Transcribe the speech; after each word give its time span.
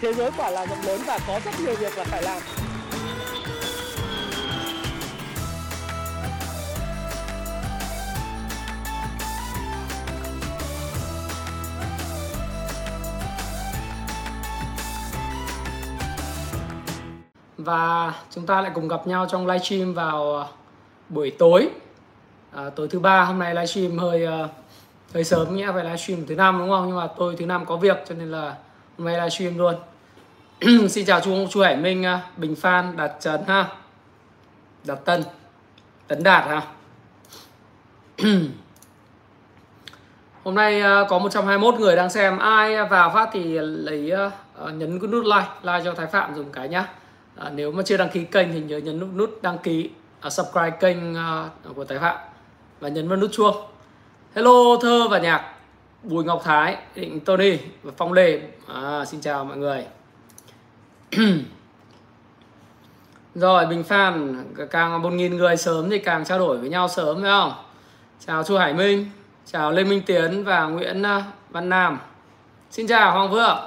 thế 0.00 0.12
giới 0.12 0.30
quả 0.36 0.50
là 0.50 0.66
rộng 0.66 0.82
lớn 0.86 1.00
và 1.06 1.18
có 1.26 1.40
rất 1.44 1.50
nhiều 1.64 1.74
việc 1.74 1.98
là 1.98 2.04
phải 2.04 2.22
làm. 2.22 2.42
Và 17.58 18.14
chúng 18.30 18.46
ta 18.46 18.60
lại 18.60 18.70
cùng 18.74 18.88
gặp 18.88 19.06
nhau 19.06 19.26
trong 19.30 19.46
livestream 19.46 19.94
vào 19.94 20.32
ờ, 20.32 20.46
buổi 21.08 21.30
tối. 21.30 21.68
À, 22.52 22.70
tối 22.76 22.88
thứ 22.90 22.98
ba 22.98 23.24
hôm 23.24 23.38
nay 23.38 23.54
livestream 23.54 23.98
hơi 23.98 24.26
uh, 24.26 24.50
hơi 25.14 25.24
sớm 25.24 25.56
nghĩa 25.56 25.72
phải 25.72 25.84
livestream 25.84 26.26
thứ 26.26 26.34
năm 26.34 26.58
đúng 26.58 26.70
không? 26.70 26.86
Nhưng 26.86 26.96
mà 26.96 27.06
tôi 27.06 27.36
thứ 27.38 27.46
năm 27.46 27.66
có 27.66 27.76
việc 27.76 27.96
cho 28.08 28.14
nên 28.14 28.30
là 28.30 28.56
hôm 28.98 29.06
nay 29.06 29.16
livestream 29.16 29.58
luôn. 29.58 29.74
Xin 30.88 31.06
chào 31.06 31.20
chú 31.20 31.46
chú 31.50 31.60
Hải 31.60 31.76
Minh 31.76 32.06
à, 32.06 32.20
Bình 32.36 32.56
Phan 32.56 32.96
Đạt 32.96 33.12
Trần 33.20 33.40
ha. 33.46 33.68
Đạt 34.84 35.04
Tân 35.04 35.22
Tấn 36.08 36.22
Đạt 36.22 36.44
ha. 36.48 36.62
Hôm 40.44 40.54
nay 40.54 40.80
à, 40.80 41.04
có 41.08 41.18
121 41.18 41.74
người 41.74 41.96
đang 41.96 42.10
xem. 42.10 42.38
Ai 42.38 42.84
vào 42.84 43.10
phát 43.14 43.28
thì 43.32 43.58
lấy 43.60 44.10
à, 44.10 44.30
nhấn 44.72 45.00
cái 45.00 45.08
nút 45.08 45.24
like 45.24 45.48
like 45.62 45.84
cho 45.84 45.94
Thái 45.94 46.06
Phạm 46.06 46.34
dùng 46.34 46.52
cái 46.52 46.68
nhá. 46.68 46.88
À, 47.36 47.50
nếu 47.54 47.72
mà 47.72 47.82
chưa 47.82 47.96
đăng 47.96 48.08
ký 48.08 48.24
kênh 48.24 48.52
thì 48.52 48.60
nhớ 48.60 48.78
nhấn 48.78 48.98
nút, 49.00 49.08
nút 49.14 49.38
đăng 49.42 49.58
ký 49.58 49.90
uh, 50.26 50.32
subscribe 50.32 50.76
kênh 50.80 51.12
uh, 51.12 51.76
của 51.76 51.84
Thái 51.84 51.98
Phạm 51.98 52.16
và 52.80 52.88
nhấn 52.88 53.08
vào 53.08 53.18
nút 53.18 53.32
chuông. 53.32 53.56
Hello 54.34 54.76
thơ 54.82 55.08
và 55.10 55.18
nhạc. 55.18 55.57
Bùi 56.02 56.24
Ngọc 56.24 56.42
Thái 56.44 56.76
Định 56.94 57.20
Tony 57.20 57.58
và 57.82 57.92
Phong 57.96 58.12
Lê. 58.12 58.40
À, 58.66 59.04
xin 59.04 59.20
chào 59.20 59.44
mọi 59.44 59.56
người. 59.56 59.84
Rồi 63.34 63.66
Bình 63.66 63.84
Phan 63.84 64.44
càng 64.70 65.02
một 65.02 65.10
nghìn 65.10 65.36
người 65.36 65.56
sớm 65.56 65.90
thì 65.90 65.98
càng 65.98 66.24
trao 66.24 66.38
đổi 66.38 66.58
với 66.58 66.68
nhau 66.68 66.88
sớm 66.88 67.22
phải 67.22 67.30
không? 67.30 67.52
Chào 68.26 68.44
Chu 68.44 68.58
Hải 68.58 68.74
Minh 68.74 69.10
chào 69.46 69.72
Lê 69.72 69.84
Minh 69.84 70.02
Tiến 70.06 70.44
và 70.44 70.66
Nguyễn 70.66 71.02
à, 71.02 71.24
Văn 71.50 71.68
Nam. 71.68 71.98
Xin 72.70 72.86
chào 72.86 73.12
Hoàng 73.12 73.30
Vượng. 73.30 73.58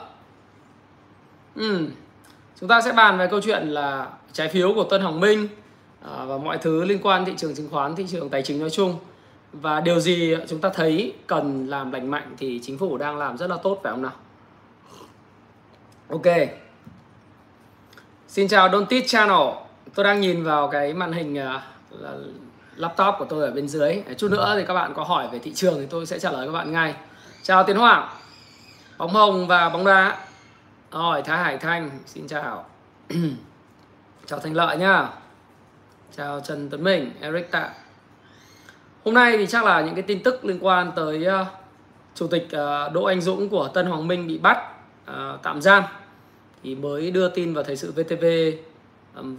Ừ 1.55 1.87
chúng 2.61 2.69
ta 2.69 2.81
sẽ 2.81 2.91
bàn 2.91 3.17
về 3.17 3.27
câu 3.27 3.41
chuyện 3.41 3.67
là 3.67 4.07
trái 4.33 4.47
phiếu 4.47 4.73
của 4.73 4.83
Tân 4.83 5.01
Hồng 5.01 5.19
Minh 5.19 5.47
à, 6.01 6.25
và 6.25 6.37
mọi 6.37 6.57
thứ 6.57 6.83
liên 6.83 6.99
quan 7.03 7.25
thị 7.25 7.33
trường 7.37 7.55
chứng 7.55 7.69
khoán, 7.69 7.95
thị 7.95 8.05
trường 8.09 8.29
tài 8.29 8.41
chính 8.41 8.59
nói 8.59 8.69
chung 8.69 8.95
và 9.53 9.81
điều 9.81 9.99
gì 9.99 10.35
chúng 10.47 10.61
ta 10.61 10.69
thấy 10.69 11.13
cần 11.27 11.67
làm 11.67 11.91
lành 11.91 12.11
mạnh 12.11 12.35
thì 12.37 12.59
chính 12.63 12.77
phủ 12.77 12.97
đang 12.97 13.17
làm 13.17 13.37
rất 13.37 13.49
là 13.49 13.57
tốt 13.63 13.79
phải 13.83 13.91
không 13.91 14.01
nào? 14.01 14.13
Ok. 16.09 16.49
Xin 18.27 18.47
chào 18.47 18.69
Don't 18.69 18.85
Teach 18.85 19.07
Channel. 19.07 19.47
Tôi 19.95 20.03
đang 20.03 20.21
nhìn 20.21 20.43
vào 20.43 20.67
cái 20.67 20.93
màn 20.93 21.11
hình 21.11 21.35
ờ, 21.35 21.61
là 21.89 22.13
laptop 22.75 23.15
của 23.19 23.25
tôi 23.25 23.43
ở 23.43 23.51
bên 23.51 23.67
dưới. 23.67 24.03
Chút 24.17 24.31
nữa 24.31 24.53
thì 24.57 24.65
các 24.67 24.73
bạn 24.73 24.93
có 24.93 25.03
hỏi 25.03 25.27
về 25.31 25.39
thị 25.39 25.53
trường 25.53 25.75
thì 25.79 25.85
tôi 25.85 26.05
sẽ 26.05 26.19
trả 26.19 26.31
lời 26.31 26.47
các 26.47 26.53
bạn 26.53 26.71
ngay. 26.71 26.95
Chào 27.43 27.63
Tiến 27.63 27.77
Hoàng. 27.77 28.09
Bóng 28.97 29.13
hồng 29.13 29.47
và 29.47 29.69
bóng 29.69 29.85
đá. 29.85 30.17
Rồi, 30.91 31.21
Thái 31.21 31.37
Hải 31.37 31.57
Thanh, 31.57 31.89
xin 32.05 32.27
chào. 32.27 32.65
chào 34.25 34.39
Thành 34.39 34.53
Lợi 34.53 34.77
nhá. 34.77 35.09
Chào 36.17 36.39
Trần 36.39 36.69
Tuấn 36.69 36.83
Minh, 36.83 37.11
Eric 37.21 37.51
Tạ. 37.51 37.69
Hôm 39.05 39.13
nay 39.13 39.37
thì 39.37 39.47
chắc 39.47 39.65
là 39.65 39.81
những 39.81 39.95
cái 39.95 40.03
tin 40.03 40.23
tức 40.23 40.45
liên 40.45 40.57
quan 40.61 40.91
tới 40.95 41.27
uh, 41.27 41.47
Chủ 42.15 42.27
tịch 42.27 42.43
uh, 42.45 42.93
Đỗ 42.93 43.03
Anh 43.03 43.21
Dũng 43.21 43.49
của 43.49 43.67
Tân 43.67 43.85
Hoàng 43.85 44.07
Minh 44.07 44.27
bị 44.27 44.37
bắt 44.37 44.57
uh, 45.11 45.15
tạm 45.43 45.61
giam 45.61 45.83
thì 46.63 46.75
mới 46.75 47.11
đưa 47.11 47.29
tin 47.29 47.53
vào 47.53 47.63
thời 47.63 47.75
sự 47.75 47.91
VTV 47.91 48.25
um, 49.15 49.37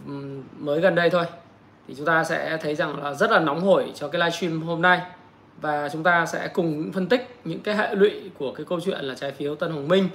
mới 0.58 0.80
gần 0.80 0.94
đây 0.94 1.10
thôi. 1.10 1.24
Thì 1.88 1.94
chúng 1.94 2.06
ta 2.06 2.24
sẽ 2.24 2.58
thấy 2.62 2.74
rằng 2.74 3.02
là 3.02 3.14
rất 3.14 3.30
là 3.30 3.38
nóng 3.38 3.60
hổi 3.60 3.92
cho 3.94 4.08
cái 4.08 4.20
livestream 4.20 4.62
hôm 4.62 4.82
nay 4.82 5.00
và 5.60 5.88
chúng 5.92 6.02
ta 6.02 6.26
sẽ 6.26 6.48
cùng 6.48 6.92
phân 6.94 7.06
tích 7.06 7.36
những 7.44 7.60
cái 7.60 7.76
hệ 7.76 7.94
lụy 7.94 8.30
của 8.38 8.52
cái 8.52 8.66
câu 8.68 8.80
chuyện 8.80 9.04
là 9.04 9.14
trái 9.14 9.32
phiếu 9.32 9.54
Tân 9.54 9.72
Hoàng 9.72 9.88
Minh 9.88 10.08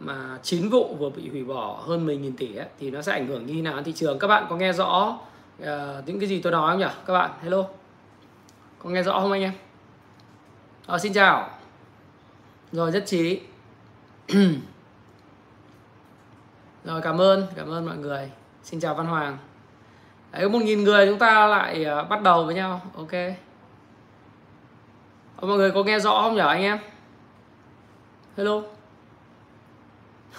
mà 0.00 0.38
9 0.42 0.68
vụ 0.68 0.96
vừa 0.98 1.10
bị 1.10 1.28
hủy 1.28 1.44
bỏ 1.44 1.82
hơn 1.86 2.06
10.000 2.06 2.32
tỷ 2.38 2.56
ấy, 2.56 2.66
thì 2.80 2.90
nó 2.90 3.02
sẽ 3.02 3.12
ảnh 3.12 3.26
hưởng 3.26 3.46
như 3.46 3.54
thế 3.54 3.62
nào 3.62 3.74
đến 3.74 3.84
thị 3.84 3.92
trường. 3.92 4.18
Các 4.18 4.26
bạn 4.26 4.46
có 4.50 4.56
nghe 4.56 4.72
rõ 4.72 5.18
uh, 5.62 5.66
những 6.06 6.20
cái 6.20 6.28
gì 6.28 6.40
tôi 6.40 6.52
nói 6.52 6.72
không 6.72 6.80
nhỉ? 6.80 6.86
Các 7.06 7.12
bạn 7.12 7.30
hello 7.42 7.64
có 8.78 8.90
nghe 8.90 9.02
rõ 9.02 9.20
không 9.20 9.32
anh 9.32 9.42
em? 9.42 9.52
À, 10.86 10.98
xin 10.98 11.12
chào. 11.12 11.50
Rồi 12.72 12.92
nhất 12.92 13.04
trí. 13.06 13.40
Rồi 16.84 17.00
cảm 17.02 17.20
ơn 17.20 17.46
cảm 17.56 17.70
ơn 17.70 17.86
mọi 17.86 17.96
người. 17.96 18.30
Xin 18.62 18.80
chào 18.80 18.94
văn 18.94 19.06
hoàng. 19.06 19.38
Đấy 20.32 20.48
một 20.48 20.62
nghìn 20.62 20.84
người 20.84 21.06
chúng 21.06 21.18
ta 21.18 21.46
lại 21.46 21.86
uh, 22.02 22.08
bắt 22.08 22.22
đầu 22.22 22.44
với 22.44 22.54
nhau. 22.54 22.80
Ok. 22.96 23.12
Ờ, 25.36 25.48
mọi 25.48 25.56
người 25.56 25.70
có 25.70 25.82
nghe 25.82 25.98
rõ 25.98 26.22
không 26.22 26.36
nhở 26.36 26.48
anh 26.48 26.62
em? 26.62 26.78
Hello? 28.36 28.62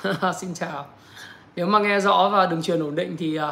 Xin 0.33 0.53
chào. 0.53 0.85
Nếu 1.55 1.67
mà 1.67 1.79
nghe 1.79 1.99
rõ 1.99 2.29
và 2.29 2.45
đường 2.45 2.61
truyền 2.61 2.83
ổn 2.83 2.95
định 2.95 3.17
thì 3.17 3.39
uh, 3.39 3.43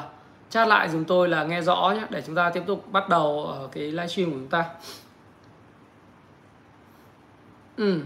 chat 0.49 0.67
lại 0.67 0.89
dùm 0.89 1.03
tôi 1.03 1.29
là 1.29 1.43
nghe 1.43 1.61
rõ 1.61 1.93
nhé 1.95 2.03
để 2.09 2.23
chúng 2.25 2.35
ta 2.35 2.49
tiếp 2.49 2.63
tục 2.67 2.91
bắt 2.91 3.09
đầu 3.09 3.45
ở 3.45 3.69
cái 3.71 3.83
livestream 3.83 4.31
của 4.31 4.37
chúng 4.37 4.47
ta. 4.47 4.65
Ừ. 7.77 7.99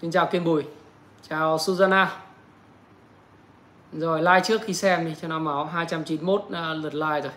xin 0.00 0.10
chào 0.10 0.26
kiên 0.26 0.44
bùi. 0.44 0.64
Chào 1.28 1.58
Susanna 1.58 2.10
rồi 3.92 4.22
like 4.22 4.40
trước 4.44 4.60
khi 4.64 4.74
xem 4.74 5.04
đi 5.04 5.14
cho 5.20 5.28
nó 5.28 5.38
máu. 5.38 5.64
291 5.64 6.40
uh, 6.40 6.54
à, 6.54 6.74
lượt 6.74 6.94
like 6.94 7.20
rồi. 7.20 7.32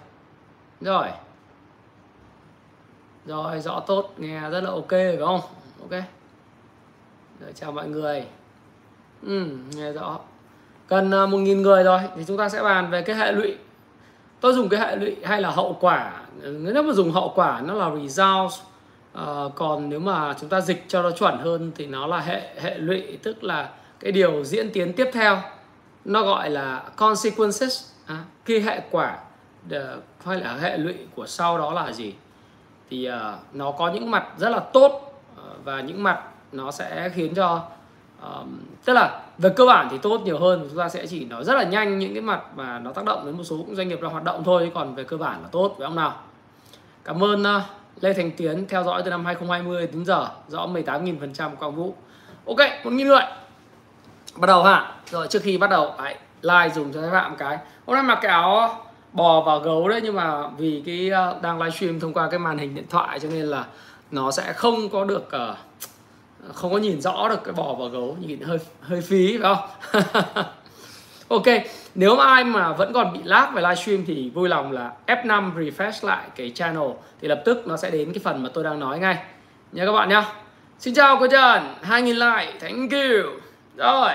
Rồi. 0.82 1.08
Rồi 3.26 3.60
rõ 3.60 3.80
tốt 3.80 4.14
nghe 4.18 4.50
rất 4.50 4.62
là 4.62 4.70
ok 4.70 4.90
phải 4.90 5.18
không? 5.20 5.42
Ok. 5.82 6.04
Rồi 7.40 7.54
chào 7.56 7.72
mọi 7.72 7.90
người. 7.90 8.26
Ừ, 9.22 9.48
nghe 9.76 9.92
rõ. 9.92 10.20
Cần 10.88 11.24
uh, 11.24 11.30
một 11.30 11.38
nghìn 11.38 11.62
người 11.62 11.84
rồi 11.84 12.00
thì 12.16 12.24
chúng 12.28 12.38
ta 12.38 12.50
sẽ 12.50 12.64
bàn 12.64 12.90
về 12.90 13.02
cái 13.02 13.16
hệ 13.16 13.32
lụy 13.32 13.58
tôi 14.42 14.54
dùng 14.54 14.70
cái 14.70 14.80
hệ 14.80 14.96
lụy 14.96 15.16
hay 15.24 15.42
là 15.42 15.52
hậu 15.52 15.78
quả 15.82 16.12
nếu 16.42 16.84
mà 16.84 16.94
dùng 16.94 17.12
hậu 17.12 17.32
quả 17.36 17.62
nó 17.66 17.74
là 17.74 17.92
result 18.02 18.52
à, 19.14 19.24
ờ, 19.26 19.52
còn 19.56 19.90
nếu 19.90 20.00
mà 20.00 20.36
chúng 20.40 20.50
ta 20.50 20.62
dịch 20.62 20.86
cho 20.88 21.02
nó 21.02 21.12
chuẩn 21.12 21.38
hơn 21.38 21.72
thì 21.76 21.88
nó 21.88 22.08
là 22.08 22.20
hệ 22.20 22.42
hệ 22.62 22.78
lụy 22.78 23.18
tức 23.24 23.44
là 23.44 23.70
cái 24.00 24.12
điều 24.12 24.44
diễn 24.44 24.72
tiến 24.72 24.94
tiếp 24.94 25.10
theo 25.14 25.42
nó 26.06 26.24
gọi 26.24 26.50
là 26.50 26.84
consequences. 26.96 27.92
À, 28.06 28.24
cái 28.46 28.62
hệ 28.62 28.82
quả 28.92 29.18
ờ, 29.72 30.00
hay 30.26 30.40
là 30.40 30.54
hệ 30.54 30.78
lụy 30.78 30.96
của 31.16 31.28
sau 31.28 31.58
đó 31.58 31.74
là 31.74 31.92
gì? 31.92 32.14
Thì 32.90 33.10
uh, 33.10 33.56
nó 33.56 33.72
có 33.72 33.92
những 33.92 34.12
mặt 34.12 34.28
rất 34.38 34.50
là 34.50 34.60
tốt 34.60 35.14
uh, 35.34 35.66
và 35.66 35.82
những 35.82 36.04
mặt 36.04 36.24
nó 36.52 36.72
sẽ 36.72 37.10
khiến 37.16 37.34
cho 37.36 37.64
um, 38.22 38.60
tức 38.86 38.94
là 38.94 39.22
về 39.38 39.50
cơ 39.56 39.66
bản 39.66 39.88
thì 39.92 39.98
tốt 39.98 40.22
nhiều 40.26 40.40
hơn 40.40 40.68
chúng 40.70 40.78
ta 40.78 40.90
sẽ 40.90 41.06
chỉ 41.08 41.26
nói 41.26 41.44
rất 41.44 41.54
là 41.54 41.64
nhanh 41.64 42.00
những 42.00 42.14
cái 42.14 42.22
mặt 42.22 42.42
mà 42.56 42.80
nó 42.80 42.92
tác 42.92 43.06
động 43.06 43.26
đến 43.26 43.38
một 43.38 43.44
số 43.44 43.66
doanh 43.72 43.88
nghiệp 43.88 44.02
đang 44.02 44.12
hoạt 44.12 44.24
động 44.24 44.44
thôi 44.44 44.72
còn 44.74 44.96
về 44.96 45.04
cơ 45.04 45.18
bản 45.18 45.42
là 45.42 45.48
tốt 45.52 45.76
với 45.78 45.86
ông 45.86 45.96
nào. 45.96 46.16
Cảm 47.04 47.24
ơn 47.24 47.42
uh, 47.42 47.62
Lê 48.02 48.14
Thành 48.14 48.32
Tiến 48.32 48.66
theo 48.70 48.84
dõi 48.84 49.02
từ 49.06 49.10
năm 49.10 49.26
2020 49.26 49.88
đến 49.88 50.06
giờ 50.06 50.28
rõ 50.48 50.68
18.000% 50.68 51.56
quang 51.56 51.76
vũ. 51.76 51.96
Ok 52.48 52.58
một 52.84 52.92
nghìn 52.92 53.08
người 53.08 53.24
bắt 54.36 54.48
đầu 54.48 54.64
hả 54.64 54.96
rồi 55.12 55.28
trước 55.28 55.42
khi 55.44 55.58
bắt 55.58 55.70
đầu 55.70 55.94
hãy 55.98 56.18
like 56.42 56.70
dùng 56.76 56.94
cho 56.94 57.02
các 57.02 57.12
bạn 57.12 57.32
một 57.32 57.38
cái. 57.40 57.58
Hôm 57.86 57.94
nay 57.96 58.04
mặc 58.04 58.20
cái 58.22 58.32
áo 58.32 58.86
bò 59.14 59.42
và 59.42 59.58
gấu 59.58 59.88
đấy 59.88 60.02
nhưng 60.04 60.16
mà 60.16 60.48
vì 60.48 60.84
cái 60.86 61.12
uh, 61.36 61.42
đang 61.42 61.62
livestream 61.62 62.00
thông 62.00 62.14
qua 62.14 62.30
cái 62.30 62.40
màn 62.40 62.58
hình 62.58 62.76
điện 62.76 62.86
thoại 62.90 63.20
cho 63.20 63.30
nên 63.30 63.46
là 63.46 63.66
nó 64.12 64.32
sẽ 64.32 64.54
không 64.54 64.90
có 64.90 65.06
được 65.06 65.30
uh, 65.36 65.58
không 66.54 66.72
có 66.72 66.78
nhìn 66.78 67.02
rõ 67.02 67.30
được 67.30 67.44
cái 67.44 67.54
bò 67.54 67.74
và 67.74 67.88
gấu 67.88 68.18
nhìn 68.20 68.42
hơi 68.42 68.58
hơi 68.82 69.02
phí 69.02 69.38
phải 69.42 69.56
không? 69.56 70.04
Ok 71.28 71.48
nếu 71.96 72.16
mà 72.16 72.26
ai 72.26 72.44
mà 72.44 72.74
vẫn 72.74 72.94
còn 72.94 73.14
bị 73.14 73.20
lag 73.24 73.52
về 73.54 73.62
livestream 73.62 74.06
thì 74.06 74.30
vui 74.30 74.50
lòng 74.50 74.72
là 74.72 74.94
F5 75.08 75.54
refresh 75.54 76.08
lại 76.08 76.28
cái 76.36 76.52
channel. 76.56 76.90
Thì 77.22 77.28
lập 77.28 77.42
tức 77.46 77.68
nó 77.68 77.78
sẽ 77.78 77.92
đến 77.92 78.14
cái 78.14 78.22
phần 78.24 78.44
mà 78.44 78.50
tôi 78.54 78.64
đang 78.64 78.80
nói 78.80 79.00
ngay. 79.00 79.24
Nha 79.72 79.86
các 79.86 79.92
bạn 79.92 80.10
nhá. 80.10 80.34
Xin 80.80 80.94
chào 80.94 81.18
cô 81.20 81.28
Trần 81.28 81.76
2.000 81.82 82.04
like 82.14 82.54
thank 82.60 82.92
you. 82.92 83.32
Rồi. 83.78 84.12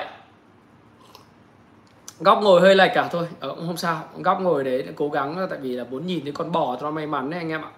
Góc 2.21 2.39
ngồi 2.43 2.61
hơi 2.61 2.75
lệch 2.75 2.91
cả 2.95 3.09
thôi 3.13 3.29
ờ, 3.41 3.55
không 3.55 3.77
sao. 3.77 4.05
Góc 4.19 4.41
ngồi 4.41 4.65
đấy 4.65 4.87
cố 4.97 5.09
gắng 5.09 5.47
tại 5.51 5.59
vì 5.63 5.73
là 5.73 5.85
muốn 5.91 6.07
nhìn 6.07 6.23
thấy 6.23 6.33
con 6.33 6.53
bò 6.53 6.77
cho 6.81 6.83
nó 6.83 6.91
may 6.91 7.07
mắn 7.07 7.31
đấy 7.31 7.41
anh 7.41 7.51
em 7.51 7.63
ạ. 7.63 7.71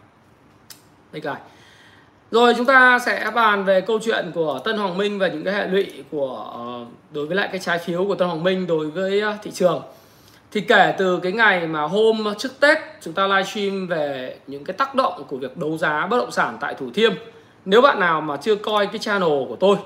Đây 1.13 1.23
lại 1.25 1.41
rồi, 2.31 2.55
chúng 2.57 2.67
ta 2.67 2.99
sẽ 2.99 3.31
bàn 3.35 3.65
về 3.65 3.81
câu 3.81 3.99
chuyện 4.03 4.31
của 4.35 4.61
Tân 4.65 4.77
Hoàng 4.77 4.99
Minh 4.99 5.19
và 5.19 5.29
những 5.29 5.45
cái 5.45 5.55
hệ 5.55 5.69
lụy 5.69 5.87
của 6.11 6.51
ờ, 6.53 6.85
đối 7.13 7.27
với 7.27 7.37
lại 7.37 7.49
cái 7.53 7.61
trái 7.61 7.79
phiếu 7.79 8.05
của 8.05 8.15
Tân 8.15 8.29
Hoàng 8.29 8.45
Minh 8.45 8.67
đối 8.67 8.91
với 8.91 9.21
ờ, 9.21 9.37
thị 9.43 9.51
trường. 9.51 9.83
Thì 10.53 10.61
kể 10.61 10.95
từ 10.99 11.21
cái 11.23 11.33
ngày 11.33 11.67
mà 11.67 11.83
hôm 11.83 12.25
trước 12.39 12.61
Tết, 12.61 12.79
chúng 13.01 13.15
ta 13.15 13.27
livestream 13.27 13.87
về 13.87 14.37
những 14.47 14.65
cái 14.65 14.75
tác 14.75 14.95
động 14.95 15.25
của 15.29 15.37
việc 15.37 15.57
đấu 15.57 15.79
giá 15.79 16.07
bất 16.07 16.17
động 16.17 16.31
sản 16.31 16.57
tại 16.61 16.75
Thủ 16.75 16.91
Thiêm. 16.95 17.13
Nếu 17.65 17.83
bạn 17.83 18.01
nào 18.01 18.21
mà 18.21 18.37
chưa 18.37 18.57
coi 18.57 18.87
cái 18.87 18.99
channel 18.99 19.31
của 19.49 19.57
tôi, 19.61 19.77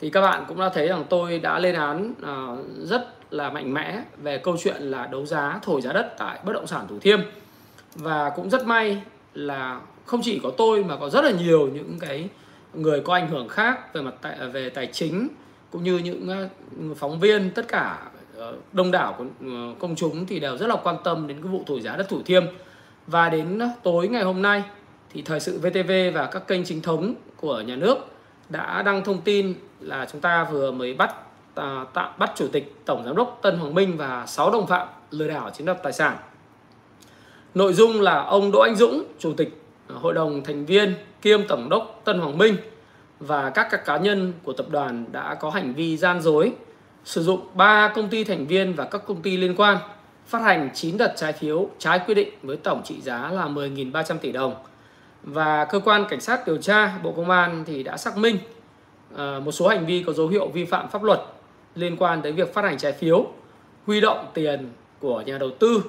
thì 0.00 0.10
các 0.10 0.20
bạn 0.20 0.44
cũng 0.48 0.60
đã 0.60 0.68
thấy 0.68 0.88
rằng 0.88 1.04
tôi 1.08 1.38
đã 1.38 1.58
lên 1.58 1.74
án 1.74 2.14
ờ, 2.22 2.56
rất 2.82 3.14
là 3.30 3.50
mạnh 3.50 3.74
mẽ 3.74 4.02
về 4.22 4.38
câu 4.38 4.56
chuyện 4.62 4.82
là 4.82 5.06
đấu 5.06 5.26
giá 5.26 5.58
thổi 5.62 5.80
giá 5.80 5.92
đất 5.92 6.14
tại 6.18 6.38
bất 6.44 6.52
động 6.52 6.66
sản 6.66 6.86
Thủ 6.88 6.98
Thiêm 7.00 7.20
và 7.94 8.30
cũng 8.36 8.50
rất 8.50 8.66
may 8.66 9.02
là 9.34 9.80
không 10.06 10.20
chỉ 10.22 10.40
có 10.42 10.50
tôi 10.56 10.84
mà 10.84 10.96
có 10.96 11.10
rất 11.10 11.24
là 11.24 11.30
nhiều 11.30 11.68
những 11.74 11.98
cái 12.00 12.28
người 12.74 13.00
có 13.00 13.14
ảnh 13.14 13.28
hưởng 13.28 13.48
khác 13.48 13.94
về 13.94 14.02
mặt 14.02 14.14
tài, 14.20 14.34
à, 14.34 14.46
về 14.46 14.68
tài 14.68 14.86
chính 14.86 15.28
cũng 15.70 15.84
như 15.84 15.98
những 15.98 16.28
à, 16.28 16.48
phóng 16.96 17.20
viên 17.20 17.50
tất 17.50 17.68
cả 17.68 17.98
ờ, 18.36 18.54
đông 18.72 18.90
đảo 18.90 19.14
của 19.18 19.24
ờ, 19.40 19.74
công 19.78 19.96
chúng 19.96 20.26
thì 20.26 20.40
đều 20.40 20.56
rất 20.56 20.66
là 20.66 20.76
quan 20.82 20.96
tâm 21.04 21.26
đến 21.26 21.42
cái 21.42 21.52
vụ 21.52 21.62
thổi 21.66 21.80
giá 21.80 21.96
đất 21.96 22.08
Thủ 22.08 22.22
Thiêm 22.22 22.44
và 23.06 23.28
đến 23.28 23.58
à, 23.58 23.70
tối 23.82 24.08
ngày 24.08 24.22
hôm 24.22 24.42
nay 24.42 24.62
thì 25.12 25.22
thời 25.22 25.40
sự 25.40 25.58
VTV 25.58 25.92
và 26.14 26.26
các 26.26 26.46
kênh 26.46 26.64
chính 26.64 26.82
thống 26.82 27.14
của 27.36 27.60
nhà 27.60 27.76
nước 27.76 27.98
đã 28.48 28.82
đăng 28.82 29.04
thông 29.04 29.20
tin 29.20 29.54
là 29.80 30.06
chúng 30.12 30.20
ta 30.20 30.48
vừa 30.52 30.70
mới 30.70 30.94
bắt 30.94 31.14
tạm 31.92 32.12
bắt 32.18 32.32
chủ 32.36 32.48
tịch 32.52 32.74
tổng 32.84 33.02
giám 33.04 33.16
đốc 33.16 33.38
Tân 33.42 33.58
Hoàng 33.58 33.74
Minh 33.74 33.96
và 33.96 34.26
6 34.26 34.50
đồng 34.50 34.66
phạm 34.66 34.88
lừa 35.10 35.28
đảo 35.28 35.50
chiếm 35.50 35.66
đoạt 35.66 35.82
tài 35.82 35.92
sản. 35.92 36.16
Nội 37.54 37.72
dung 37.72 38.00
là 38.00 38.24
ông 38.24 38.52
Đỗ 38.52 38.58
Anh 38.60 38.76
Dũng, 38.76 39.04
chủ 39.18 39.32
tịch 39.32 39.62
à, 39.88 39.94
hội 40.00 40.14
đồng 40.14 40.44
thành 40.44 40.66
viên 40.66 40.94
kiêm 41.22 41.46
tổng 41.46 41.68
đốc 41.68 42.00
Tân 42.04 42.18
Hoàng 42.18 42.38
Minh 42.38 42.56
và 43.20 43.50
các 43.50 43.68
các 43.70 43.84
cá 43.84 43.96
nhân 43.96 44.32
của 44.42 44.52
tập 44.52 44.66
đoàn 44.70 45.04
đã 45.12 45.34
có 45.34 45.50
hành 45.50 45.74
vi 45.74 45.96
gian 45.96 46.20
dối 46.20 46.52
sử 47.04 47.22
dụng 47.22 47.40
3 47.54 47.92
công 47.94 48.08
ty 48.08 48.24
thành 48.24 48.46
viên 48.46 48.74
và 48.74 48.84
các 48.84 49.02
công 49.06 49.22
ty 49.22 49.36
liên 49.36 49.54
quan 49.56 49.78
phát 50.26 50.42
hành 50.42 50.70
9 50.74 50.98
đợt 50.98 51.14
trái 51.16 51.32
phiếu 51.32 51.68
trái 51.78 52.00
quy 52.06 52.14
định 52.14 52.28
với 52.42 52.56
tổng 52.56 52.82
trị 52.84 53.00
giá 53.00 53.30
là 53.30 53.46
10.300 53.46 54.18
tỷ 54.18 54.32
đồng. 54.32 54.54
Và 55.22 55.64
cơ 55.64 55.80
quan 55.84 56.04
cảnh 56.08 56.20
sát 56.20 56.46
điều 56.46 56.56
tra 56.56 56.98
Bộ 57.02 57.12
Công 57.12 57.30
an 57.30 57.64
thì 57.66 57.82
đã 57.82 57.96
xác 57.96 58.16
minh 58.16 58.38
à, 59.16 59.40
một 59.44 59.52
số 59.52 59.68
hành 59.68 59.86
vi 59.86 60.02
có 60.06 60.12
dấu 60.12 60.28
hiệu 60.28 60.48
vi 60.48 60.64
phạm 60.64 60.88
pháp 60.88 61.02
luật 61.02 61.20
liên 61.74 61.96
quan 61.96 62.22
đến 62.22 62.34
việc 62.34 62.54
phát 62.54 62.64
hành 62.64 62.78
trái 62.78 62.92
phiếu, 62.92 63.26
huy 63.86 64.00
động 64.00 64.26
tiền 64.34 64.72
của 65.00 65.20
nhà 65.20 65.38
đầu 65.38 65.50
tư 65.58 65.82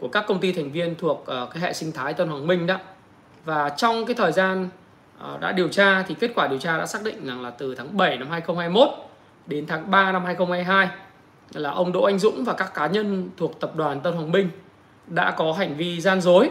của 0.00 0.08
các 0.08 0.24
công 0.28 0.40
ty 0.40 0.52
thành 0.52 0.72
viên 0.72 0.94
thuộc 0.94 1.20
uh, 1.20 1.50
cái 1.50 1.62
hệ 1.62 1.72
sinh 1.72 1.92
thái 1.92 2.14
Tân 2.14 2.28
Hoàng 2.28 2.46
Minh 2.46 2.66
đó. 2.66 2.78
Và 3.44 3.68
trong 3.68 4.06
cái 4.06 4.14
thời 4.14 4.32
gian 4.32 4.68
uh, 5.34 5.40
đã 5.40 5.52
điều 5.52 5.68
tra 5.68 6.02
thì 6.02 6.14
kết 6.20 6.30
quả 6.34 6.48
điều 6.48 6.58
tra 6.58 6.78
đã 6.78 6.86
xác 6.86 7.04
định 7.04 7.26
rằng 7.26 7.42
là 7.42 7.50
từ 7.50 7.74
tháng 7.74 7.96
7 7.96 8.16
năm 8.18 8.30
2021 8.30 8.88
đến 9.46 9.66
tháng 9.66 9.90
3 9.90 10.12
năm 10.12 10.24
2022 10.24 10.88
là 11.54 11.70
ông 11.70 11.92
Đỗ 11.92 12.02
Anh 12.02 12.18
Dũng 12.18 12.44
và 12.44 12.52
các 12.52 12.74
cá 12.74 12.86
nhân 12.86 13.30
thuộc 13.36 13.60
tập 13.60 13.76
đoàn 13.76 14.00
Tân 14.00 14.14
Hoàng 14.14 14.32
Minh 14.32 14.48
đã 15.06 15.30
có 15.30 15.52
hành 15.52 15.76
vi 15.76 16.00
gian 16.00 16.20
dối 16.20 16.50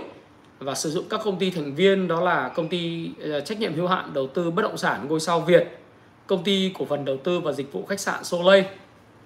và 0.59 0.75
sử 0.75 0.89
dụng 0.89 1.05
các 1.09 1.21
công 1.23 1.39
ty 1.39 1.51
thành 1.51 1.75
viên 1.75 2.07
đó 2.07 2.21
là 2.21 2.49
công 2.49 2.67
ty 2.67 3.11
uh, 3.37 3.45
trách 3.45 3.59
nhiệm 3.59 3.75
hữu 3.75 3.87
hạn 3.87 4.13
đầu 4.13 4.27
tư 4.27 4.51
bất 4.51 4.61
động 4.61 4.77
sản 4.77 5.07
ngôi 5.07 5.19
sao 5.19 5.39
Việt, 5.39 5.79
công 6.27 6.43
ty 6.43 6.73
cổ 6.79 6.85
phần 6.85 7.05
đầu 7.05 7.17
tư 7.17 7.39
và 7.39 7.51
dịch 7.51 7.73
vụ 7.73 7.85
khách 7.85 7.99
sạn 7.99 8.23
Soleil, 8.23 8.65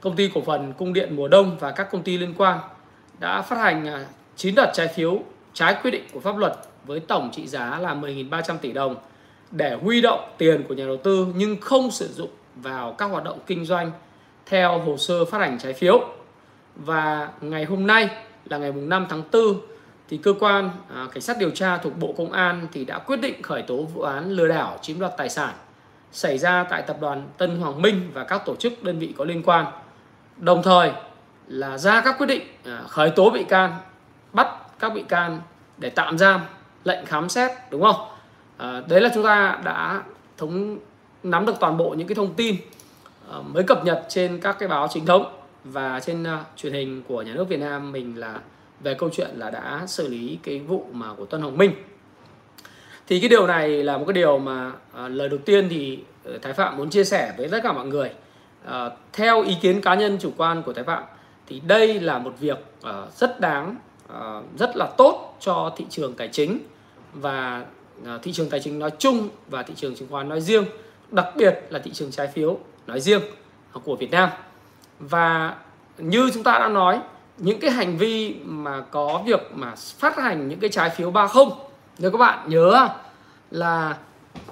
công 0.02 0.16
ty 0.16 0.32
cổ 0.34 0.42
phần 0.42 0.74
cung 0.74 0.94
điện 0.94 1.16
mùa 1.16 1.28
đông 1.28 1.58
và 1.60 1.72
các 1.72 1.92
công 1.92 2.04
ty 2.04 2.18
liên 2.18 2.34
quan 2.38 2.60
đã 3.20 3.42
phát 3.42 3.58
hành 3.58 3.88
à, 3.88 4.06
9 4.36 4.56
đợt 4.56 4.72
trái 4.74 4.88
phiếu 4.88 5.20
trái 5.54 5.76
quy 5.84 5.92
định 5.92 6.04
của 6.14 6.20
pháp 6.20 6.38
luật 6.38 6.54
với 6.86 7.00
tổng 7.00 7.30
trị 7.34 7.48
giá 7.48 7.80
là 7.80 7.96
10.300 7.96 8.58
tỷ 8.58 8.72
đồng 8.72 8.96
để 9.52 9.78
huy 9.82 10.02
động 10.02 10.30
tiền 10.38 10.64
của 10.68 10.74
nhà 10.74 10.86
đầu 10.86 10.98
tư 10.98 11.28
nhưng 11.36 11.62
không 11.62 11.92
sử 11.92 12.08
dụng 12.08 12.30
vào 12.56 12.94
các 12.94 13.06
hoạt 13.06 13.24
động 13.24 13.40
kinh 13.48 13.66
doanh 13.66 13.92
theo 14.46 14.80
hồ 14.80 14.98
sơ 14.98 15.26
phát 15.26 15.40
hành 15.40 15.60
trái 15.60 15.74
phiếu. 15.74 16.06
Và 16.76 17.30
ngày 17.42 17.66
hôm 17.66 17.88
nay 17.88 18.10
là 18.46 18.58
ngày 18.58 18.72
5 18.72 19.06
tháng 19.10 19.24
4 19.34 19.42
thì 20.10 20.18
cơ 20.18 20.34
quan 20.40 20.70
à, 20.96 21.08
cảnh 21.14 21.22
sát 21.22 21.38
điều 21.40 21.50
tra 21.50 21.78
thuộc 21.78 21.98
Bộ 21.98 22.14
Công 22.18 22.32
an 22.32 22.68
thì 22.72 22.86
đã 22.86 23.00
quyết 23.00 23.22
định 23.22 23.42
khởi 23.42 23.62
tố 23.62 23.84
vụ 23.84 24.02
án 24.02 24.32
lừa 24.32 24.48
đảo 24.48 24.78
chiếm 24.82 25.00
đoạt 25.00 25.18
tài 25.18 25.30
sản 25.30 25.54
xảy 26.12 26.38
ra 26.38 26.64
tại 26.64 26.82
tập 26.82 26.98
đoàn 27.02 27.28
Tân 27.38 27.60
Hoàng 27.60 27.82
Minh 27.82 28.12
và 28.14 28.24
các 28.24 28.42
tổ 28.46 28.56
chức 28.56 28.84
đơn 28.84 29.00
vị 29.00 29.14
có 29.18 29.26
liên 29.26 29.44
quan. 29.44 29.66
Đồng 30.38 30.64
thời 30.64 30.92
là 31.50 31.78
ra 31.78 32.02
các 32.02 32.16
quyết 32.18 32.28
định 32.28 32.42
à, 32.66 32.84
khởi 32.88 33.10
tố 33.10 33.30
bị 33.30 33.44
can, 33.44 33.76
bắt 34.34 34.48
các 34.80 34.94
bị 34.94 35.04
can 35.04 35.42
để 35.78 35.90
tạm 35.90 36.18
giam, 36.18 36.42
lệnh 36.84 37.06
khám 37.06 37.30
xét 37.30 37.52
đúng 37.72 37.82
không? 37.82 38.08
À, 38.58 38.82
đấy 38.88 39.02
là 39.02 39.10
chúng 39.14 39.24
ta 39.24 39.60
đã 39.64 40.04
thống 40.38 40.78
nắm 41.24 41.46
được 41.46 41.56
toàn 41.60 41.78
bộ 41.78 41.90
những 41.90 42.08
cái 42.08 42.16
thông 42.16 42.34
tin 42.34 42.56
à, 43.32 43.38
mới 43.54 43.64
cập 43.64 43.86
nhật 43.86 44.06
trên 44.10 44.40
các 44.40 44.56
cái 44.60 44.70
báo 44.70 44.88
chính 44.92 45.06
thống 45.06 45.40
và 45.64 46.00
trên 46.00 46.24
uh, 46.24 46.28
truyền 46.56 46.74
hình 46.74 47.04
của 47.08 47.22
nhà 47.22 47.34
nước 47.34 47.50
Việt 47.50 47.60
Nam 47.60 47.92
mình 47.92 48.20
là 48.20 48.40
về 48.80 48.94
câu 48.94 49.10
chuyện 49.14 49.30
là 49.36 49.50
đã 49.50 49.84
xử 49.88 50.08
lý 50.08 50.40
cái 50.44 50.60
vụ 50.60 50.86
mà 50.92 51.14
của 51.18 51.26
Tân 51.26 51.42
Hồng 51.42 51.58
Minh 51.58 51.72
thì 53.08 53.20
cái 53.20 53.30
điều 53.30 53.48
này 53.48 53.84
là 53.84 53.98
một 53.98 54.06
cái 54.08 54.14
điều 54.14 54.40
mà 54.40 54.72
à, 54.94 55.08
lời 55.08 55.30
đầu 55.30 55.40
tiên 55.46 55.68
thì 55.70 56.00
ờ, 56.24 56.38
Thái 56.42 56.54
Phạm 56.54 56.78
muốn 56.78 56.90
chia 56.90 57.04
sẻ 57.04 57.34
với 57.38 57.48
tất 57.48 57.60
cả 57.64 57.74
mọi 57.74 57.88
người 57.88 58.12
à, 58.66 58.90
theo 59.14 59.44
ý 59.44 59.58
kiến 59.62 59.82
cá 59.82 59.96
nhân 59.96 60.18
chủ 60.22 60.32
quan 60.38 60.64
của 60.64 60.74
Thái 60.74 60.84
Phạm 60.84 61.04
thì 61.50 61.62
đây 61.68 62.00
là 62.00 62.20
một 62.20 62.34
việc 62.40 62.58
ờ, 62.82 63.08
rất 63.16 63.40
đáng 63.40 63.76
ờ, 64.08 64.44
rất 64.60 64.78
là 64.78 64.86
tốt 64.98 65.38
cho 65.40 65.74
thị 65.78 65.86
trường 65.90 66.14
tài 66.14 66.28
chính 66.28 66.60
và 67.14 67.66
ờ, 68.06 68.20
thị 68.24 68.32
trường 68.32 68.50
tài 68.50 68.60
chính 68.60 68.80
nói 68.80 68.92
chung 69.00 69.30
và 69.48 69.64
thị 69.64 69.74
trường 69.78 69.96
chứng 69.96 70.08
khoán 70.12 70.30
nói 70.30 70.42
riêng, 70.42 70.66
đặc 71.12 71.28
biệt 71.36 71.60
là 71.70 71.80
thị 71.80 71.92
trường 71.94 72.12
trái 72.12 72.28
phiếu 72.28 72.58
nói 72.88 73.00
riêng 73.00 73.22
của 73.84 73.96
Việt 73.96 74.12
Nam. 74.12 74.30
Và 75.00 75.56
như 75.98 76.30
chúng 76.34 76.44
ta 76.44 76.60
đã 76.60 76.68
nói, 76.68 77.00
những 77.38 77.60
cái 77.60 77.72
hành 77.72 77.98
vi 77.98 78.36
mà 78.44 78.82
có 78.82 79.22
việc 79.26 79.42
mà 79.54 79.74
phát 79.76 80.18
hành 80.18 80.48
những 80.48 80.60
cái 80.60 80.70
trái 80.70 80.90
phiếu 80.90 81.12
30 81.12 81.46
nếu 82.00 82.12
các 82.12 82.18
bạn 82.18 82.50
nhớ 82.50 82.90
là 83.52 83.98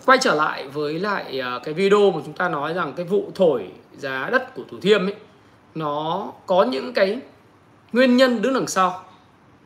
quay 0.05 0.17
trở 0.21 0.35
lại 0.35 0.67
với 0.67 0.99
lại 0.99 1.41
cái 1.63 1.73
video 1.73 2.11
mà 2.11 2.21
chúng 2.25 2.33
ta 2.33 2.49
nói 2.49 2.73
rằng 2.73 2.94
cái 2.95 3.05
vụ 3.05 3.31
thổi 3.35 3.67
giá 3.97 4.29
đất 4.31 4.55
của 4.55 4.63
Thủ 4.71 4.77
Thiêm 4.81 5.05
ấy 5.05 5.15
nó 5.77 6.31
có 6.45 6.63
những 6.63 6.94
cái 6.94 7.19
nguyên 7.94 8.18
nhân 8.18 8.41
đứng 8.41 8.53
đằng 8.53 8.68
sau. 8.68 9.03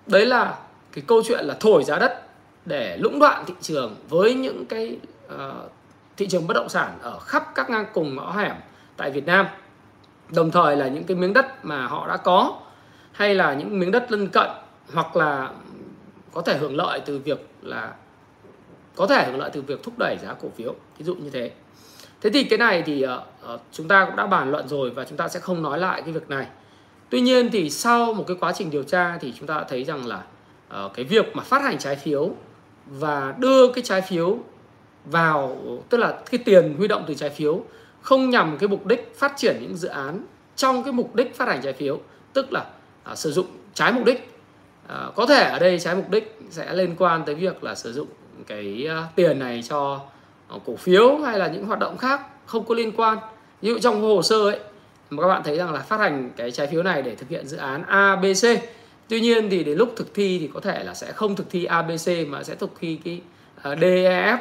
Đấy 0.08 0.26
là 0.26 0.58
cái 0.92 1.04
câu 1.08 1.24
chuyện 1.28 1.46
là 1.46 1.58
thổi 1.60 1.84
giá 1.84 2.00
đất 2.00 2.28
để 2.66 2.98
lũng 2.98 3.20
đoạn 3.20 3.44
thị 3.48 3.54
trường 3.62 3.96
với 4.10 4.34
những 4.34 4.66
cái 4.66 4.98
uh, 5.34 5.72
thị 6.18 6.28
trường 6.28 6.48
bất 6.48 6.54
động 6.54 6.70
sản 6.70 6.98
ở 7.02 7.20
khắp 7.20 7.52
các 7.56 7.70
ngang 7.70 7.86
cùng 7.94 8.16
ngõ 8.16 8.32
hẻm 8.32 8.56
tại 8.98 9.12
Việt 9.12 9.26
Nam. 9.26 9.46
Đồng 10.30 10.52
thời 10.52 10.76
là 10.76 10.88
những 10.88 11.04
cái 11.04 11.18
miếng 11.18 11.34
đất 11.34 11.66
mà 11.66 11.88
họ 11.88 12.08
đã 12.08 12.18
có 12.18 12.60
hay 13.12 13.36
là 13.36 13.54
những 13.54 13.80
miếng 13.80 13.92
đất 13.92 14.12
lân 14.12 14.28
cận 14.28 14.50
hoặc 14.94 15.16
là 15.16 15.50
có 16.34 16.42
thể 16.42 16.58
hưởng 16.58 16.76
lợi 16.76 17.02
từ 17.06 17.20
việc 17.20 17.48
là 17.62 17.94
có 18.96 19.08
thể 19.08 19.26
hưởng 19.26 19.40
lợi 19.40 19.50
từ 19.54 19.62
việc 19.62 19.84
thúc 19.84 19.94
đẩy 19.98 20.18
giá 20.22 20.34
cổ 20.34 20.50
phiếu. 20.56 20.76
Ví 20.98 21.06
dụ 21.06 21.16
như 21.16 21.30
thế 21.30 21.52
thế 22.22 22.30
thì 22.30 22.44
cái 22.44 22.60
này 22.60 22.84
thì 22.86 23.06
uh, 23.54 23.62
chúng 23.72 23.88
ta 23.88 24.06
cũng 24.06 24.16
đã 24.16 24.28
bàn 24.28 24.52
luận 24.52 24.68
rồi 24.68 24.90
và 24.90 25.06
chúng 25.06 25.18
ta 25.18 25.28
sẽ 25.28 25.40
không 25.40 25.64
nói 25.64 25.80
lại 25.80 26.02
cái 26.02 26.14
việc 26.14 26.30
này. 26.30 26.48
Tuy 27.10 27.22
nhiên 27.22 27.50
thì 27.52 27.70
sau 27.70 28.14
một 28.14 28.24
cái 28.28 28.38
quá 28.40 28.54
trình 28.54 28.70
điều 28.70 28.84
tra 28.84 29.18
thì 29.18 29.34
chúng 29.38 29.48
ta 29.48 29.58
đã 29.58 29.64
thấy 29.70 29.84
rằng 29.84 30.08
là 30.08 30.24
uh, 30.86 30.94
cái 30.94 31.06
việc 31.06 31.36
mà 31.36 31.44
phát 31.44 31.62
hành 31.62 31.78
trái 31.78 31.96
phiếu 31.96 32.32
và 32.86 33.36
đưa 33.38 33.72
cái 33.74 33.84
trái 33.84 34.02
phiếu 34.02 34.38
vào 35.06 35.58
tức 35.90 35.98
là 35.98 36.20
cái 36.32 36.42
tiền 36.46 36.76
huy 36.78 36.88
động 36.88 37.04
từ 37.08 37.14
trái 37.14 37.30
phiếu 37.30 37.64
không 38.02 38.30
nhằm 38.30 38.58
cái 38.58 38.70
mục 38.70 38.86
đích 38.86 39.14
phát 39.18 39.34
triển 39.38 39.58
những 39.62 39.78
dự 39.78 39.88
án 39.88 40.26
trong 40.56 40.84
cái 40.84 40.94
mục 40.94 41.16
đích 41.16 41.36
phát 41.36 41.48
hành 41.48 41.62
trái 41.62 41.74
phiếu 41.74 42.00
tức 42.34 42.54
là 42.54 42.66
uh, 43.12 43.18
sử 43.18 43.32
dụng 43.32 43.48
trái 43.74 43.92
mục 43.92 44.06
đích. 44.06 44.28
À, 44.88 45.08
có 45.16 45.26
thể 45.26 45.44
ở 45.44 45.60
đây 45.60 45.80
trái 45.80 45.96
mục 45.96 46.10
đích 46.10 46.40
sẽ 46.50 46.74
liên 46.74 46.96
quan 46.98 47.24
tới 47.26 47.36
việc 47.36 47.64
là 47.64 47.76
sử 47.76 47.94
dụng 47.94 48.08
cái 48.48 48.88
uh, 49.00 49.16
tiền 49.16 49.40
này 49.40 49.64
cho 49.70 49.96
uh, 49.96 50.02
Ờ, 50.52 50.60
cổ 50.66 50.76
phiếu 50.76 51.18
hay 51.18 51.40
là 51.40 51.48
những 51.48 51.66
hoạt 51.66 51.80
động 51.80 51.98
khác 51.98 52.22
không 52.46 52.66
có 52.66 52.76
liên 52.76 52.92
quan. 52.92 53.18
Ví 53.62 53.70
dụ 53.70 53.80
trong 53.80 54.02
hồ 54.02 54.22
sơ 54.22 54.50
ấy, 54.50 54.60
mà 55.10 55.22
các 55.22 55.28
bạn 55.28 55.42
thấy 55.44 55.58
rằng 55.58 55.74
là 55.74 55.80
phát 55.80 56.00
hành 56.00 56.32
cái 56.38 56.52
trái 56.52 56.68
phiếu 56.68 56.84
này 56.84 57.02
để 57.02 57.16
thực 57.16 57.30
hiện 57.30 57.48
dự 57.48 57.58
án 57.58 57.84
ABC 57.84 58.62
tuy 59.12 59.22
nhiên 59.22 59.50
thì 59.50 59.64
đến 59.64 59.78
lúc 59.78 59.94
thực 59.96 60.14
thi 60.14 60.40
thì 60.40 60.50
có 60.54 60.60
thể 60.60 60.84
là 60.84 60.94
sẽ 60.94 61.12
không 61.12 61.36
thực 61.36 61.50
thi 61.50 61.66
ABC 61.66 62.08
mà 62.28 62.44
sẽ 62.44 62.56
thực 62.56 62.70
thi 62.80 63.00
cái 63.06 63.22
ờ, 63.62 63.76
DEF 63.76 64.38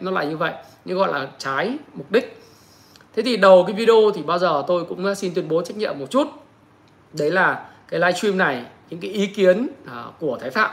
nó 0.00 0.10
lại 0.10 0.26
như 0.26 0.36
vậy, 0.36 0.52
như 0.84 0.94
gọi 0.94 1.12
là 1.12 1.28
trái 1.38 1.76
mục 1.94 2.12
đích. 2.12 2.42
Thế 3.16 3.22
thì 3.22 3.36
đầu 3.36 3.64
cái 3.66 3.76
video 3.76 4.10
thì 4.14 4.22
bao 4.22 4.38
giờ 4.38 4.64
tôi 4.66 4.84
cũng 4.84 5.04
ờ, 5.04 5.14
xin 5.14 5.34
tuyên 5.34 5.48
bố 5.48 5.62
trách 5.62 5.76
nhiệm 5.76 5.98
một 5.98 6.10
chút. 6.10 6.28
Đấy 7.12 7.30
là 7.30 7.68
cái 7.88 8.00
livestream 8.00 8.38
này, 8.38 8.64
những 8.90 9.00
cái 9.00 9.10
ý 9.10 9.26
kiến 9.26 9.68
của 10.20 10.38
Thái 10.40 10.50
Phạm. 10.50 10.70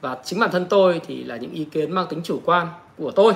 Và 0.00 0.16
chính 0.24 0.40
bản 0.40 0.50
thân 0.50 0.66
tôi 0.68 1.00
thì 1.06 1.24
là 1.24 1.36
những 1.36 1.52
ý 1.52 1.64
kiến 1.64 1.92
mang 1.92 2.06
tính 2.10 2.20
chủ 2.24 2.40
quan 2.44 2.66
của 2.98 3.10
tôi 3.10 3.32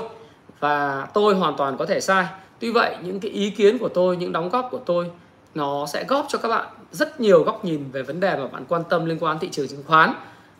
và 0.61 1.07
tôi 1.14 1.35
hoàn 1.35 1.57
toàn 1.57 1.76
có 1.76 1.87
thể 1.87 2.00
sai. 2.00 2.26
Tuy 2.59 2.73
vậy 2.73 2.97
những 3.02 3.21
cái 3.21 3.31
ý 3.31 3.50
kiến 3.50 3.79
của 3.79 3.88
tôi 3.88 4.17
những 4.17 4.33
đóng 4.33 4.49
góp 4.49 4.69
của 4.71 4.81
tôi 4.87 5.11
nó 5.55 5.87
sẽ 5.87 6.05
góp 6.05 6.26
cho 6.29 6.38
các 6.38 6.49
bạn 6.49 6.67
rất 6.93 7.21
nhiều 7.21 7.43
góc 7.43 7.64
nhìn 7.64 7.90
về 7.93 8.02
vấn 8.02 8.21
đề 8.21 8.37
mà 8.37 8.47
bạn 8.47 8.64
quan 8.69 8.83
tâm 8.90 9.05
liên 9.05 9.19
quan 9.21 9.38
thị 9.38 9.49
trường 9.52 9.69
chứng 9.69 9.83
khoán 9.87 10.12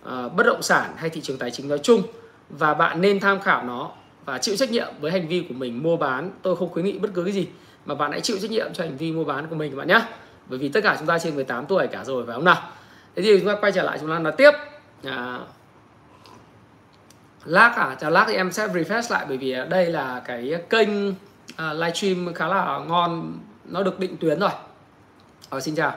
ờ, 0.03 0.29
bất 0.29 0.47
động 0.47 0.63
sản 0.63 0.93
hay 0.97 1.11
thị 1.11 1.21
trường 1.21 1.39
tài 1.39 1.51
chính 1.51 1.69
nói 1.69 1.79
chung. 1.79 2.03
Và 2.51 2.75
bạn 2.75 3.01
nên 3.01 3.21
tham 3.21 3.41
khảo 3.41 3.65
nó 3.65 3.91
và 4.25 4.39
chịu 4.39 4.57
trách 4.57 4.71
nhiệm 4.71 4.89
với 5.01 5.13
hành 5.13 5.29
vi 5.29 5.45
của 5.49 5.55
mình 5.55 5.83
mua 5.83 5.97
bán. 5.97 6.31
Tôi 6.43 6.57
không 6.57 6.71
khuyến 6.71 6.85
nghị 6.85 6.99
bất 6.99 7.11
cứ 7.15 7.25
cái 7.25 7.33
gì 7.33 7.47
mà 7.87 7.95
bạn 7.95 8.11
hãy 8.11 8.21
chịu 8.21 8.37
trách 8.43 8.51
nhiệm 8.51 8.73
cho 8.73 8.85
hành 8.85 8.97
vi 8.97 9.13
mua 9.13 9.25
bán 9.25 9.47
của 9.47 9.57
mình 9.57 9.71
các 9.71 9.77
bạn 9.77 9.89
nhé 9.89 10.03
bởi 10.47 10.59
vì 10.59 10.69
tất 10.69 10.81
cả 10.85 10.97
chúng 10.99 11.07
ta 11.07 11.19
trên 11.19 11.35
18 11.35 11.67
tuổi 11.67 11.87
cả 11.87 12.05
rồi 12.05 12.27
phải 12.27 12.35
không 12.35 12.45
nào? 12.45 12.63
Thế 13.17 13.23
thì 13.23 13.39
chúng 13.39 13.49
ta 13.49 13.57
quay 13.61 13.73
trở 13.73 13.83
lại 13.83 13.99
chúng 14.01 14.11
ta 14.11 14.19
nói 14.19 14.33
tiếp. 14.37 14.51
À, 15.05 15.39
lag 17.45 17.73
à? 17.77 17.97
Chào 18.01 18.11
lag 18.11 18.25
thì 18.29 18.35
em 18.35 18.53
sẽ 18.53 18.67
refresh 18.67 19.13
lại 19.13 19.25
bởi 19.29 19.37
vì 19.37 19.57
đây 19.71 19.87
là 19.87 20.23
cái 20.25 20.55
kênh 20.71 21.09
uh, 21.09 21.15
livestream 21.75 22.35
khá 22.35 22.47
là 22.47 22.79
ngon 22.79 23.39
nó 23.65 23.83
được 23.83 23.99
định 23.99 24.17
tuyến 24.17 24.41
rồi. 24.41 24.51
Ờ, 25.51 25.61
xin 25.61 25.75
chào. 25.75 25.93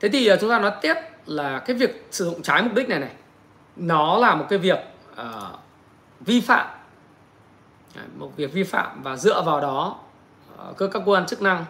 Thế 0.00 0.08
thì 0.08 0.26
à, 0.26 0.36
chúng 0.40 0.50
ta 0.50 0.58
nói 0.58 0.72
tiếp 0.82 0.94
là 1.26 1.58
cái 1.58 1.76
việc 1.76 2.06
sử 2.10 2.24
dụng 2.24 2.42
trái 2.42 2.62
mục 2.62 2.74
đích 2.74 2.88
này 2.88 3.00
này 3.00 3.10
nó 3.76 4.18
là 4.18 4.34
một 4.34 4.46
cái 4.48 4.58
việc 4.58 4.78
uh, 5.12 5.58
vi 6.20 6.40
phạm. 6.40 6.66
Một 8.16 8.32
việc 8.36 8.52
vi 8.52 8.62
phạm 8.62 9.02
và 9.02 9.16
dựa 9.16 9.42
vào 9.42 9.60
đó 9.60 9.98
uh, 10.70 10.76
cơ 10.76 10.88
các 10.88 11.02
quan 11.06 11.26
chức 11.26 11.42
năng 11.42 11.64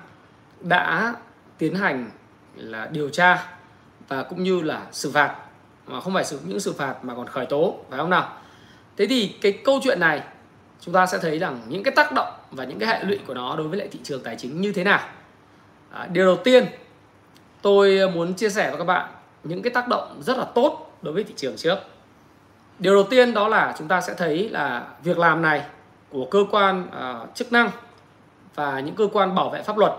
đã 0.60 1.14
tiến 1.58 1.74
hành 1.74 2.10
là 2.56 2.86
điều 2.86 3.08
tra 3.08 3.46
và 4.08 4.22
cũng 4.22 4.42
như 4.42 4.60
là 4.60 4.82
xử 4.92 5.10
phạt. 5.10 5.36
Mà 5.86 6.00
không 6.00 6.14
phải 6.14 6.24
những 6.44 6.60
xử 6.60 6.72
phạt 6.72 7.04
mà 7.04 7.14
còn 7.14 7.26
khởi 7.26 7.46
tố 7.46 7.76
phải 7.90 7.98
không 7.98 8.10
nào? 8.10 8.41
Thế 8.96 9.06
thì 9.06 9.34
cái 9.40 9.52
câu 9.64 9.80
chuyện 9.84 10.00
này 10.00 10.22
chúng 10.80 10.94
ta 10.94 11.06
sẽ 11.06 11.18
thấy 11.18 11.38
rằng 11.38 11.60
những 11.68 11.82
cái 11.82 11.94
tác 11.96 12.12
động 12.12 12.32
và 12.50 12.64
những 12.64 12.78
cái 12.78 12.88
hệ 12.88 13.04
lụy 13.04 13.18
của 13.26 13.34
nó 13.34 13.56
đối 13.56 13.68
với 13.68 13.78
lại 13.78 13.88
thị 13.88 13.98
trường 14.02 14.22
tài 14.22 14.36
chính 14.36 14.60
như 14.60 14.72
thế 14.72 14.84
nào. 14.84 15.00
À, 15.90 16.08
điều 16.12 16.26
đầu 16.26 16.36
tiên 16.36 16.66
tôi 17.62 18.10
muốn 18.10 18.34
chia 18.34 18.50
sẻ 18.50 18.68
với 18.68 18.78
các 18.78 18.84
bạn 18.84 19.10
những 19.44 19.62
cái 19.62 19.70
tác 19.70 19.88
động 19.88 20.22
rất 20.22 20.36
là 20.38 20.44
tốt 20.44 20.98
đối 21.02 21.14
với 21.14 21.24
thị 21.24 21.34
trường 21.36 21.56
trước. 21.56 21.78
Điều 22.78 22.94
đầu 22.94 23.04
tiên 23.10 23.34
đó 23.34 23.48
là 23.48 23.74
chúng 23.78 23.88
ta 23.88 24.00
sẽ 24.00 24.14
thấy 24.14 24.48
là 24.48 24.86
việc 25.02 25.18
làm 25.18 25.42
này 25.42 25.62
của 26.10 26.24
cơ 26.30 26.44
quan 26.50 26.88
uh, 26.88 27.34
chức 27.34 27.52
năng 27.52 27.70
và 28.54 28.80
những 28.80 28.94
cơ 28.94 29.08
quan 29.12 29.34
bảo 29.34 29.50
vệ 29.50 29.62
pháp 29.62 29.78
luật 29.78 29.92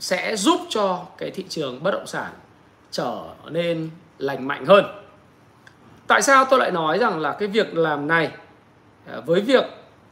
sẽ 0.00 0.36
giúp 0.36 0.60
cho 0.68 1.04
cái 1.18 1.30
thị 1.30 1.44
trường 1.48 1.82
bất 1.82 1.90
động 1.90 2.06
sản 2.06 2.32
trở 2.90 3.24
nên 3.50 3.90
lành 4.18 4.48
mạnh 4.48 4.66
hơn 4.66 4.84
tại 6.08 6.22
sao 6.22 6.44
tôi 6.44 6.58
lại 6.58 6.70
nói 6.70 6.98
rằng 6.98 7.20
là 7.20 7.32
cái 7.32 7.48
việc 7.48 7.74
làm 7.74 8.06
này 8.06 8.30
à, 9.06 9.20
với 9.26 9.40
việc 9.40 9.64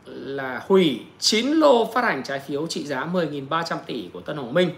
là 0.04 0.62
hủy 0.66 1.00
9 1.18 1.46
lô 1.46 1.92
phát 1.92 2.04
hành 2.04 2.22
trái 2.22 2.38
phiếu 2.38 2.66
trị 2.66 2.86
giá 2.86 3.06
10.300 3.12 3.76
tỷ 3.86 4.10
của 4.12 4.20
Tân 4.20 4.36
Hoàng 4.36 4.54
Minh, 4.54 4.70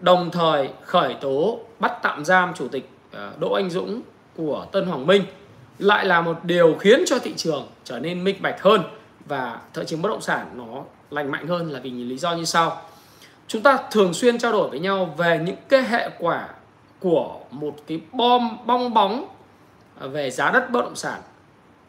đồng 0.00 0.30
thời 0.30 0.68
khởi 0.84 1.14
tố, 1.14 1.60
bắt 1.78 1.92
tạm 2.02 2.24
giam 2.24 2.54
chủ 2.54 2.68
tịch 2.68 2.90
à, 3.12 3.30
Đỗ 3.38 3.52
Anh 3.52 3.70
Dũng 3.70 4.00
của 4.36 4.66
Tân 4.72 4.86
Hoàng 4.86 5.06
Minh 5.06 5.22
lại 5.78 6.04
là 6.06 6.20
một 6.20 6.44
điều 6.44 6.76
khiến 6.80 7.02
cho 7.06 7.18
thị 7.18 7.34
trường 7.36 7.66
trở 7.84 7.98
nên 7.98 8.24
minh 8.24 8.36
bạch 8.42 8.62
hơn 8.62 8.82
và 9.26 9.60
thị 9.74 9.82
trường 9.86 10.02
bất 10.02 10.08
động 10.08 10.20
sản 10.20 10.46
nó 10.54 10.82
lành 11.10 11.30
mạnh 11.30 11.46
hơn 11.46 11.70
là 11.70 11.80
vì 11.80 11.90
những 11.90 12.08
lý 12.08 12.18
do 12.18 12.32
như 12.32 12.44
sau. 12.44 12.82
Chúng 13.48 13.62
ta 13.62 13.78
thường 13.90 14.14
xuyên 14.14 14.38
trao 14.38 14.52
đổi 14.52 14.70
với 14.70 14.78
nhau 14.78 15.14
về 15.16 15.40
những 15.44 15.56
cái 15.68 15.82
hệ 15.82 16.10
quả 16.18 16.48
của 17.00 17.40
một 17.50 17.74
cái 17.86 18.00
bom, 18.12 18.58
bong 18.66 18.94
bóng 18.94 19.28
về 20.08 20.30
giá 20.30 20.50
đất 20.50 20.70
bất 20.70 20.80
động 20.80 20.96
sản 20.96 21.20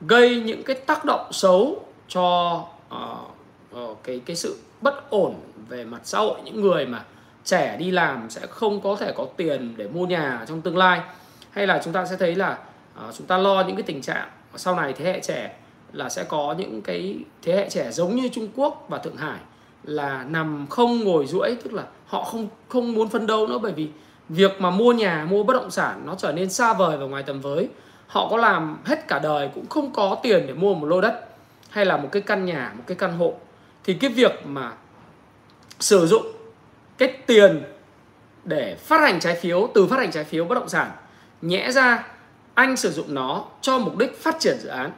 gây 0.02 0.42
những 0.42 0.64
cái 0.64 0.76
tác 0.76 1.06
động 1.06 1.28
xấu 1.32 1.86
cho 2.08 2.56
uh, 3.76 3.98
cái 4.04 4.22
cái 4.26 4.36
sự 4.36 4.58
bất 4.82 5.10
ổn 5.10 5.36
về 5.70 5.84
mặt 5.84 6.02
xã 6.04 6.20
hội. 6.20 6.40
Những 6.44 6.62
người 6.62 6.86
mà 6.86 7.04
trẻ 7.44 7.78
đi 7.80 7.92
làm 7.92 8.30
sẽ 8.30 8.48
không 8.48 8.82
có 8.82 8.96
thể 8.96 9.14
có 9.16 9.26
tiền 9.38 9.74
để 9.78 9.88
mua 9.88 10.06
nhà 10.06 10.46
trong 10.48 10.62
tương 10.62 10.78
lai. 10.78 11.02
Hay 11.52 11.68
là 11.68 11.82
chúng 11.84 11.94
ta 11.94 12.06
sẽ 12.06 12.16
thấy 12.18 12.36
là 12.36 12.58
uh, 13.08 13.16
chúng 13.18 13.28
ta 13.28 13.38
lo 13.38 13.64
những 13.68 13.76
cái 13.76 13.84
tình 13.84 14.02
trạng 14.02 14.30
sau 14.56 14.76
này 14.76 14.94
thế 14.94 15.06
hệ 15.06 15.20
trẻ 15.20 15.56
là 15.94 16.10
sẽ 16.10 16.24
có 16.24 16.56
những 16.58 16.82
cái 16.82 17.18
thế 17.42 17.56
hệ 17.56 17.70
trẻ 17.70 17.92
giống 17.92 18.16
như 18.16 18.30
Trung 18.30 18.48
Quốc 18.56 18.86
và 18.90 18.98
Thượng 18.98 19.16
Hải 19.16 19.40
là 19.84 20.26
nằm 20.30 20.68
không 20.70 21.00
ngồi 21.00 21.26
duỗi 21.26 21.56
tức 21.64 21.74
là 21.74 21.84
họ 22.06 22.24
không 22.24 22.48
không 22.68 22.94
muốn 22.94 23.10
phân 23.10 23.28
đấu 23.28 23.48
nữa 23.48 23.60
bởi 23.62 23.72
vì 23.72 23.88
việc 24.30 24.62
mà 24.62 24.70
mua 24.70 24.94
nhà 24.94 25.28
mua 25.30 25.44
bất 25.44 25.54
động 25.54 25.72
sản 25.72 26.02
nó 26.06 26.16
trở 26.16 26.32
nên 26.32 26.50
xa 26.50 26.74
vời 26.74 26.98
và 26.98 27.06
ngoài 27.06 27.24
tầm 27.24 27.42
với 27.42 27.70
họ 28.14 28.28
có 28.30 28.38
làm 28.38 28.78
hết 28.86 29.08
cả 29.08 29.20
đời 29.20 29.50
cũng 29.56 29.68
không 29.70 29.94
có 29.94 30.18
tiền 30.24 30.48
để 30.48 30.54
mua 30.54 30.74
một 30.74 30.86
lô 30.86 31.02
đất 31.02 31.28
hay 31.70 31.86
là 31.86 31.98
một 31.98 32.10
cái 32.12 32.22
căn 32.22 32.46
nhà, 32.46 32.72
một 32.78 32.84
cái 32.88 32.98
căn 32.98 33.18
hộ. 33.18 33.34
Thì 33.84 33.94
cái 33.94 34.10
việc 34.10 34.46
mà 34.46 34.72
sử 35.80 36.08
dụng 36.08 36.26
cái 36.98 37.14
tiền 37.26 37.64
để 38.44 38.76
phát 38.76 39.02
hành 39.02 39.20
trái 39.20 39.36
phiếu, 39.36 39.70
từ 39.74 39.88
phát 39.88 40.00
hành 40.00 40.12
trái 40.12 40.24
phiếu 40.24 40.46
bất 40.46 40.56
động 40.56 40.70
sản, 40.70 40.92
nhẽ 41.42 41.72
ra 41.72 42.08
anh 42.54 42.78
sử 42.78 42.92
dụng 42.92 43.14
nó 43.14 43.46
cho 43.62 43.78
mục 43.78 43.98
đích 43.98 44.22
phát 44.24 44.36
triển 44.40 44.58
dự 44.60 44.70
án, 44.70 44.92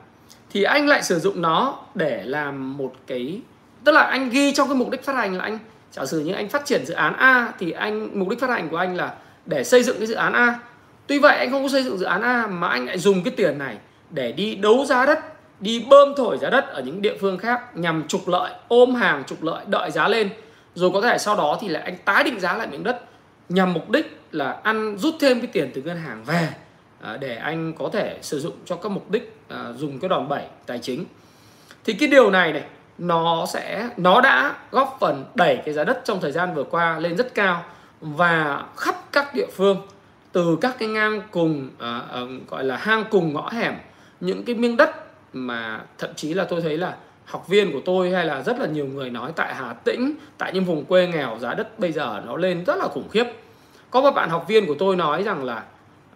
thì 0.49 0.63
anh 0.63 0.87
lại 0.87 1.03
sử 1.03 1.19
dụng 1.19 1.41
nó 1.41 1.79
để 1.93 2.23
làm 2.25 2.77
một 2.77 2.93
cái, 3.07 3.41
tức 3.83 3.91
là 3.91 4.01
anh 4.01 4.29
ghi 4.29 4.53
trong 4.53 4.67
cái 4.67 4.77
mục 4.77 4.89
đích 4.89 5.03
phát 5.03 5.15
hành 5.15 5.37
là 5.37 5.43
anh, 5.43 5.59
giả 5.91 6.05
sử 6.05 6.19
như 6.19 6.33
anh 6.33 6.49
phát 6.49 6.65
triển 6.65 6.85
dự 6.85 6.93
án 6.93 7.17
A 7.17 7.53
thì 7.59 7.71
anh, 7.71 8.19
mục 8.19 8.29
đích 8.29 8.39
phát 8.39 8.49
hành 8.49 8.69
của 8.69 8.77
anh 8.77 8.95
là 8.95 9.15
để 9.45 9.63
xây 9.63 9.83
dựng 9.83 9.97
cái 9.97 10.07
dự 10.07 10.15
án 10.15 10.33
A 10.33 10.59
tuy 11.07 11.19
vậy, 11.19 11.37
anh 11.37 11.51
không 11.51 11.63
có 11.63 11.69
xây 11.69 11.83
dựng 11.83 11.97
dự 11.97 12.05
án 12.05 12.21
A 12.21 12.47
mà 12.47 12.67
anh 12.67 12.85
lại 12.85 12.97
dùng 12.97 13.23
cái 13.23 13.33
tiền 13.37 13.57
này 13.57 13.77
để 14.09 14.31
đi 14.31 14.55
đấu 14.55 14.85
giá 14.85 15.05
đất, 15.05 15.19
đi 15.59 15.85
bơm 15.89 16.13
thổi 16.17 16.37
giá 16.37 16.49
đất 16.49 16.67
ở 16.67 16.81
những 16.81 17.01
địa 17.01 17.17
phương 17.21 17.37
khác 17.37 17.77
nhằm 17.77 18.07
trục 18.07 18.27
lợi, 18.27 18.51
ôm 18.67 18.95
hàng 18.95 19.23
trục 19.27 19.43
lợi, 19.43 19.65
đợi 19.67 19.91
giá 19.91 20.07
lên. 20.07 20.29
Rồi 20.75 20.91
có 20.93 21.01
thể 21.01 21.17
sau 21.17 21.35
đó 21.35 21.57
thì 21.61 21.67
lại 21.67 21.83
anh 21.83 21.95
tái 22.05 22.23
định 22.23 22.39
giá 22.39 22.57
lại 22.57 22.67
miếng 22.67 22.83
đất 22.83 23.01
nhằm 23.49 23.73
mục 23.73 23.89
đích 23.89 24.19
là 24.31 24.59
ăn, 24.63 24.97
rút 24.97 25.15
thêm 25.19 25.39
cái 25.39 25.47
tiền 25.47 25.71
từ 25.75 25.81
ngân 25.81 25.97
hàng 25.97 26.23
về 26.23 26.49
à, 27.01 27.17
để 27.17 27.35
anh 27.35 27.73
có 27.73 27.89
thể 27.93 28.17
sử 28.21 28.39
dụng 28.39 28.53
cho 28.65 28.75
các 28.75 28.89
mục 28.89 29.11
đích 29.11 29.37
à, 29.49 29.57
dùng 29.77 29.99
cái 29.99 30.09
đòn 30.09 30.27
bẩy 30.27 30.43
tài 30.65 30.79
chính. 30.79 31.05
Thì 31.85 31.93
cái 31.93 32.09
điều 32.09 32.31
này 32.31 32.53
này, 32.53 32.63
nó 32.97 33.45
sẽ, 33.53 33.89
nó 33.97 34.21
đã 34.21 34.55
góp 34.71 34.97
phần 34.99 35.25
đẩy 35.35 35.59
cái 35.65 35.73
giá 35.73 35.83
đất 35.83 36.01
trong 36.03 36.21
thời 36.21 36.31
gian 36.31 36.53
vừa 36.53 36.63
qua 36.63 36.99
lên 36.99 37.17
rất 37.17 37.35
cao 37.35 37.63
và 38.01 38.63
khắp 38.75 38.95
các 39.11 39.35
địa 39.35 39.47
phương 39.55 39.87
từ 40.35 40.57
các 40.61 40.75
cái 40.79 40.89
ngang 40.89 41.21
cùng 41.31 41.69
à, 41.79 42.01
à, 42.11 42.21
gọi 42.49 42.63
là 42.63 42.77
hang 42.77 43.03
cùng 43.09 43.33
ngõ 43.33 43.49
hẻm 43.49 43.73
những 44.19 44.43
cái 44.43 44.55
miếng 44.55 44.77
đất 44.77 44.89
mà 45.33 45.81
thậm 45.97 46.09
chí 46.15 46.33
là 46.33 46.43
tôi 46.43 46.61
thấy 46.61 46.77
là 46.77 46.95
học 47.25 47.47
viên 47.47 47.71
của 47.71 47.79
tôi 47.85 48.11
hay 48.11 48.25
là 48.25 48.41
rất 48.41 48.59
là 48.59 48.65
nhiều 48.67 48.85
người 48.85 49.09
nói 49.09 49.31
tại 49.35 49.55
Hà 49.55 49.73
Tĩnh 49.73 50.15
tại 50.37 50.53
những 50.53 50.65
vùng 50.65 50.85
quê 50.85 51.07
nghèo 51.07 51.37
giá 51.39 51.53
đất 51.53 51.79
bây 51.79 51.91
giờ 51.91 52.21
nó 52.25 52.37
lên 52.37 52.63
rất 52.65 52.75
là 52.77 52.87
khủng 52.87 53.09
khiếp. 53.09 53.23
Có 53.89 54.01
một 54.01 54.11
bạn 54.11 54.29
học 54.29 54.45
viên 54.47 54.67
của 54.67 54.75
tôi 54.79 54.95
nói 54.95 55.23
rằng 55.23 55.43
là 55.43 55.63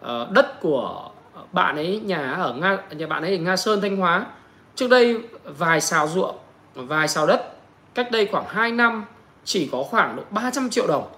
uh, 0.00 0.30
đất 0.30 0.60
của 0.60 1.10
bạn 1.52 1.76
ấy 1.76 2.00
nhà 2.04 2.32
ở 2.32 2.54
nga 2.54 2.78
nhà 2.90 3.06
bạn 3.06 3.22
ấy 3.22 3.36
ở 3.36 3.42
nga 3.42 3.56
sơn 3.56 3.80
thanh 3.80 3.96
hóa 3.96 4.26
trước 4.74 4.90
đây 4.90 5.20
vài 5.44 5.80
xào 5.80 6.08
ruộng 6.08 6.36
vài 6.74 7.08
xào 7.08 7.26
đất 7.26 7.52
cách 7.94 8.10
đây 8.10 8.28
khoảng 8.32 8.44
2 8.48 8.72
năm 8.72 9.04
chỉ 9.44 9.68
có 9.72 9.82
khoảng 9.82 10.16
độ 10.16 10.22
300 10.30 10.70
triệu 10.70 10.86
đồng. 10.86 11.08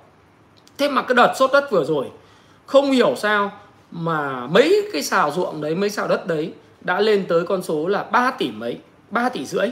Thế 0.79 0.89
mà 0.89 1.03
cái 1.03 1.15
đợt 1.15 1.33
sốt 1.37 1.53
đất 1.53 1.71
vừa 1.71 1.85
rồi 1.85 2.11
không 2.67 2.91
hiểu 2.91 3.15
sao 3.17 3.53
mà 3.91 4.47
mấy 4.47 4.89
cái 4.93 5.03
xào 5.03 5.31
ruộng 5.31 5.61
đấy 5.61 5.75
mấy 5.75 5.91
xào 5.91 6.09
đất 6.09 6.27
đấy 6.27 6.53
đã 6.81 7.01
lên 7.01 7.25
tới 7.29 7.45
con 7.45 7.63
số 7.63 7.87
là 7.87 8.03
3 8.03 8.31
tỷ 8.31 8.51
mấy 8.51 8.79
3 9.11 9.29
tỷ 9.29 9.47
rưỡi. 9.47 9.71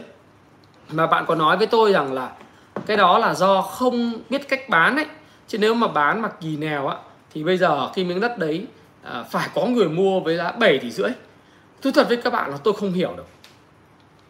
Mà 0.92 1.06
bạn 1.06 1.24
có 1.26 1.34
nói 1.34 1.56
với 1.56 1.66
tôi 1.66 1.92
rằng 1.92 2.12
là 2.12 2.32
cái 2.86 2.96
đó 2.96 3.18
là 3.18 3.34
do 3.34 3.62
không 3.62 4.12
biết 4.30 4.48
cách 4.48 4.68
bán 4.68 4.96
ấy. 4.96 5.06
Chứ 5.48 5.58
nếu 5.58 5.74
mà 5.74 5.88
bán 5.88 6.22
mà 6.22 6.28
kỳ 6.28 6.56
nào 6.56 6.88
á 6.88 6.96
thì 7.34 7.44
bây 7.44 7.58
giờ 7.58 7.92
khi 7.92 8.04
miếng 8.04 8.20
đất 8.20 8.38
đấy 8.38 8.66
à, 9.02 9.22
phải 9.30 9.48
có 9.54 9.64
người 9.66 9.88
mua 9.88 10.20
với 10.20 10.36
giá 10.36 10.52
7 10.52 10.78
tỷ 10.78 10.90
rưỡi. 10.90 11.10
Tôi 11.82 11.92
thật 11.92 12.08
với 12.08 12.16
các 12.16 12.32
bạn 12.32 12.50
là 12.50 12.56
tôi 12.64 12.74
không 12.74 12.92
hiểu 12.92 13.12
được. 13.16 13.26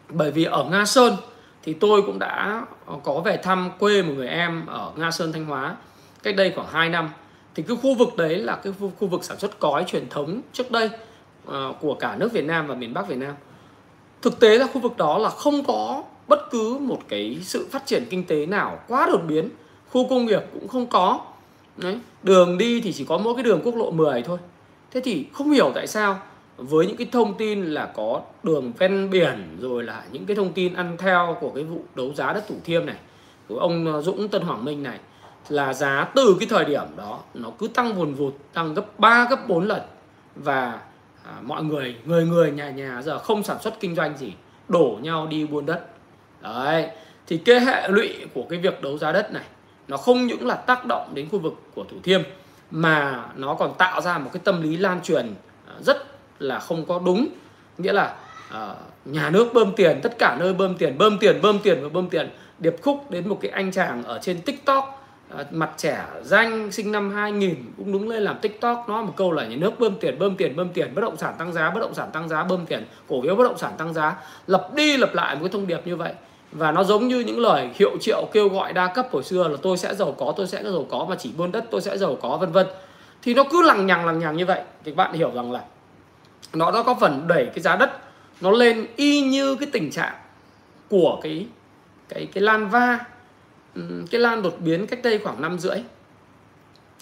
Bởi 0.09 0.31
vì 0.31 0.45
ở 0.45 0.64
Nga 0.64 0.85
Sơn 0.85 1.17
thì 1.62 1.73
tôi 1.73 2.02
cũng 2.02 2.19
đã 2.19 2.62
có 3.02 3.21
về 3.21 3.37
thăm 3.37 3.71
quê 3.79 4.02
một 4.02 4.12
người 4.17 4.29
em 4.29 4.67
ở 4.67 4.93
Nga 4.97 5.11
Sơn 5.11 5.33
Thanh 5.33 5.47
Hóa 5.47 5.76
cách 6.23 6.37
đây 6.37 6.52
khoảng 6.57 6.69
2 6.73 6.88
năm 6.88 7.11
thì 7.54 7.62
cái 7.62 7.76
khu 7.83 7.95
vực 7.95 8.16
đấy 8.16 8.37
là 8.37 8.57
cái 8.57 8.73
khu 8.99 9.09
vực 9.09 9.25
sản 9.25 9.38
xuất 9.38 9.59
cói 9.59 9.85
truyền 9.87 10.09
thống 10.09 10.40
trước 10.52 10.71
đây 10.71 10.90
uh, 11.49 11.52
của 11.80 11.95
cả 11.95 12.16
nước 12.16 12.33
Việt 12.33 12.45
Nam 12.45 12.66
và 12.66 12.75
miền 12.75 12.95
Bắc 12.95 13.09
Việt 13.09 13.19
Nam. 13.19 13.35
Thực 14.23 14.40
tế 14.40 14.59
là 14.59 14.66
khu 14.66 14.80
vực 14.80 14.97
đó 14.97 15.19
là 15.19 15.30
không 15.30 15.64
có 15.64 16.02
bất 16.28 16.50
cứ 16.50 16.78
một 16.80 16.99
cái 17.09 17.38
sự 17.42 17.69
phát 17.71 17.87
triển 17.87 18.04
kinh 18.11 18.25
tế 18.25 18.47
nào 18.47 18.78
quá 18.88 19.07
đột 19.07 19.21
biến. 19.28 19.49
Khu 19.90 20.09
công 20.09 20.26
nghiệp 20.26 20.42
cũng 20.52 20.69
không 20.69 20.87
có. 20.87 21.21
Đấy 21.76 21.99
đường 22.23 22.59
đi 22.59 22.80
thì 22.80 22.92
chỉ 22.92 23.04
có 23.04 23.19
mỗi 23.19 23.35
cái 23.35 23.42
đường 23.42 23.61
quốc 23.64 23.76
lộ 23.76 23.90
10 23.90 24.23
thôi. 24.23 24.38
Thế 24.90 25.00
thì 25.04 25.26
không 25.33 25.50
hiểu 25.50 25.73
tại 25.75 25.87
sao 25.87 26.19
với 26.57 26.87
những 26.87 26.97
cái 26.97 27.07
thông 27.12 27.35
tin 27.35 27.64
là 27.64 27.92
có 27.97 28.23
đường 28.42 28.73
ven 28.78 29.11
biển 29.11 29.57
rồi 29.61 29.85
là 29.85 30.04
những 30.12 30.26
cái 30.26 30.37
thông 30.37 30.52
tin 30.52 30.75
ăn 30.75 30.97
theo 30.99 31.37
của 31.40 31.50
cái 31.50 31.64
vụ 31.64 31.80
đấu 31.95 32.14
giá 32.14 32.33
đất 32.33 32.49
Thủ 32.49 32.54
Thiêm 32.64 32.87
này 32.87 32.97
của 33.49 33.59
ông 33.59 34.02
Dũng 34.02 34.28
Tân 34.28 34.42
Hoàng 34.42 34.64
Minh 34.64 34.83
này 34.83 34.99
là 35.50 35.75
giá 35.75 36.09
từ 36.14 36.37
cái 36.40 36.49
thời 36.49 36.64
điểm 36.64 36.85
đó 36.97 37.21
nó 37.35 37.50
cứ 37.59 37.69
tăng 37.69 37.95
vùn 37.95 38.14
vụt 38.14 38.35
tăng 38.52 38.75
gấp 38.75 38.99
3 38.99 39.26
gấp 39.30 39.49
4 39.49 39.64
lần. 39.64 39.80
Và 40.35 40.80
à, 41.25 41.33
mọi 41.42 41.64
người 41.64 41.97
người 42.04 42.26
người 42.26 42.50
nhà 42.50 42.71
nhà 42.71 43.02
giờ 43.02 43.19
không 43.19 43.42
sản 43.42 43.57
xuất 43.61 43.80
kinh 43.80 43.95
doanh 43.95 44.16
gì 44.16 44.33
đổ 44.69 44.99
nhau 45.02 45.26
đi 45.26 45.47
buôn 45.47 45.66
đất. 45.66 45.87
Đấy 46.42 46.88
thì 47.26 47.38
cái 47.38 47.61
hệ 47.61 47.88
lụy 47.88 48.14
của 48.35 48.45
cái 48.50 48.59
việc 48.59 48.83
đấu 48.83 48.99
giá 48.99 49.12
đất 49.12 49.33
này 49.33 49.45
nó 49.88 49.97
không 49.97 50.26
những 50.26 50.47
là 50.47 50.54
tác 50.54 50.87
động 50.87 51.11
đến 51.14 51.28
khu 51.33 51.38
vực 51.38 51.54
của 51.75 51.85
Thủ 51.90 51.97
Thiêm 52.02 52.23
mà 52.71 53.25
nó 53.37 53.54
còn 53.54 53.75
tạo 53.78 54.00
ra 54.00 54.19
một 54.19 54.30
cái 54.33 54.40
tâm 54.45 54.62
lý 54.62 54.76
lan 54.76 55.00
truyền 55.02 55.35
à, 55.66 55.75
rất 55.80 56.04
là 56.38 56.59
không 56.59 56.87
có 56.87 57.00
đúng. 57.04 57.28
Nghĩa 57.78 57.92
là 57.92 58.16
uh, 58.49 58.76
nhà 59.04 59.30
nước 59.30 59.54
bơm 59.54 59.73
tiền 59.76 60.00
tất 60.02 60.19
cả 60.19 60.37
nơi 60.40 60.54
bơm 60.54 60.75
tiền 60.76 60.99
bơm 60.99 61.19
tiền 61.19 61.38
bơm 61.42 61.59
tiền 61.59 61.78
và 61.83 61.88
bơm 61.88 62.09
tiền. 62.09 62.30
Điệp 62.59 62.76
khúc 62.83 63.11
đến 63.11 63.28
một 63.28 63.38
cái 63.40 63.50
anh 63.50 63.73
chàng 63.73 64.04
ở 64.04 64.19
trên 64.23 64.40
tiktok 64.40 65.00
À, 65.37 65.44
mặt 65.50 65.70
trẻ 65.76 66.04
danh 66.22 66.72
sinh 66.72 66.92
năm 66.92 67.10
2000 67.10 67.54
cũng 67.76 67.92
đúng 67.92 68.08
lên 68.08 68.22
làm 68.22 68.38
tiktok, 68.38 68.84
nó 68.88 69.02
một 69.02 69.12
câu 69.16 69.32
là 69.32 69.46
nhà 69.46 69.56
nước 69.56 69.80
bơm 69.80 69.94
tiền 69.96 70.18
bơm 70.18 70.37
tiền 70.37 70.56
bơm 70.56 70.68
tiền, 70.68 70.94
bất 70.94 71.00
động 71.02 71.16
sản 71.16 71.34
tăng 71.38 71.52
giá, 71.52 71.70
bất 71.70 71.80
động 71.80 71.94
sản 71.94 72.10
tăng 72.12 72.28
giá, 72.28 72.44
bơm 72.44 72.66
tiền, 72.66 72.84
cổ 73.08 73.22
phiếu 73.22 73.34
bất 73.34 73.44
động 73.44 73.58
sản 73.58 73.72
tăng 73.78 73.94
giá. 73.94 74.16
Lập 74.46 74.70
đi 74.75 74.96
lập 74.96 75.14
lại 75.14 75.34
một 75.34 75.40
cái 75.42 75.50
thông 75.52 75.66
điệp 75.66 75.87
như 75.87 75.96
vậy. 75.96 76.12
Và 76.52 76.72
nó 76.72 76.84
giống 76.84 77.08
như 77.08 77.20
những 77.20 77.40
lời 77.40 77.70
hiệu 77.75 77.90
triệu 78.00 78.28
kêu 78.32 78.49
gọi 78.49 78.72
đa 78.72 78.87
cấp 78.87 79.08
hồi 79.12 79.22
xưa 79.22 79.49
là 79.49 79.56
tôi 79.62 79.76
sẽ 79.76 79.94
giàu 79.94 80.14
có, 80.18 80.34
tôi 80.37 80.46
sẽ 80.46 80.62
giàu 80.62 80.87
có 80.90 81.06
mà 81.08 81.16
chỉ 81.18 81.30
buôn 81.37 81.52
đất, 81.52 81.64
tôi 81.70 81.80
sẽ 81.80 81.99
giàu 81.99 82.18
có, 82.22 82.37
vân 82.37 82.52
vân. 82.52 82.66
Thì 83.22 83.34
nó 83.34 83.44
cứ 83.50 83.62
lằng 83.62 83.87
nhằng 83.87 84.06
lằng 84.06 84.18
nhằng 84.18 84.37
như 84.37 84.46
vậy. 84.46 84.62
Thì 84.84 84.92
bạn 84.92 85.12
hiểu 85.12 85.30
rằng 85.34 85.52
là 85.52 85.60
nó 86.52 86.70
đã 86.70 86.82
có 86.82 86.96
phần 87.00 87.28
đẩy 87.28 87.46
cái 87.46 87.60
giá 87.60 87.76
đất 87.76 87.90
nó 88.40 88.50
lên 88.50 88.87
y 88.96 89.20
như 89.22 89.54
cái 89.54 89.68
tình 89.72 89.90
trạng 89.90 90.14
của 90.88 91.20
cái 91.22 91.46
cái 92.08 92.28
cái 92.34 92.42
lan 92.42 92.68
va. 92.68 92.99
Ừ, 93.75 93.83
cái 94.11 94.21
lan 94.21 94.43
đột 94.43 94.57
biến 94.61 94.87
cách 94.87 95.03
đây 95.03 95.19
khoảng 95.19 95.43
năm 95.43 95.59
rưỡi. 95.59 95.77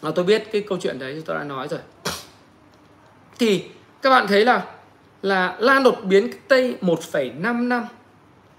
À, 0.03 0.11
tôi 0.15 0.25
biết 0.25 0.53
cái 0.53 0.65
câu 0.69 0.79
chuyện 0.81 0.99
đấy 0.99 1.23
tôi 1.27 1.37
đã 1.37 1.45
nói 1.45 1.69
rồi. 1.69 1.81
Thì 3.39 3.65
các 4.03 4.11
bạn 4.11 4.27
thấy 4.27 4.45
là 4.45 4.67
là 5.23 5.57
lan 5.59 5.83
đột 5.83 5.99
biến 6.05 6.33
cách 6.33 6.43
đây 6.49 6.77
1,5 6.81 7.69
năm 7.69 7.85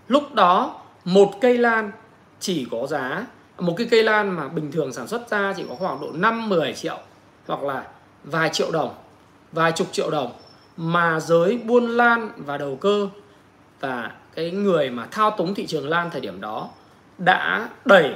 lúc 0.07 0.33
đó 0.33 0.81
một 1.05 1.31
cây 1.41 1.57
lan 1.57 1.91
chỉ 2.39 2.67
có 2.71 2.87
giá 2.87 3.25
một 3.57 3.73
cái 3.77 3.87
cây 3.91 4.03
lan 4.03 4.35
mà 4.35 4.47
bình 4.47 4.71
thường 4.71 4.93
sản 4.93 5.07
xuất 5.07 5.29
ra 5.29 5.53
chỉ 5.57 5.63
có 5.69 5.75
khoảng 5.75 6.01
độ 6.01 6.11
5 6.13 6.49
10 6.49 6.73
triệu 6.73 6.97
hoặc 7.47 7.63
là 7.63 7.87
vài 8.23 8.49
triệu 8.53 8.71
đồng 8.71 8.95
vài 9.51 9.71
chục 9.71 9.87
triệu 9.91 10.11
đồng 10.11 10.31
mà 10.77 11.19
giới 11.19 11.57
buôn 11.57 11.87
lan 11.87 12.29
và 12.37 12.57
đầu 12.57 12.75
cơ 12.75 13.09
và 13.79 14.11
cái 14.35 14.51
người 14.51 14.89
mà 14.89 15.07
thao 15.11 15.31
túng 15.31 15.55
thị 15.55 15.67
trường 15.67 15.89
lan 15.89 16.09
thời 16.11 16.21
điểm 16.21 16.41
đó 16.41 16.69
đã 17.19 17.69
đẩy 17.85 18.13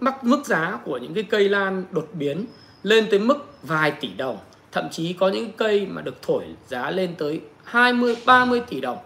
mức, 0.00 0.12
mức 0.22 0.46
giá 0.46 0.78
của 0.84 0.98
những 0.98 1.14
cái 1.14 1.24
cây 1.24 1.48
lan 1.48 1.84
đột 1.90 2.08
biến 2.12 2.46
lên 2.82 3.06
tới 3.10 3.18
mức 3.20 3.48
vài 3.62 3.90
tỷ 3.90 4.08
đồng. 4.16 4.38
Thậm 4.72 4.88
chí 4.90 5.12
có 5.12 5.28
những 5.28 5.52
cây 5.52 5.86
mà 5.86 6.02
được 6.02 6.22
thổi 6.22 6.44
giá 6.66 6.90
lên 6.90 7.14
tới 7.18 7.40
20 7.64 8.16
30 8.26 8.60
tỷ 8.60 8.80
đồng 8.80 8.98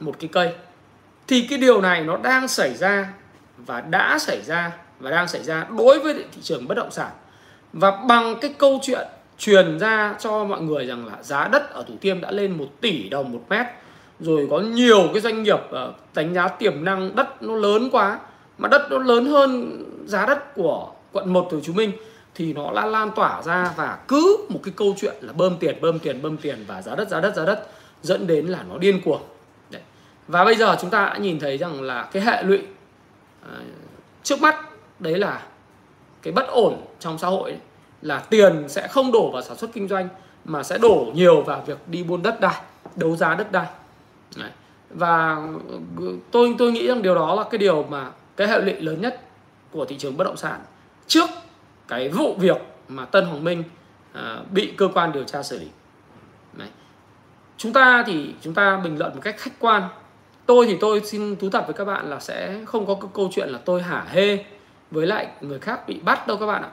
một 0.00 0.16
cái 0.20 0.28
cây. 0.32 0.54
Thì 1.26 1.46
cái 1.50 1.58
điều 1.58 1.80
này 1.80 2.04
nó 2.04 2.16
đang 2.16 2.48
xảy 2.48 2.74
ra 2.74 3.12
và 3.56 3.80
đã 3.80 4.18
xảy 4.18 4.42
ra 4.42 4.72
và 5.00 5.10
đang 5.10 5.28
xảy 5.28 5.42
ra 5.42 5.66
đối 5.78 5.98
với 5.98 6.14
thị 6.14 6.40
trường 6.42 6.68
bất 6.68 6.74
động 6.74 6.90
sản. 6.90 7.10
Và 7.72 7.90
bằng 7.90 8.34
cái 8.40 8.54
câu 8.58 8.78
chuyện 8.82 9.08
truyền 9.38 9.78
ra 9.78 10.14
cho 10.18 10.44
mọi 10.44 10.60
người 10.60 10.86
rằng 10.86 11.06
là 11.06 11.22
giá 11.22 11.48
đất 11.48 11.70
ở 11.70 11.84
Thủ 11.88 11.94
Thiêm 12.00 12.20
đã 12.20 12.30
lên 12.30 12.58
1 12.58 12.66
tỷ 12.80 13.08
đồng 13.08 13.32
một 13.32 13.44
mét 13.48 13.66
rồi 14.20 14.46
có 14.50 14.58
nhiều 14.60 15.08
cái 15.12 15.20
doanh 15.20 15.42
nghiệp 15.42 15.60
ờ, 15.70 15.92
đánh 16.14 16.34
giá 16.34 16.48
tiềm 16.48 16.84
năng 16.84 17.16
đất 17.16 17.42
nó 17.42 17.56
lớn 17.56 17.88
quá 17.92 18.18
mà 18.58 18.68
đất 18.68 18.86
nó 18.90 18.98
lớn 18.98 19.26
hơn 19.26 19.82
giá 20.06 20.26
đất 20.26 20.54
của 20.54 20.88
quận 21.12 21.32
1 21.32 21.48
Hồ 21.52 21.60
Chí 21.60 21.72
Minh 21.72 21.92
thì 22.34 22.52
nó 22.52 22.70
lan 22.70 22.88
lan 22.88 23.10
tỏa 23.16 23.42
ra 23.42 23.74
và 23.76 23.98
cứ 24.08 24.46
một 24.48 24.60
cái 24.62 24.74
câu 24.76 24.94
chuyện 25.00 25.14
là 25.20 25.32
bơm 25.32 25.56
tiền 25.58 25.80
bơm 25.80 25.98
tiền 25.98 26.22
bơm 26.22 26.36
tiền 26.36 26.64
và 26.66 26.82
giá 26.82 26.94
đất 26.94 27.08
giá 27.08 27.20
đất 27.20 27.34
giá 27.36 27.44
đất 27.44 27.68
dẫn 28.02 28.26
đến 28.26 28.46
là 28.46 28.64
nó 28.68 28.78
điên 28.78 29.00
cuồng 29.04 29.22
Đấy. 29.70 29.82
và 30.28 30.44
bây 30.44 30.56
giờ 30.56 30.76
chúng 30.80 30.90
ta 30.90 31.04
đã 31.06 31.18
nhìn 31.18 31.38
thấy 31.38 31.58
rằng 31.58 31.82
là 31.82 32.08
cái 32.12 32.22
hệ 32.22 32.42
lụy 32.42 32.58
à, 33.42 33.54
trước 34.22 34.40
mắt 34.40 34.56
đấy 34.98 35.18
là 35.18 35.42
cái 36.22 36.32
bất 36.32 36.46
ổn 36.48 36.80
trong 37.00 37.18
xã 37.18 37.28
hội 37.28 37.50
ấy, 37.50 37.60
là 38.02 38.18
tiền 38.18 38.68
sẽ 38.68 38.88
không 38.88 39.12
đổ 39.12 39.30
vào 39.30 39.42
sản 39.42 39.56
xuất 39.56 39.72
kinh 39.72 39.88
doanh 39.88 40.08
mà 40.44 40.62
sẽ 40.62 40.78
đổ 40.78 41.12
nhiều 41.14 41.42
vào 41.42 41.62
việc 41.66 41.78
đi 41.86 42.02
buôn 42.02 42.22
đất 42.22 42.40
đai 42.40 42.60
đấu 42.96 43.16
giá 43.16 43.34
đất 43.34 43.52
đai 43.52 43.66
Đấy. 44.36 44.50
và 44.90 45.42
tôi 46.30 46.54
tôi 46.58 46.72
nghĩ 46.72 46.86
rằng 46.86 47.02
điều 47.02 47.14
đó 47.14 47.34
là 47.34 47.44
cái 47.50 47.58
điều 47.58 47.82
mà 47.82 48.10
cái 48.36 48.48
hệ 48.48 48.60
lụy 48.60 48.74
lớn 48.80 49.00
nhất 49.00 49.20
của 49.70 49.84
thị 49.84 49.96
trường 49.98 50.16
bất 50.16 50.24
động 50.24 50.36
sản 50.36 50.60
trước 51.06 51.30
cái 51.88 52.08
vụ 52.08 52.34
việc 52.38 52.56
mà 52.88 53.04
Tân 53.04 53.24
Hoàng 53.24 53.44
Minh 53.44 53.64
à, 54.12 54.38
bị 54.50 54.72
cơ 54.76 54.88
quan 54.94 55.12
điều 55.12 55.24
tra 55.24 55.42
xử 55.42 55.58
lý. 55.58 55.66
Đấy. 56.52 56.68
chúng 57.56 57.72
ta 57.72 58.04
thì 58.06 58.34
chúng 58.40 58.54
ta 58.54 58.76
bình 58.76 58.98
luận 58.98 59.14
một 59.14 59.20
cách 59.24 59.38
khách 59.38 59.58
quan. 59.58 59.82
Tôi 60.46 60.66
thì 60.66 60.76
tôi 60.80 61.00
xin 61.04 61.36
thú 61.36 61.50
thật 61.50 61.64
với 61.66 61.74
các 61.74 61.84
bạn 61.84 62.10
là 62.10 62.20
sẽ 62.20 62.60
không 62.66 62.86
có 62.86 62.94
cái 62.94 63.10
câu 63.14 63.30
chuyện 63.32 63.48
là 63.48 63.58
tôi 63.64 63.82
hả 63.82 64.06
hê 64.08 64.44
với 64.90 65.06
lại 65.06 65.28
người 65.40 65.58
khác 65.58 65.88
bị 65.88 66.00
bắt 66.00 66.26
đâu 66.26 66.36
các 66.36 66.46
bạn 66.46 66.62
ạ. 66.62 66.70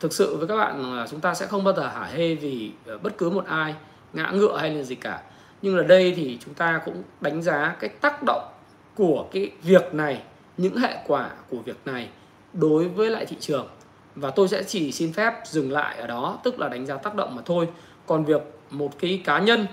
Thực 0.00 0.12
sự 0.12 0.36
với 0.36 0.48
các 0.48 0.56
bạn 0.56 0.96
là 0.96 1.06
chúng 1.10 1.20
ta 1.20 1.34
sẽ 1.34 1.46
không 1.46 1.64
bao 1.64 1.74
giờ 1.74 1.88
hả 1.88 2.08
hê 2.12 2.34
vì 2.34 2.72
ờ, 2.86 2.98
bất 2.98 3.18
cứ 3.18 3.30
một 3.30 3.46
ai 3.46 3.74
ngã 4.12 4.30
ngựa 4.30 4.56
hay 4.56 4.70
là 4.74 4.82
gì 4.82 4.94
cả. 4.94 5.22
Nhưng 5.62 5.76
là 5.76 5.82
đây 5.82 6.12
thì 6.16 6.38
chúng 6.44 6.54
ta 6.54 6.80
cũng 6.84 7.02
đánh 7.20 7.42
giá 7.42 7.76
cái 7.80 7.90
tác 7.90 8.22
động 8.26 8.48
của 8.94 9.26
cái 9.32 9.50
việc 9.62 9.94
này 9.94 10.22
những 10.56 10.76
hệ 10.76 10.96
quả 11.06 11.30
của 11.50 11.58
việc 11.58 11.76
này 11.84 12.08
đối 12.52 12.88
với 12.88 13.10
lại 13.10 13.26
thị 13.26 13.36
trường. 13.40 13.68
Và 14.14 14.30
tôi 14.30 14.48
sẽ 14.48 14.62
chỉ 14.62 14.92
xin 14.92 15.12
phép 15.12 15.34
dừng 15.44 15.72
lại 15.72 15.96
ở 15.98 16.06
đó, 16.06 16.38
tức 16.44 16.60
là 16.60 16.68
đánh 16.68 16.86
giá 16.86 16.96
tác 16.96 17.14
động 17.14 17.36
mà 17.36 17.42
thôi. 17.44 17.68
Còn 18.06 18.24
việc 18.24 18.42
một 18.70 18.98
cái 18.98 19.22
cá 19.24 19.38
nhân, 19.38 19.66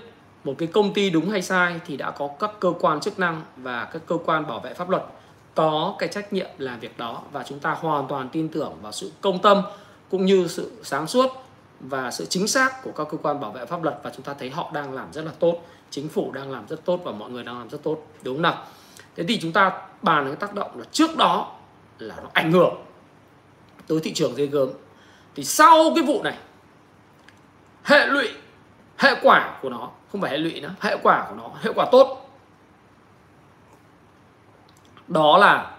một 0.44 0.54
cái 0.58 0.68
công 0.68 0.94
ty 0.94 1.10
đúng 1.10 1.30
hay 1.30 1.42
sai 1.42 1.80
thì 1.86 1.96
đã 1.96 2.10
có 2.10 2.28
các 2.38 2.50
cơ 2.60 2.72
quan 2.80 3.00
chức 3.00 3.18
năng 3.18 3.42
và 3.56 3.84
các 3.92 4.02
cơ 4.06 4.16
quan 4.26 4.46
bảo 4.46 4.60
vệ 4.60 4.74
pháp 4.74 4.90
luật 4.90 5.02
có 5.54 5.94
cái 5.98 6.08
trách 6.08 6.32
nhiệm 6.32 6.48
làm 6.58 6.80
việc 6.80 6.98
đó. 6.98 7.22
Và 7.32 7.42
chúng 7.42 7.58
ta 7.58 7.70
hoàn 7.70 8.08
toàn 8.08 8.28
tin 8.28 8.48
tưởng 8.48 8.72
vào 8.82 8.92
sự 8.92 9.12
công 9.20 9.42
tâm 9.42 9.62
cũng 10.10 10.26
như 10.26 10.48
sự 10.48 10.72
sáng 10.82 11.06
suốt 11.06 11.30
và 11.80 12.10
sự 12.10 12.24
chính 12.24 12.48
xác 12.48 12.82
của 12.82 12.92
các 12.92 13.06
cơ 13.10 13.18
quan 13.22 13.40
bảo 13.40 13.50
vệ 13.50 13.66
pháp 13.66 13.82
luật. 13.82 14.00
Và 14.02 14.10
chúng 14.16 14.22
ta 14.22 14.34
thấy 14.34 14.50
họ 14.50 14.70
đang 14.74 14.92
làm 14.92 15.12
rất 15.12 15.24
là 15.24 15.32
tốt, 15.38 15.60
chính 15.90 16.08
phủ 16.08 16.32
đang 16.32 16.50
làm 16.50 16.68
rất 16.68 16.84
tốt 16.84 17.00
và 17.04 17.12
mọi 17.12 17.30
người 17.30 17.44
đang 17.44 17.58
làm 17.58 17.70
rất 17.70 17.82
tốt. 17.82 18.06
Đúng 18.22 18.34
không 18.34 18.42
nào? 18.42 18.64
Thế 19.16 19.24
thì 19.28 19.40
chúng 19.40 19.52
ta 19.52 19.72
bàn 20.02 20.26
cái 20.26 20.36
tác 20.36 20.54
động 20.54 20.70
là 20.78 20.84
trước 20.92 21.16
đó 21.16 21.56
là 21.98 22.16
nó 22.16 22.28
ảnh 22.32 22.52
hưởng 22.52 22.74
tới 23.86 24.00
thị 24.02 24.12
trường 24.12 24.36
dây 24.36 24.46
gớm. 24.46 24.68
Thì 25.34 25.44
sau 25.44 25.92
cái 25.94 26.04
vụ 26.04 26.22
này, 26.22 26.38
hệ 27.84 28.06
lụy, 28.06 28.28
hệ 28.98 29.14
quả 29.22 29.58
của 29.62 29.68
nó, 29.68 29.90
không 30.12 30.20
phải 30.20 30.30
hệ 30.30 30.38
lụy 30.38 30.60
nữa, 30.60 30.74
hệ 30.80 30.96
quả 31.02 31.26
của 31.28 31.34
nó, 31.34 31.50
hệ 31.62 31.72
quả 31.74 31.86
tốt. 31.92 32.30
Đó 35.08 35.38
là 35.38 35.76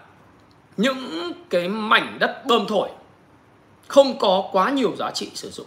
những 0.76 1.32
cái 1.50 1.68
mảnh 1.68 2.16
đất 2.20 2.42
bơm 2.46 2.66
thổi 2.66 2.88
không 3.88 4.18
có 4.18 4.48
quá 4.52 4.70
nhiều 4.70 4.96
giá 4.96 5.10
trị 5.10 5.30
sử 5.34 5.50
dụng. 5.50 5.66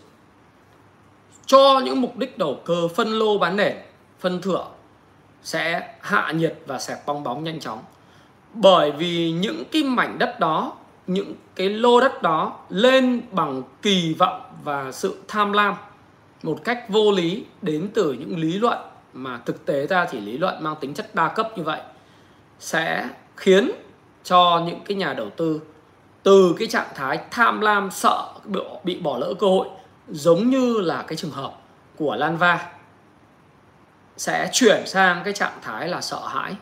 Cho 1.45 1.81
những 1.85 2.01
mục 2.01 2.17
đích 2.17 2.37
đầu 2.37 2.61
cơ, 2.65 2.87
phân 2.95 3.07
lô 3.07 3.37
bán 3.37 3.55
nền, 3.55 3.77
phân 4.19 4.41
thửa 4.41 4.65
sẽ 5.45 5.95
hạ 6.01 6.31
nhiệt 6.31 6.59
và 6.65 6.79
sẹp 6.79 7.05
bong 7.05 7.23
bóng 7.23 7.43
nhanh 7.43 7.59
chóng 7.59 7.79
bởi 8.53 8.91
vì 8.91 9.31
những 9.31 9.63
cái 9.71 9.83
mảnh 9.83 10.19
đất 10.19 10.39
đó, 10.39 10.73
những 11.07 11.33
cái 11.55 11.69
lô 11.69 12.01
đất 12.01 12.21
đó 12.21 12.59
lên 12.69 13.21
bằng 13.31 13.63
kỳ 13.81 14.13
vọng 14.13 14.41
và 14.63 14.91
sự 14.91 15.21
tham 15.27 15.53
lam 15.53 15.75
một 16.43 16.59
cách 16.63 16.85
vô 16.89 17.11
lý 17.11 17.45
đến 17.61 17.89
từ 17.93 18.13
những 18.13 18.37
lý 18.37 18.53
luận 18.59 18.77
mà 19.13 19.39
thực 19.45 19.65
tế 19.65 19.87
ra 19.87 20.07
chỉ 20.11 20.19
lý 20.19 20.37
luận 20.37 20.63
mang 20.63 20.75
tính 20.79 20.93
chất 20.93 21.15
đa 21.15 21.27
cấp 21.27 21.57
như 21.57 21.63
vậy 21.63 21.81
sẽ 22.59 23.09
khiến 23.35 23.71
cho 24.23 24.63
những 24.67 24.79
cái 24.85 24.97
nhà 24.97 25.13
đầu 25.13 25.29
tư 25.29 25.61
từ 26.23 26.55
cái 26.59 26.67
trạng 26.67 26.87
thái 26.95 27.19
tham 27.31 27.61
lam, 27.61 27.91
sợ 27.91 28.27
bị 28.83 28.99
bỏ 28.99 29.17
lỡ 29.17 29.33
cơ 29.39 29.47
hội, 29.47 29.67
giống 30.09 30.49
như 30.49 30.81
là 30.81 31.03
cái 31.07 31.15
trường 31.15 31.31
hợp 31.31 31.51
của 31.97 32.15
Lanva 32.15 32.71
sẽ 34.17 34.49
chuyển 34.51 34.87
sang 34.87 35.21
cái 35.23 35.33
trạng 35.33 35.57
thái 35.61 35.87
là 35.87 36.01
sợ 36.01 36.27
hãi 36.27 36.55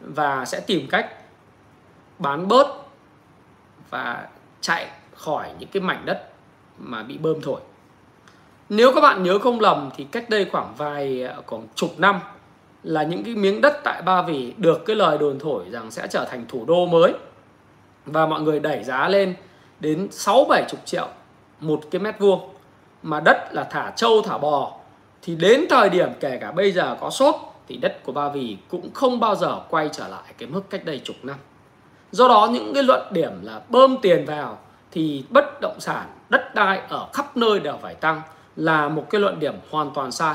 và 0.00 0.44
sẽ 0.44 0.60
tìm 0.60 0.86
cách 0.90 1.12
bán 2.18 2.48
bớt 2.48 2.66
và 3.90 4.28
chạy 4.60 4.86
khỏi 5.14 5.48
những 5.58 5.68
cái 5.68 5.82
mảnh 5.82 6.02
đất 6.04 6.30
mà 6.78 7.02
bị 7.02 7.18
bơm 7.18 7.40
thổi. 7.40 7.60
Nếu 8.68 8.92
các 8.94 9.00
bạn 9.00 9.22
nhớ 9.22 9.38
không 9.38 9.60
lầm 9.60 9.90
thì 9.96 10.04
cách 10.04 10.30
đây 10.30 10.46
khoảng 10.52 10.74
vài, 10.76 11.28
khoảng 11.46 11.66
chục 11.74 11.94
năm 11.98 12.20
là 12.82 13.02
những 13.02 13.24
cái 13.24 13.34
miếng 13.34 13.60
đất 13.60 13.80
tại 13.84 14.02
Ba 14.02 14.22
Vì 14.22 14.54
được 14.56 14.84
cái 14.86 14.96
lời 14.96 15.18
đồn 15.18 15.38
thổi 15.38 15.64
rằng 15.70 15.90
sẽ 15.90 16.06
trở 16.10 16.24
thành 16.24 16.44
thủ 16.48 16.64
đô 16.64 16.86
mới 16.86 17.12
và 18.06 18.26
mọi 18.26 18.40
người 18.40 18.60
đẩy 18.60 18.84
giá 18.84 19.08
lên 19.08 19.34
đến 19.80 20.08
6 20.10 20.44
70 20.48 20.80
triệu 20.84 21.08
một 21.60 21.80
cái 21.90 22.00
mét 22.00 22.18
vuông, 22.18 22.54
mà 23.02 23.20
đất 23.20 23.48
là 23.52 23.64
thả 23.64 23.92
trâu, 23.96 24.22
thả 24.22 24.38
bò 24.38 24.72
thì 25.22 25.34
đến 25.34 25.64
thời 25.70 25.90
điểm 25.90 26.08
kể 26.20 26.38
cả 26.40 26.52
bây 26.52 26.72
giờ 26.72 26.96
có 27.00 27.10
sốt 27.10 27.34
thì 27.68 27.76
đất 27.76 28.04
của 28.04 28.12
Ba 28.12 28.28
Vì 28.28 28.56
cũng 28.68 28.90
không 28.94 29.20
bao 29.20 29.34
giờ 29.34 29.60
quay 29.70 29.88
trở 29.92 30.08
lại 30.08 30.34
cái 30.38 30.48
mức 30.48 30.70
cách 30.70 30.84
đây 30.84 31.00
chục 31.04 31.16
năm. 31.22 31.36
Do 32.12 32.28
đó 32.28 32.48
những 32.52 32.74
cái 32.74 32.82
luận 32.82 33.02
điểm 33.10 33.32
là 33.42 33.60
bơm 33.68 33.96
tiền 34.02 34.24
vào 34.24 34.58
thì 34.92 35.24
bất 35.30 35.60
động 35.60 35.80
sản, 35.80 36.06
đất 36.28 36.54
đai 36.54 36.80
ở 36.88 37.08
khắp 37.12 37.36
nơi 37.36 37.60
đều 37.60 37.78
phải 37.82 37.94
tăng 37.94 38.22
là 38.56 38.88
một 38.88 39.06
cái 39.10 39.20
luận 39.20 39.40
điểm 39.40 39.54
hoàn 39.70 39.90
toàn 39.94 40.12
sai. 40.12 40.34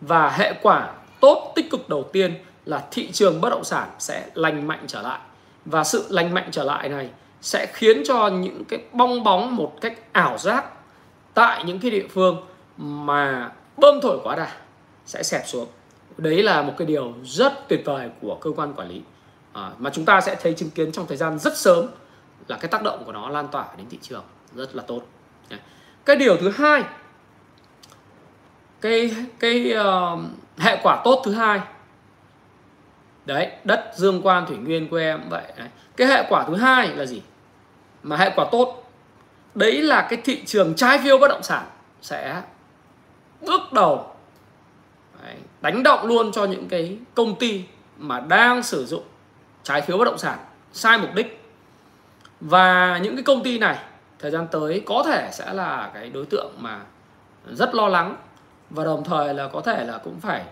Và 0.00 0.30
hệ 0.30 0.52
quả 0.62 0.92
tốt 1.20 1.52
tích 1.56 1.70
cực 1.70 1.88
đầu 1.88 2.02
tiên 2.12 2.34
là 2.64 2.84
thị 2.90 3.10
trường 3.12 3.40
bất 3.40 3.50
động 3.50 3.64
sản 3.64 3.88
sẽ 3.98 4.26
lành 4.34 4.66
mạnh 4.66 4.84
trở 4.86 5.02
lại. 5.02 5.18
Và 5.64 5.84
sự 5.84 6.06
lành 6.08 6.34
mạnh 6.34 6.48
trở 6.50 6.64
lại 6.64 6.88
này 6.88 7.10
sẽ 7.40 7.66
khiến 7.72 8.02
cho 8.06 8.28
những 8.28 8.64
cái 8.64 8.80
bong 8.92 9.24
bóng 9.24 9.56
một 9.56 9.80
cách 9.80 9.98
ảo 10.12 10.38
giác 10.38 10.64
tại 11.34 11.64
những 11.64 11.78
cái 11.78 11.90
địa 11.90 12.06
phương 12.10 12.36
mà 12.76 13.50
bơm 13.80 14.00
thổi 14.00 14.18
quá 14.24 14.36
đà 14.36 14.52
sẽ 15.06 15.22
xẹp 15.22 15.42
xuống. 15.46 15.68
Đấy 16.18 16.42
là 16.42 16.62
một 16.62 16.72
cái 16.78 16.86
điều 16.86 17.14
rất 17.24 17.52
tuyệt 17.68 17.82
vời 17.84 18.10
của 18.20 18.38
cơ 18.40 18.50
quan 18.56 18.74
quản 18.74 18.88
lý. 18.88 19.02
À, 19.52 19.70
mà 19.78 19.90
chúng 19.90 20.04
ta 20.04 20.20
sẽ 20.20 20.34
thấy 20.34 20.54
chứng 20.54 20.70
kiến 20.70 20.92
trong 20.92 21.06
thời 21.06 21.16
gian 21.16 21.38
rất 21.38 21.56
sớm 21.56 21.86
là 22.48 22.56
cái 22.56 22.68
tác 22.68 22.82
động 22.82 23.02
của 23.06 23.12
nó 23.12 23.28
lan 23.28 23.48
tỏa 23.48 23.66
đến 23.76 23.86
thị 23.90 23.98
trường 24.02 24.24
rất 24.54 24.74
là 24.74 24.82
tốt. 24.86 25.02
Cái 26.04 26.16
điều 26.16 26.36
thứ 26.36 26.50
hai 26.50 26.84
cái 28.80 29.16
cái 29.38 29.74
uh, 29.80 30.20
hệ 30.58 30.80
quả 30.82 31.00
tốt 31.04 31.22
thứ 31.24 31.32
hai. 31.32 31.60
Đấy 33.24 33.50
đất 33.64 33.92
dương 33.96 34.20
quan 34.22 34.46
thủy 34.46 34.56
nguyên 34.56 34.88
của 34.88 34.96
em 34.96 35.28
vậy 35.28 35.52
đấy. 35.56 35.68
cái 35.96 36.08
hệ 36.08 36.26
quả 36.28 36.44
thứ 36.44 36.56
hai 36.56 36.88
là 36.88 37.06
gì? 37.06 37.22
Mà 38.02 38.16
hệ 38.16 38.30
quả 38.36 38.46
tốt 38.52 38.90
đấy 39.54 39.82
là 39.82 40.06
cái 40.10 40.20
thị 40.24 40.42
trường 40.46 40.74
trái 40.74 40.98
phiếu 40.98 41.18
bất 41.18 41.28
động 41.28 41.42
sản 41.42 41.66
sẽ 42.02 42.42
bước 43.40 43.72
đầu. 43.72 44.14
Đấy, 45.22 45.36
đánh 45.60 45.82
động 45.82 46.06
luôn 46.06 46.32
cho 46.32 46.44
những 46.44 46.68
cái 46.68 46.98
công 47.14 47.38
ty 47.38 47.64
mà 47.98 48.20
đang 48.20 48.62
sử 48.62 48.86
dụng 48.86 49.02
trái 49.62 49.82
phiếu 49.82 49.98
bất 49.98 50.04
động 50.04 50.18
sản 50.18 50.38
sai 50.72 50.98
mục 50.98 51.14
đích. 51.14 51.44
Và 52.40 52.98
những 52.98 53.16
cái 53.16 53.22
công 53.22 53.42
ty 53.42 53.58
này 53.58 53.78
thời 54.18 54.30
gian 54.30 54.46
tới 54.50 54.82
có 54.86 55.02
thể 55.06 55.28
sẽ 55.32 55.54
là 55.54 55.90
cái 55.94 56.10
đối 56.10 56.26
tượng 56.26 56.52
mà 56.58 56.80
rất 57.52 57.74
lo 57.74 57.88
lắng 57.88 58.16
và 58.70 58.84
đồng 58.84 59.04
thời 59.04 59.34
là 59.34 59.48
có 59.48 59.60
thể 59.60 59.84
là 59.84 59.98
cũng 59.98 60.20
phải 60.20 60.44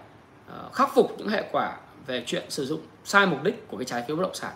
ờ, 0.49 0.69
khắc 0.73 0.95
phục 0.95 1.15
những 1.19 1.29
hệ 1.29 1.45
quả 1.53 1.77
về 2.07 2.23
chuyện 2.27 2.45
sử 2.49 2.67
dụng 2.67 2.81
sai 3.05 3.27
mục 3.27 3.43
đích 3.43 3.69
của 3.69 3.77
cái 3.77 3.85
trái 3.85 4.05
phiếu 4.07 4.17
bất 4.17 4.23
động 4.23 4.35
sản. 4.35 4.53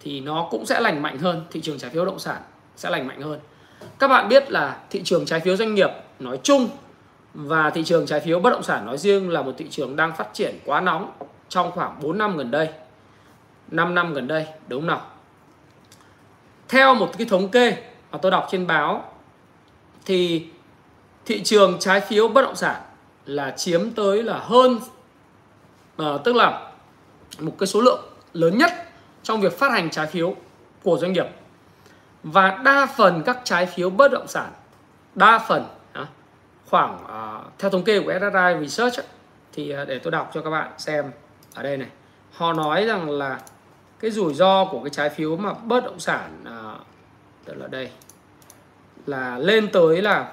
Thì 0.00 0.20
nó 0.20 0.48
cũng 0.50 0.66
sẽ 0.66 0.80
lành 0.80 1.02
mạnh 1.02 1.18
hơn 1.18 1.44
thị 1.50 1.60
trường 1.60 1.78
trái 1.78 1.90
phiếu 1.90 2.04
bất 2.04 2.10
động 2.10 2.18
sản 2.18 2.42
sẽ 2.76 2.90
lành 2.90 3.06
mạnh 3.06 3.22
hơn. 3.22 3.40
Các 3.98 4.08
bạn 4.08 4.28
biết 4.28 4.50
là 4.50 4.78
thị 4.90 5.02
trường 5.04 5.26
trái 5.26 5.40
phiếu 5.40 5.56
doanh 5.56 5.74
nghiệp 5.74 5.90
nói 6.18 6.40
chung 6.42 6.68
và 7.34 7.70
thị 7.70 7.84
trường 7.84 8.06
trái 8.06 8.20
phiếu 8.20 8.40
bất 8.40 8.50
động 8.50 8.62
sản 8.62 8.86
nói 8.86 8.98
riêng 8.98 9.30
là 9.30 9.42
một 9.42 9.52
thị 9.58 9.66
trường 9.70 9.96
đang 9.96 10.16
phát 10.16 10.28
triển 10.32 10.58
quá 10.64 10.80
nóng 10.80 11.12
trong 11.48 11.70
khoảng 11.70 12.00
4 12.02 12.18
năm 12.18 12.36
gần 12.36 12.50
đây. 12.50 12.68
5 13.68 13.94
năm 13.94 14.14
gần 14.14 14.28
đây 14.28 14.46
đúng 14.68 14.80
không 14.80 14.86
nào? 14.86 15.06
Theo 16.68 16.94
một 16.94 17.10
cái 17.18 17.26
thống 17.26 17.48
kê 17.48 17.76
mà 18.10 18.18
tôi 18.22 18.30
đọc 18.30 18.48
trên 18.50 18.66
báo 18.66 19.12
thì 20.04 20.46
thị 21.26 21.42
trường 21.42 21.76
trái 21.80 22.00
phiếu 22.00 22.28
bất 22.28 22.42
động 22.42 22.56
sản 22.56 22.80
là 23.26 23.50
chiếm 23.50 23.90
tới 23.90 24.22
là 24.22 24.38
hơn 24.38 24.78
à, 25.96 26.06
tức 26.24 26.36
là 26.36 26.70
một 27.38 27.52
cái 27.58 27.66
số 27.66 27.80
lượng 27.80 28.00
lớn 28.32 28.58
nhất 28.58 28.72
trong 29.22 29.40
việc 29.40 29.58
phát 29.58 29.72
hành 29.72 29.90
trái 29.90 30.06
phiếu 30.06 30.36
của 30.82 30.98
doanh 30.98 31.12
nghiệp. 31.12 31.26
Và 32.22 32.60
đa 32.64 32.86
phần 32.96 33.22
các 33.26 33.40
trái 33.44 33.66
phiếu 33.66 33.90
bất 33.90 34.12
động 34.12 34.28
sản 34.28 34.52
đa 35.14 35.38
phần 35.38 35.64
khoảng 36.70 36.94
uh, 36.94 37.58
theo 37.58 37.70
thống 37.70 37.84
kê 37.84 38.00
của 38.00 38.12
SSI 38.12 38.66
Research 38.66 39.08
thì 39.52 39.74
uh, 39.82 39.88
để 39.88 39.98
tôi 39.98 40.10
đọc 40.10 40.30
cho 40.34 40.42
các 40.42 40.50
bạn 40.50 40.72
xem 40.78 41.10
ở 41.54 41.62
đây 41.62 41.76
này. 41.76 41.88
Họ 42.32 42.52
nói 42.52 42.84
rằng 42.84 43.10
là 43.10 43.40
cái 44.00 44.10
rủi 44.10 44.34
ro 44.34 44.64
của 44.64 44.80
cái 44.82 44.90
trái 44.90 45.10
phiếu 45.10 45.36
mà 45.36 45.52
bất 45.52 45.84
động 45.84 46.00
sản 46.00 46.44
uh, 46.44 46.80
tức 47.44 47.54
là 47.56 47.66
đây 47.66 47.90
là 49.06 49.38
lên 49.38 49.68
tới 49.72 50.02
là 50.02 50.32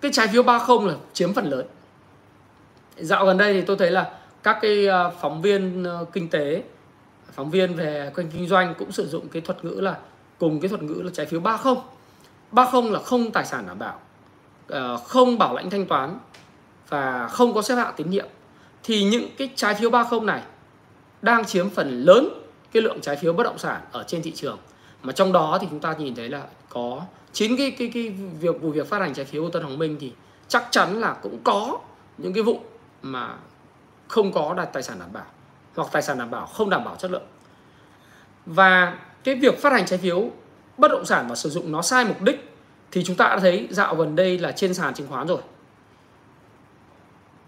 cái 0.00 0.12
trái 0.12 0.28
phiếu 0.28 0.42
30 0.42 0.78
là 0.86 0.94
chiếm 1.12 1.32
phần 1.34 1.50
lớn. 1.50 1.66
Dạo 2.96 3.26
gần 3.26 3.38
đây 3.38 3.52
thì 3.52 3.60
tôi 3.60 3.76
thấy 3.76 3.90
là 3.90 4.10
các 4.42 4.58
cái 4.62 4.88
phóng 5.20 5.42
viên 5.42 5.84
ờ, 5.84 6.04
kinh 6.12 6.28
tế 6.28 6.62
phóng 7.32 7.50
viên 7.50 7.74
về 7.74 8.12
kênh 8.16 8.30
kinh 8.30 8.48
doanh 8.48 8.74
cũng 8.78 8.92
sử 8.92 9.08
dụng 9.08 9.28
cái 9.28 9.42
thuật 9.42 9.64
ngữ 9.64 9.80
là 9.80 9.98
cùng 10.38 10.60
cái 10.60 10.68
thuật 10.68 10.82
ngữ 10.82 11.02
là 11.04 11.10
trái 11.14 11.26
phiếu 11.26 11.40
30 11.40 11.74
30 12.50 12.82
là 12.90 12.98
không 12.98 13.30
tài 13.30 13.44
sản 13.44 13.66
đảm 13.66 13.78
bảo. 13.78 14.00
Ờ, 14.68 14.96
không 14.96 15.38
bảo 15.38 15.54
lãnh 15.54 15.70
thanh 15.70 15.86
toán 15.86 16.18
và 16.88 17.28
không 17.28 17.54
có 17.54 17.62
xếp 17.62 17.74
hạng 17.74 17.94
tín 17.96 18.10
nhiệm, 18.10 18.26
thì 18.82 19.04
những 19.04 19.28
cái 19.38 19.50
trái 19.54 19.74
phiếu 19.74 19.90
30 19.90 20.20
này 20.20 20.42
đang 21.22 21.44
chiếm 21.44 21.70
phần 21.70 22.02
lớn 22.02 22.28
cái 22.72 22.82
lượng 22.82 23.00
trái 23.00 23.16
phiếu 23.16 23.32
bất 23.32 23.44
động 23.44 23.58
sản 23.58 23.80
ở 23.92 24.04
trên 24.06 24.22
thị 24.22 24.32
trường. 24.32 24.58
Mà 25.02 25.12
trong 25.12 25.32
đó 25.32 25.58
thì 25.60 25.66
chúng 25.70 25.80
ta 25.80 25.94
nhìn 25.98 26.14
thấy 26.14 26.28
là 26.28 26.42
có 26.68 27.02
chín 27.32 27.56
cái 27.56 27.70
cái 27.70 27.90
cái 27.94 28.08
việc, 28.40 28.62
vụ 28.62 28.70
việc 28.70 28.88
phát 28.88 29.00
hành 29.00 29.14
trái 29.14 29.24
phiếu 29.24 29.42
của 29.42 29.50
Tân 29.50 29.62
Hoàng 29.62 29.78
Minh 29.78 29.96
thì 30.00 30.12
chắc 30.48 30.68
chắn 30.70 31.00
là 31.00 31.16
cũng 31.22 31.38
có 31.44 31.78
những 32.18 32.32
cái 32.32 32.42
vụ 32.42 32.60
mà 33.02 33.34
không 34.08 34.32
có 34.32 34.54
đặt 34.54 34.64
tài 34.64 34.82
sản 34.82 34.98
đảm 34.98 35.08
bảo 35.12 35.24
hoặc 35.76 35.88
tài 35.92 36.02
sản 36.02 36.18
đảm 36.18 36.30
bảo 36.30 36.46
không 36.46 36.70
đảm 36.70 36.84
bảo 36.84 36.96
chất 36.96 37.10
lượng. 37.10 37.26
Và 38.46 38.98
cái 39.24 39.34
việc 39.34 39.62
phát 39.62 39.72
hành 39.72 39.86
trái 39.86 39.98
phiếu 39.98 40.30
bất 40.78 40.90
động 40.90 41.04
sản 41.04 41.26
và 41.28 41.34
sử 41.34 41.50
dụng 41.50 41.72
nó 41.72 41.82
sai 41.82 42.04
mục 42.04 42.22
đích 42.22 42.51
thì 42.92 43.04
chúng 43.04 43.16
ta 43.16 43.28
đã 43.28 43.38
thấy 43.40 43.68
dạo 43.70 43.94
gần 43.94 44.16
đây 44.16 44.38
là 44.38 44.52
trên 44.52 44.74
sàn 44.74 44.94
chứng 44.94 45.08
khoán 45.08 45.26
rồi. 45.26 45.40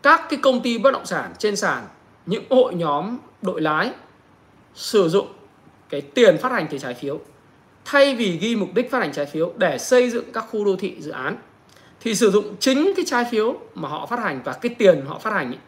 Các 0.02 0.26
cái 0.28 0.38
công 0.42 0.60
ty 0.60 0.78
bất 0.78 0.90
động 0.90 1.06
sản 1.06 1.32
trên 1.38 1.56
sàn 1.56 1.84
những 2.26 2.44
hội 2.50 2.74
nhóm 2.74 3.18
đội 3.42 3.60
lái 3.60 3.92
sử 4.74 5.08
dụng 5.08 5.26
cái 5.88 6.00
tiền 6.00 6.38
phát 6.38 6.52
hành 6.52 6.66
từ 6.70 6.78
trái 6.78 6.94
phiếu 6.94 7.20
thay 7.84 8.14
vì 8.14 8.36
ghi 8.36 8.56
mục 8.56 8.68
đích 8.74 8.90
phát 8.90 8.98
hành 8.98 9.12
trái 9.12 9.26
phiếu 9.26 9.52
để 9.56 9.78
xây 9.78 10.10
dựng 10.10 10.32
các 10.32 10.44
khu 10.50 10.64
đô 10.64 10.76
thị 10.76 10.96
dự 11.00 11.10
án 11.10 11.36
thì 12.00 12.14
sử 12.14 12.30
dụng 12.30 12.56
chính 12.60 12.92
cái 12.96 13.04
trái 13.08 13.24
phiếu 13.30 13.60
mà 13.74 13.88
họ 13.88 14.06
phát 14.06 14.18
hành 14.18 14.40
và 14.44 14.52
cái 14.52 14.74
tiền 14.78 15.04
họ 15.06 15.18
phát 15.18 15.32
hành 15.32 15.46
ấy, 15.46 15.58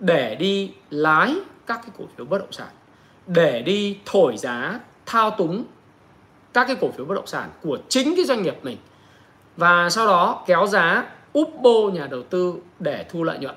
để 0.00 0.34
đi 0.34 0.72
lái 0.90 1.34
các 1.66 1.80
cái 1.82 1.90
cổ 1.98 2.04
phiếu 2.16 2.26
bất 2.26 2.38
động 2.38 2.52
sản 2.52 2.68
để 3.26 3.62
đi 3.62 3.98
thổi 4.04 4.36
giá 4.36 4.80
thao 5.06 5.30
túng 5.30 5.64
các 6.52 6.66
cái 6.66 6.76
cổ 6.80 6.90
phiếu 6.96 7.06
bất 7.06 7.14
động 7.14 7.26
sản 7.26 7.50
của 7.62 7.78
chính 7.88 8.16
cái 8.16 8.24
doanh 8.24 8.42
nghiệp 8.42 8.56
mình 8.62 8.76
và 9.56 9.90
sau 9.90 10.06
đó 10.06 10.42
kéo 10.46 10.66
giá 10.66 11.04
úp 11.32 11.54
bô 11.62 11.90
nhà 11.90 12.06
đầu 12.06 12.22
tư 12.22 12.54
để 12.78 13.04
thu 13.10 13.22
lợi 13.22 13.38
nhuận. 13.38 13.54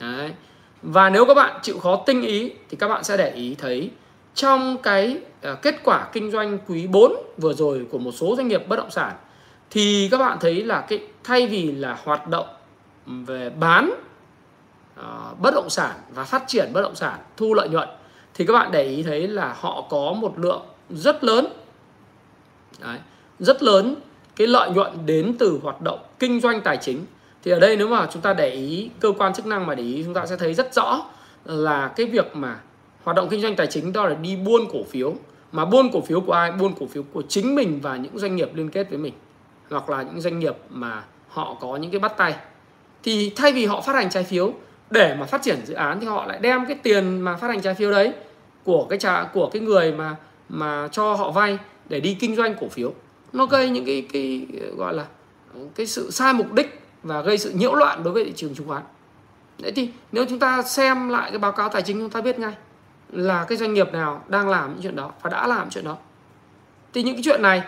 Đấy. 0.00 0.32
và 0.82 1.10
nếu 1.10 1.24
các 1.26 1.34
bạn 1.34 1.58
chịu 1.62 1.78
khó 1.78 2.02
tinh 2.06 2.22
ý 2.22 2.52
thì 2.70 2.76
các 2.76 2.88
bạn 2.88 3.04
sẽ 3.04 3.16
để 3.16 3.30
ý 3.30 3.54
thấy 3.58 3.90
trong 4.34 4.78
cái 4.82 5.18
à, 5.42 5.54
kết 5.62 5.74
quả 5.84 6.08
kinh 6.12 6.30
doanh 6.30 6.58
quý 6.66 6.86
4 6.86 7.12
vừa 7.38 7.52
rồi 7.52 7.86
của 7.90 7.98
một 7.98 8.12
số 8.12 8.36
doanh 8.36 8.48
nghiệp 8.48 8.68
bất 8.68 8.76
động 8.76 8.90
sản 8.90 9.12
thì 9.70 10.08
các 10.10 10.18
bạn 10.18 10.38
thấy 10.40 10.64
là 10.64 10.80
cái 10.80 11.00
thay 11.24 11.46
vì 11.46 11.72
là 11.72 11.98
hoạt 12.04 12.28
động 12.28 12.46
về 13.06 13.50
bán 13.50 13.92
uh, 15.00 15.40
bất 15.40 15.54
động 15.54 15.70
sản 15.70 15.96
và 16.14 16.24
phát 16.24 16.44
triển 16.46 16.70
bất 16.72 16.82
động 16.82 16.94
sản 16.94 17.18
thu 17.36 17.54
lợi 17.54 17.68
nhuận 17.68 17.88
thì 18.34 18.46
các 18.46 18.52
bạn 18.52 18.70
để 18.72 18.82
ý 18.82 19.02
thấy 19.02 19.28
là 19.28 19.56
họ 19.60 19.86
có 19.90 20.12
một 20.12 20.38
lượng 20.38 20.62
rất 20.90 21.24
lớn. 21.24 21.46
Đấy, 22.80 22.98
rất 23.38 23.62
lớn 23.62 23.94
cái 24.42 24.48
lợi 24.48 24.70
nhuận 24.70 25.06
đến 25.06 25.34
từ 25.38 25.58
hoạt 25.62 25.80
động 25.80 25.98
kinh 26.18 26.40
doanh 26.40 26.60
tài 26.60 26.76
chính. 26.76 27.04
Thì 27.44 27.50
ở 27.50 27.60
đây 27.60 27.76
nếu 27.76 27.88
mà 27.88 28.08
chúng 28.12 28.22
ta 28.22 28.34
để 28.34 28.48
ý, 28.48 28.90
cơ 29.00 29.12
quan 29.18 29.34
chức 29.34 29.46
năng 29.46 29.66
mà 29.66 29.74
để 29.74 29.82
ý, 29.82 30.02
chúng 30.04 30.14
ta 30.14 30.26
sẽ 30.26 30.36
thấy 30.36 30.54
rất 30.54 30.74
rõ 30.74 31.06
là 31.44 31.92
cái 31.96 32.06
việc 32.06 32.36
mà 32.36 32.60
hoạt 33.02 33.16
động 33.16 33.28
kinh 33.30 33.40
doanh 33.40 33.56
tài 33.56 33.66
chính 33.66 33.92
đó 33.92 34.08
là 34.08 34.14
đi 34.14 34.36
buôn 34.36 34.60
cổ 34.72 34.78
phiếu. 34.90 35.14
Mà 35.52 35.64
buôn 35.64 35.90
cổ 35.92 36.00
phiếu 36.00 36.20
của 36.20 36.32
ai? 36.32 36.52
Buôn 36.52 36.72
cổ 36.80 36.86
phiếu 36.86 37.02
của 37.12 37.22
chính 37.28 37.54
mình 37.54 37.80
và 37.82 37.96
những 37.96 38.18
doanh 38.18 38.36
nghiệp 38.36 38.50
liên 38.54 38.68
kết 38.68 38.90
với 38.90 38.98
mình, 38.98 39.14
hoặc 39.70 39.90
là 39.90 40.02
những 40.02 40.20
doanh 40.20 40.38
nghiệp 40.38 40.56
mà 40.70 41.04
họ 41.28 41.56
có 41.60 41.76
những 41.76 41.90
cái 41.90 42.00
bắt 42.00 42.16
tay. 42.16 42.34
Thì 43.02 43.32
thay 43.36 43.52
vì 43.52 43.66
họ 43.66 43.80
phát 43.80 43.94
hành 43.94 44.10
trái 44.10 44.24
phiếu, 44.24 44.52
để 44.90 45.16
mà 45.20 45.26
phát 45.26 45.42
triển 45.42 45.58
dự 45.66 45.74
án 45.74 46.00
thì 46.00 46.06
họ 46.06 46.26
lại 46.26 46.38
đem 46.42 46.66
cái 46.66 46.76
tiền 46.82 47.20
mà 47.20 47.36
phát 47.36 47.48
hành 47.48 47.60
trái 47.60 47.74
phiếu 47.74 47.90
đấy 47.90 48.12
của 48.64 48.86
cái 48.90 48.98
trả 48.98 49.24
của 49.24 49.50
cái 49.52 49.62
người 49.62 49.92
mà 49.92 50.16
mà 50.48 50.88
cho 50.92 51.14
họ 51.14 51.30
vay 51.30 51.58
để 51.88 52.00
đi 52.00 52.16
kinh 52.20 52.36
doanh 52.36 52.54
cổ 52.60 52.68
phiếu 52.68 52.92
nó 53.32 53.46
gây 53.46 53.70
những 53.70 53.84
cái 53.84 54.06
cái 54.12 54.46
gọi 54.76 54.94
là 54.94 55.06
cái 55.74 55.86
sự 55.86 56.10
sai 56.10 56.32
mục 56.32 56.52
đích 56.52 56.82
và 57.02 57.20
gây 57.20 57.38
sự 57.38 57.50
nhiễu 57.50 57.74
loạn 57.74 58.04
đối 58.04 58.12
với 58.12 58.24
thị 58.24 58.32
trường 58.36 58.54
chứng 58.54 58.68
khoán. 58.68 58.82
Đấy 59.58 59.72
thì 59.76 59.90
nếu 60.12 60.24
chúng 60.28 60.38
ta 60.38 60.62
xem 60.62 61.08
lại 61.08 61.30
cái 61.30 61.38
báo 61.38 61.52
cáo 61.52 61.68
tài 61.68 61.82
chính 61.82 61.98
chúng 61.98 62.10
ta 62.10 62.20
biết 62.20 62.38
ngay 62.38 62.54
là 63.12 63.44
cái 63.44 63.58
doanh 63.58 63.74
nghiệp 63.74 63.92
nào 63.92 64.24
đang 64.28 64.48
làm 64.48 64.72
những 64.72 64.82
chuyện 64.82 64.96
đó 64.96 65.12
và 65.22 65.30
đã 65.30 65.46
làm 65.46 65.70
chuyện 65.70 65.84
đó. 65.84 65.96
Thì 66.92 67.02
những 67.02 67.14
cái 67.14 67.22
chuyện 67.24 67.42
này 67.42 67.62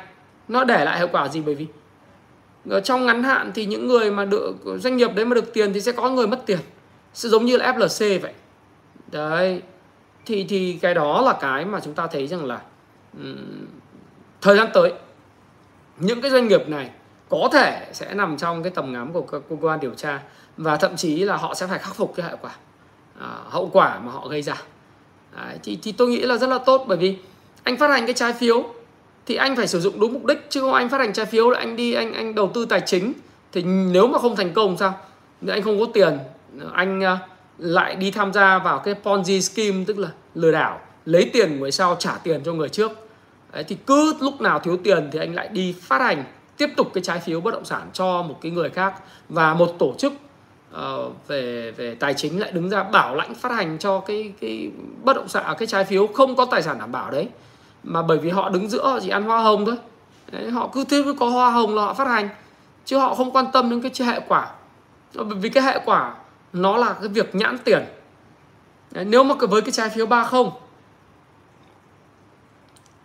nó 0.48 0.64
để 0.64 0.84
lại 0.84 0.98
hậu 0.98 1.08
quả 1.12 1.28
gì? 1.28 1.42
Bởi 1.46 1.54
vì 1.54 1.66
ở 2.70 2.80
trong 2.80 3.06
ngắn 3.06 3.22
hạn 3.22 3.52
thì 3.54 3.66
những 3.66 3.88
người 3.88 4.10
mà 4.10 4.24
được 4.24 4.56
doanh 4.78 4.96
nghiệp 4.96 5.10
đấy 5.14 5.24
mà 5.24 5.34
được 5.34 5.54
tiền 5.54 5.72
thì 5.72 5.80
sẽ 5.80 5.92
có 5.92 6.10
người 6.10 6.26
mất 6.26 6.42
tiền. 6.46 6.58
Sẽ 7.14 7.28
giống 7.28 7.44
như 7.44 7.56
là 7.56 7.72
FLC 7.72 8.20
vậy. 8.20 8.32
Đấy. 9.12 9.62
Thì 10.26 10.46
thì 10.48 10.78
cái 10.82 10.94
đó 10.94 11.22
là 11.22 11.38
cái 11.40 11.64
mà 11.64 11.80
chúng 11.80 11.94
ta 11.94 12.06
thấy 12.06 12.26
rằng 12.26 12.44
là 12.44 12.60
um, 13.18 13.66
thời 14.40 14.56
gian 14.56 14.68
tới 14.74 14.92
những 15.98 16.20
cái 16.20 16.30
doanh 16.30 16.48
nghiệp 16.48 16.68
này 16.68 16.90
có 17.28 17.48
thể 17.52 17.86
sẽ 17.92 18.14
nằm 18.14 18.36
trong 18.36 18.62
cái 18.62 18.72
tầm 18.74 18.92
ngắm 18.92 19.12
của 19.12 19.22
cơ 19.22 19.40
quan 19.60 19.80
điều 19.80 19.94
tra 19.94 20.22
và 20.56 20.76
thậm 20.76 20.96
chí 20.96 21.16
là 21.16 21.36
họ 21.36 21.54
sẽ 21.54 21.66
phải 21.66 21.78
khắc 21.78 21.94
phục 21.94 22.12
cái 22.16 22.26
hậu 22.26 22.36
quả 22.42 22.54
à, 23.20 23.28
hậu 23.48 23.70
quả 23.72 23.98
mà 23.98 24.12
họ 24.12 24.28
gây 24.28 24.42
ra. 24.42 24.62
Đấy, 25.36 25.58
thì 25.62 25.78
thì 25.82 25.92
tôi 25.92 26.08
nghĩ 26.08 26.20
là 26.20 26.36
rất 26.36 26.48
là 26.48 26.58
tốt 26.58 26.84
bởi 26.88 26.98
vì 26.98 27.16
anh 27.62 27.76
phát 27.76 27.90
hành 27.90 28.06
cái 28.06 28.14
trái 28.14 28.32
phiếu 28.32 28.64
thì 29.26 29.34
anh 29.34 29.56
phải 29.56 29.66
sử 29.66 29.80
dụng 29.80 30.00
đúng 30.00 30.12
mục 30.12 30.24
đích 30.24 30.46
chứ 30.50 30.60
không 30.60 30.72
anh 30.72 30.88
phát 30.88 30.98
hành 30.98 31.12
trái 31.12 31.26
phiếu 31.26 31.50
là 31.50 31.58
anh 31.58 31.76
đi 31.76 31.92
anh 31.92 32.12
anh 32.12 32.34
đầu 32.34 32.50
tư 32.54 32.66
tài 32.66 32.80
chính 32.80 33.12
thì 33.52 33.62
nếu 33.62 34.06
mà 34.06 34.18
không 34.18 34.36
thành 34.36 34.52
công 34.52 34.76
sao? 34.76 34.94
Nếu 35.40 35.56
anh 35.56 35.62
không 35.62 35.80
có 35.80 35.86
tiền 35.94 36.18
anh 36.72 37.04
à, 37.04 37.18
lại 37.58 37.94
đi 37.94 38.10
tham 38.10 38.32
gia 38.32 38.58
vào 38.58 38.78
cái 38.78 38.94
ponzi 39.04 39.40
scheme 39.40 39.84
tức 39.86 39.98
là 39.98 40.08
lừa 40.34 40.52
đảo 40.52 40.80
lấy 41.06 41.30
tiền 41.32 41.60
người 41.60 41.72
sau 41.72 41.96
trả 41.98 42.12
tiền 42.22 42.40
cho 42.44 42.52
người 42.52 42.68
trước. 42.68 43.03
Đấy, 43.54 43.64
thì 43.64 43.76
cứ 43.86 44.14
lúc 44.20 44.40
nào 44.40 44.58
thiếu 44.58 44.76
tiền 44.76 45.08
thì 45.12 45.18
anh 45.18 45.34
lại 45.34 45.48
đi 45.48 45.74
phát 45.82 46.00
hành 46.00 46.24
tiếp 46.56 46.70
tục 46.76 46.90
cái 46.94 47.02
trái 47.02 47.20
phiếu 47.20 47.40
bất 47.40 47.50
động 47.50 47.64
sản 47.64 47.88
cho 47.92 48.22
một 48.22 48.38
cái 48.40 48.52
người 48.52 48.70
khác. 48.70 48.94
Và 49.28 49.54
một 49.54 49.76
tổ 49.78 49.94
chức 49.98 50.12
uh, 50.74 51.28
về 51.28 51.70
về 51.70 51.94
tài 51.94 52.14
chính 52.14 52.40
lại 52.40 52.52
đứng 52.52 52.70
ra 52.70 52.82
bảo 52.82 53.14
lãnh 53.14 53.34
phát 53.34 53.52
hành 53.52 53.78
cho 53.78 54.00
cái 54.00 54.32
cái 54.40 54.70
bất 55.02 55.16
động 55.16 55.28
sản 55.28 55.44
à, 55.44 55.54
cái 55.58 55.66
trái 55.66 55.84
phiếu 55.84 56.06
không 56.06 56.36
có 56.36 56.44
tài 56.44 56.62
sản 56.62 56.78
đảm 56.78 56.92
bảo 56.92 57.10
đấy. 57.10 57.28
Mà 57.82 58.02
bởi 58.02 58.18
vì 58.18 58.30
họ 58.30 58.48
đứng 58.48 58.68
giữa 58.68 58.98
chỉ 59.02 59.08
ăn 59.08 59.22
hoa 59.22 59.38
hồng 59.38 59.66
thôi. 59.66 59.76
Đấy, 60.32 60.50
họ 60.50 60.70
cứ 60.72 60.84
thế 60.84 61.02
có 61.20 61.26
hoa 61.28 61.50
hồng 61.50 61.74
là 61.74 61.82
họ 61.82 61.94
phát 61.94 62.08
hành. 62.08 62.28
Chứ 62.84 62.98
họ 62.98 63.14
không 63.14 63.30
quan 63.30 63.46
tâm 63.52 63.70
đến 63.70 63.90
cái 63.90 64.08
hệ 64.08 64.20
quả. 64.28 64.50
Bởi 65.14 65.24
vì 65.24 65.48
cái 65.48 65.62
hệ 65.62 65.80
quả 65.84 66.14
nó 66.52 66.76
là 66.76 66.92
cái 66.92 67.08
việc 67.08 67.34
nhãn 67.34 67.58
tiền. 67.58 67.84
Đấy, 68.90 69.04
nếu 69.04 69.24
mà 69.24 69.34
với 69.34 69.60
cái 69.60 69.72
trái 69.72 69.88
phiếu 69.88 70.06
30 70.06 70.44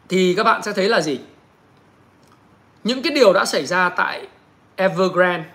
thì 0.09 0.33
các 0.37 0.43
bạn 0.43 0.63
sẽ 0.63 0.73
thấy 0.73 0.89
là 0.89 1.01
gì? 1.01 1.19
Những 2.83 3.01
cái 3.01 3.11
điều 3.11 3.33
đã 3.33 3.45
xảy 3.45 3.65
ra 3.65 3.89
tại 3.89 4.27
Evergrande 4.75 5.49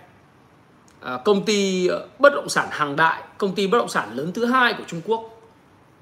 à, 1.01 1.19
công 1.25 1.45
ty 1.45 1.87
ờ, 1.87 2.07
bất 2.19 2.33
động 2.33 2.49
sản 2.49 2.67
hàng 2.71 2.95
đại, 2.95 3.23
công 3.37 3.55
ty 3.55 3.67
bất 3.67 3.77
động 3.77 3.89
sản 3.89 4.15
lớn 4.15 4.31
thứ 4.33 4.45
hai 4.45 4.73
của 4.73 4.83
Trung 4.87 5.01
Quốc 5.05 5.41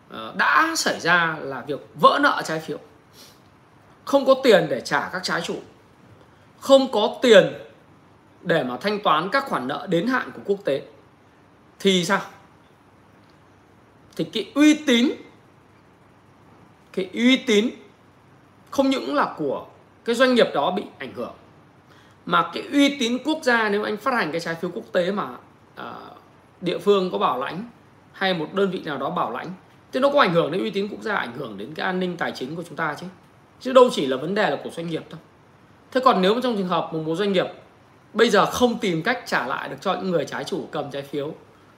ờ, 0.10 0.34
đã 0.38 0.74
xảy 0.76 1.00
ra 1.00 1.38
là 1.42 1.62
việc 1.68 1.80
vỡ 1.96 2.20
nợ 2.22 2.42
trái 2.46 2.60
phiếu. 2.60 2.78
Không 4.06 4.26
có 4.26 4.36
tiền 4.44 4.68
để 4.70 4.82
trả 4.82 5.10
các 5.10 5.24
trái 5.24 5.42
chủ. 5.42 5.56
Không 6.60 6.92
có 6.92 7.16
tiền 7.22 7.54
để 8.42 8.64
mà 8.64 8.78
thanh 8.78 9.00
toán 9.00 9.30
các 9.30 9.46
khoản 9.46 9.68
nợ 9.68 9.88
đến 9.90 10.08
hạn 10.08 10.32
của 10.32 10.42
quốc 10.46 10.60
tế. 10.66 10.82
Thì 11.80 12.06
sao? 12.06 12.22
Thì 14.16 14.24
cái 14.24 14.52
uy 14.56 14.74
tín, 14.74 15.10
cái 16.94 17.10
uy 17.14 17.38
tín 17.38 17.70
không 18.74 18.90
những 18.90 19.16
là 19.16 19.34
của 19.38 19.66
cái 20.06 20.16
doanh 20.16 20.36
nghiệp 20.36 20.48
đó 20.54 20.72
bị 20.72 20.84
ảnh 20.98 21.14
hưởng 21.14 21.34
mà 22.26 22.50
cái 22.54 22.64
uy 22.72 22.98
tín 23.00 23.18
quốc 23.26 23.40
gia 23.44 23.70
nếu 23.70 23.84
anh 23.84 23.98
phát 23.98 24.14
hành 24.14 24.32
cái 24.32 24.42
trái 24.42 24.56
phiếu 24.56 24.72
quốc 24.74 24.84
tế 24.92 25.12
mà 25.12 25.28
à, 25.76 25.94
địa 26.62 26.78
phương 26.78 27.12
có 27.12 27.18
bảo 27.18 27.40
lãnh 27.40 27.70
hay 28.12 28.34
một 28.34 28.54
đơn 28.54 28.72
vị 28.72 28.82
nào 28.86 28.98
đó 28.98 29.10
bảo 29.10 29.32
lãnh 29.32 29.48
thì 29.92 30.00
nó 30.00 30.10
có 30.10 30.20
ảnh 30.20 30.34
hưởng 30.34 30.52
đến 30.52 30.62
uy 30.62 30.70
tín 30.70 30.88
quốc 30.92 31.02
gia 31.02 31.16
ảnh 31.16 31.32
hưởng 31.38 31.58
đến 31.58 31.74
cái 31.74 31.86
an 31.86 32.00
ninh 32.00 32.18
tài 32.18 32.32
chính 32.32 32.56
của 32.56 32.64
chúng 32.68 32.76
ta 32.76 32.96
chứ. 33.00 33.08
Chứ 33.60 33.74
đâu 33.74 33.90
chỉ 33.92 34.06
là 34.06 34.18
vấn 34.18 34.36
đề 34.36 34.50
là 34.50 34.58
của 34.64 34.70
doanh 34.70 34.88
nghiệp 34.88 35.04
thôi. 35.10 35.20
Thế 35.92 36.02
còn 36.06 36.22
nếu 36.22 36.42
trong 36.42 36.58
trường 36.58 36.68
hợp 36.68 36.90
một, 36.94 37.00
một 37.06 37.16
doanh 37.16 37.34
nghiệp 37.34 37.48
bây 38.14 38.30
giờ 38.30 38.46
không 38.46 38.80
tìm 38.80 39.02
cách 39.02 39.24
trả 39.26 39.48
lại 39.48 39.70
được 39.70 39.76
cho 39.82 39.94
những 39.94 40.12
người 40.12 40.26
trái 40.26 40.44
chủ 40.44 40.68
cầm 40.72 40.92
trái 40.92 41.02
phiếu 41.02 41.34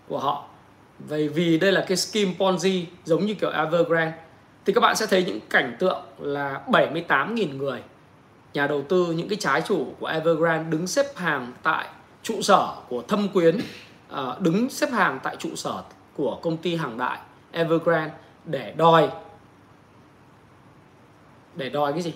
của 0.07 0.19
họ 0.19 0.43
vì 0.99 1.27
vì 1.27 1.57
đây 1.57 1.71
là 1.71 1.85
cái 1.87 1.97
scheme 1.97 2.31
Ponzi 2.37 2.83
giống 3.05 3.25
như 3.25 3.33
kiểu 3.33 3.49
Evergrande 3.49 4.17
thì 4.65 4.73
các 4.73 4.81
bạn 4.81 4.95
sẽ 4.95 5.05
thấy 5.05 5.23
những 5.23 5.39
cảnh 5.49 5.75
tượng 5.79 6.01
là 6.19 6.61
78.000 6.67 7.57
người, 7.57 7.83
nhà 8.53 8.67
đầu 8.67 8.81
tư, 8.81 9.13
những 9.17 9.29
cái 9.29 9.37
trái 9.41 9.61
chủ 9.61 9.93
của 9.99 10.07
Evergrande 10.07 10.69
đứng 10.69 10.87
xếp 10.87 11.05
hàng 11.15 11.53
tại 11.63 11.87
trụ 12.23 12.41
sở 12.41 12.75
của 12.89 13.01
Thâm 13.01 13.29
Quyến 13.29 13.57
ờ, 14.09 14.37
đứng 14.39 14.69
xếp 14.69 14.89
hàng 14.91 15.19
tại 15.23 15.35
trụ 15.35 15.55
sở 15.55 15.83
của 16.15 16.39
công 16.41 16.57
ty 16.57 16.75
hàng 16.75 16.97
đại 16.97 17.19
Evergrande 17.51 18.13
để 18.45 18.73
đòi 18.77 19.09
để 21.55 21.69
đòi 21.69 21.93
cái 21.93 22.01
gì? 22.01 22.13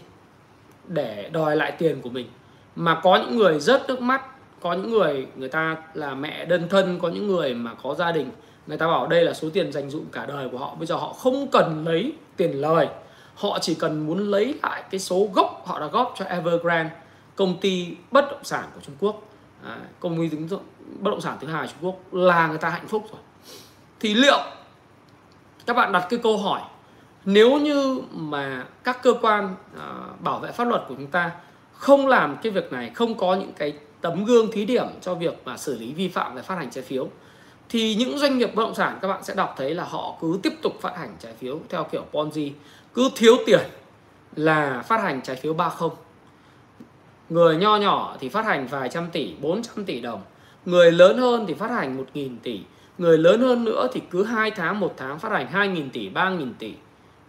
Để 0.88 1.29
đòi 1.33 1.55
lại 1.55 1.71
tiền 1.71 2.01
của 2.01 2.09
mình. 2.09 2.27
Mà 2.75 2.99
có 3.03 3.15
những 3.15 3.38
người 3.38 3.59
rớt 3.59 3.88
nước 3.88 4.01
mắt, 4.01 4.21
có 4.62 4.73
những 4.73 4.91
người 4.91 5.27
người 5.35 5.49
ta 5.49 5.77
là 5.93 6.13
mẹ 6.13 6.45
đơn 6.45 6.67
thân, 6.69 6.99
có 7.01 7.07
những 7.07 7.27
người 7.27 7.53
mà 7.53 7.73
có 7.83 7.95
gia 7.95 8.12
đình, 8.12 8.31
người 8.67 8.77
ta 8.77 8.88
bảo 8.88 9.07
đây 9.07 9.23
là 9.23 9.33
số 9.33 9.49
tiền 9.49 9.71
dành 9.71 9.89
dụm 9.89 10.05
cả 10.12 10.25
đời 10.25 10.49
của 10.49 10.57
họ, 10.57 10.75
bây 10.75 10.88
giờ 10.88 10.95
họ 10.95 11.13
không 11.13 11.47
cần 11.51 11.85
lấy 11.85 12.13
tiền 12.39 12.52
lời. 12.52 12.88
Họ 13.36 13.60
chỉ 13.62 13.75
cần 13.75 14.08
muốn 14.08 14.32
lấy 14.32 14.56
lại 14.63 14.84
cái 14.91 14.99
số 14.99 15.30
gốc 15.34 15.63
họ 15.65 15.80
đã 15.80 15.88
góp 15.88 16.13
cho 16.17 16.25
Evergrande 16.25 16.95
công 17.36 17.60
ty 17.60 17.95
bất 18.12 18.32
động 18.32 18.43
sản 18.43 18.63
của 18.75 18.82
Trung 18.82 18.95
Quốc. 18.99 19.30
À, 19.65 19.78
công 19.99 20.17
ty 20.17 20.38
ứng 20.38 20.47
bất 20.99 21.12
động 21.12 21.21
sản 21.21 21.38
thứ 21.41 21.47
hai 21.47 21.67
Trung 21.67 21.78
Quốc 21.82 22.13
là 22.13 22.47
người 22.47 22.58
ta 22.58 22.69
hạnh 22.69 22.88
phúc 22.88 23.04
rồi. 23.12 23.21
Thì 23.99 24.13
liệu 24.13 24.39
các 25.65 25.73
bạn 25.73 25.91
đặt 25.91 26.08
cái 26.10 26.19
câu 26.23 26.38
hỏi 26.38 26.62
nếu 27.25 27.58
như 27.58 28.02
mà 28.12 28.65
các 28.84 29.04
cơ 29.04 29.13
quan 29.21 29.56
à, 29.80 29.86
bảo 30.19 30.39
vệ 30.39 30.52
pháp 30.52 30.67
luật 30.67 30.82
của 30.88 30.95
chúng 30.95 31.08
ta 31.08 31.32
không 31.73 32.08
làm 32.08 32.38
cái 32.43 32.52
việc 32.52 32.71
này 32.71 32.91
không 32.95 33.17
có 33.17 33.36
những 33.36 33.54
cái 33.58 33.73
tấm 34.02 34.25
gương 34.25 34.52
thí 34.52 34.65
điểm 34.65 34.88
cho 35.02 35.15
việc 35.15 35.41
mà 35.45 35.58
xử 35.58 35.80
lý 35.80 35.93
vi 35.93 36.08
phạm 36.08 36.36
về 36.36 36.41
phát 36.41 36.56
hành 36.56 36.69
trái 36.69 36.84
phiếu 36.84 37.10
thì 37.69 37.95
những 37.95 38.17
doanh 38.17 38.38
nghiệp 38.38 38.55
bất 38.55 38.63
động 38.63 38.75
sản 38.75 38.99
các 39.01 39.08
bạn 39.08 39.23
sẽ 39.23 39.34
đọc 39.36 39.53
thấy 39.58 39.75
là 39.75 39.84
họ 39.84 40.17
cứ 40.21 40.39
tiếp 40.43 40.53
tục 40.62 40.73
phát 40.82 40.97
hành 40.97 41.15
trái 41.19 41.34
phiếu 41.39 41.60
theo 41.69 41.84
kiểu 41.91 42.05
Ponzi. 42.12 42.51
Cứ 42.93 43.10
thiếu 43.15 43.36
tiền 43.45 43.60
là 44.36 44.84
phát 44.88 45.01
hành 45.01 45.21
trái 45.21 45.36
phiếu 45.36 45.53
30 45.53 45.89
người 47.29 47.58
nho 47.58 47.77
nhỏ 47.77 48.17
thì 48.19 48.29
phát 48.29 48.45
hành 48.45 48.67
vài 48.67 48.89
trăm 48.89 49.10
tỷ 49.12 49.34
400 49.41 49.86
tỷ 49.86 49.99
đồng. 49.99 50.21
Người 50.65 50.91
lớn 50.91 51.17
hơn 51.17 51.45
thì 51.47 51.53
phát 51.53 51.71
hành 51.71 51.97
1.000 52.13 52.36
tỷ. 52.43 52.62
Người 52.97 53.17
lớn 53.17 53.41
hơn 53.41 53.63
nữa 53.63 53.88
thì 53.93 54.01
cứ 54.12 54.23
2 54.23 54.51
tháng 54.51 54.79
một 54.79 54.93
tháng 54.97 55.19
phát 55.19 55.32
hành 55.32 55.47
2.000 55.53 55.89
tỷ 55.93 56.10
3.000 56.10 56.51
tỷ. 56.60 56.73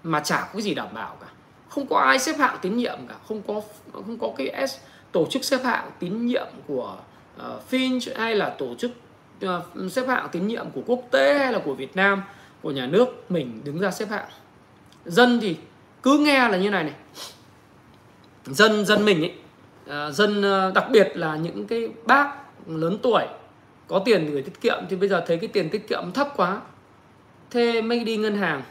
Mà 0.02 0.20
chả 0.20 0.48
có 0.54 0.60
gì 0.60 0.74
đảm 0.74 0.88
bảo 0.94 1.16
cả. 1.20 1.26
Không 1.68 1.86
có 1.86 1.98
ai 1.98 2.18
xếp 2.18 2.36
hạng 2.38 2.56
tín 2.62 2.76
nhiệm 2.76 2.98
cả. 3.08 3.14
Không 3.28 3.42
có 3.42 3.60
không 3.92 4.18
có 4.18 4.30
cái 4.36 4.68
S, 4.68 4.76
tổ 5.12 5.26
chức 5.30 5.44
xếp 5.44 5.58
hạng 5.64 5.90
tín 5.98 6.26
nhiệm 6.26 6.46
của 6.66 6.96
ờ, 7.36 7.56
uh, 7.56 7.72
Finch 7.72 8.12
hay 8.16 8.34
là 8.34 8.50
tổ 8.50 8.74
chức 8.74 8.90
Ờ, 9.40 9.62
xếp 9.90 10.06
hạng 10.08 10.28
tín 10.32 10.46
nhiệm 10.46 10.70
của 10.70 10.80
quốc 10.86 11.02
tế 11.10 11.38
hay 11.38 11.52
là 11.52 11.58
của 11.64 11.74
Việt 11.74 11.96
Nam, 11.96 12.22
của 12.62 12.70
nhà 12.70 12.86
nước, 12.86 13.30
mình 13.30 13.60
đứng 13.64 13.78
ra 13.78 13.90
xếp 13.90 14.06
hạng. 14.10 14.28
Dân 15.04 15.38
thì 15.40 15.56
cứ 16.02 16.18
nghe 16.18 16.48
là 16.48 16.58
như 16.58 16.70
này 16.70 16.84
này. 16.84 16.94
Dân 18.46 18.84
dân 18.84 19.04
mình 19.04 19.20
ấy 19.22 19.34
ờ, 19.86 20.10
dân 20.10 20.42
ờ, 20.42 20.72
đặc 20.74 20.84
biệt 20.90 21.12
là 21.14 21.36
những 21.36 21.66
cái 21.66 21.88
bác 22.06 22.34
lớn 22.66 22.98
tuổi, 23.02 23.24
có 23.88 23.98
tiền 23.98 24.30
gửi 24.32 24.42
tiết 24.42 24.60
kiệm 24.60 24.78
thì 24.90 24.96
bây 24.96 25.08
giờ 25.08 25.24
thấy 25.26 25.36
cái 25.36 25.48
tiền 25.48 25.70
tiết 25.70 25.88
kiệm 25.88 26.12
thấp 26.12 26.28
quá. 26.36 26.60
Thế 27.50 27.82
mới 27.82 28.04
đi 28.04 28.16
ngân 28.16 28.36
hàng. 28.36 28.62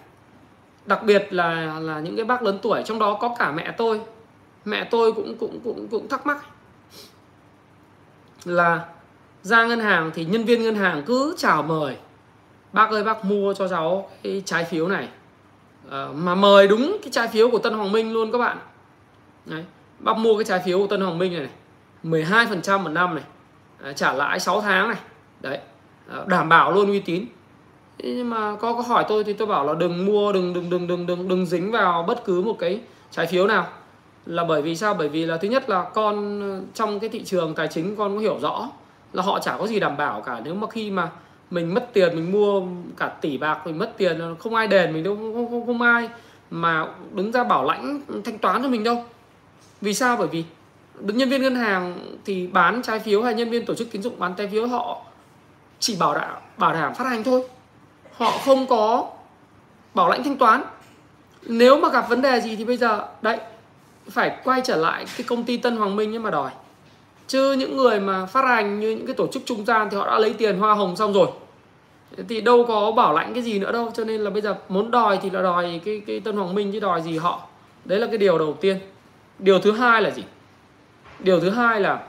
Đặc 0.85 1.03
biệt 1.03 1.33
là 1.33 1.79
là 1.79 1.99
những 1.99 2.15
cái 2.15 2.25
bác 2.25 2.43
lớn 2.43 2.59
tuổi, 2.61 2.81
trong 2.85 2.99
đó 2.99 3.17
có 3.21 3.35
cả 3.39 3.51
mẹ 3.51 3.73
tôi. 3.77 4.01
Mẹ 4.65 4.83
tôi 4.91 5.13
cũng 5.13 5.37
cũng 5.37 5.59
cũng 5.63 5.87
cũng 5.87 6.07
thắc 6.07 6.25
mắc 6.25 6.45
là 8.45 8.85
ra 9.41 9.65
ngân 9.65 9.79
hàng 9.79 10.11
thì 10.13 10.25
nhân 10.25 10.43
viên 10.43 10.63
ngân 10.63 10.75
hàng 10.75 11.03
cứ 11.05 11.35
chào 11.37 11.63
mời. 11.63 11.95
Bác 12.73 12.89
ơi 12.89 13.03
bác 13.03 13.25
mua 13.25 13.53
cho 13.53 13.67
cháu 13.67 14.09
cái 14.23 14.41
trái 14.45 14.63
phiếu 14.63 14.87
này. 14.87 15.07
À, 15.91 16.07
mà 16.13 16.35
mời 16.35 16.67
đúng 16.67 16.97
cái 17.01 17.11
trái 17.11 17.27
phiếu 17.27 17.49
của 17.49 17.59
Tân 17.59 17.73
Hoàng 17.73 17.91
Minh 17.91 18.13
luôn 18.13 18.31
các 18.31 18.37
bạn. 18.37 18.57
Đấy, 19.45 19.65
bác 19.99 20.17
mua 20.17 20.37
cái 20.37 20.45
trái 20.45 20.61
phiếu 20.65 20.79
của 20.79 20.87
Tân 20.87 21.01
Hoàng 21.01 21.17
Minh 21.17 21.33
này, 21.33 21.47
này 22.03 22.23
12% 22.23 22.79
một 22.79 22.89
năm 22.89 23.15
này 23.15 23.23
à, 23.83 23.93
trả 23.93 24.13
lãi 24.13 24.39
6 24.39 24.61
tháng 24.61 24.87
này. 24.87 24.97
Đấy 25.41 25.59
à, 26.09 26.17
đảm 26.27 26.49
bảo 26.49 26.71
luôn 26.71 26.89
uy 26.89 26.99
tín. 26.99 27.25
Nhưng 27.97 28.29
mà 28.29 28.55
có 28.55 28.73
có 28.73 28.81
hỏi 28.81 29.05
tôi 29.07 29.23
thì 29.23 29.33
tôi 29.33 29.47
bảo 29.47 29.65
là 29.65 29.73
đừng 29.73 30.05
mua 30.05 30.31
đừng 30.31 30.53
đừng 30.53 30.69
đừng 30.69 30.87
đừng 30.87 31.05
đừng 31.05 31.27
đừng 31.27 31.45
dính 31.45 31.71
vào 31.71 32.03
bất 32.03 32.25
cứ 32.25 32.41
một 32.41 32.55
cái 32.59 32.81
trái 33.11 33.27
phiếu 33.27 33.47
nào. 33.47 33.67
Là 34.25 34.43
bởi 34.43 34.61
vì 34.61 34.75
sao? 34.75 34.93
Bởi 34.93 35.09
vì 35.09 35.25
là 35.25 35.37
thứ 35.37 35.47
nhất 35.47 35.69
là 35.69 35.83
con 35.83 36.41
ờ, 36.41 36.61
trong 36.73 36.99
cái 36.99 37.09
thị 37.09 37.23
trường 37.23 37.55
tài 37.55 37.67
chính 37.67 37.95
con 37.95 38.15
có 38.15 38.21
hiểu 38.21 38.39
rõ 38.41 38.69
là 39.13 39.23
họ 39.23 39.39
chả 39.39 39.57
có 39.57 39.67
gì 39.67 39.79
đảm 39.79 39.97
bảo 39.97 40.21
cả. 40.21 40.41
Nếu 40.43 40.55
mà 40.55 40.67
khi 40.67 40.91
mà 40.91 41.09
mình 41.51 41.73
mất 41.73 41.89
tiền 41.93 42.15
mình 42.15 42.31
mua 42.31 42.61
cả 42.97 43.07
tỷ 43.07 43.37
bạc 43.37 43.61
mình 43.65 43.77
mất 43.77 43.93
tiền 43.97 44.35
không 44.39 44.55
ai 44.55 44.67
đền 44.67 44.93
mình 44.93 45.03
đâu 45.03 45.15
không, 45.15 45.49
không, 45.49 45.65
không 45.65 45.81
ai 45.81 46.09
mà 46.51 46.87
đứng 47.11 47.31
ra 47.31 47.43
bảo 47.43 47.63
lãnh 47.63 48.01
thanh 48.25 48.37
toán 48.37 48.63
cho 48.63 48.69
mình 48.69 48.83
đâu. 48.83 49.05
Vì 49.81 49.93
sao? 49.93 50.17
Bởi 50.17 50.27
vì 50.27 50.43
nhân 50.99 51.29
viên 51.29 51.41
ngân 51.41 51.55
hàng 51.55 51.97
thì 52.25 52.47
bán 52.47 52.81
trái 52.81 52.99
phiếu 52.99 53.23
hay 53.23 53.33
nhân 53.33 53.49
viên 53.49 53.65
tổ 53.65 53.75
chức 53.75 53.91
tín 53.91 54.01
dụng 54.01 54.19
bán 54.19 54.33
trái 54.37 54.47
phiếu 54.47 54.67
họ 54.67 55.01
chỉ 55.79 55.95
bảo 55.99 56.13
đảm 56.13 56.37
bảo 56.57 56.73
đảm 56.73 56.95
phát 56.95 57.05
hành 57.05 57.23
thôi. 57.23 57.43
Họ 58.17 58.31
không 58.31 58.67
có 58.67 59.07
bảo 59.93 60.09
lãnh 60.09 60.23
thanh 60.23 60.37
toán. 60.37 60.63
Nếu 61.43 61.79
mà 61.79 61.89
gặp 61.89 62.09
vấn 62.09 62.21
đề 62.21 62.41
gì 62.41 62.55
thì 62.55 62.65
bây 62.65 62.77
giờ 62.77 63.07
đấy 63.21 63.39
phải 64.09 64.37
quay 64.43 64.61
trở 64.63 64.75
lại 64.75 65.05
cái 65.17 65.25
công 65.27 65.43
ty 65.43 65.57
Tân 65.57 65.77
Hoàng 65.77 65.95
Minh 65.95 66.11
nhưng 66.11 66.23
mà 66.23 66.31
đòi 66.31 66.51
chứ 67.29 67.53
những 67.53 67.77
người 67.77 67.99
mà 67.99 68.25
phát 68.25 68.45
hành 68.45 68.79
như 68.79 68.89
những 68.89 69.05
cái 69.05 69.15
tổ 69.15 69.27
chức 69.27 69.43
trung 69.45 69.65
gian 69.65 69.87
thì 69.91 69.97
họ 69.97 70.07
đã 70.07 70.19
lấy 70.19 70.33
tiền 70.33 70.59
hoa 70.59 70.73
hồng 70.73 70.95
xong 70.95 71.13
rồi. 71.13 71.27
Thì 72.29 72.41
đâu 72.41 72.65
có 72.67 72.91
bảo 72.91 73.13
lãnh 73.13 73.33
cái 73.33 73.43
gì 73.43 73.59
nữa 73.59 73.71
đâu, 73.71 73.91
cho 73.93 74.03
nên 74.03 74.21
là 74.21 74.29
bây 74.29 74.41
giờ 74.41 74.55
muốn 74.69 74.91
đòi 74.91 75.19
thì 75.21 75.29
là 75.29 75.41
đòi 75.41 75.81
cái 75.85 76.01
cái 76.07 76.19
Tân 76.19 76.37
Hoàng 76.37 76.55
Minh, 76.55 76.71
chứ 76.71 76.79
đòi 76.79 77.01
gì 77.01 77.17
họ. 77.17 77.41
Đấy 77.85 77.99
là 77.99 78.07
cái 78.07 78.17
điều 78.17 78.37
đầu 78.37 78.57
tiên. 78.61 78.79
Điều 79.39 79.59
thứ 79.59 79.71
hai 79.71 80.01
là 80.01 80.11
gì? 80.11 80.23
Điều 81.19 81.39
thứ 81.39 81.49
hai 81.49 81.79
là 81.79 82.03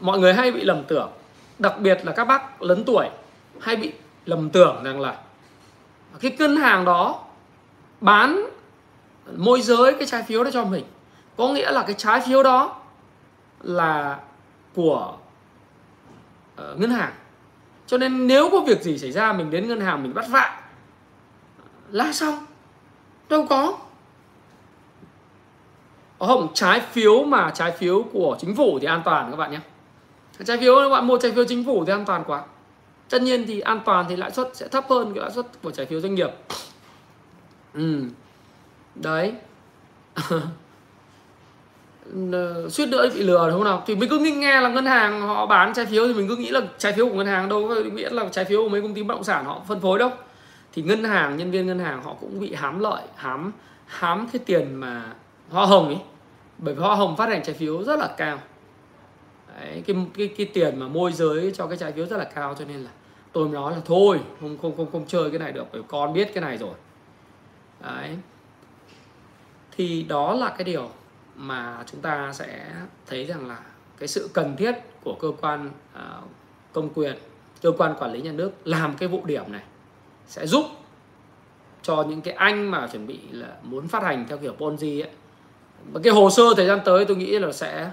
mọi 0.00 0.18
người 0.18 0.34
hay 0.34 0.52
bị 0.52 0.64
lầm 0.64 0.84
tưởng, 0.84 1.10
đặc 1.58 1.80
biệt 1.80 2.00
là 2.04 2.12
các 2.12 2.24
bác 2.24 2.62
lớn 2.62 2.82
tuổi 2.86 3.06
hay 3.60 3.76
bị 3.76 3.92
lầm 4.26 4.50
tưởng 4.50 4.84
rằng 4.84 5.00
là 5.00 5.16
cái 6.20 6.36
ngân 6.38 6.56
hàng 6.56 6.84
đó 6.84 7.24
bán 8.00 8.46
môi 9.36 9.60
giới 9.60 9.92
cái 9.92 10.06
trái 10.06 10.22
phiếu 10.22 10.44
đó 10.44 10.50
cho 10.52 10.64
mình. 10.64 10.84
Có 11.36 11.48
nghĩa 11.48 11.70
là 11.70 11.82
cái 11.82 11.94
trái 11.98 12.20
phiếu 12.26 12.42
đó 12.42 12.76
là 13.66 14.20
của 14.74 15.16
uh, 16.54 16.80
ngân 16.80 16.90
hàng. 16.90 17.12
Cho 17.86 17.98
nên 17.98 18.26
nếu 18.26 18.48
có 18.52 18.60
việc 18.60 18.82
gì 18.82 18.98
xảy 18.98 19.12
ra 19.12 19.32
mình 19.32 19.50
đến 19.50 19.68
ngân 19.68 19.80
hàng 19.80 20.02
mình 20.02 20.14
bắt 20.14 20.24
vạ. 20.28 20.60
Là 21.90 22.12
xong. 22.12 22.46
Đâu 23.28 23.46
có. 23.50 23.78
Ờ, 26.18 26.26
không 26.26 26.48
trái 26.54 26.80
phiếu 26.80 27.24
mà 27.24 27.50
trái 27.54 27.72
phiếu 27.72 28.02
của 28.12 28.36
chính 28.40 28.56
phủ 28.56 28.78
thì 28.78 28.86
an 28.86 29.02
toàn 29.04 29.30
các 29.30 29.36
bạn 29.36 29.50
nhé. 29.50 29.60
Trái 30.44 30.58
phiếu 30.58 30.76
các 30.76 30.88
bạn 30.88 31.06
mua 31.06 31.18
trái 31.18 31.32
phiếu 31.32 31.44
chính 31.44 31.64
phủ 31.64 31.84
thì 31.84 31.92
an 31.92 32.04
toàn 32.04 32.24
quá. 32.26 32.44
Tất 33.10 33.22
nhiên 33.22 33.44
thì 33.46 33.60
an 33.60 33.80
toàn 33.84 34.06
thì 34.08 34.16
lãi 34.16 34.30
suất 34.30 34.50
sẽ 34.54 34.68
thấp 34.68 34.84
hơn 34.88 35.14
cái 35.14 35.22
lãi 35.22 35.30
suất 35.30 35.46
của 35.62 35.70
trái 35.70 35.86
phiếu 35.86 36.00
doanh 36.00 36.14
nghiệp. 36.14 36.30
Ừ. 37.74 38.04
Đấy. 38.94 39.34
Ờ, 42.32 42.68
suýt 42.70 42.86
nữa 42.86 43.08
bị 43.14 43.22
lừa 43.22 43.48
đúng 43.48 43.58
không 43.58 43.64
nào? 43.64 43.82
Thì 43.86 43.96
mình 43.96 44.10
cứ 44.10 44.18
nghe 44.18 44.60
là 44.60 44.68
ngân 44.68 44.86
hàng 44.86 45.20
họ 45.22 45.46
bán 45.46 45.74
trái 45.74 45.86
phiếu 45.86 46.06
thì 46.06 46.14
mình 46.14 46.28
cứ 46.28 46.36
nghĩ 46.36 46.50
là 46.50 46.60
trái 46.78 46.92
phiếu 46.92 47.08
của 47.08 47.14
ngân 47.14 47.26
hàng 47.26 47.48
đâu 47.48 47.68
có 47.68 47.74
nghĩa 47.74 48.10
là 48.10 48.28
trái 48.32 48.44
phiếu 48.44 48.62
của 48.62 48.68
mấy 48.68 48.82
công 48.82 48.94
ty 48.94 49.02
bất 49.02 49.14
động 49.14 49.24
sản 49.24 49.44
họ 49.44 49.62
phân 49.68 49.80
phối 49.80 49.98
đâu. 49.98 50.10
Thì 50.72 50.82
ngân 50.82 51.04
hàng 51.04 51.36
nhân 51.36 51.50
viên 51.50 51.66
ngân 51.66 51.78
hàng 51.78 52.02
họ 52.02 52.14
cũng 52.20 52.40
bị 52.40 52.54
hám 52.54 52.80
lợi 52.80 53.02
hám 53.16 53.52
hám 53.86 54.28
cái 54.32 54.40
tiền 54.46 54.74
mà 54.74 55.02
hoa 55.50 55.66
hồng 55.66 55.86
ấy 55.86 55.98
bởi 56.58 56.74
vì 56.74 56.80
hoa 56.80 56.96
hồng 56.96 57.16
phát 57.16 57.28
hành 57.28 57.42
trái 57.44 57.54
phiếu 57.54 57.82
rất 57.82 57.98
là 57.98 58.14
cao. 58.16 58.38
Đấy, 59.60 59.82
cái, 59.86 59.96
cái 60.18 60.28
cái 60.28 60.46
tiền 60.46 60.80
mà 60.80 60.88
môi 60.88 61.12
giới 61.12 61.52
cho 61.54 61.66
cái 61.66 61.76
trái 61.76 61.92
phiếu 61.92 62.06
rất 62.06 62.16
là 62.16 62.24
cao 62.24 62.54
cho 62.58 62.64
nên 62.64 62.76
là 62.76 62.90
tôi 63.32 63.48
nói 63.48 63.72
là 63.72 63.80
thôi 63.84 64.20
không 64.40 64.58
không 64.62 64.76
không 64.76 64.92
không 64.92 65.04
chơi 65.06 65.30
cái 65.30 65.38
này 65.38 65.52
được 65.52 65.66
bởi 65.72 65.82
con 65.88 66.12
biết 66.12 66.34
cái 66.34 66.42
này 66.42 66.56
rồi. 66.56 66.74
Đấy. 67.80 68.16
thì 69.76 70.02
đó 70.02 70.34
là 70.34 70.48
cái 70.48 70.64
điều 70.64 70.90
mà 71.36 71.84
chúng 71.86 72.00
ta 72.00 72.32
sẽ 72.32 72.66
thấy 73.06 73.24
rằng 73.24 73.48
là 73.48 73.58
cái 73.98 74.08
sự 74.08 74.30
cần 74.32 74.56
thiết 74.56 74.72
của 75.04 75.14
cơ 75.20 75.32
quan 75.40 75.70
à, 75.92 76.20
công 76.72 76.88
quyền, 76.94 77.16
cơ 77.62 77.72
quan 77.78 77.94
quản 77.98 78.12
lý 78.12 78.20
nhà 78.20 78.32
nước 78.32 78.50
làm 78.64 78.96
cái 78.96 79.08
vụ 79.08 79.24
điểm 79.24 79.52
này 79.52 79.62
sẽ 80.26 80.46
giúp 80.46 80.64
cho 81.82 82.04
những 82.08 82.20
cái 82.20 82.34
anh 82.34 82.70
mà 82.70 82.88
chuẩn 82.92 83.06
bị 83.06 83.18
là 83.30 83.48
muốn 83.62 83.88
phát 83.88 84.02
hành 84.02 84.26
theo 84.28 84.38
kiểu 84.38 84.54
Ponzi 84.58 85.02
ấy. 85.02 85.10
Và 85.92 86.00
cái 86.04 86.12
hồ 86.12 86.30
sơ 86.30 86.42
thời 86.56 86.66
gian 86.66 86.80
tới 86.84 87.04
tôi 87.04 87.16
nghĩ 87.16 87.38
là 87.38 87.52
sẽ 87.52 87.90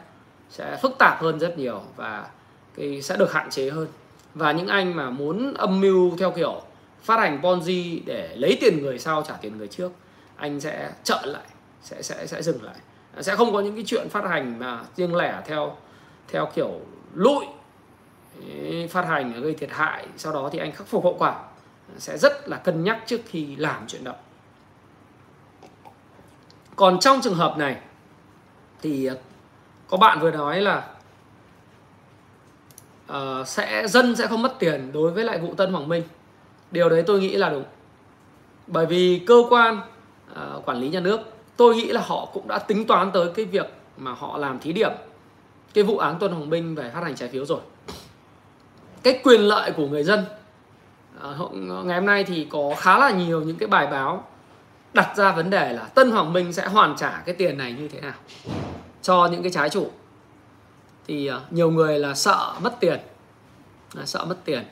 sẽ 0.49 0.77
phức 0.81 0.95
tạp 0.99 1.21
hơn 1.21 1.39
rất 1.39 1.57
nhiều 1.57 1.81
và 1.95 2.29
cái 2.75 3.01
sẽ 3.01 3.17
được 3.17 3.33
hạn 3.33 3.49
chế 3.49 3.69
hơn. 3.69 3.87
Và 4.33 4.51
những 4.51 4.67
anh 4.67 4.95
mà 4.95 5.09
muốn 5.09 5.53
âm 5.53 5.81
mưu 5.81 6.17
theo 6.17 6.31
kiểu 6.31 6.61
phát 7.03 7.19
hành 7.19 7.41
Ponzi 7.41 7.99
để 8.05 8.35
lấy 8.35 8.57
tiền 8.61 8.81
người 8.81 8.99
sau 8.99 9.23
trả 9.27 9.33
tiền 9.33 9.57
người 9.57 9.67
trước, 9.67 9.91
anh 10.35 10.59
sẽ 10.59 10.91
trợ 11.03 11.21
lại, 11.25 11.45
sẽ 11.83 12.01
sẽ 12.01 12.27
sẽ 12.27 12.41
dừng 12.41 12.63
lại 12.63 12.75
sẽ 13.21 13.35
không 13.35 13.53
có 13.53 13.59
những 13.59 13.75
cái 13.75 13.83
chuyện 13.87 14.09
phát 14.09 14.25
hành 14.25 14.59
mà 14.59 14.81
riêng 14.95 15.15
lẻ 15.15 15.41
theo 15.45 15.77
theo 16.27 16.49
kiểu 16.55 16.79
lụi 17.13 17.45
phát 18.89 19.05
hành 19.05 19.41
gây 19.41 19.53
thiệt 19.53 19.69
hại 19.71 20.05
sau 20.17 20.33
đó 20.33 20.49
thì 20.51 20.59
anh 20.59 20.71
khắc 20.71 20.87
phục 20.87 21.03
hậu 21.03 21.15
quả. 21.19 21.39
Sẽ 21.97 22.17
rất 22.17 22.49
là 22.49 22.57
cân 22.57 22.83
nhắc 22.83 23.03
trước 23.05 23.21
khi 23.25 23.55
làm 23.55 23.87
chuyện 23.87 24.03
đó. 24.03 24.13
Còn 26.75 26.99
trong 26.99 27.21
trường 27.21 27.35
hợp 27.35 27.57
này 27.57 27.77
thì 28.81 29.05
ờ, 29.05 29.17
có 29.87 29.97
bạn 29.97 30.19
vừa 30.19 30.31
nói 30.31 30.61
là 30.61 30.87
uh, 33.11 33.47
sẽ 33.47 33.87
dân 33.87 34.15
sẽ 34.15 34.27
không 34.27 34.41
mất 34.41 34.55
tiền 34.59 34.91
đối 34.91 35.11
với 35.11 35.23
lại 35.23 35.39
vụ 35.39 35.53
Tân 35.53 35.71
Hoàng 35.71 35.89
Minh. 35.89 36.03
Điều 36.71 36.89
đấy 36.89 37.03
tôi 37.07 37.19
nghĩ 37.19 37.35
là 37.35 37.49
đúng. 37.49 37.65
Bởi 38.67 38.85
vì 38.85 39.23
cơ 39.27 39.43
quan 39.49 39.81
uh, 40.31 40.65
quản 40.65 40.77
lý 40.77 40.89
nhà 40.89 40.99
nước 40.99 41.19
tôi 41.57 41.75
nghĩ 41.75 41.87
là 41.87 42.01
họ 42.01 42.25
cũng 42.33 42.47
đã 42.47 42.59
tính 42.59 42.87
toán 42.87 43.11
tới 43.11 43.31
cái 43.35 43.45
việc 43.45 43.73
mà 43.97 44.11
họ 44.13 44.37
làm 44.37 44.59
thí 44.59 44.73
điểm 44.73 44.91
cái 45.73 45.83
vụ 45.83 45.97
án 45.97 46.19
Tân 46.19 46.31
Hoàng 46.31 46.49
Minh 46.49 46.75
về 46.75 46.91
phát 46.93 47.03
hành 47.03 47.15
trái 47.15 47.29
phiếu 47.29 47.45
rồi. 47.45 47.59
Cái 49.03 49.19
quyền 49.23 49.41
lợi 49.41 49.71
của 49.71 49.87
người 49.87 50.03
dân 50.03 50.25
à, 51.21 51.29
ngày 51.83 51.97
hôm 51.99 52.05
nay 52.05 52.23
thì 52.23 52.47
có 52.49 52.73
khá 52.77 52.97
là 52.97 53.11
nhiều 53.11 53.41
những 53.41 53.57
cái 53.57 53.67
bài 53.67 53.87
báo 53.87 54.27
đặt 54.93 55.17
ra 55.17 55.31
vấn 55.31 55.49
đề 55.49 55.73
là 55.73 55.83
Tân 55.83 56.11
Hoàng 56.11 56.33
Minh 56.33 56.53
sẽ 56.53 56.67
hoàn 56.67 56.95
trả 56.97 57.23
cái 57.25 57.35
tiền 57.35 57.57
này 57.57 57.73
như 57.73 57.87
thế 57.87 58.01
nào 58.01 58.13
cho 59.01 59.27
những 59.31 59.41
cái 59.43 59.51
trái 59.51 59.69
chủ. 59.69 59.91
Thì 61.07 61.27
à, 61.27 61.39
nhiều 61.49 61.71
người 61.71 61.99
là 61.99 62.13
sợ 62.13 62.53
mất 62.61 62.79
tiền 62.79 62.99
là 63.93 64.05
sợ 64.05 64.25
mất 64.25 64.35
tiền. 64.45 64.63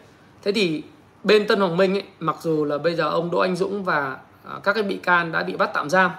Thế 0.43 0.51
thì 0.51 0.83
bên 1.23 1.47
Tân 1.47 1.59
Hoàng 1.59 1.77
Minh 1.77 1.93
ấy, 1.93 2.03
mặc 2.19 2.35
dù 2.41 2.65
là 2.65 2.77
bây 2.77 2.95
giờ 2.95 3.09
ông 3.09 3.31
Đỗ 3.31 3.39
Anh 3.39 3.55
Dũng 3.55 3.83
và 3.83 4.17
à, 4.49 4.59
các 4.63 4.73
cái 4.73 4.83
bị 4.83 4.97
can 4.97 5.31
đã 5.31 5.43
bị 5.43 5.55
bắt 5.55 5.69
tạm 5.73 5.89
giam 5.89 6.11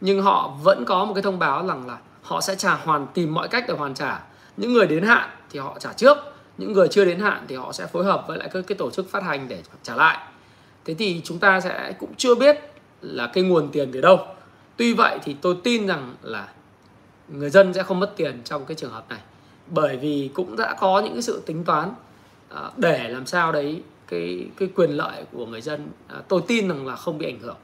nhưng 0.00 0.22
họ 0.22 0.56
vẫn 0.62 0.84
có 0.84 1.04
một 1.04 1.14
cái 1.14 1.22
thông 1.22 1.38
báo 1.38 1.66
rằng 1.66 1.86
là 1.86 1.98
họ 2.22 2.40
sẽ 2.40 2.54
trả 2.54 2.74
hoàn, 2.74 3.06
tìm 3.14 3.34
mọi 3.34 3.48
cách 3.48 3.64
để 3.68 3.74
hoàn 3.74 3.94
trả. 3.94 4.22
Những 4.56 4.72
người 4.72 4.86
đến 4.86 5.02
hạn 5.02 5.30
thì 5.50 5.58
họ 5.58 5.76
trả 5.78 5.92
trước, 5.92 6.18
những 6.58 6.72
người 6.72 6.88
chưa 6.88 7.04
đến 7.04 7.20
hạn 7.20 7.44
thì 7.48 7.56
họ 7.56 7.72
sẽ 7.72 7.86
phối 7.86 8.04
hợp 8.04 8.24
với 8.28 8.38
lại 8.38 8.48
các 8.52 8.64
cái 8.66 8.78
tổ 8.78 8.90
chức 8.90 9.10
phát 9.10 9.22
hành 9.22 9.48
để 9.48 9.62
trả 9.82 9.94
lại. 9.94 10.18
Thế 10.84 10.94
thì 10.94 11.20
chúng 11.24 11.38
ta 11.38 11.60
sẽ 11.60 11.94
cũng 11.98 12.14
chưa 12.16 12.34
biết 12.34 12.56
là 13.00 13.26
cái 13.26 13.44
nguồn 13.44 13.68
tiền 13.72 13.90
từ 13.92 14.00
đâu. 14.00 14.26
Tuy 14.76 14.94
vậy 14.94 15.18
thì 15.24 15.36
tôi 15.40 15.56
tin 15.64 15.86
rằng 15.86 16.14
là 16.22 16.48
người 17.28 17.50
dân 17.50 17.74
sẽ 17.74 17.82
không 17.82 18.00
mất 18.00 18.12
tiền 18.16 18.40
trong 18.44 18.64
cái 18.64 18.74
trường 18.74 18.92
hợp 18.92 19.04
này. 19.08 19.20
Bởi 19.66 19.96
vì 19.96 20.30
cũng 20.34 20.56
đã 20.56 20.76
có 20.80 21.00
những 21.00 21.12
cái 21.12 21.22
sự 21.22 21.42
tính 21.46 21.64
toán 21.64 21.94
à, 22.48 22.70
để 22.76 23.08
làm 23.08 23.26
sao 23.26 23.52
đấy 23.52 23.82
cái 24.08 24.46
cái 24.56 24.68
quyền 24.76 24.90
lợi 24.90 25.24
của 25.32 25.46
người 25.46 25.60
dân 25.60 25.88
à, 26.08 26.16
tôi 26.28 26.40
tin 26.46 26.68
rằng 26.68 26.86
là 26.86 26.96
không 26.96 27.18
bị 27.18 27.26
ảnh 27.26 27.40
hưởng. 27.40 27.56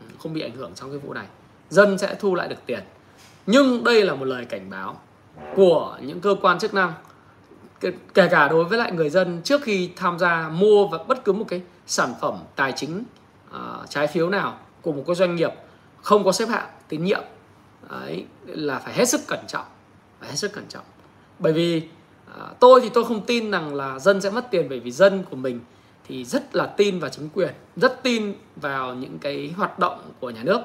Ừ, 0.00 0.06
không 0.18 0.32
bị 0.32 0.40
ảnh 0.40 0.56
hưởng 0.56 0.72
trong 0.74 0.90
cái 0.90 0.98
vụ 0.98 1.12
này 1.14 1.26
dân 1.70 1.98
sẽ 1.98 2.14
thu 2.14 2.34
lại 2.34 2.48
được 2.48 2.66
tiền. 2.66 2.80
Nhưng 3.46 3.84
đây 3.84 4.04
là 4.04 4.14
một 4.14 4.24
lời 4.24 4.44
cảnh 4.44 4.70
báo 4.70 5.00
của 5.56 5.98
những 6.02 6.20
cơ 6.20 6.36
quan 6.42 6.58
chức 6.58 6.74
năng 6.74 6.92
kể 8.14 8.28
cả 8.30 8.48
đối 8.48 8.64
với 8.64 8.78
lại 8.78 8.92
người 8.92 9.10
dân 9.10 9.40
trước 9.44 9.62
khi 9.62 9.90
tham 9.96 10.18
gia 10.18 10.48
mua 10.48 10.86
và 10.86 10.98
bất 10.98 11.24
cứ 11.24 11.32
một 11.32 11.44
cái 11.48 11.62
sản 11.86 12.14
phẩm 12.20 12.38
tài 12.56 12.72
chính 12.72 13.04
uh, 13.50 13.90
trái 13.90 14.06
phiếu 14.06 14.30
nào 14.30 14.58
của 14.82 14.92
một 14.92 15.04
cái 15.06 15.16
doanh 15.16 15.36
nghiệp 15.36 15.52
không 16.02 16.24
có 16.24 16.32
xếp 16.32 16.48
hạng 16.48 16.66
tín 16.88 17.04
nhiệm 17.04 17.22
ấy 17.88 18.24
là 18.46 18.78
phải 18.78 18.94
hết 18.94 19.08
sức 19.08 19.20
cẩn 19.28 19.40
trọng 19.46 19.64
phải 20.20 20.28
hết 20.28 20.36
sức 20.36 20.52
cẩn 20.52 20.64
trọng. 20.68 20.84
Bởi 21.38 21.52
vì 21.52 21.82
uh, 22.30 22.60
tôi 22.60 22.80
thì 22.80 22.88
tôi 22.94 23.04
không 23.04 23.26
tin 23.26 23.50
rằng 23.50 23.74
là 23.74 23.98
dân 23.98 24.20
sẽ 24.20 24.30
mất 24.30 24.50
tiền 24.50 24.66
bởi 24.68 24.80
vì 24.80 24.90
dân 24.90 25.24
của 25.30 25.36
mình 25.36 25.60
thì 26.08 26.24
rất 26.24 26.56
là 26.56 26.66
tin 26.66 26.98
vào 26.98 27.10
chính 27.10 27.28
quyền 27.28 27.54
rất 27.76 28.02
tin 28.02 28.34
vào 28.56 28.94
những 28.94 29.18
cái 29.18 29.54
hoạt 29.56 29.78
động 29.78 30.10
của 30.20 30.30
nhà 30.30 30.42
nước 30.42 30.60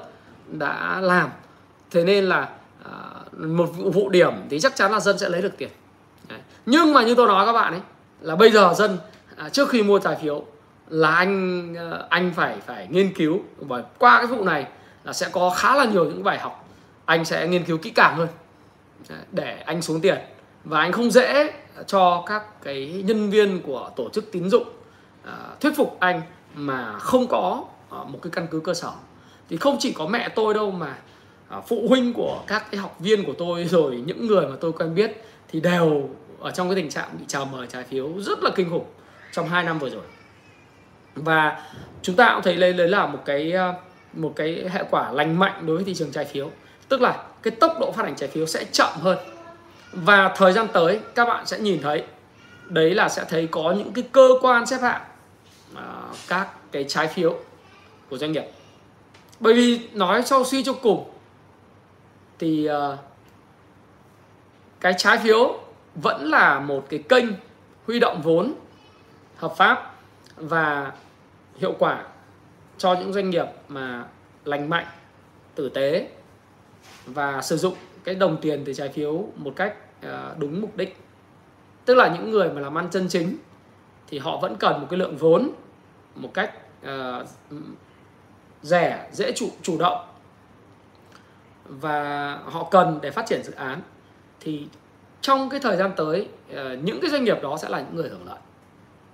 đã 0.58 1.00
làm. 1.00 1.30
Thế 1.90 2.04
nên 2.04 2.24
là 2.24 2.48
à, 2.84 2.92
một 3.38 3.66
vụ, 3.66 4.08
điểm 4.08 4.32
thì 4.50 4.60
chắc 4.60 4.76
chắn 4.76 4.92
là 4.92 5.00
dân 5.00 5.18
sẽ 5.18 5.28
lấy 5.28 5.42
được 5.42 5.56
tiền. 5.56 5.68
Đấy. 6.28 6.38
nhưng 6.66 6.92
mà 6.92 7.02
như 7.02 7.14
tôi 7.14 7.26
nói 7.26 7.46
các 7.46 7.52
bạn 7.52 7.72
ấy 7.72 7.80
là 8.20 8.36
bây 8.36 8.50
giờ 8.50 8.74
dân 8.76 8.98
à, 9.36 9.48
trước 9.48 9.68
khi 9.68 9.82
mua 9.82 9.98
trái 9.98 10.16
phiếu 10.22 10.44
là 10.88 11.14
anh 11.14 11.74
à, 11.76 11.98
anh 12.08 12.32
phải 12.36 12.56
phải 12.66 12.86
nghiên 12.90 13.14
cứu. 13.14 13.40
Và 13.56 13.82
qua 13.98 14.18
cái 14.18 14.26
vụ 14.26 14.44
này 14.44 14.66
là 15.04 15.12
sẽ 15.12 15.28
có 15.32 15.50
khá 15.50 15.74
là 15.76 15.84
nhiều 15.84 16.04
những 16.04 16.24
bài 16.24 16.38
học. 16.38 16.68
Anh 17.04 17.24
sẽ 17.24 17.48
nghiên 17.48 17.64
cứu 17.64 17.78
kỹ 17.78 17.90
càng 17.90 18.16
hơn 18.16 18.28
à, 19.08 19.16
để 19.32 19.62
anh 19.66 19.82
xuống 19.82 20.00
tiền. 20.00 20.18
Và 20.64 20.80
anh 20.80 20.92
không 20.92 21.10
dễ 21.10 21.52
cho 21.86 22.24
các 22.26 22.62
cái 22.62 23.02
nhân 23.06 23.30
viên 23.30 23.62
của 23.62 23.90
tổ 23.96 24.08
chức 24.08 24.32
tín 24.32 24.50
dụng 24.50 24.64
thuyết 25.60 25.76
phục 25.76 25.96
anh 26.00 26.22
mà 26.54 26.98
không 26.98 27.26
có 27.26 27.64
một 27.90 28.18
cái 28.22 28.30
căn 28.30 28.46
cứ 28.50 28.60
cơ 28.60 28.74
sở 28.74 28.92
thì 29.48 29.56
không 29.56 29.76
chỉ 29.80 29.92
có 29.92 30.06
mẹ 30.06 30.28
tôi 30.28 30.54
đâu 30.54 30.70
mà 30.70 30.98
à, 31.48 31.60
phụ 31.60 31.86
huynh 31.88 32.12
của 32.12 32.42
các 32.46 32.70
cái 32.70 32.80
học 32.80 32.96
viên 33.00 33.24
của 33.24 33.34
tôi 33.38 33.64
rồi 33.64 34.02
những 34.06 34.26
người 34.26 34.46
mà 34.46 34.56
tôi 34.60 34.72
quen 34.72 34.94
biết 34.94 35.24
thì 35.48 35.60
đều 35.60 36.08
ở 36.40 36.50
trong 36.50 36.68
cái 36.68 36.76
tình 36.76 36.90
trạng 36.90 37.08
bị 37.18 37.24
chào 37.28 37.44
mời 37.44 37.66
trái 37.66 37.84
phiếu 37.84 38.08
rất 38.18 38.42
là 38.42 38.50
kinh 38.54 38.70
khủng 38.70 38.84
trong 39.32 39.48
2 39.48 39.64
năm 39.64 39.78
vừa 39.78 39.90
rồi. 39.90 40.02
Và 41.14 41.70
chúng 42.02 42.16
ta 42.16 42.32
cũng 42.34 42.42
thấy 42.42 42.56
đây 42.56 42.72
đấy 42.72 42.88
là 42.88 43.06
một 43.06 43.18
cái 43.24 43.52
à, 43.52 43.74
một 44.12 44.32
cái 44.36 44.68
hệ 44.72 44.84
quả 44.90 45.12
lành 45.12 45.38
mạnh 45.38 45.66
đối 45.66 45.76
với 45.76 45.84
thị 45.84 45.94
trường 45.94 46.12
trái 46.12 46.24
phiếu. 46.24 46.50
Tức 46.88 47.00
là 47.00 47.24
cái 47.42 47.50
tốc 47.50 47.76
độ 47.80 47.92
phát 47.92 48.04
hành 48.04 48.16
trái 48.16 48.28
phiếu 48.28 48.46
sẽ 48.46 48.64
chậm 48.72 48.90
hơn. 49.00 49.18
Và 49.92 50.34
thời 50.36 50.52
gian 50.52 50.66
tới 50.72 51.00
các 51.14 51.24
bạn 51.24 51.46
sẽ 51.46 51.58
nhìn 51.58 51.82
thấy 51.82 52.04
đấy 52.64 52.94
là 52.94 53.08
sẽ 53.08 53.24
thấy 53.28 53.48
có 53.50 53.74
những 53.78 53.92
cái 53.92 54.04
cơ 54.12 54.28
quan 54.42 54.66
xếp 54.66 54.78
hạng 54.82 55.00
uh, 55.72 56.16
các 56.28 56.48
cái 56.72 56.84
trái 56.88 57.08
phiếu 57.08 57.36
của 58.10 58.18
doanh 58.18 58.32
nghiệp 58.32 58.44
bởi 59.42 59.54
vì 59.54 59.88
nói 59.94 60.22
sau 60.22 60.44
suy 60.44 60.64
cho 60.64 60.72
cùng 60.72 61.10
thì 62.38 62.68
uh, 62.70 62.98
cái 64.80 64.94
trái 64.98 65.18
phiếu 65.18 65.60
vẫn 65.94 66.30
là 66.30 66.60
một 66.60 66.86
cái 66.88 67.02
kênh 67.08 67.24
huy 67.86 68.00
động 68.00 68.22
vốn 68.22 68.54
hợp 69.36 69.54
pháp 69.56 69.94
và 70.36 70.92
hiệu 71.56 71.74
quả 71.78 72.04
cho 72.78 72.94
những 72.94 73.12
doanh 73.12 73.30
nghiệp 73.30 73.46
mà 73.68 74.04
lành 74.44 74.68
mạnh 74.68 74.86
tử 75.54 75.68
tế 75.68 76.08
và 77.06 77.42
sử 77.42 77.56
dụng 77.56 77.74
cái 78.04 78.14
đồng 78.14 78.36
tiền 78.40 78.62
từ 78.64 78.72
trái 78.72 78.88
phiếu 78.88 79.26
một 79.36 79.52
cách 79.56 79.76
ờ, 80.02 80.34
đúng 80.38 80.60
mục 80.60 80.76
đích. 80.76 80.96
Tức 81.84 81.94
là 81.94 82.14
những 82.16 82.30
người 82.30 82.50
mà 82.50 82.60
làm 82.60 82.78
ăn 82.78 82.88
chân 82.90 83.08
chính 83.08 83.36
thì 84.06 84.18
họ 84.18 84.36
vẫn 84.36 84.56
cần 84.56 84.80
một 84.80 84.86
cái 84.90 84.98
lượng 84.98 85.16
vốn 85.16 85.50
một 86.14 86.34
cách 86.34 86.54
ờ, 86.82 87.26
rẻ 88.62 89.08
dễ 89.12 89.32
chủ 89.32 89.48
chủ 89.62 89.78
động. 89.78 90.06
Và 91.64 92.38
họ 92.44 92.64
cần 92.64 92.98
để 93.02 93.10
phát 93.10 93.26
triển 93.26 93.42
dự 93.42 93.52
án. 93.52 93.80
Thì 94.40 94.66
trong 95.20 95.50
cái 95.50 95.60
thời 95.60 95.76
gian 95.76 95.92
tới 95.96 96.28
ờ, 96.54 96.76
những 96.76 97.00
cái 97.00 97.10
doanh 97.10 97.24
nghiệp 97.24 97.42
đó 97.42 97.56
sẽ 97.56 97.68
là 97.68 97.78
những 97.78 97.96
người 97.96 98.08
hưởng 98.08 98.26
lợi. 98.26 98.38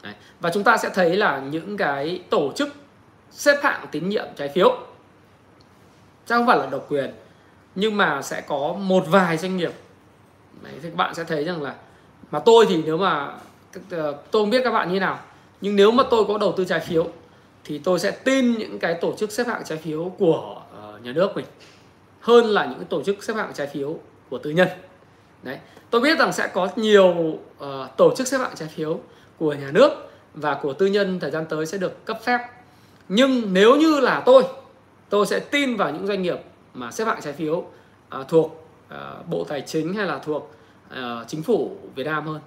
Đấy. 0.02 0.14
và 0.40 0.50
chúng 0.54 0.64
ta 0.64 0.76
sẽ 0.76 0.90
thấy 0.94 1.16
là 1.16 1.38
những 1.38 1.76
cái 1.76 2.22
tổ 2.30 2.52
chức 2.56 2.68
xếp 3.30 3.56
hạng 3.62 3.86
tín 3.90 4.08
nhiệm 4.08 4.24
trái 4.36 4.48
phiếu 4.48 4.78
chắc 6.26 6.36
không 6.36 6.46
phải 6.46 6.58
là 6.58 6.66
độc 6.66 6.86
quyền 6.88 7.14
nhưng 7.74 7.96
mà 7.96 8.22
sẽ 8.22 8.40
có 8.40 8.74
một 8.78 9.04
vài 9.08 9.36
doanh 9.36 9.56
nghiệp. 9.56 9.72
Đấy, 10.62 10.72
thì 10.82 10.88
các 10.88 10.96
bạn 10.96 11.14
sẽ 11.14 11.24
thấy 11.24 11.44
rằng 11.44 11.62
là 11.62 11.74
mà 12.30 12.38
tôi 12.38 12.66
thì 12.68 12.82
nếu 12.84 12.98
mà 12.98 13.32
ờ, 13.90 14.12
tôi 14.30 14.42
không 14.42 14.50
biết 14.50 14.60
các 14.64 14.70
bạn 14.70 14.92
như 14.92 15.00
nào 15.00 15.18
nhưng 15.60 15.76
nếu 15.76 15.90
mà 15.90 16.04
tôi 16.10 16.24
có 16.24 16.38
đầu 16.38 16.54
tư 16.56 16.64
trái 16.64 16.80
phiếu 16.80 17.06
thì 17.68 17.78
tôi 17.78 17.98
sẽ 17.98 18.10
tin 18.10 18.58
những 18.58 18.78
cái 18.78 18.94
tổ 18.94 19.14
chức 19.16 19.32
xếp 19.32 19.46
hạng 19.46 19.62
trái 19.64 19.78
phiếu 19.78 20.12
của 20.18 20.62
uh, 20.94 21.04
nhà 21.04 21.12
nước 21.12 21.36
mình 21.36 21.44
hơn 22.20 22.44
là 22.44 22.64
những 22.64 22.84
tổ 22.84 23.02
chức 23.02 23.24
xếp 23.24 23.34
hạng 23.36 23.52
trái 23.54 23.66
phiếu 23.66 23.98
của 24.30 24.38
tư 24.38 24.50
nhân. 24.50 24.68
Đấy 25.42 25.58
tôi 25.90 26.00
biết 26.00 26.18
rằng 26.18 26.32
sẽ 26.32 26.48
có 26.54 26.68
nhiều 26.76 27.08
uh, 27.08 27.96
tổ 27.96 28.14
chức 28.16 28.26
xếp 28.26 28.38
hạng 28.38 28.54
trái 28.54 28.68
phiếu 28.68 29.00
của 29.38 29.52
nhà 29.52 29.70
nước 29.72 29.90
và 30.34 30.54
của 30.54 30.72
tư 30.72 30.86
nhân 30.86 31.20
thời 31.20 31.30
gian 31.30 31.46
tới 31.48 31.66
sẽ 31.66 31.78
được 31.78 32.04
cấp 32.04 32.18
phép. 32.22 32.38
Nhưng 33.08 33.54
nếu 33.54 33.76
như 33.76 34.00
là 34.00 34.22
tôi 34.26 34.42
tôi 35.08 35.26
sẽ 35.26 35.40
tin 35.40 35.76
vào 35.76 35.90
những 35.90 36.06
doanh 36.06 36.22
nghiệp 36.22 36.38
mà 36.74 36.90
xếp 36.90 37.04
hạng 37.04 37.20
trái 37.20 37.32
phiếu 37.32 37.54
uh, 37.56 38.28
thuộc 38.28 38.68
uh, 38.88 39.28
bộ 39.28 39.44
tài 39.44 39.60
chính 39.60 39.94
hay 39.94 40.06
là 40.06 40.18
thuộc 40.18 40.54
uh, 40.90 40.96
chính 41.28 41.42
phủ 41.42 41.76
Việt 41.94 42.04
Nam 42.04 42.26
hơn 42.26 42.40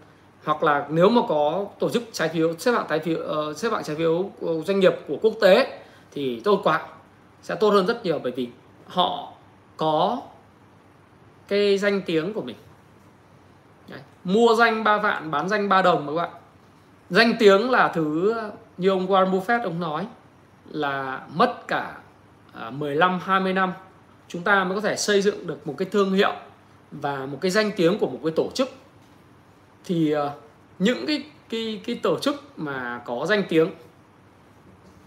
hoặc 0.46 0.64
là 0.64 0.86
nếu 0.89 1.10
mà 1.10 1.22
có 1.30 1.66
tổ 1.80 1.89
chức 1.89 2.04
trái 2.12 2.30
phiếu 2.30 2.54
xếp 2.58 2.72
hạng 2.72 2.86
trái 2.89 3.00
phiếu 3.00 3.18
uh, 3.20 3.58
xếp 3.58 3.70
hạng 3.72 3.84
trái 3.84 3.96
phiếu 3.96 4.30
doanh 4.66 4.80
nghiệp 4.80 4.94
của 5.08 5.18
quốc 5.22 5.34
tế 5.42 5.82
thì 6.12 6.42
tôi 6.44 6.58
quả 6.64 6.88
sẽ 7.42 7.56
tốt 7.56 7.70
hơn 7.70 7.86
rất 7.86 8.06
nhiều 8.06 8.20
bởi 8.24 8.32
vì 8.32 8.50
họ 8.88 9.34
có 9.78 10.22
cái 11.48 11.78
danh 11.78 12.02
tiếng 12.02 12.34
của 12.34 12.42
mình. 12.42 12.56
Đấy. 13.88 14.00
mua 14.24 14.56
danh 14.56 14.84
ba 14.84 14.98
vạn 14.98 15.32
bán 15.32 15.50
danh 15.50 15.70
ba 15.70 15.82
đồng 15.82 16.08
các 16.08 16.14
bạn. 16.14 16.30
Danh 17.10 17.34
tiếng 17.39 17.72
là 17.72 17.88
thứ 17.88 18.36
như 18.78 18.89
ông 18.89 19.08
Warren 19.08 19.32
Buffett 19.32 19.64
ông 19.64 19.80
nói 19.80 20.08
là 20.70 21.22
mất 21.34 21.68
cả 21.68 21.98
à, 22.54 22.70
15 22.70 23.20
20 23.24 23.54
năm. 23.54 23.74
Chúng 24.28 24.42
ta 24.42 24.64
mới 24.64 24.76
có 24.76 24.82
thể 24.82 24.96
xây 24.96 25.22
dựng 25.22 25.48
được 25.48 25.68
một 25.68 25.76
cái 25.78 25.88
thương 25.92 26.14
hiệu 26.14 26.34
và 26.92 27.26
một 27.26 27.38
cái 27.42 27.52
danh 27.52 27.72
tiếng 27.76 28.00
của 28.00 28.08
một 28.08 28.20
cái 28.24 28.34
tổ 28.36 28.50
chức 28.54 28.70
thì 29.86 30.12
ờ, 30.12 30.34
những 30.80 31.06
cái 31.08 31.24
cái 31.50 31.82
cái 31.86 32.00
tổ 32.04 32.20
chức 32.20 32.44
mà 32.58 33.02
có 33.06 33.26
danh 33.26 33.44
tiếng 33.50 33.72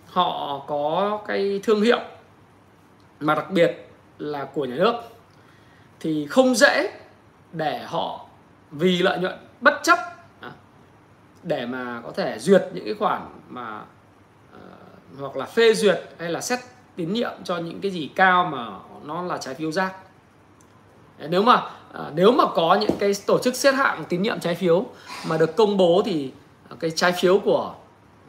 họ 0.07 0.65
có 0.67 1.21
cái 1.27 1.61
thương 1.63 1.83
hiệu 1.83 2.01
mà 3.21 3.35
đặc 3.35 3.51
biệt 3.51 3.89
là 4.19 4.45
của 4.45 4.65
nhà 4.65 4.75
nước 4.75 4.95
thì 6.01 6.27
không 6.27 6.55
dễ 6.55 6.91
để 7.53 7.85
họ 7.87 8.27
vì 8.71 8.99
lợi 8.99 9.19
nhuận 9.19 9.35
bất 9.61 9.81
chấp 9.83 9.99
à, 10.41 10.51
để 11.43 11.67
mà 11.67 12.01
có 12.05 12.13
thể 12.13 12.39
duyệt 12.39 12.63
những 12.73 12.85
cái 12.85 12.95
khoản 12.95 13.23
mà 13.49 13.83
uh, 14.55 15.21
hoặc 15.21 15.37
là 15.37 15.47
phê 15.47 15.75
duyệt 15.75 16.03
hay 16.19 16.31
là 16.31 16.41
xét 16.41 16.59
tín 16.97 17.13
nhiệm 17.13 17.33
cho 17.45 17.59
những 17.59 17.81
cái 17.81 17.91
gì 17.91 18.11
cao 18.15 18.45
mà 18.45 18.67
nó 19.05 19.23
là 19.23 19.39
trái 19.39 19.55
phiếu 19.55 19.73
rác 19.73 19.97
nếu 21.19 21.43
mà 21.43 21.63
à, 21.93 22.11
nếu 22.15 22.33
mà 22.33 22.45
có 22.55 22.79
những 22.81 22.97
cái 22.99 23.13
tổ 23.27 23.39
chức 23.39 23.57
xếp 23.57 23.73
hạng 23.73 24.05
tín 24.09 24.23
nhiệm 24.23 24.41
trái 24.41 24.55
phiếu 24.55 24.87
mà 25.29 25.37
được 25.37 25.57
công 25.57 25.77
bố 25.77 26.03
thì 26.05 26.33
à, 26.71 26.77
cái 26.81 26.91
trái 26.91 27.13
phiếu 27.13 27.39
của 27.39 27.75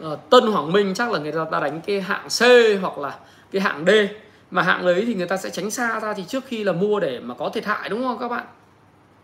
uh, 0.05 0.19
Tân 0.29 0.47
Hoàng 0.47 0.71
Minh 0.71 0.93
chắc 0.93 1.11
là 1.11 1.19
người 1.19 1.31
ta 1.51 1.59
đánh 1.59 1.81
cái 1.85 2.01
hạng 2.01 2.27
C 2.27 2.41
hoặc 2.81 2.97
là 2.97 3.19
cái 3.51 3.61
hạng 3.61 3.85
D. 3.85 3.89
Mà 4.51 4.61
hạng 4.61 4.85
đấy 4.85 5.03
thì 5.07 5.13
người 5.15 5.27
ta 5.27 5.37
sẽ 5.37 5.49
tránh 5.49 5.71
xa 5.71 5.99
ra 5.99 6.13
thì 6.13 6.23
trước 6.27 6.45
khi 6.45 6.63
là 6.63 6.71
mua 6.71 6.99
để 6.99 7.19
mà 7.19 7.33
có 7.33 7.49
thiệt 7.49 7.65
hại 7.65 7.89
đúng 7.89 8.03
không 8.03 8.17
các 8.19 8.27
bạn? 8.27 8.45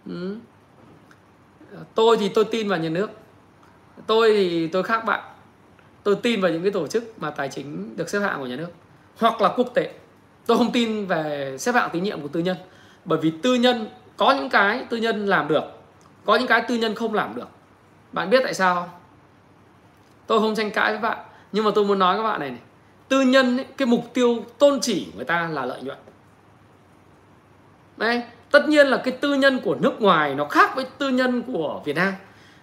Ừ. 0.05 0.35
Ờ, 1.75 1.79
tôi 1.95 2.17
thì 2.17 2.29
tôi 2.29 2.45
tin 2.45 2.69
vào 2.69 2.79
nhà 2.79 2.89
nước. 2.89 3.09
Tôi 4.07 4.33
thì 4.33 4.67
tôi 4.67 4.83
khác 4.83 5.05
bạn. 5.05 5.19
Tôi 6.03 6.15
tin 6.15 6.41
vào 6.41 6.51
những 6.51 6.61
cái 6.61 6.71
tổ 6.71 6.87
chức 6.87 7.13
mà 7.17 7.29
tài 7.29 7.49
chính 7.49 7.97
được 7.97 8.09
xếp 8.09 8.19
hạng 8.19 8.39
của 8.39 8.45
nhà 8.45 8.55
nước. 8.55 8.69
Hoặc 9.17 9.41
là 9.41 9.53
quốc 9.55 9.67
tế. 9.73 9.93
Tôi 10.45 10.57
không 10.57 10.71
tin 10.71 11.05
về 11.05 11.55
xếp 11.59 11.75
hạng 11.75 11.89
tín 11.93 12.03
nhiệm 12.03 12.21
của 12.21 12.27
tư 12.27 12.39
nhân 12.39 12.57
bởi 13.05 13.19
vì 13.19 13.31
tư 13.41 13.53
nhân 13.53 13.87
có 14.17 14.31
những 14.31 14.49
cái 14.49 14.85
tư 14.89 14.97
nhân 14.97 15.25
làm 15.25 15.47
được 15.47 15.63
có 16.25 16.35
những 16.35 16.47
cái 16.47 16.61
tư 16.61 16.75
nhân 16.75 16.95
không 16.95 17.13
làm 17.13 17.35
được. 17.35 17.47
Bạn 18.11 18.29
biết 18.29 18.39
tại 18.43 18.53
sao 18.53 18.75
không? 18.75 18.89
Tôi 20.27 20.39
không 20.39 20.55
tranh 20.55 20.71
cãi 20.71 20.91
với 20.91 21.01
bạn 21.01 21.17
nhưng 21.51 21.65
mà 21.65 21.71
tôi 21.75 21.85
muốn 21.85 21.99
nói 21.99 22.17
các 22.17 22.23
bạn 22.23 22.39
này 22.39 22.49
này. 22.49 22.59
Tư 23.07 23.21
nhân 23.21 23.57
ấy, 23.57 23.65
cái 23.77 23.85
mục 23.85 24.13
tiêu 24.13 24.45
tôn 24.59 24.79
chỉ 24.81 25.05
của 25.05 25.11
người 25.15 25.25
ta 25.25 25.47
là 25.51 25.65
lợi 25.65 25.81
nhuận. 25.81 25.97
Đấy 27.97 28.23
tất 28.51 28.67
nhiên 28.67 28.87
là 28.87 28.97
cái 28.97 29.17
tư 29.21 29.33
nhân 29.33 29.59
của 29.59 29.75
nước 29.75 30.01
ngoài 30.01 30.35
nó 30.35 30.45
khác 30.45 30.75
với 30.75 30.85
tư 30.97 31.09
nhân 31.09 31.41
của 31.41 31.81
Việt 31.85 31.95
Nam. 31.95 32.13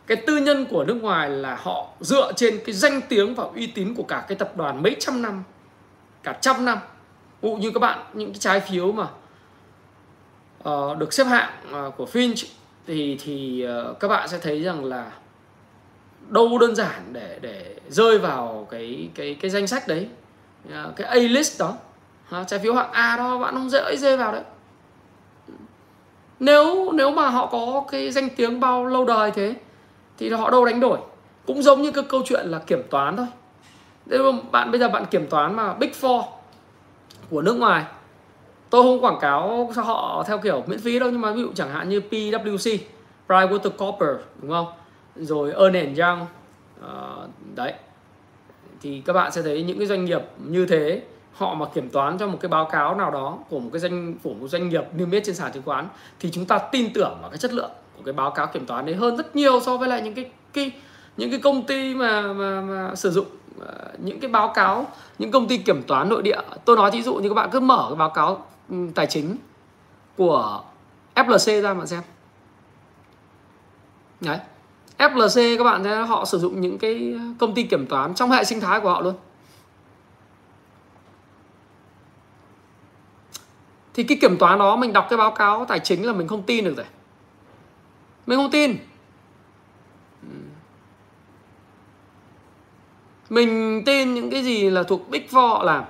Cái 0.07 0.16
tư 0.26 0.36
nhân 0.36 0.64
của 0.64 0.84
nước 0.84 1.03
ngoài 1.03 1.30
là 1.30 1.59
họ 1.62 1.86
dựa 2.01 2.32
trên 2.36 2.61
cái 2.66 2.74
danh 2.74 3.01
tiếng 3.09 3.34
và 3.34 3.45
uy 3.45 3.66
tín 3.66 3.95
của 3.95 4.03
cả 4.03 4.24
cái 4.28 4.39
tập 4.39 4.57
đoàn 4.57 4.82
mấy 4.82 4.97
trăm 4.99 5.22
năm 5.22 5.43
cả 6.22 6.32
trăm 6.32 6.64
năm. 6.64 6.78
Ví 7.43 7.51
dụ 7.51 7.57
như 7.57 7.70
các 7.70 7.80
bạn 7.80 7.99
những 8.12 8.32
cái 8.32 8.39
trái 8.39 8.61
phiếu 8.61 8.93
mà 8.93 9.07
uh, 10.69 10.99
được 10.99 11.13
xếp 11.13 11.25
hạng 11.25 11.51
uh, 11.71 11.97
của 11.97 12.07
Finch 12.13 12.47
thì 12.87 13.19
thì 13.25 13.67
uh, 13.91 14.01
các 14.01 14.09
bạn 14.09 14.29
sẽ 14.29 14.39
thấy 14.39 14.63
rằng 14.63 14.85
là 14.85 15.13
đâu 16.29 16.59
đơn 16.59 16.75
giản 16.75 17.13
để 17.13 17.39
để 17.43 17.77
rơi 17.89 18.19
vào 18.19 18.67
cái 18.71 19.09
cái 19.15 19.37
cái 19.41 19.51
danh 19.51 19.67
sách 19.67 19.89
đấy. 19.89 20.09
Uh, 20.69 20.97
cái 20.97 21.07
A 21.07 21.15
list 21.15 21.61
đó 21.61 21.75
uh, 22.41 22.47
trái 22.47 22.61
phiếu 22.61 22.75
hạng 22.75 22.93
A 22.93 23.17
đó 23.17 23.39
bạn 23.39 23.55
không 23.55 23.71
dễ 23.71 23.97
rơi 23.97 24.17
vào 24.17 24.33
đấy. 24.33 24.43
Nếu 26.41 26.93
nếu 26.93 27.11
mà 27.11 27.29
họ 27.29 27.47
có 27.47 27.85
cái 27.91 28.11
danh 28.11 28.29
tiếng 28.37 28.61
bao 28.61 28.87
lâu 28.87 29.05
đời 29.05 29.31
thế 29.31 29.55
thì 30.19 30.31
họ 30.31 30.51
đâu 30.51 30.65
đánh 30.65 30.81
đổi. 30.81 30.99
Cũng 31.47 31.63
giống 31.63 31.83
như 31.83 31.93
cái 31.93 32.05
câu 32.09 32.23
chuyện 32.27 32.47
là 32.47 32.59
kiểm 32.59 32.83
toán 32.91 33.17
thôi. 33.17 33.27
Nếu 34.07 34.33
bạn 34.51 34.71
bây 34.71 34.81
giờ 34.81 34.89
bạn 34.89 35.07
kiểm 35.07 35.27
toán 35.27 35.57
mà 35.57 35.75
Big 35.75 35.91
Four 36.01 36.23
của 37.31 37.43
nước 37.43 37.55
ngoài 37.55 37.85
tôi 38.71 38.83
không 38.83 39.05
quảng 39.05 39.19
cáo 39.21 39.71
cho 39.77 39.83
họ 39.83 40.25
theo 40.27 40.39
kiểu 40.39 40.64
miễn 40.66 40.79
phí 40.79 40.99
đâu 40.99 41.11
nhưng 41.11 41.21
mà 41.21 41.33
ví 41.33 41.43
dụ 41.43 41.53
chẳng 41.55 41.71
hạn 41.71 41.89
như 41.89 42.01
PwC 42.11 42.79
PricewaterhouseCoopers 43.29 44.19
đúng 44.43 44.51
không? 44.51 44.66
Rồi 45.16 45.53
Ernst 45.53 46.01
Young 46.01 46.27
uh, 46.81 47.31
đấy. 47.55 47.73
Thì 48.81 49.03
các 49.07 49.12
bạn 49.12 49.33
sẽ 49.33 49.43
thấy 49.43 49.62
những 49.62 49.79
cái 49.79 49.87
doanh 49.87 50.05
nghiệp 50.05 50.23
như 50.45 50.66
thế 50.66 51.03
họ 51.33 51.55
mà 51.55 51.66
kiểm 51.75 51.91
toán 51.91 52.19
cho 52.19 52.27
một 52.27 52.39
cái 52.41 52.49
báo 52.49 52.64
cáo 52.64 52.95
nào 52.95 53.11
đó 53.11 53.39
của 53.51 53.59
một 53.59 53.71
cái 53.73 53.81
doanh 53.81 54.14
của 54.23 54.35
một 54.35 54.49
doanh 54.49 54.69
nghiệp 54.69 54.85
niêm 54.93 55.11
yết 55.11 55.25
trên 55.25 55.35
sàn 55.35 55.53
chứng 55.53 55.62
khoán 55.62 55.89
thì 56.21 56.31
chúng 56.31 56.45
ta 56.45 56.59
tin 56.59 56.93
tưởng 56.93 57.19
vào 57.21 57.31
cái 57.31 57.39
chất 57.39 57.53
lượng 57.53 57.71
của 57.97 58.03
cái 58.05 58.12
báo 58.12 58.31
cáo 58.31 58.47
kiểm 58.47 58.66
toán 58.66 58.87
đấy 58.87 58.95
hơn 58.95 59.16
rất 59.16 59.37
nhiều 59.37 59.61
so 59.61 59.77
với 59.77 59.89
lại 59.89 60.03
những 60.03 60.14
cái 60.14 60.31
cái 60.53 60.73
những 61.16 61.31
cái 61.31 61.41
công 61.41 61.62
ty 61.62 61.95
mà 61.95 62.33
mà, 62.33 62.61
mà 62.61 62.95
sử 62.95 63.11
dụng 63.11 63.27
uh, 63.61 63.66
những 63.99 64.21
cái 64.21 64.31
báo 64.31 64.53
cáo 64.55 64.87
những 65.19 65.31
công 65.31 65.49
ty 65.49 65.59
kiểm 65.59 65.83
toán 65.83 66.09
nội 66.09 66.23
địa. 66.23 66.41
Tôi 66.64 66.77
nói 66.77 66.91
ví 66.91 67.03
dụ 67.03 67.14
như 67.14 67.29
các 67.29 67.35
bạn 67.35 67.49
cứ 67.53 67.61
mở 67.61 67.87
cái 67.89 67.97
báo 67.97 68.11
cáo 68.11 68.47
tài 68.95 69.07
chính 69.07 69.37
của 70.16 70.62
FLC 71.14 71.62
ra 71.62 71.75
mà 71.75 71.87
xem. 71.87 72.03
Đấy. 74.21 74.39
FLC 74.99 75.59
các 75.59 75.64
bạn 75.64 75.85
thấy 75.85 76.07
họ 76.07 76.25
sử 76.25 76.39
dụng 76.39 76.61
những 76.61 76.79
cái 76.79 77.19
công 77.39 77.55
ty 77.55 77.62
kiểm 77.62 77.87
toán 77.87 78.14
trong 78.14 78.31
hệ 78.31 78.45
sinh 78.45 78.61
thái 78.61 78.81
của 78.81 78.91
họ 78.91 79.01
luôn. 79.01 79.14
Thì 83.95 84.05
cái 84.05 84.19
kiểm 84.21 84.37
toán 84.39 84.59
đó 84.59 84.77
mình 84.77 84.93
đọc 84.93 85.07
cái 85.11 85.16
báo 85.16 85.31
cáo 85.31 85.64
tài 85.64 85.79
chính 85.79 86.07
là 86.07 86.12
mình 86.12 86.29
không 86.29 86.43
tin 86.43 86.64
được 86.64 86.77
rồi. 86.77 86.87
Mình 88.27 88.39
không 88.39 88.51
tin. 88.51 88.77
Mình 93.31 93.83
tin 93.87 94.14
những 94.14 94.31
cái 94.31 94.45
gì 94.45 94.71
là 94.71 94.83
thuộc 94.83 95.09
Big 95.09 95.27
Four 95.27 95.49
họ 95.49 95.62
làm 95.62 95.85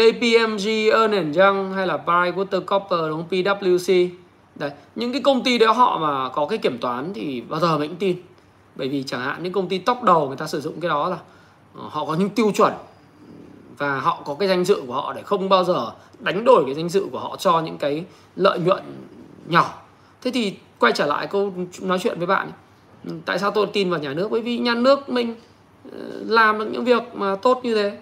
KPMG, 0.00 0.90
Ernst 0.92 1.38
Young 1.38 1.72
hay 1.72 1.86
là 1.86 1.98
PricewaterhouseCoopers 2.06 3.08
đúng 3.08 3.22
không? 3.22 3.26
PwC 3.30 4.08
Đấy, 4.54 4.70
những 4.94 5.12
cái 5.12 5.22
công 5.22 5.44
ty 5.44 5.58
đó 5.58 5.72
họ 5.72 5.98
mà 5.98 6.28
có 6.28 6.46
cái 6.46 6.58
kiểm 6.58 6.78
toán 6.78 7.12
thì 7.14 7.40
bao 7.40 7.60
giờ 7.60 7.78
mình 7.78 7.88
cũng 7.88 7.98
tin. 7.98 8.16
Bởi 8.76 8.88
vì 8.88 9.02
chẳng 9.02 9.20
hạn 9.20 9.42
những 9.42 9.52
công 9.52 9.68
ty 9.68 9.78
top 9.78 10.02
đầu 10.02 10.28
người 10.28 10.36
ta 10.36 10.46
sử 10.46 10.60
dụng 10.60 10.80
cái 10.80 10.88
đó 10.88 11.08
là 11.08 11.18
ờ, 11.74 11.82
họ 11.90 12.04
có 12.04 12.14
những 12.14 12.30
tiêu 12.30 12.52
chuẩn 12.54 12.72
và 13.78 14.00
họ 14.00 14.22
có 14.24 14.34
cái 14.34 14.48
danh 14.48 14.64
dự 14.64 14.82
của 14.86 14.94
họ 14.94 15.12
để 15.12 15.22
không 15.22 15.48
bao 15.48 15.64
giờ 15.64 15.92
đánh 16.18 16.44
đổi 16.44 16.64
cái 16.66 16.74
danh 16.74 16.88
dự 16.88 17.06
của 17.12 17.18
họ 17.18 17.36
cho 17.36 17.60
những 17.60 17.78
cái 17.78 18.04
lợi 18.36 18.58
nhuận 18.58 18.82
nhỏ. 19.46 19.82
Thế 20.22 20.30
thì 20.30 20.54
quay 20.78 20.92
trở 20.92 21.06
lại 21.06 21.26
câu 21.26 21.52
nói 21.80 21.98
chuyện 21.98 22.18
với 22.18 22.26
bạn 22.26 22.52
tại 23.24 23.38
sao 23.38 23.50
tôi 23.50 23.66
tin 23.72 23.90
vào 23.90 24.00
nhà 24.00 24.14
nước? 24.14 24.28
Bởi 24.30 24.40
vì 24.40 24.58
nhà 24.58 24.74
nước 24.74 25.08
mình 25.08 25.34
ờ, 25.92 25.98
làm 26.26 26.58
được 26.58 26.68
những 26.72 26.84
việc 26.84 27.02
mà 27.14 27.36
tốt 27.36 27.60
như 27.62 27.74
thế 27.74 27.98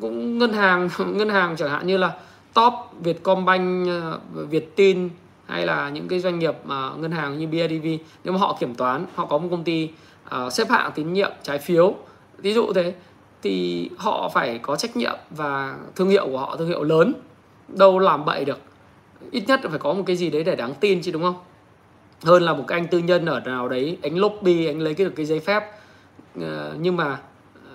cũng 0.00 0.38
ngân 0.38 0.52
hàng 0.52 0.88
ngân 0.98 1.28
hàng 1.28 1.56
chẳng 1.56 1.70
hạn 1.70 1.86
như 1.86 1.96
là 1.96 2.16
top 2.54 2.72
Vietcombank 3.00 3.88
ờ, 3.88 4.20
Viettin 4.32 5.08
hay 5.46 5.66
là 5.66 5.88
những 5.88 6.08
cái 6.08 6.20
doanh 6.20 6.38
nghiệp 6.38 6.54
mà 6.64 6.90
ngân 6.98 7.12
hàng 7.12 7.38
như 7.38 7.46
BIDV 7.46 7.86
nếu 8.24 8.32
mà 8.32 8.38
họ 8.38 8.56
kiểm 8.60 8.74
toán 8.74 9.06
họ 9.14 9.26
có 9.26 9.38
một 9.38 9.48
công 9.50 9.64
ty 9.64 9.90
uh, 10.36 10.52
xếp 10.52 10.70
hạng 10.70 10.90
tín 10.94 11.12
nhiệm 11.12 11.30
trái 11.42 11.58
phiếu. 11.58 11.94
Ví 12.38 12.54
dụ 12.54 12.72
thế 12.72 12.94
thì 13.42 13.88
họ 13.96 14.30
phải 14.34 14.58
có 14.58 14.76
trách 14.76 14.96
nhiệm 14.96 15.16
và 15.30 15.76
thương 15.96 16.08
hiệu 16.08 16.26
của 16.26 16.38
họ 16.38 16.56
thương 16.56 16.68
hiệu 16.68 16.82
lớn. 16.82 17.12
Đâu 17.68 17.98
làm 17.98 18.24
bậy 18.24 18.44
được. 18.44 18.58
Ít 19.30 19.44
nhất 19.46 19.60
phải 19.62 19.78
có 19.78 19.92
một 19.92 20.02
cái 20.06 20.16
gì 20.16 20.30
đấy 20.30 20.44
để 20.44 20.56
đáng 20.56 20.74
tin 20.80 21.02
chứ 21.02 21.12
đúng 21.12 21.22
không? 21.22 21.36
Hơn 22.22 22.42
là 22.42 22.54
một 22.54 22.64
cái 22.68 22.80
anh 22.80 22.86
tư 22.86 22.98
nhân 22.98 23.26
ở 23.26 23.40
nào 23.40 23.68
đấy 23.68 23.98
anh 24.02 24.18
lobby 24.18 24.66
anh 24.66 24.78
lấy 24.80 24.94
cái 24.94 25.04
được 25.04 25.12
cái 25.16 25.26
giấy 25.26 25.40
phép. 25.40 25.64
Uh, 26.38 26.44
nhưng 26.80 26.96
mà 26.96 27.18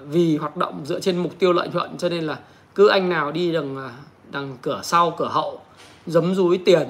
vì 0.08 0.38
hoạt 0.38 0.58
động 0.58 0.82
dựa 0.86 1.00
trên 1.00 1.18
mục 1.18 1.40
tiêu 1.40 1.54
lợi 1.54 1.68
nhuận 1.74 1.98
cho 1.98 2.10
nên 2.10 2.24
là 2.24 2.40
cứ 2.76 2.88
anh 2.88 3.10
nào 3.10 3.32
đi 3.32 3.52
đằng 3.52 3.78
à, 3.78 3.90
đằng 4.32 4.58
cửa 4.62 4.82
sau 4.84 5.16
cửa 5.18 5.30
hậu 5.32 5.62
giấm 6.08 6.36
rúi 6.36 6.58
tiền 6.58 6.88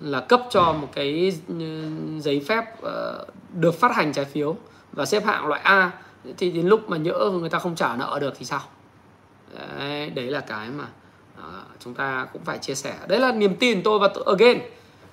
là 0.00 0.20
cấp 0.20 0.42
cho 0.50 0.72
một 0.72 0.88
cái 0.92 1.32
ừ, 1.48 1.90
giấy 2.20 2.44
phép 2.48 2.82
ờ, 2.82 3.26
được 3.52 3.74
phát 3.74 3.96
hành 3.96 4.12
trái 4.12 4.24
phiếu 4.24 4.56
và 4.92 5.04
xếp 5.04 5.24
hạng 5.24 5.46
loại 5.46 5.60
A. 5.60 5.90
Thì 6.38 6.50
đến 6.50 6.66
lúc 6.66 6.90
mà 6.90 6.96
nhỡ 6.96 7.30
người 7.40 7.50
ta 7.50 7.58
không 7.58 7.74
trả 7.74 7.96
nợ 7.96 8.18
được 8.20 8.34
thì 8.38 8.44
sao? 8.44 8.60
Đấy, 9.78 10.10
đấy 10.10 10.26
là 10.26 10.40
cái 10.40 10.68
mà 10.70 10.84
ờ, 11.36 11.62
chúng 11.80 11.94
ta 11.94 12.26
cũng 12.32 12.44
phải 12.44 12.58
chia 12.58 12.74
sẻ. 12.74 12.94
Đấy 13.08 13.20
là 13.20 13.32
niềm 13.32 13.56
tin 13.56 13.82
tôi 13.82 13.98
và 13.98 14.08
again 14.26 14.58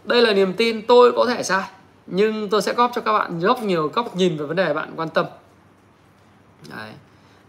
đây 0.03 0.21
là 0.21 0.33
niềm 0.33 0.53
tin 0.53 0.87
tôi 0.87 1.11
có 1.11 1.25
thể 1.25 1.43
sai 1.43 1.63
nhưng 2.07 2.49
tôi 2.49 2.61
sẽ 2.61 2.73
góp 2.73 2.91
cho 2.95 3.01
các 3.01 3.13
bạn 3.13 3.39
rất 3.39 3.63
nhiều 3.63 3.87
góc 3.87 4.15
nhìn 4.15 4.37
về 4.37 4.45
vấn 4.45 4.55
đề 4.55 4.73
bạn 4.73 4.93
quan 4.95 5.09
tâm. 5.09 5.25
Đấy 6.69 6.91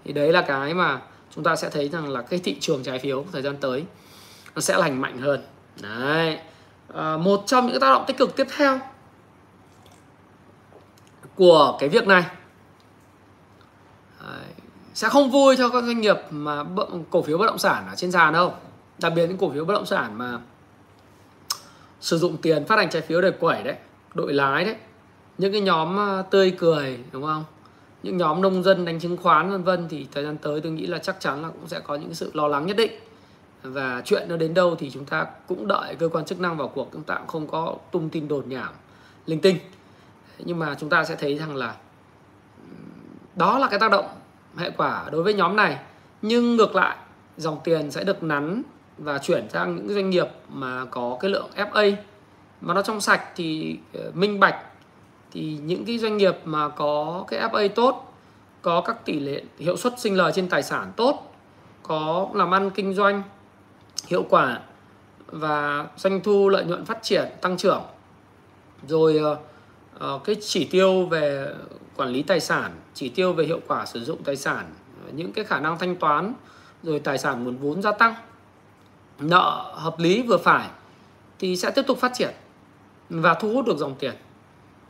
thì 0.07 0.12
đấy 0.12 0.32
là 0.32 0.42
cái 0.42 0.74
mà 0.74 1.00
chúng 1.34 1.44
ta 1.44 1.57
sẽ 1.57 1.70
thấy 1.70 1.88
rằng 1.88 2.09
là 2.09 2.22
cái 2.22 2.40
thị 2.44 2.57
trường 2.61 2.82
trái 2.82 2.98
phiếu 2.98 3.24
thời 3.32 3.42
gian 3.42 3.57
tới 3.57 3.84
nó 4.54 4.61
sẽ 4.61 4.76
lành 4.76 5.00
mạnh 5.00 5.18
hơn. 5.18 5.42
Đấy. 5.82 6.38
À, 6.94 7.16
một 7.16 7.42
trong 7.46 7.66
những 7.66 7.80
tác 7.80 7.90
động 7.90 8.04
tích 8.07 8.18
cực 8.18 8.36
tiếp 8.36 8.46
theo 8.57 8.80
của 11.34 11.76
cái 11.80 11.88
việc 11.88 12.07
này 12.07 12.24
đấy, 14.20 14.44
sẽ 14.94 15.09
không 15.09 15.30
vui 15.30 15.57
cho 15.57 15.68
các 15.68 15.84
doanh 15.84 16.00
nghiệp 16.00 16.16
mà 16.30 16.64
cổ 17.11 17.22
phiếu 17.22 17.38
bất 17.38 17.46
động 17.46 17.59
sản 17.59 17.86
ở 17.88 17.94
trên 17.96 18.12
sàn 18.12 18.32
đâu. 18.32 18.54
Đặc 18.98 19.12
biệt 19.16 19.26
những 19.26 19.38
cổ 19.38 19.50
phiếu 19.50 19.64
bất 19.64 19.74
động 19.74 19.86
sản 19.86 20.18
mà 20.18 20.38
sử 22.00 22.18
dụng 22.18 22.36
tiền 22.36 22.66
phát 22.66 22.76
hành 22.76 22.90
trái 22.90 23.02
phiếu 23.02 23.20
để 23.20 23.30
quẩy 23.30 23.62
đấy 23.62 23.76
đội 24.14 24.32
lái 24.32 24.64
đấy 24.64 24.76
những 25.38 25.52
cái 25.52 25.61
nhóm 25.61 25.98
à, 25.98 26.22
tươi 26.22 26.57
cười 26.59 26.98
đúng 27.12 27.22
không? 27.22 27.44
Những 28.07 28.16
nhóm 28.16 28.42
nông 28.42 28.62
dân 28.62 28.84
đánh 28.84 29.00
chứng 29.00 29.16
khoán, 29.16 29.50
vân 29.50 29.62
vân, 29.62 29.88
thì 29.88 30.07
thời 30.12 30.24
gian 30.24 30.36
tới 30.36 30.61
tôi 30.61 30.72
nghĩ 30.72 30.86
là 30.86 30.98
chắc 30.98 31.20
chắn 31.20 31.42
là 31.42 31.48
cũng 31.48 31.68
sẽ 31.68 31.80
có 31.80 31.94
những 31.94 32.14
sự 32.14 32.30
lo 32.34 32.48
lắng 32.48 32.66
nhất 32.66 32.76
định. 32.76 32.92
Và 33.62 34.02
chuyện 34.04 34.28
nó 34.28 34.36
đến 34.36 34.54
đâu 34.54 34.76
thì 34.78 34.90
chúng 34.90 35.04
ta 35.04 35.26
cũng 35.46 35.68
đợi 35.68 35.94
cơ 35.94 36.09
quan 36.09 36.24
chức 36.24 36.40
năng 36.40 36.57
vào 36.57 36.68
cuộc, 36.68 36.88
chúng 36.92 37.02
ta 37.02 37.14
cũng 37.14 37.26
không 37.26 37.46
có 37.46 37.76
tung 37.92 38.09
tin 38.09 38.28
đồn 38.28 38.48
nhảm, 38.48 38.72
linh 39.26 39.40
tinh. 39.40 39.57
Nhưng 40.38 40.59
mà 40.59 40.76
chúng 40.80 40.90
ta 40.90 41.04
sẽ 41.04 41.16
thấy 41.16 41.38
rằng 41.38 41.57
là 41.57 41.74
đó 43.34 43.59
là 43.59 43.68
cái 43.68 43.78
tác 43.78 43.90
động, 43.90 44.07
hệ 44.57 44.70
quả 44.70 45.04
đối 45.12 45.22
với 45.22 45.34
nhóm 45.34 45.57
này. 45.57 45.78
Nhưng 46.22 46.57
ngược 46.57 46.74
lại, 46.74 46.96
dòng 47.36 47.61
tiền 47.64 47.90
sẽ 47.90 48.04
được 48.04 48.22
nắn 48.22 48.62
và 48.98 49.18
chuyển 49.18 49.48
sang 49.50 49.76
những 49.76 49.94
doanh 49.94 50.11
nghiệp 50.11 50.28
mà 50.48 50.84
có 50.84 51.16
cái 51.20 51.30
lượng 51.30 51.50
FA 51.57 51.94
mà 52.61 52.74
nó 52.74 52.82
trong 52.82 53.00
sạch 53.00 53.22
thì 53.36 53.78
ờ, 53.92 54.11
minh 54.14 54.40
bạch 54.40 54.57
thì 55.37 55.59
những 55.64 55.84
cái 55.84 55.99
doanh 55.99 56.16
nghiệp 56.16 56.37
mà 56.45 56.68
có 56.68 57.24
cái 57.28 57.41
FA 57.41 57.68
tốt, 57.68 58.14
có 58.62 58.80
các 58.80 59.05
tỷ 59.05 59.20
lệ 59.20 59.43
hiệu 59.59 59.76
suất 59.76 60.01
sinh 60.01 60.16
lời 60.16 60.32
trên 60.34 60.49
tài 60.49 60.62
sản 60.62 60.93
tốt, 60.97 61.34
có 61.82 62.28
làm 62.34 62.55
ăn 62.55 62.70
kinh 62.70 62.95
doanh 62.95 63.22
hiệu 64.07 64.24
quả 64.30 64.61
và 65.26 65.87
doanh 65.97 66.20
thu 66.20 66.49
lợi 66.49 66.64
nhuận 66.64 66.84
phát 66.84 67.03
triển, 67.03 67.28
tăng 67.41 67.57
trưởng. 67.57 67.82
Rồi 68.89 69.18
ờ, 69.18 69.37
ờ, 69.99 70.20
cái 70.24 70.37
chỉ 70.41 70.64
tiêu 70.64 71.07
về 71.07 71.55
quản 71.97 72.09
lý 72.09 72.22
tài 72.22 72.41
sản, 72.41 72.70
chỉ 72.95 73.09
tiêu 73.09 73.32
về 73.32 73.45
hiệu 73.45 73.61
quả 73.66 73.87
sử 73.87 74.05
dụng 74.05 74.22
tài 74.22 74.37
sản, 74.37 74.74
những 75.12 75.32
cái 75.32 75.45
khả 75.45 75.61
năng 75.61 75.78
thanh 75.78 75.97
toán, 75.97 76.34
rồi 76.82 76.99
tài 76.99 77.18
sản 77.18 77.45
nguồn 77.45 77.57
vốn 77.57 77.82
gia 77.82 77.93
tăng, 77.93 78.14
nợ 79.18 79.72
hợp 79.74 79.99
lý 79.99 80.22
vừa 80.22 80.39
phải 80.39 80.68
thì 81.39 81.57
sẽ 81.57 81.70
tiếp 81.70 81.82
tục 81.87 81.99
phát 81.99 82.12
triển 82.14 82.34
và 83.11 83.34
thu 83.34 83.53
hút 83.53 83.66
được 83.66 83.76
dòng 83.78 83.95
tiền 83.99 84.14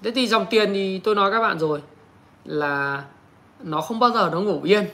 thế 0.02 0.10
thì 0.10 0.26
dòng 0.26 0.46
tiền 0.50 0.72
thì 0.72 0.98
tôi 0.98 1.14
nói 1.14 1.32
các 1.32 1.40
bạn 1.40 1.58
rồi 1.58 1.82
là 2.44 3.04
nó 3.60 3.80
không 3.80 3.98
bao 3.98 4.10
giờ 4.10 4.28
nó 4.32 4.40
ngủ 4.40 4.60
yên. 4.62 4.84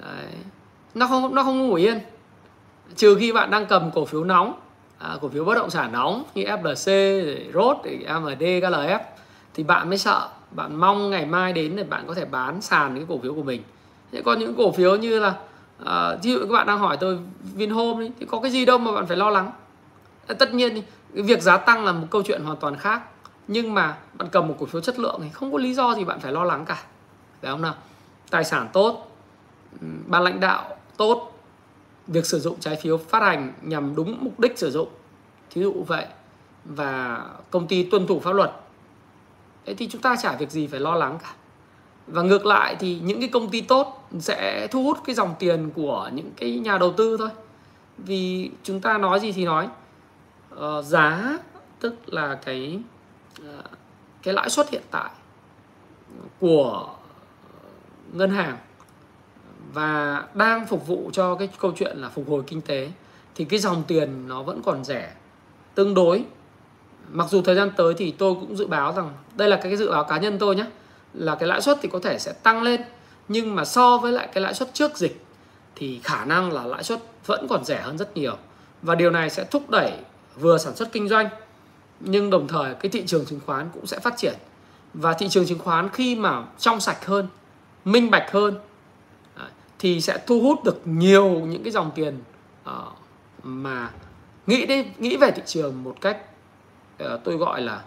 Đấy. 0.00 0.26
nó 0.94 1.06
không 1.06 1.34
nó 1.34 1.42
không 1.42 1.68
ngủ 1.68 1.74
yên. 1.74 1.98
Trừ 2.96 3.16
khi 3.20 3.32
bạn 3.32 3.50
đang 3.50 3.66
cầm 3.66 3.90
cổ 3.90 4.04
phiếu 4.04 4.24
nóng 4.24 4.60
à, 5.00 5.16
cổ 5.20 5.28
phiếu 5.28 5.44
bất 5.44 5.54
động 5.54 5.70
sản 5.70 5.92
nóng 5.92 6.24
như 6.34 6.44
FLC, 6.44 7.52
ROT, 7.52 7.76
AMD, 8.06 8.42
KLF 8.42 8.98
thì 9.54 9.62
bạn 9.62 9.88
mới 9.88 9.98
sợ. 9.98 10.28
Bạn 10.50 10.76
mong 10.76 11.10
ngày 11.10 11.26
mai 11.26 11.52
đến 11.52 11.76
để 11.76 11.84
bạn 11.84 12.04
có 12.06 12.14
thể 12.14 12.24
bán 12.24 12.60
sàn 12.60 12.94
cái 12.94 13.04
cổ 13.08 13.18
phiếu 13.22 13.34
của 13.34 13.42
mình. 13.42 13.62
Thế 14.12 14.22
còn 14.24 14.38
những 14.38 14.54
cổ 14.54 14.72
phiếu 14.72 14.96
như 14.96 15.18
là 15.18 15.34
à, 15.84 16.16
ví 16.22 16.32
dụ 16.32 16.38
các 16.40 16.52
bạn 16.52 16.66
đang 16.66 16.78
hỏi 16.78 16.96
tôi 17.00 17.18
Vinhome 17.54 18.08
thì 18.20 18.26
có 18.26 18.40
cái 18.40 18.50
gì 18.50 18.64
đâu 18.64 18.78
mà 18.78 18.92
bạn 18.92 19.06
phải 19.06 19.16
lo 19.16 19.30
lắng. 19.30 19.50
Tất 20.38 20.54
nhiên 20.54 20.82
cái 21.14 21.22
việc 21.22 21.42
giá 21.42 21.56
tăng 21.56 21.84
là 21.84 21.92
một 21.92 22.06
câu 22.10 22.22
chuyện 22.22 22.42
hoàn 22.44 22.56
toàn 22.56 22.76
khác 22.76 23.02
nhưng 23.52 23.74
mà 23.74 23.98
bạn 24.14 24.28
cầm 24.32 24.48
một 24.48 24.56
cổ 24.58 24.66
phiếu 24.66 24.80
chất 24.80 24.98
lượng 24.98 25.20
thì 25.22 25.28
không 25.30 25.52
có 25.52 25.58
lý 25.58 25.74
do 25.74 25.94
gì 25.94 26.04
bạn 26.04 26.20
phải 26.20 26.32
lo 26.32 26.44
lắng 26.44 26.64
cả. 26.64 26.82
Phải 27.40 27.50
không 27.50 27.62
nào? 27.62 27.74
Tài 28.30 28.44
sản 28.44 28.68
tốt 28.72 29.16
ban 30.06 30.22
lãnh 30.22 30.40
đạo 30.40 30.76
tốt 30.96 31.32
việc 32.06 32.26
sử 32.26 32.40
dụng 32.40 32.60
trái 32.60 32.76
phiếu 32.76 32.96
phát 32.96 33.22
hành 33.22 33.52
nhằm 33.62 33.94
đúng 33.94 34.16
mục 34.20 34.40
đích 34.40 34.58
sử 34.58 34.70
dụng. 34.70 34.88
Thí 35.50 35.62
dụ 35.62 35.84
vậy. 35.86 36.06
Và 36.64 37.24
công 37.50 37.66
ty 37.66 37.82
tuân 37.82 38.06
thủ 38.06 38.20
pháp 38.20 38.32
luật. 38.32 38.52
Thế 39.66 39.74
thì 39.74 39.88
chúng 39.88 40.02
ta 40.02 40.16
chả 40.22 40.36
việc 40.36 40.50
gì 40.50 40.66
phải 40.66 40.80
lo 40.80 40.94
lắng 40.94 41.18
cả. 41.22 41.32
Và 42.06 42.22
ngược 42.22 42.46
lại 42.46 42.76
thì 42.78 43.00
những 43.02 43.20
cái 43.20 43.28
công 43.28 43.48
ty 43.48 43.60
tốt 43.60 44.08
sẽ 44.18 44.68
thu 44.70 44.82
hút 44.82 44.98
cái 45.04 45.14
dòng 45.14 45.34
tiền 45.38 45.70
của 45.74 46.10
những 46.12 46.30
cái 46.36 46.58
nhà 46.58 46.78
đầu 46.78 46.92
tư 46.92 47.16
thôi. 47.18 47.30
Vì 47.98 48.50
chúng 48.62 48.80
ta 48.80 48.98
nói 48.98 49.20
gì 49.20 49.32
thì 49.32 49.44
nói. 49.44 49.68
Ờ, 50.50 50.82
giá 50.82 51.38
tức 51.80 51.94
là 52.06 52.34
cái 52.34 52.80
Ờ, 53.46 53.62
cái 54.22 54.34
lãi 54.34 54.50
suất 54.50 54.70
hiện 54.70 54.82
tại 54.90 55.10
của 56.40 56.88
ờ, 57.52 57.68
ngân 58.12 58.30
hàng 58.30 58.58
và 59.72 60.24
đang 60.34 60.66
phục 60.66 60.86
vụ 60.86 61.10
cho 61.12 61.34
cái 61.34 61.48
câu 61.58 61.72
chuyện 61.76 61.96
là 61.96 62.08
phục 62.08 62.28
hồi 62.28 62.42
kinh 62.46 62.60
tế 62.60 62.90
thì 63.34 63.44
cái 63.44 63.58
dòng 63.58 63.82
tiền 63.86 64.28
nó 64.28 64.42
vẫn 64.42 64.62
còn 64.64 64.84
rẻ 64.84 65.12
tương 65.74 65.94
đối. 65.94 66.24
Mặc 67.10 67.26
dù 67.30 67.42
thời 67.42 67.54
gian 67.54 67.70
tới 67.76 67.94
thì 67.94 68.10
tôi 68.10 68.34
cũng 68.34 68.56
dự 68.56 68.66
báo 68.66 68.92
rằng, 68.92 69.10
đây 69.36 69.48
là 69.48 69.60
cái 69.62 69.76
dự 69.76 69.90
báo 69.90 70.04
cá 70.04 70.18
nhân 70.18 70.38
tôi 70.38 70.56
nhé, 70.56 70.66
là 71.14 71.34
cái 71.34 71.48
lãi 71.48 71.60
suất 71.60 71.78
thì 71.82 71.88
có 71.92 71.98
thể 71.98 72.18
sẽ 72.18 72.32
tăng 72.32 72.62
lên, 72.62 72.80
nhưng 73.28 73.54
mà 73.54 73.64
so 73.64 73.98
với 73.98 74.12
lại 74.12 74.28
cái 74.32 74.42
lãi 74.42 74.54
suất 74.54 74.74
trước 74.74 74.96
dịch 74.96 75.24
thì 75.76 76.00
khả 76.04 76.24
năng 76.24 76.52
là 76.52 76.64
lãi 76.64 76.82
suất 76.82 77.00
vẫn 77.26 77.46
còn 77.48 77.64
rẻ 77.64 77.80
hơn 77.80 77.98
rất 77.98 78.16
nhiều. 78.16 78.36
Và 78.82 78.94
điều 78.94 79.10
này 79.10 79.30
sẽ 79.30 79.44
thúc 79.44 79.70
đẩy 79.70 79.92
vừa 80.40 80.58
sản 80.58 80.76
xuất 80.76 80.92
kinh 80.92 81.08
doanh 81.08 81.28
nhưng 82.00 82.30
đồng 82.30 82.48
thời 82.48 82.74
cái 82.74 82.90
thị 82.90 83.02
trường 83.06 83.26
chứng 83.26 83.40
khoán 83.46 83.68
cũng 83.74 83.86
sẽ 83.86 83.98
phát 83.98 84.14
triển. 84.16 84.34
Và 84.94 85.12
thị 85.12 85.28
trường 85.28 85.46
chứng 85.46 85.58
khoán 85.58 85.88
khi 85.88 86.16
mà 86.16 86.44
trong 86.58 86.80
sạch 86.80 87.06
hơn 87.06 87.28
minh 87.84 88.10
bạch 88.10 88.32
hơn 88.32 88.58
à, 89.34 89.50
thì 89.78 90.00
sẽ 90.00 90.18
thu 90.26 90.40
hút 90.40 90.64
được 90.64 90.80
nhiều 90.84 91.30
những 91.30 91.62
cái 91.62 91.72
dòng 91.72 91.90
tiền 91.94 92.18
à, 92.64 92.74
mà 93.42 93.90
nghĩ 94.46 94.66
đi 94.66 94.84
nghĩ 94.98 95.16
về 95.16 95.30
thị 95.30 95.42
trường 95.46 95.82
một 95.82 95.96
cách 96.00 96.18
à, 96.98 97.16
tôi 97.24 97.36
gọi 97.36 97.62
là 97.62 97.84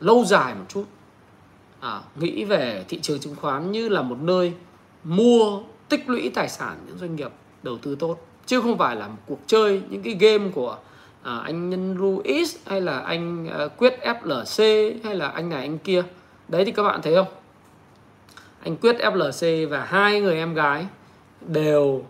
lâu 0.00 0.24
dài 0.24 0.54
một 0.54 0.64
chút. 0.68 0.84
À, 1.80 2.00
nghĩ 2.16 2.44
về 2.44 2.84
thị 2.88 3.00
trường 3.02 3.20
chứng 3.20 3.36
khoán 3.36 3.72
như 3.72 3.88
là 3.88 4.02
một 4.02 4.18
nơi 4.20 4.52
mua 5.04 5.60
tích 5.88 6.08
lũy 6.08 6.30
tài 6.34 6.48
sản 6.48 6.78
những 6.86 6.98
doanh 6.98 7.16
nghiệp 7.16 7.30
đầu 7.62 7.78
tư 7.78 7.94
tốt 7.94 8.18
chứ 8.46 8.60
không 8.60 8.78
phải 8.78 8.96
là 8.96 9.08
một 9.08 9.18
cuộc 9.26 9.38
chơi 9.46 9.82
những 9.88 10.02
cái 10.02 10.14
game 10.14 10.50
của 10.54 10.78
à, 11.26 11.38
anh 11.44 11.70
nhân 11.70 11.96
Luis 11.98 12.56
hay 12.66 12.80
là 12.80 12.98
anh 12.98 13.48
à, 13.48 13.68
quyết 13.76 13.98
FLC 14.02 14.94
hay 15.04 15.14
là 15.14 15.28
anh 15.28 15.48
này 15.48 15.60
anh 15.60 15.78
kia. 15.78 16.02
Đấy 16.48 16.64
thì 16.64 16.72
các 16.72 16.82
bạn 16.82 17.02
thấy 17.02 17.14
không? 17.14 17.26
Anh 18.62 18.76
quyết 18.76 18.96
FLC 18.96 19.68
và 19.68 19.84
hai 19.84 20.20
người 20.20 20.36
em 20.36 20.54
gái 20.54 20.86
đều 21.40 22.04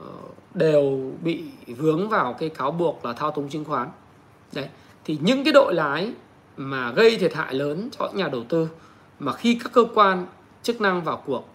ờ, 0.00 0.10
đều 0.54 1.12
bị 1.22 1.44
vướng 1.66 2.08
vào 2.08 2.32
cái 2.32 2.48
cáo 2.48 2.70
buộc 2.70 3.04
là 3.04 3.12
thao 3.12 3.30
túng 3.30 3.48
chứng 3.48 3.64
khoán. 3.64 3.88
Đấy 4.52 4.68
thì 5.04 5.18
những 5.22 5.44
cái 5.44 5.52
đội 5.52 5.74
lái 5.74 6.12
mà 6.56 6.92
gây 6.92 7.16
thiệt 7.16 7.34
hại 7.34 7.54
lớn 7.54 7.88
cho 7.98 8.10
nhà 8.14 8.28
đầu 8.28 8.44
tư 8.48 8.68
mà 9.18 9.32
khi 9.32 9.58
các 9.62 9.72
cơ 9.72 9.84
quan 9.94 10.26
chức 10.62 10.80
năng 10.80 11.02
vào 11.02 11.22
cuộc 11.26 11.48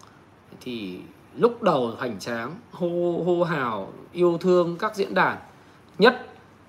thì 0.61 0.99
lúc 1.35 1.63
đầu 1.63 1.93
hoành 1.97 2.19
tráng 2.19 2.55
hô 2.71 3.23
hô 3.25 3.43
hào 3.43 3.93
yêu 4.11 4.37
thương 4.41 4.77
các 4.79 4.95
diễn 4.95 5.13
đàn 5.13 5.37
nhất 5.97 6.26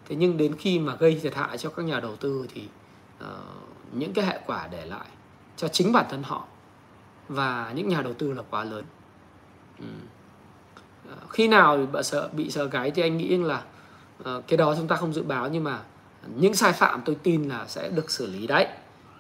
thế 0.09 0.17
nhưng 0.17 0.37
đến 0.37 0.57
khi 0.59 0.79
mà 0.79 0.97
gây 0.97 1.21
thiệt 1.23 1.35
hại 1.35 1.59
cho 1.59 1.71
các 1.71 1.85
nhà 1.85 2.01
đầu 2.01 2.17
tư 2.17 2.47
thì 2.55 2.69
uh, 3.25 3.29
những 3.93 4.13
cái 4.13 4.25
hệ 4.25 4.41
quả 4.47 4.69
để 4.71 4.87
lại 4.87 5.07
cho 5.57 5.69
chính 5.69 5.93
bản 5.93 6.07
thân 6.11 6.23
họ 6.23 6.45
và 7.29 7.73
những 7.75 7.89
nhà 7.89 8.03
đầu 8.03 8.13
tư 8.13 8.33
là 8.33 8.43
quá 8.51 8.65
lớn 8.65 8.85
ừ. 9.79 9.87
uh, 11.13 11.31
khi 11.31 11.49
nào 11.49 11.77
bị 11.93 12.03
sợ 12.03 12.29
bị 12.33 12.51
sợ 12.51 12.67
cái 12.67 12.91
thì 12.91 13.03
anh 13.03 13.17
nghĩ 13.17 13.37
là 13.37 13.63
uh, 14.21 14.47
cái 14.47 14.57
đó 14.57 14.75
chúng 14.77 14.89
ta 14.89 14.97
không 14.97 15.13
dự 15.13 15.23
báo 15.23 15.49
nhưng 15.49 15.65
mà 15.65 15.83
những 16.37 16.55
sai 16.55 16.73
phạm 16.73 17.03
tôi 17.05 17.17
tin 17.23 17.49
là 17.49 17.67
sẽ 17.67 17.89
được 17.89 18.11
xử 18.11 18.27
lý 18.27 18.47
đấy 18.47 18.67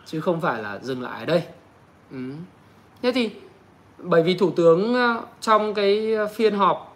chứ 0.07 0.21
không 0.21 0.41
phải 0.41 0.63
là 0.63 0.79
dừng 0.83 1.03
lại 1.03 1.21
ở 1.21 1.27
đây 1.27 1.43
ừ. 2.11 2.19
thế 3.03 3.13
thì 3.13 3.31
bởi 3.99 4.23
vì 4.23 4.35
thủ 4.35 4.51
tướng 4.51 4.97
trong 5.41 5.75
cái 5.75 6.17
phiên 6.35 6.55
họp 6.55 6.88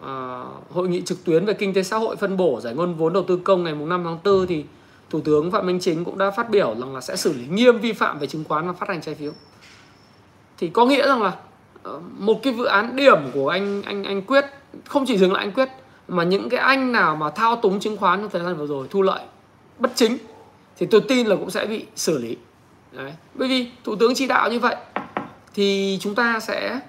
Ờ, 0.00 0.46
hội 0.70 0.88
nghị 0.88 1.02
trực 1.02 1.24
tuyến 1.24 1.44
về 1.44 1.54
kinh 1.54 1.74
tế 1.74 1.82
xã 1.82 1.96
hội 1.96 2.16
phân 2.16 2.36
bổ 2.36 2.60
giải 2.60 2.74
ngân 2.74 2.94
vốn 2.94 3.12
đầu 3.12 3.22
tư 3.22 3.36
công 3.36 3.64
ngày 3.64 3.74
5 3.74 4.04
tháng 4.04 4.18
4 4.24 4.46
thì 4.46 4.64
thủ 5.10 5.20
tướng 5.20 5.50
phạm 5.50 5.66
minh 5.66 5.78
chính 5.80 6.04
cũng 6.04 6.18
đã 6.18 6.30
phát 6.30 6.50
biểu 6.50 6.74
rằng 6.80 6.94
là 6.94 7.00
sẽ 7.00 7.16
xử 7.16 7.32
lý 7.32 7.46
nghiêm 7.46 7.78
vi 7.78 7.92
phạm 7.92 8.18
về 8.18 8.26
chứng 8.26 8.44
khoán 8.44 8.66
và 8.66 8.72
phát 8.72 8.88
hành 8.88 9.00
trái 9.00 9.14
phiếu 9.14 9.32
thì 10.58 10.68
có 10.68 10.86
nghĩa 10.86 11.06
rằng 11.06 11.22
là 11.22 11.32
ờ, 11.82 12.00
một 12.18 12.40
cái 12.42 12.54
dự 12.54 12.64
án 12.64 12.96
điểm 12.96 13.18
của 13.34 13.48
anh 13.48 13.82
anh 13.82 14.04
anh 14.04 14.22
quyết 14.22 14.44
không 14.84 15.04
chỉ 15.06 15.18
dừng 15.18 15.32
lại 15.32 15.44
anh 15.44 15.52
quyết 15.52 15.68
mà 16.08 16.24
những 16.24 16.48
cái 16.48 16.60
anh 16.60 16.92
nào 16.92 17.16
mà 17.16 17.30
thao 17.30 17.56
túng 17.56 17.80
chứng 17.80 17.96
khoán 17.96 18.20
trong 18.20 18.30
thời 18.30 18.42
gian 18.42 18.56
vừa 18.56 18.66
rồi 18.66 18.86
thu 18.90 19.02
lợi 19.02 19.20
bất 19.78 19.90
chính 19.94 20.18
thì 20.76 20.86
tôi 20.86 21.00
tin 21.08 21.26
là 21.26 21.36
cũng 21.36 21.50
sẽ 21.50 21.66
bị 21.66 21.86
xử 21.96 22.18
lý 22.18 22.36
Đấy. 22.92 23.12
bởi 23.34 23.48
vì 23.48 23.70
thủ 23.84 23.96
tướng 23.96 24.14
chỉ 24.14 24.26
đạo 24.26 24.50
như 24.50 24.58
vậy 24.58 24.76
thì 25.54 25.98
chúng 26.00 26.14
ta 26.14 26.40
sẽ 26.40 26.80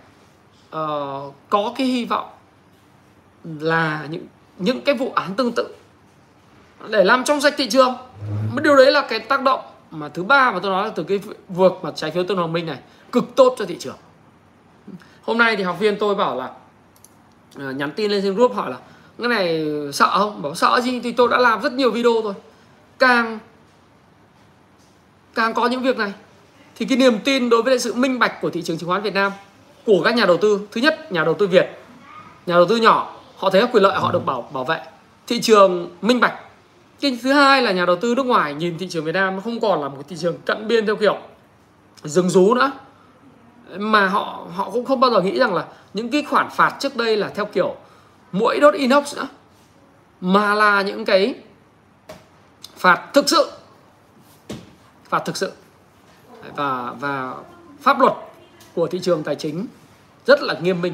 uh, 0.75 1.33
có 1.49 1.73
cái 1.77 1.87
hy 1.87 2.05
vọng 2.05 2.29
là 3.59 4.07
những 4.09 4.25
những 4.57 4.81
cái 4.81 4.95
vụ 4.95 5.11
án 5.15 5.35
tương 5.35 5.51
tự. 5.51 5.75
Để 6.89 7.03
làm 7.03 7.23
trong 7.23 7.41
sạch 7.41 7.53
thị 7.57 7.69
trường. 7.69 7.95
Điều 8.63 8.75
đấy 8.75 8.91
là 8.91 9.07
cái 9.09 9.19
tác 9.19 9.41
động 9.41 9.59
mà 9.91 10.09
thứ 10.09 10.23
ba 10.23 10.51
mà 10.51 10.59
tôi 10.59 10.71
nói 10.71 10.83
là 10.83 10.91
từ 10.95 11.03
cái 11.03 11.19
vượt 11.49 11.73
mà 11.81 11.91
trái 11.95 12.11
phiếu 12.11 12.23
tân 12.23 12.37
hoàng 12.37 12.53
minh 12.53 12.65
này 12.65 12.77
cực 13.11 13.35
tốt 13.35 13.55
cho 13.59 13.65
thị 13.65 13.77
trường. 13.79 13.95
Hôm 15.21 15.37
nay 15.37 15.55
thì 15.55 15.63
học 15.63 15.79
viên 15.79 15.97
tôi 15.99 16.15
bảo 16.15 16.35
là 16.35 16.51
uh, 17.69 17.75
nhắn 17.75 17.91
tin 17.95 18.11
lên 18.11 18.21
trên 18.23 18.35
group 18.35 18.55
hỏi 18.55 18.71
là 18.71 18.77
cái 19.19 19.27
này 19.27 19.65
sợ 19.93 20.09
không? 20.17 20.41
Bảo 20.41 20.55
sợ 20.55 20.81
gì? 20.83 20.99
Thì 20.99 21.11
tôi 21.11 21.27
đã 21.27 21.37
làm 21.37 21.61
rất 21.61 21.73
nhiều 21.73 21.91
video 21.91 22.21
rồi. 22.23 22.33
Càng 22.99 23.39
càng 25.35 25.53
có 25.53 25.67
những 25.67 25.81
việc 25.81 25.97
này 25.97 26.13
thì 26.75 26.85
cái 26.85 26.97
niềm 26.97 27.19
tin 27.19 27.49
đối 27.49 27.63
với 27.63 27.79
sự 27.79 27.93
minh 27.93 28.19
bạch 28.19 28.41
của 28.41 28.49
thị 28.49 28.61
trường 28.61 28.77
chứng 28.77 28.89
khoán 28.89 29.01
Việt 29.01 29.13
Nam 29.13 29.31
của 29.85 30.01
các 30.03 30.15
nhà 30.15 30.25
đầu 30.25 30.37
tư 30.37 30.59
thứ 30.71 30.81
nhất 30.81 31.11
nhà 31.11 31.23
đầu 31.23 31.33
tư 31.33 31.47
Việt 31.47 31.69
nhà 32.45 32.55
đầu 32.55 32.65
tư 32.65 32.75
nhỏ 32.75 33.16
họ 33.37 33.49
thấy 33.49 33.61
các 33.61 33.69
quyền 33.73 33.83
lợi 33.83 33.99
họ 33.99 34.11
được 34.11 34.25
bảo 34.25 34.49
bảo 34.53 34.63
vệ. 34.63 34.81
Thị 35.27 35.41
trường 35.41 35.95
minh 36.01 36.19
bạch. 36.19 36.33
Cái 36.99 37.19
thứ 37.23 37.31
hai 37.33 37.61
là 37.61 37.71
nhà 37.71 37.85
đầu 37.85 37.95
tư 37.95 38.15
nước 38.15 38.25
ngoài 38.25 38.53
nhìn 38.53 38.77
thị 38.77 38.87
trường 38.89 39.05
Việt 39.05 39.11
Nam 39.11 39.41
không 39.41 39.59
còn 39.59 39.81
là 39.81 39.89
một 39.89 40.03
thị 40.07 40.15
trường 40.19 40.37
cận 40.45 40.67
biên 40.67 40.85
theo 40.85 40.95
kiểu 40.95 41.17
rừng 42.03 42.29
rú 42.29 42.53
nữa. 42.53 42.71
Mà 43.77 44.07
họ 44.07 44.47
họ 44.55 44.69
cũng 44.69 44.85
không 44.85 44.99
bao 44.99 45.11
giờ 45.11 45.21
nghĩ 45.21 45.39
rằng 45.39 45.53
là 45.53 45.65
những 45.93 46.09
cái 46.09 46.23
khoản 46.23 46.49
phạt 46.49 46.75
trước 46.79 46.95
đây 46.95 47.17
là 47.17 47.29
theo 47.29 47.45
kiểu 47.45 47.75
mũi 48.31 48.59
đốt 48.59 48.73
inox 48.73 49.15
nữa, 49.15 49.27
mà 50.21 50.55
là 50.55 50.81
những 50.81 51.05
cái 51.05 51.35
phạt 52.77 53.13
thực 53.13 53.29
sự. 53.29 53.51
Phạt 55.09 55.19
thực 55.25 55.37
sự. 55.37 55.51
Và 56.55 56.93
và 56.99 57.33
pháp 57.81 57.99
luật 57.99 58.13
của 58.75 58.87
thị 58.87 58.99
trường 58.99 59.23
tài 59.23 59.35
chính 59.35 59.65
rất 60.25 60.41
là 60.41 60.53
nghiêm 60.61 60.81
minh 60.81 60.93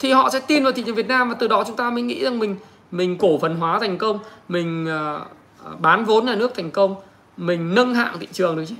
thì 0.00 0.12
họ 0.12 0.30
sẽ 0.30 0.40
tin 0.40 0.62
vào 0.64 0.72
thị 0.72 0.82
trường 0.86 0.94
Việt 0.94 1.08
Nam 1.08 1.28
và 1.28 1.34
từ 1.34 1.48
đó 1.48 1.64
chúng 1.66 1.76
ta 1.76 1.90
mới 1.90 2.02
nghĩ 2.02 2.24
rằng 2.24 2.38
mình 2.38 2.56
mình 2.90 3.18
cổ 3.18 3.38
phần 3.38 3.56
hóa 3.56 3.78
thành 3.80 3.98
công 3.98 4.18
mình 4.48 4.86
uh, 4.86 5.80
bán 5.80 6.04
vốn 6.04 6.26
nhà 6.26 6.34
nước 6.34 6.52
thành 6.56 6.70
công 6.70 6.94
mình 7.36 7.74
nâng 7.74 7.94
hạng 7.94 8.18
thị 8.20 8.28
trường 8.32 8.56
được 8.56 8.64
chứ. 8.68 8.74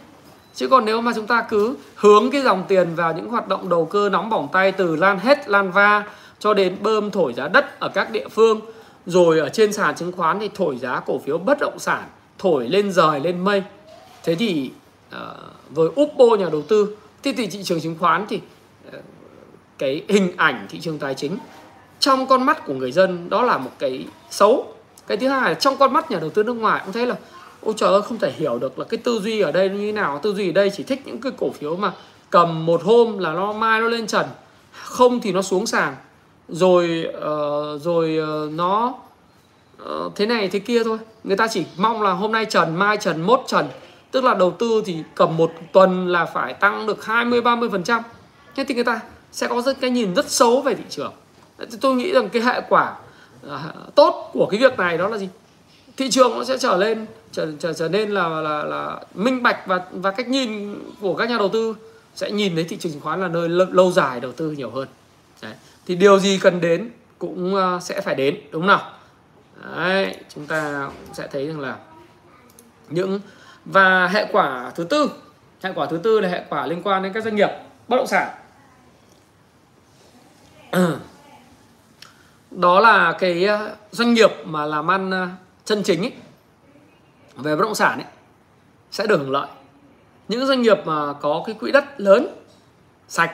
Chứ 0.55 0.69
còn 0.69 0.85
nếu 0.85 1.01
mà 1.01 1.13
chúng 1.15 1.27
ta 1.27 1.47
cứ 1.51 1.77
hướng 1.95 2.31
cái 2.31 2.43
dòng 2.43 2.65
tiền 2.69 2.95
vào 2.95 3.13
những 3.13 3.29
hoạt 3.29 3.49
động 3.49 3.69
đầu 3.69 3.85
cơ 3.85 4.09
nóng 4.09 4.31
bỏng 4.31 4.49
tay 4.53 4.73
từ 4.73 4.97
lan 4.97 5.19
hết 5.19 5.49
lan 5.49 5.71
va 5.71 6.05
cho 6.39 6.55
đến 6.55 6.77
bơm 6.81 7.11
thổi 7.11 7.33
giá 7.35 7.49
đất 7.49 7.81
ở 7.81 7.89
các 7.89 8.11
địa 8.11 8.29
phương 8.29 8.61
rồi 9.07 9.39
ở 9.39 9.49
trên 9.49 9.73
sàn 9.73 9.95
chứng 9.95 10.13
khoán 10.13 10.39
thì 10.41 10.51
thổi 10.55 10.77
giá 10.77 11.01
cổ 11.07 11.19
phiếu 11.19 11.39
bất 11.39 11.59
động 11.61 11.79
sản 11.79 12.03
thổi 12.39 12.69
lên 12.69 12.93
rời 12.93 13.21
lên 13.21 13.45
mây. 13.45 13.63
Thế 14.25 14.35
thì 14.35 14.71
uh, 15.15 15.21
với 15.71 15.89
Oppo 15.89 16.37
nhà 16.39 16.49
đầu 16.53 16.63
tư 16.63 16.97
thì, 17.23 17.33
thì 17.33 17.47
thị 17.47 17.63
trường 17.63 17.81
chứng 17.81 17.97
khoán 18.01 18.27
thì 18.29 18.41
cái 19.81 20.03
hình 20.09 20.37
ảnh 20.37 20.67
thị 20.71 20.81
trường 20.81 20.99
tài 20.99 21.15
chính 21.15 21.39
trong 22.01 22.27
con 22.27 22.47
mắt 22.47 22.67
của 22.67 22.75
người 22.75 22.93
dân 22.93 23.31
đó 23.31 23.43
là 23.43 23.59
một 23.59 23.71
cái 23.79 24.07
xấu. 24.31 24.75
Cái 25.07 25.17
thứ 25.17 25.29
hai 25.29 25.51
là 25.51 25.55
trong 25.55 25.77
con 25.77 25.93
mắt 25.93 26.11
nhà 26.11 26.19
đầu 26.19 26.31
tư 26.31 26.43
nước 26.43 26.53
ngoài 26.53 26.83
cũng 26.85 26.93
thấy 26.93 27.07
là 27.07 27.15
ôi 27.61 27.75
trời 27.77 27.93
ơi 27.93 28.03
không 28.03 28.19
thể 28.19 28.33
hiểu 28.33 28.59
được 28.59 28.79
là 28.79 28.85
cái 28.85 28.99
tư 28.99 29.21
duy 29.23 29.41
ở 29.41 29.53
đây 29.53 29.69
như 29.69 29.79
thế 29.79 29.93
nào 29.93 30.21
tư 30.23 30.35
duy 30.35 30.49
ở 30.49 30.53
đây 30.53 30.71
chỉ 30.77 30.83
thích 30.83 31.03
những 31.05 31.21
cái 31.21 31.33
cổ 31.39 31.51
phiếu 31.51 31.77
mà 31.77 31.93
cầm 32.31 32.67
một 32.67 32.83
hôm 32.83 33.19
là 33.19 33.33
nó 33.33 33.53
mai 33.53 33.81
nó 33.81 33.89
lên 33.89 34.07
trần 34.07 34.27
không 34.73 35.21
thì 35.21 35.33
nó 35.33 35.43
xuống 35.43 35.67
sàn 35.67 35.97
rồi 36.49 37.07
uh, 37.17 37.83
rồi 37.83 38.19
uh, 38.23 38.53
nó 38.53 38.95
uh, 39.83 40.13
thế 40.17 40.27
này 40.27 40.49
thế 40.49 40.59
kia 40.59 40.85
thôi. 40.85 40.99
Người 41.25 41.37
ta 41.37 41.49
chỉ 41.49 41.65
mong 41.77 42.03
là 42.03 42.11
hôm 42.11 42.33
nay 42.33 42.45
trần 42.45 42.77
mai 42.77 42.97
trần 42.97 43.23
mốt 43.23 43.41
trần 43.47 43.69
tức 44.11 44.25
là 44.25 44.35
đầu 44.35 44.51
tư 44.51 44.83
thì 44.87 44.97
cầm 45.15 45.37
một 45.37 45.53
tuần 45.73 46.09
là 46.09 46.25
phải 46.25 46.55
tăng 46.55 46.87
được 46.87 47.05
20 47.05 47.41
30 47.41 47.69
phần 47.71 47.85
trăm. 47.85 48.03
Thế 48.57 48.65
thì 48.69 48.75
người 48.75 48.85
ta 48.85 49.01
sẽ 49.33 49.47
có 49.49 49.63
rất 49.63 49.81
cái 49.81 49.91
nhìn 49.91 50.15
rất 50.15 50.31
xấu 50.31 50.61
về 50.61 50.75
thị 50.75 50.85
trường. 50.89 51.13
Tôi 51.81 51.95
nghĩ 51.95 52.13
rằng 52.13 52.29
cái 52.29 52.43
hệ 52.43 52.61
quả 52.69 52.97
à, 53.49 53.75
tốt 53.95 54.31
của 54.33 54.47
cái 54.51 54.61
việc 54.61 54.79
này 54.79 54.99
đó 54.99 55.09
là 55.09 55.19
gì? 55.19 55.29
Thị 55.97 56.11
trường 56.11 56.39
nó 56.39 56.45
sẽ 56.45 56.59
trở 56.59 56.77
lên 56.77 57.07
trở 57.33 57.53
trở, 57.59 57.73
trở 57.73 57.89
nên 57.89 58.11
là 58.11 58.29
là 58.29 58.65
là 58.65 59.01
minh 59.15 59.43
bạch 59.43 59.67
và 59.67 59.81
và 59.91 60.11
cách 60.11 60.29
nhìn 60.29 60.79
của 61.01 61.15
các 61.15 61.31
nhà 61.31 61.39
đầu 61.39 61.49
tư 61.49 61.77
sẽ 62.15 62.31
nhìn 62.31 62.55
thấy 62.55 62.65
thị 62.65 62.77
trường 62.77 62.93
chứng 62.93 63.01
khoán 63.01 63.21
là 63.21 63.29
nơi 63.29 63.49
lâu, 63.49 63.67
lâu 63.71 63.93
dài 63.93 64.21
đầu 64.21 64.33
tư 64.33 64.51
nhiều 64.51 64.71
hơn. 64.71 64.89
Đấy. 65.43 65.53
thì 65.87 65.97
điều 65.97 66.19
gì 66.19 66.39
cần 66.43 66.61
đến 66.61 66.91
cũng 67.19 67.57
à, 67.57 67.81
sẽ 67.81 68.01
phải 68.01 68.15
đến 68.15 68.37
đúng 68.51 68.63
không 68.63 68.69
nào? 68.69 68.93
Đấy, 69.77 70.17
chúng 70.35 70.47
ta 70.47 70.87
cũng 70.87 71.15
sẽ 71.15 71.29
thấy 71.33 71.47
rằng 71.47 71.61
là 71.61 71.77
những 72.89 73.21
và 73.65 74.09
hệ 74.09 74.27
quả 74.33 74.73
thứ 74.75 74.85
tư 74.85 75.11
hệ 75.63 75.71
quả 75.75 75.87
thứ 75.87 75.97
tư 75.97 76.21
là 76.21 76.29
hệ 76.29 76.45
quả 76.49 76.67
liên 76.67 76.83
quan 76.83 77.03
đến 77.03 77.13
các 77.13 77.25
doanh 77.25 77.37
nghiệp 77.37 77.51
bất 77.89 77.97
động 77.97 78.07
sản 78.07 78.29
đó 82.51 82.81
là 82.81 83.17
cái 83.19 83.45
ờ, 83.45 83.77
doanh 83.91 84.15
nghiệp 84.15 84.31
mà 84.45 84.67
làm 84.67 84.91
ăn 84.91 85.11
ờ, 85.11 85.29
chân 85.65 85.83
chính 85.83 86.01
ấy, 86.01 86.13
về 87.37 87.57
bất 87.57 87.63
động 87.63 87.75
sản 87.75 87.99
ấy, 87.99 88.07
sẽ 88.91 89.07
được 89.07 89.17
hưởng 89.17 89.31
lợi. 89.31 89.49
Những 90.29 90.47
doanh 90.47 90.63
nghiệp 90.63 90.79
mà 90.85 91.13
có 91.13 91.43
cái 91.47 91.55
quỹ 91.61 91.73
đất 91.73 92.01
lớn 92.01 92.27
sạch 93.09 93.33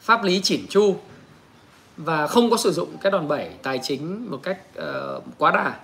pháp 0.00 0.24
lý 0.24 0.40
chỉn 0.40 0.66
chu 0.68 0.96
và 1.96 2.26
không 2.26 2.50
có 2.50 2.56
sử 2.56 2.72
dụng 2.72 2.96
cái 3.00 3.12
đòn 3.12 3.28
bẩy 3.28 3.50
tài 3.62 3.80
chính 3.82 4.30
một 4.30 4.40
cách 4.42 4.58
uh, 4.78 5.22
quá 5.38 5.50
đà 5.50 5.76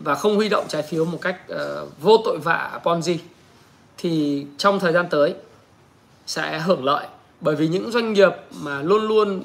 và 0.00 0.14
không 0.14 0.36
huy 0.36 0.48
động 0.48 0.64
trái 0.68 0.82
phiếu 0.82 1.04
một 1.04 1.18
cách 1.22 1.40
uh, 1.52 2.00
vô 2.00 2.16
tội 2.24 2.38
vạ 2.38 2.80
ponzi 2.82 3.16
thì 3.98 4.46
trong 4.58 4.80
thời 4.80 4.92
gian 4.92 5.06
tới 5.10 5.34
sẽ 6.26 6.58
hưởng 6.58 6.84
lợi 6.84 7.06
bởi 7.42 7.56
vì 7.56 7.68
những 7.68 7.90
doanh 7.90 8.12
nghiệp 8.12 8.32
mà 8.60 8.82
luôn 8.82 9.02
luôn 9.02 9.42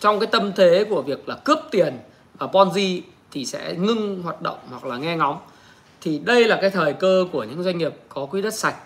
trong 0.00 0.20
cái 0.20 0.26
tâm 0.26 0.52
thế 0.56 0.84
của 0.90 1.02
việc 1.02 1.28
là 1.28 1.34
cướp 1.34 1.58
tiền 1.70 1.98
và 2.38 2.46
ponzi 2.46 3.00
thì 3.30 3.46
sẽ 3.46 3.74
ngưng 3.78 4.22
hoạt 4.22 4.42
động 4.42 4.58
hoặc 4.70 4.84
là 4.84 4.96
nghe 4.96 5.16
ngóng. 5.16 5.38
Thì 6.00 6.18
đây 6.18 6.44
là 6.44 6.58
cái 6.60 6.70
thời 6.70 6.92
cơ 6.92 7.26
của 7.32 7.44
những 7.44 7.62
doanh 7.62 7.78
nghiệp 7.78 7.94
có 8.08 8.26
quỹ 8.26 8.42
đất 8.42 8.54
sạch. 8.54 8.76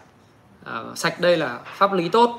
À, 0.65 0.83
sạch 0.95 1.21
đây 1.21 1.37
là 1.37 1.61
pháp 1.65 1.93
lý 1.93 2.09
tốt. 2.09 2.39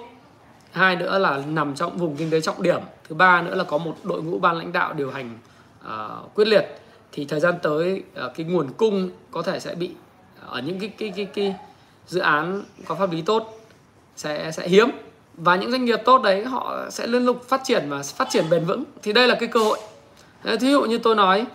Hai 0.72 0.96
nữa 0.96 1.18
là 1.18 1.42
nằm 1.48 1.76
trong 1.76 1.98
vùng 1.98 2.16
kinh 2.16 2.32
tế 2.32 2.42
trọng 2.42 2.62
điểm. 2.62 2.82
Thứ 3.10 3.16
ba 3.16 3.42
nữa 3.42 3.56
là 3.56 3.64
có 3.64 3.78
một 3.78 3.96
đội 4.04 4.24
ngũ 4.24 4.40
ban 4.40 4.58
lãnh 4.58 4.72
đạo 4.72 4.94
điều 4.94 5.12
hành 5.12 5.38
à, 5.88 6.10
quyết 6.34 6.48
liệt. 6.48 6.66
Thì 7.12 7.26
thời 7.26 7.40
gian 7.40 7.54
tới 7.64 8.04
à, 8.16 8.24
cái 8.36 8.46
nguồn 8.46 8.74
cung 8.78 9.10
có 9.32 9.42
thể 9.42 9.60
sẽ 9.60 9.76
bị 9.76 9.92
à, 10.42 10.48
ở 10.48 10.62
những 10.62 10.80
cái 10.80 10.90
cái 10.98 11.14
cái 11.16 11.26
cái 11.26 11.56
dự 12.08 12.20
án 12.20 12.64
có 12.86 12.96
pháp 12.96 13.12
lý 13.12 13.22
tốt 13.22 13.60
sẽ 14.16 14.52
sẽ 14.52 14.68
hiếm 14.68 14.90
và 15.38 15.56
những 15.56 15.72
doanh 15.72 15.86
nghiệp 15.86 16.02
tốt 16.06 16.22
đấy, 16.22 16.46
họ 16.46 16.90
sẽ 16.90 17.08
liên 17.08 17.26
tục 17.26 17.44
phát 17.48 17.62
triển 17.64 17.86
và 17.90 18.04
phát 18.04 18.28
triển 18.30 18.46
bền 18.50 18.66
vững. 18.66 18.84
Thì 19.04 19.14
đây 19.14 19.28
là 19.28 19.36
cái 19.40 19.50
cơ 19.50 19.60
hội. 19.60 19.80
Thí 20.60 20.72
dụ 20.72 20.82
như 20.82 20.98
tôi 20.98 21.16
nói 21.16 21.46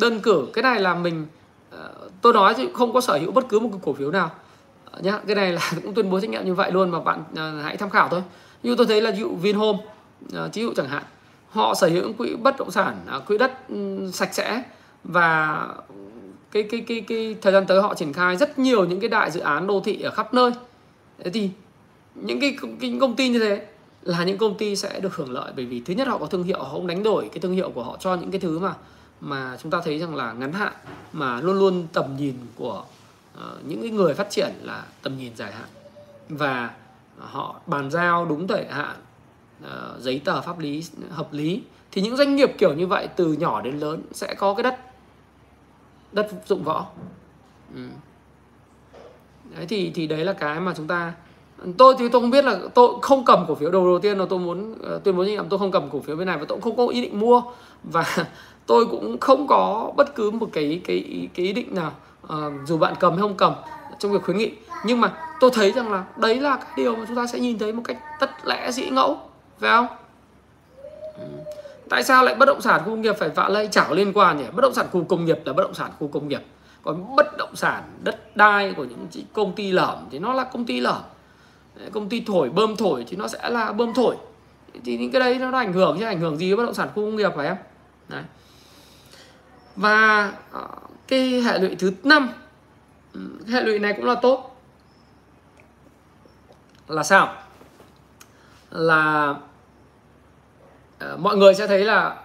đơn 0.00 0.20
cử, 0.20 0.46
cái 0.52 0.62
này 0.62 0.80
là 0.80 0.94
mình 0.94 1.26
ờ, 1.70 1.90
tôi 2.20 2.32
nói 2.32 2.54
thì 2.54 2.68
không 2.74 2.92
có 2.92 3.00
sở 3.00 3.18
hữu 3.18 3.32
bất 3.32 3.48
cứ 3.48 3.60
một 3.60 3.68
cái 3.72 3.80
cổ 3.82 3.92
phiếu 3.92 4.10
nào. 4.10 4.30
Ờ, 4.90 5.00
nhá, 5.02 5.20
cái 5.26 5.36
này 5.36 5.52
là 5.52 5.72
cũng 5.82 5.94
tuyên 5.94 6.10
bố 6.10 6.20
trách 6.20 6.30
nhiệm 6.30 6.44
như 6.44 6.54
vậy 6.54 6.72
luôn 6.72 6.90
mà 6.90 7.00
bạn 7.00 7.24
ờ, 7.36 7.62
hãy 7.62 7.76
tham 7.76 7.90
khảo 7.90 8.08
thôi. 8.08 8.22
Như 8.62 8.76
tôi 8.76 8.86
thấy 8.86 9.00
là 9.00 9.10
ví 9.10 9.18
dụ 9.18 9.34
Vinhome 9.34 9.78
thí 10.52 10.62
dụ 10.62 10.72
chẳng 10.76 10.88
hạn, 10.88 11.02
họ 11.50 11.74
sở 11.74 11.86
hữu 11.88 12.12
quỹ 12.12 12.34
bất 12.34 12.58
động 12.58 12.70
sản 12.70 12.96
à, 13.06 13.18
quỹ 13.18 13.38
đất 13.38 13.52
sạch 14.12 14.34
sẽ 14.34 14.62
và 15.04 15.66
cái 16.50 16.62
cái 16.62 16.84
cái 16.88 17.00
cái 17.00 17.36
thời 17.42 17.52
gian 17.52 17.66
tới 17.66 17.82
họ 17.82 17.94
triển 17.94 18.12
khai 18.12 18.36
rất 18.36 18.58
nhiều 18.58 18.84
những 18.84 19.00
cái 19.00 19.08
đại 19.08 19.30
dự 19.30 19.40
án 19.40 19.66
đô 19.66 19.80
thị 19.80 20.02
ở 20.02 20.10
khắp 20.10 20.34
nơi. 20.34 20.50
Thế 21.24 21.30
thì 21.30 21.50
những 22.14 22.40
cái, 22.40 22.56
cái 22.80 22.98
công 23.00 23.16
ty 23.16 23.28
như 23.28 23.38
thế 23.38 23.66
là 24.02 24.24
những 24.24 24.38
công 24.38 24.58
ty 24.58 24.76
sẽ 24.76 25.00
được 25.00 25.16
hưởng 25.16 25.30
lợi. 25.30 25.52
Bởi 25.56 25.64
vì 25.64 25.80
thứ 25.80 25.94
nhất 25.94 26.08
họ 26.08 26.18
có 26.18 26.26
thương 26.26 26.42
hiệu 26.42 26.58
họ 26.58 26.68
không 26.68 26.86
đánh 26.86 27.02
đổi 27.02 27.28
cái 27.32 27.38
thương 27.38 27.52
hiệu 27.52 27.70
của 27.70 27.82
họ 27.82 27.96
cho 28.00 28.14
những 28.14 28.30
cái 28.30 28.40
thứ 28.40 28.58
mà 28.58 28.74
mà 29.20 29.56
chúng 29.62 29.70
ta 29.70 29.80
thấy 29.84 29.98
rằng 29.98 30.14
là 30.14 30.32
ngắn 30.32 30.52
hạn 30.52 30.72
mà 31.12 31.40
luôn 31.40 31.58
luôn 31.58 31.86
tầm 31.92 32.16
nhìn 32.16 32.34
của 32.56 32.84
uh, 33.38 33.64
những 33.64 33.82
cái 33.82 33.90
người 33.90 34.14
phát 34.14 34.30
triển 34.30 34.52
là 34.62 34.84
tầm 35.02 35.18
nhìn 35.18 35.36
dài 35.36 35.52
hạn. 35.52 35.68
Và 36.28 36.70
họ 37.18 37.60
bàn 37.66 37.90
giao 37.90 38.26
đúng 38.26 38.48
thời 38.48 38.66
hạn 38.66 38.96
uh, 39.64 40.00
giấy 40.00 40.20
tờ 40.24 40.40
pháp 40.40 40.58
lý 40.58 40.84
hợp 41.10 41.32
lý. 41.32 41.62
Thì 41.92 42.02
những 42.02 42.16
doanh 42.16 42.36
nghiệp 42.36 42.50
kiểu 42.58 42.74
như 42.74 42.86
vậy 42.86 43.08
từ 43.16 43.32
nhỏ 43.32 43.60
đến 43.62 43.78
lớn 43.78 44.02
sẽ 44.12 44.34
có 44.34 44.54
cái 44.54 44.62
đất 44.62 44.80
đất 46.12 46.30
dụng 46.46 46.64
võ. 46.64 46.86
Ừ. 47.74 47.80
đấy 49.56 49.66
thì 49.68 49.92
thì 49.94 50.06
đấy 50.06 50.24
là 50.24 50.32
cái 50.32 50.60
mà 50.60 50.74
chúng 50.76 50.86
ta 50.86 51.12
tôi 51.78 51.94
thì 51.98 52.08
tôi 52.08 52.20
không 52.20 52.30
biết 52.30 52.44
là 52.44 52.58
tôi 52.74 52.88
không 53.02 53.24
cầm 53.24 53.44
cổ 53.48 53.54
phiếu 53.54 53.70
đầu 53.70 53.84
đầu 53.86 53.98
tiên 53.98 54.18
là 54.18 54.24
tôi 54.30 54.38
muốn 54.38 54.74
ờ, 54.82 55.00
tuyên 55.04 55.16
bố 55.16 55.24
trách 55.24 55.30
nhiệm 55.30 55.48
tôi 55.48 55.58
không 55.58 55.70
cầm 55.70 55.90
cổ 55.92 56.00
phiếu 56.00 56.16
bên 56.16 56.26
này 56.26 56.38
và 56.38 56.44
tôi 56.48 56.58
cũng 56.58 56.62
không 56.62 56.76
có 56.76 56.92
ý 56.92 57.02
định 57.02 57.20
mua. 57.20 57.42
Và 57.84 58.16
tôi 58.66 58.86
cũng 58.86 59.20
không 59.20 59.46
có 59.46 59.92
bất 59.96 60.14
cứ 60.14 60.30
một 60.30 60.48
cái 60.52 60.80
cái 60.84 61.28
cái 61.34 61.46
ý 61.46 61.52
định 61.52 61.74
nào 61.74 61.92
uh, 62.26 62.52
dù 62.66 62.78
bạn 62.78 62.94
cầm 63.00 63.12
hay 63.12 63.20
không 63.20 63.36
cầm 63.36 63.54
trong 63.98 64.12
việc 64.12 64.22
khuyến 64.22 64.38
nghị. 64.38 64.52
Nhưng 64.84 65.00
mà 65.00 65.12
tôi 65.40 65.50
thấy 65.54 65.72
rằng 65.72 65.92
là 65.92 66.04
đấy 66.16 66.40
là 66.40 66.56
cái 66.56 66.72
điều 66.76 66.96
mà 66.96 67.04
chúng 67.08 67.16
ta 67.16 67.26
sẽ 67.26 67.38
nhìn 67.38 67.58
thấy 67.58 67.72
một 67.72 67.82
cách 67.84 67.98
tất 68.20 68.30
lẽ 68.44 68.70
dĩ 68.72 68.88
ngẫu 68.90 69.18
phải 69.58 69.70
không? 69.70 69.86
Ừ. 71.18 71.24
tại 71.88 72.02
sao 72.02 72.24
lại 72.24 72.34
bất 72.34 72.46
động 72.46 72.60
sản 72.60 72.80
khu 72.84 72.90
công 72.90 73.00
nghiệp 73.00 73.16
phải 73.18 73.28
vạ 73.28 73.48
lây 73.48 73.68
chảo 73.68 73.94
liên 73.94 74.12
quan 74.12 74.38
nhỉ? 74.38 74.44
Bất 74.52 74.62
động 74.62 74.74
sản 74.74 74.86
khu 74.92 75.04
công 75.04 75.24
nghiệp 75.24 75.38
là 75.44 75.52
bất 75.52 75.62
động 75.62 75.74
sản 75.74 75.90
khu 75.98 76.08
công 76.08 76.28
nghiệp. 76.28 76.42
Còn 76.82 77.16
bất 77.16 77.36
động 77.38 77.56
sản 77.56 77.82
đất 78.02 78.36
đai 78.36 78.72
của 78.72 78.84
những 78.84 79.06
công 79.32 79.52
ty 79.52 79.72
lởm 79.72 79.98
thì 80.10 80.18
nó 80.18 80.32
là 80.32 80.44
công 80.44 80.66
ty 80.66 80.80
lởm 80.80 81.02
công 81.92 82.08
ty 82.08 82.22
thổi 82.26 82.50
bơm 82.50 82.76
thổi 82.76 83.04
thì 83.08 83.16
nó 83.16 83.28
sẽ 83.28 83.50
là 83.50 83.72
bơm 83.72 83.94
thổi. 83.94 84.16
Thì 84.84 84.96
những 84.96 85.10
cái 85.10 85.20
đấy 85.20 85.38
nó 85.38 85.58
ảnh 85.58 85.72
hưởng 85.72 85.96
chứ 85.98 86.04
ảnh 86.04 86.20
hưởng 86.20 86.36
gì 86.36 86.50
với 86.50 86.56
bất 86.56 86.64
động 86.64 86.74
sản 86.74 86.88
khu 86.88 86.94
công 86.94 87.16
nghiệp 87.16 87.32
phải 87.36 87.46
em 87.46 87.56
đấy. 88.08 88.22
Và 89.76 90.32
ờ, 90.52 90.68
cái 91.08 91.40
hệ 91.40 91.58
lụy 91.58 91.74
thứ 91.74 91.92
năm 92.04 92.28
ừ, 93.12 93.20
hệ 93.48 93.60
lụy 93.60 93.78
này 93.78 93.92
cũng 93.92 94.04
là 94.04 94.14
tốt. 94.14 94.60
Là 96.88 97.02
sao? 97.02 97.34
Là 98.70 99.34
uh, 101.04 101.18
mọi 101.18 101.36
người 101.36 101.54
sẽ 101.54 101.66
thấy 101.66 101.84
là 101.84 102.22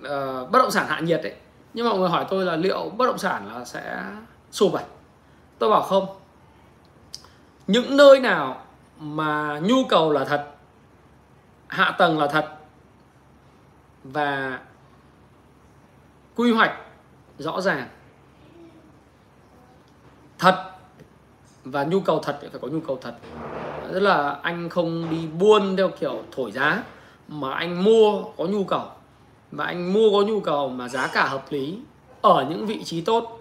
uh, 0.00 0.50
bất 0.50 0.58
động 0.58 0.70
sản 0.70 0.86
hạ 0.88 1.00
nhiệt 1.00 1.20
đấy 1.22 1.34
nhưng 1.74 1.88
mọi 1.88 1.98
người 1.98 2.08
hỏi 2.08 2.26
tôi 2.30 2.44
là 2.44 2.56
liệu 2.56 2.92
bất 2.96 3.06
động 3.06 3.18
sản 3.18 3.52
là 3.54 3.64
sẽ 3.64 4.04
sụp 4.50 4.74
à? 4.74 4.84
Tôi 5.58 5.70
bảo 5.70 5.82
không. 5.82 6.06
Những 7.66 7.96
nơi 7.96 8.20
nào 8.20 8.64
mà 8.98 9.58
nhu 9.62 9.84
cầu 9.88 10.12
là 10.12 10.24
thật, 10.24 10.46
hạ 11.68 11.94
tầng 11.98 12.18
là 12.18 12.26
thật. 12.26 12.54
Và 14.04 14.60
quy 16.36 16.52
hoạch 16.52 16.72
rõ 17.38 17.60
ràng. 17.60 17.88
Thật 20.38 20.70
và 21.64 21.84
nhu 21.84 22.00
cầu 22.00 22.20
thật 22.22 22.38
phải 22.40 22.60
có 22.60 22.68
nhu 22.68 22.80
cầu 22.80 22.98
thật. 23.02 23.14
Tức 23.92 24.00
là 24.00 24.30
anh 24.42 24.68
không 24.68 25.10
đi 25.10 25.26
buôn 25.26 25.76
theo 25.76 25.88
kiểu 25.88 26.22
thổi 26.32 26.52
giá, 26.52 26.82
mà 27.28 27.52
anh 27.52 27.84
mua 27.84 28.22
có 28.36 28.44
nhu 28.44 28.64
cầu. 28.64 28.84
Và 29.52 29.64
anh 29.64 29.92
mua 29.92 30.10
có 30.12 30.26
nhu 30.26 30.40
cầu 30.40 30.68
mà 30.68 30.88
giá 30.88 31.06
cả 31.06 31.28
hợp 31.28 31.44
lý 31.50 31.78
ở 32.22 32.46
những 32.50 32.66
vị 32.66 32.84
trí 32.84 33.00
tốt. 33.00 33.34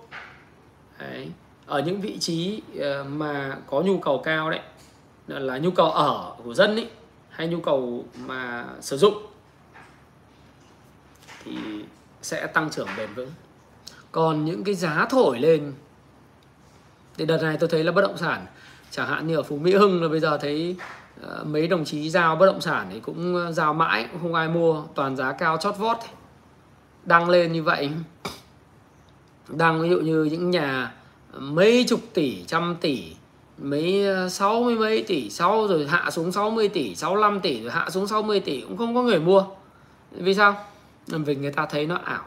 Đấy. 0.99 1.31
ở 1.65 1.81
những 1.81 2.01
vị 2.01 2.17
trí 2.19 2.61
ờ, 2.79 3.03
mà 3.03 3.57
có 3.67 3.81
nhu 3.81 3.97
cầu 3.97 4.21
cao 4.23 4.49
đấy 4.49 4.61
là 5.27 5.57
nhu 5.57 5.71
cầu 5.71 5.91
ở 5.91 6.33
của 6.43 6.53
dân 6.53 6.75
ý, 6.75 6.87
hay 7.29 7.47
nhu 7.47 7.59
cầu 7.59 8.05
mà 8.17 8.65
sử 8.81 8.97
dụng 8.97 9.13
thì 11.43 11.57
sẽ 12.21 12.47
tăng 12.47 12.69
trưởng 12.69 12.87
bền 12.97 13.13
vững. 13.13 13.31
Còn 14.11 14.45
những 14.45 14.63
cái 14.63 14.75
giá 14.75 15.05
thổi 15.09 15.39
lên 15.39 15.73
thì 17.17 17.25
đợt 17.25 17.41
này 17.41 17.57
tôi 17.59 17.69
thấy 17.69 17.83
là 17.83 17.91
bất 17.91 18.01
động 18.01 18.17
sản 18.17 18.45
chẳng 18.91 19.07
hạn 19.07 19.27
như 19.27 19.35
ở 19.35 19.43
phú 19.43 19.57
mỹ 19.57 19.73
hưng 19.73 20.03
là 20.03 20.09
bây 20.09 20.19
giờ 20.19 20.37
thấy 20.37 20.75
ờ, 21.21 21.43
mấy 21.43 21.67
đồng 21.67 21.85
chí 21.85 22.09
giao 22.09 22.35
bất 22.35 22.45
động 22.45 22.61
sản 22.61 22.87
thì 22.91 22.99
cũng 22.99 23.35
ờ, 23.35 23.51
giao 23.51 23.73
mãi 23.73 24.07
cũng 24.11 24.21
không 24.21 24.33
ai 24.33 24.47
mua 24.47 24.83
toàn 24.95 25.15
giá 25.15 25.31
cao 25.31 25.57
chót 25.57 25.77
vót. 25.77 25.97
Đăng 27.03 27.29
lên 27.29 27.53
như 27.53 27.63
vậy. 27.63 27.89
Đăng 29.47 29.81
ví 29.81 29.89
dụ 29.89 29.99
như 29.99 30.23
những 30.23 30.51
nhà 30.51 30.93
mấy 31.33 31.85
chục 31.87 31.99
tỷ 32.13 32.43
trăm 32.47 32.75
tỷ 32.81 33.15
mấy 33.57 34.05
ờ, 34.05 34.29
sáu 34.29 34.63
mươi 34.63 34.75
mấy 34.75 35.03
tỷ 35.07 35.29
sau 35.29 35.67
rồi 35.67 35.87
hạ 35.87 36.11
xuống 36.11 36.31
60 36.31 36.67
tỷ 36.69 36.95
65 36.95 37.39
tỷ 37.39 37.61
rồi 37.61 37.71
hạ 37.71 37.89
xuống 37.89 38.07
60 38.07 38.39
tỷ 38.39 38.61
cũng 38.61 38.77
không 38.77 38.95
có 38.95 39.03
người 39.03 39.19
mua. 39.19 39.43
Vì 40.11 40.33
sao? 40.33 40.55
Vì 41.07 41.35
người 41.35 41.51
ta 41.51 41.65
thấy 41.65 41.85
nó 41.85 41.95
ảo. 41.95 42.23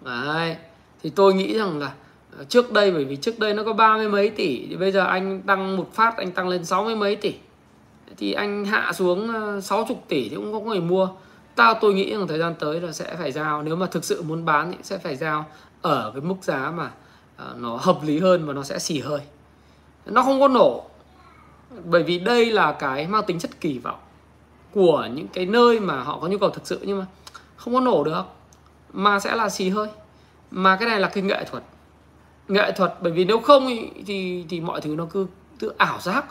Đấy. 0.00 0.56
thì 1.02 1.10
tôi 1.10 1.34
nghĩ 1.34 1.58
rằng 1.58 1.78
là 1.78 1.92
ờ, 2.38 2.44
trước 2.44 2.72
đây 2.72 2.92
bởi 2.92 3.04
vì 3.04 3.16
trước 3.16 3.38
đây 3.38 3.54
nó 3.54 3.62
có 3.62 3.72
ba 3.72 3.96
mươi 3.96 4.08
mấy 4.08 4.30
tỷ 4.30 4.66
thì 4.68 4.76
bây 4.76 4.92
giờ 4.92 5.04
anh 5.04 5.42
tăng 5.42 5.76
một 5.76 5.94
phát 5.94 6.16
anh 6.16 6.32
tăng 6.32 6.48
lên 6.48 6.64
sáu 6.64 6.84
mươi 6.84 6.96
mấy 6.96 7.16
tỷ. 7.16 7.34
Thì 8.16 8.32
anh 8.32 8.64
hạ 8.64 8.92
xuống 8.92 9.34
ờ, 9.34 9.60
60 9.60 9.96
tỷ 10.08 10.28
thì 10.28 10.36
cũng 10.36 10.52
không 10.52 10.64
có 10.64 10.70
người 10.70 10.80
mua. 10.80 11.08
Tao 11.54 11.74
tôi 11.74 11.94
nghĩ 11.94 12.12
rằng 12.12 12.28
thời 12.28 12.38
gian 12.38 12.54
tới 12.58 12.80
là 12.80 12.92
sẽ 12.92 13.16
phải 13.18 13.32
giao 13.32 13.62
nếu 13.62 13.76
mà 13.76 13.86
thực 13.86 14.04
sự 14.04 14.22
muốn 14.22 14.44
bán 14.44 14.72
thì 14.72 14.78
sẽ 14.82 14.98
phải 14.98 15.16
giao 15.16 15.46
ở 15.82 16.10
cái 16.14 16.20
mức 16.20 16.36
giá 16.42 16.72
mà 16.76 16.90
ờ, 17.36 17.54
nó 17.58 17.76
hợp 17.76 17.98
lý 18.02 18.18
hơn 18.18 18.46
và 18.46 18.52
nó 18.52 18.62
sẽ 18.62 18.78
xì 18.78 19.00
hơi 19.00 19.20
nó 20.06 20.22
không 20.22 20.40
có 20.40 20.48
nổ. 20.48 20.84
Bởi 21.84 22.02
vì 22.02 22.18
đây 22.18 22.50
là 22.50 22.72
cái 22.72 23.06
mang 23.06 23.24
tính 23.26 23.38
chất 23.38 23.60
kỳ 23.60 23.78
vọng 23.78 23.98
của 24.72 25.08
những 25.14 25.28
cái 25.28 25.46
nơi 25.46 25.80
mà 25.80 26.02
họ 26.02 26.18
có 26.20 26.28
nhu 26.28 26.38
cầu 26.38 26.50
thực 26.50 26.66
sự 26.66 26.80
nhưng 26.82 26.98
mà 26.98 27.06
không 27.56 27.74
có 27.74 27.80
nổ 27.80 28.04
được. 28.04 28.22
Mà 28.92 29.20
sẽ 29.20 29.36
là 29.36 29.48
xì 29.48 29.68
hơi. 29.68 29.88
Mà 30.50 30.76
cái 30.76 30.88
này 30.88 31.00
là 31.00 31.08
cái 31.08 31.22
nghệ 31.22 31.44
thuật. 31.44 31.62
Nghệ 32.48 32.72
thuật 32.72 32.94
bởi 33.00 33.12
vì 33.12 33.24
nếu 33.24 33.40
không 33.40 33.66
thì 33.66 33.90
thì, 34.06 34.44
thì 34.48 34.60
mọi 34.60 34.80
thứ 34.80 34.94
nó 34.94 35.06
cứ 35.10 35.26
tự 35.58 35.72
ảo 35.78 36.00
giác. 36.00 36.24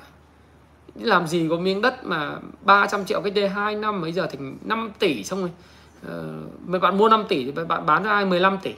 Làm 0.95 1.27
gì 1.27 1.47
có 1.49 1.57
miếng 1.57 1.81
đất 1.81 2.05
mà 2.05 2.37
300 2.61 3.05
triệu 3.05 3.21
cách 3.21 3.33
đây 3.35 3.49
2 3.49 3.75
năm 3.75 4.01
bây 4.01 4.11
giờ 4.11 4.27
thành 4.27 4.57
5 4.61 4.91
tỷ 4.99 5.23
xong 5.23 5.39
rồi. 5.39 5.51
Uh, 6.07 6.69
mấy 6.69 6.79
bạn 6.79 6.97
mua 6.97 7.09
5 7.09 7.25
tỷ 7.29 7.45
thì 7.45 7.51
bạn 7.51 7.85
bán 7.85 8.03
cho 8.03 8.09
ai 8.09 8.25
15 8.25 8.57
tỷ? 8.57 8.73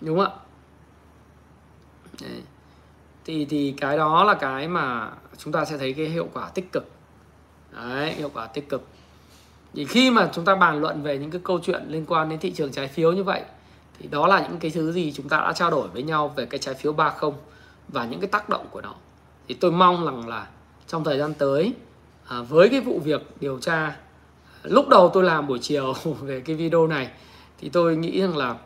Đúng 0.00 0.18
không 0.18 0.26
ạ? 0.26 0.47
Đấy. 2.22 2.42
thì 3.24 3.44
thì 3.44 3.74
cái 3.76 3.96
đó 3.96 4.24
là 4.24 4.34
cái 4.34 4.68
mà 4.68 5.10
chúng 5.38 5.52
ta 5.52 5.64
sẽ 5.64 5.78
thấy 5.78 5.92
cái 5.92 6.06
hiệu 6.06 6.28
quả 6.34 6.48
tích 6.54 6.72
cực. 6.72 6.84
Đấy, 7.72 8.12
hiệu 8.12 8.30
quả 8.34 8.46
tích 8.46 8.68
cực. 8.68 8.86
Thì 9.74 9.84
khi 9.84 10.10
mà 10.10 10.30
chúng 10.32 10.44
ta 10.44 10.54
bàn 10.54 10.80
luận 10.80 11.02
về 11.02 11.18
những 11.18 11.30
cái 11.30 11.40
câu 11.44 11.60
chuyện 11.62 11.84
liên 11.88 12.04
quan 12.06 12.28
đến 12.28 12.38
thị 12.38 12.52
trường 12.52 12.72
trái 12.72 12.88
phiếu 12.88 13.12
như 13.12 13.24
vậy 13.24 13.42
thì 13.98 14.08
đó 14.08 14.26
là 14.26 14.40
những 14.40 14.58
cái 14.58 14.70
thứ 14.70 14.92
gì 14.92 15.12
chúng 15.12 15.28
ta 15.28 15.36
đã 15.36 15.52
trao 15.52 15.70
đổi 15.70 15.88
với 15.88 16.02
nhau 16.02 16.32
về 16.36 16.46
cái 16.46 16.58
trái 16.58 16.74
phiếu 16.74 16.92
30 16.92 17.30
và 17.88 18.04
những 18.04 18.20
cái 18.20 18.28
tác 18.28 18.48
động 18.48 18.66
của 18.70 18.80
nó. 18.80 18.94
Thì 19.48 19.54
tôi 19.54 19.72
mong 19.72 20.04
rằng 20.04 20.28
là 20.28 20.46
trong 20.86 21.04
thời 21.04 21.18
gian 21.18 21.34
tới 21.34 21.74
à, 22.28 22.42
với 22.42 22.68
cái 22.68 22.80
vụ 22.80 23.00
việc 23.04 23.22
điều 23.40 23.58
tra 23.58 23.96
lúc 24.62 24.88
đầu 24.88 25.10
tôi 25.14 25.24
làm 25.24 25.46
buổi 25.46 25.58
chiều 25.58 25.94
về 26.20 26.40
cái 26.40 26.56
video 26.56 26.86
này 26.86 27.10
thì 27.58 27.68
tôi 27.68 27.96
nghĩ 27.96 28.20
rằng 28.20 28.36
là 28.36 28.56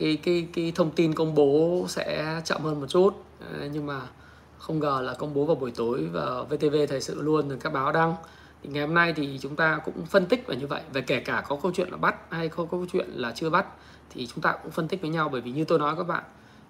cái 0.00 0.18
cái 0.22 0.48
cái 0.52 0.72
thông 0.74 0.90
tin 0.90 1.14
công 1.14 1.34
bố 1.34 1.84
sẽ 1.88 2.40
chậm 2.44 2.62
hơn 2.62 2.80
một 2.80 2.86
chút. 2.86 3.24
Nhưng 3.72 3.86
mà 3.86 4.00
không 4.58 4.78
ngờ 4.78 5.00
là 5.04 5.14
công 5.14 5.34
bố 5.34 5.44
vào 5.44 5.56
buổi 5.56 5.70
tối 5.70 6.08
và 6.12 6.42
VTV 6.42 6.76
thời 6.88 7.00
sự 7.00 7.22
luôn 7.22 7.48
rồi 7.48 7.58
các 7.60 7.72
báo 7.72 7.92
đăng. 7.92 8.14
Thì 8.62 8.70
ngày 8.70 8.86
hôm 8.86 8.94
nay 8.94 9.12
thì 9.12 9.38
chúng 9.42 9.56
ta 9.56 9.80
cũng 9.84 10.06
phân 10.06 10.26
tích 10.26 10.46
về 10.46 10.56
như 10.56 10.66
vậy. 10.66 10.82
Về 10.92 11.00
kể 11.00 11.20
cả 11.20 11.44
có 11.48 11.56
câu 11.62 11.72
chuyện 11.74 11.88
là 11.90 11.96
bắt 11.96 12.16
hay 12.30 12.48
có 12.48 12.66
câu 12.70 12.86
chuyện 12.92 13.08
là 13.10 13.32
chưa 13.32 13.50
bắt, 13.50 13.66
thì 14.10 14.26
chúng 14.26 14.42
ta 14.42 14.52
cũng 14.62 14.72
phân 14.72 14.88
tích 14.88 15.00
với 15.00 15.10
nhau. 15.10 15.28
Bởi 15.28 15.40
vì 15.40 15.50
như 15.50 15.64
tôi 15.64 15.78
nói 15.78 15.96
các 15.96 16.04
bạn 16.04 16.24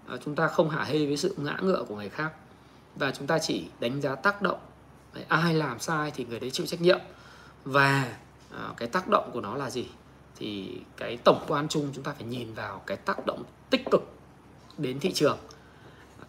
ờ, 0.06 0.18
chúng 0.24 0.34
ta 0.34 0.48
không 0.48 0.70
hả 0.70 0.84
hê 0.84 1.06
với 1.06 1.16
sự 1.16 1.34
ngã 1.36 1.56
ngựa 1.62 1.84
của 1.88 1.96
người 1.96 2.08
khác. 2.08 2.32
Và 2.96 3.10
chúng 3.10 3.26
ta 3.26 3.38
chỉ 3.38 3.64
đánh 3.80 4.00
giá 4.00 4.14
tác 4.14 4.42
động. 4.42 4.58
Ai 5.28 5.54
làm 5.54 5.78
sai 5.78 6.12
thì 6.14 6.24
người 6.24 6.40
đấy 6.40 6.50
chịu 6.50 6.66
trách 6.66 6.80
nhiệm. 6.80 6.98
Và 7.64 8.16
ờ, 8.52 8.74
cái 8.76 8.88
tác 8.88 9.08
động 9.08 9.30
của 9.32 9.40
nó 9.40 9.56
là 9.56 9.70
gì? 9.70 9.86
Thì 10.40 10.80
cái 10.96 11.18
tổng 11.24 11.44
quan 11.48 11.68
chung 11.68 11.88
chúng 11.94 12.04
ta 12.04 12.12
phải 12.18 12.26
nhìn 12.26 12.54
vào 12.54 12.82
cái 12.86 12.96
tác 12.96 13.26
động 13.26 13.42
tích 13.70 13.90
cực 13.90 14.02
đến 14.78 15.00
thị 15.00 15.12
trường. 15.12 15.38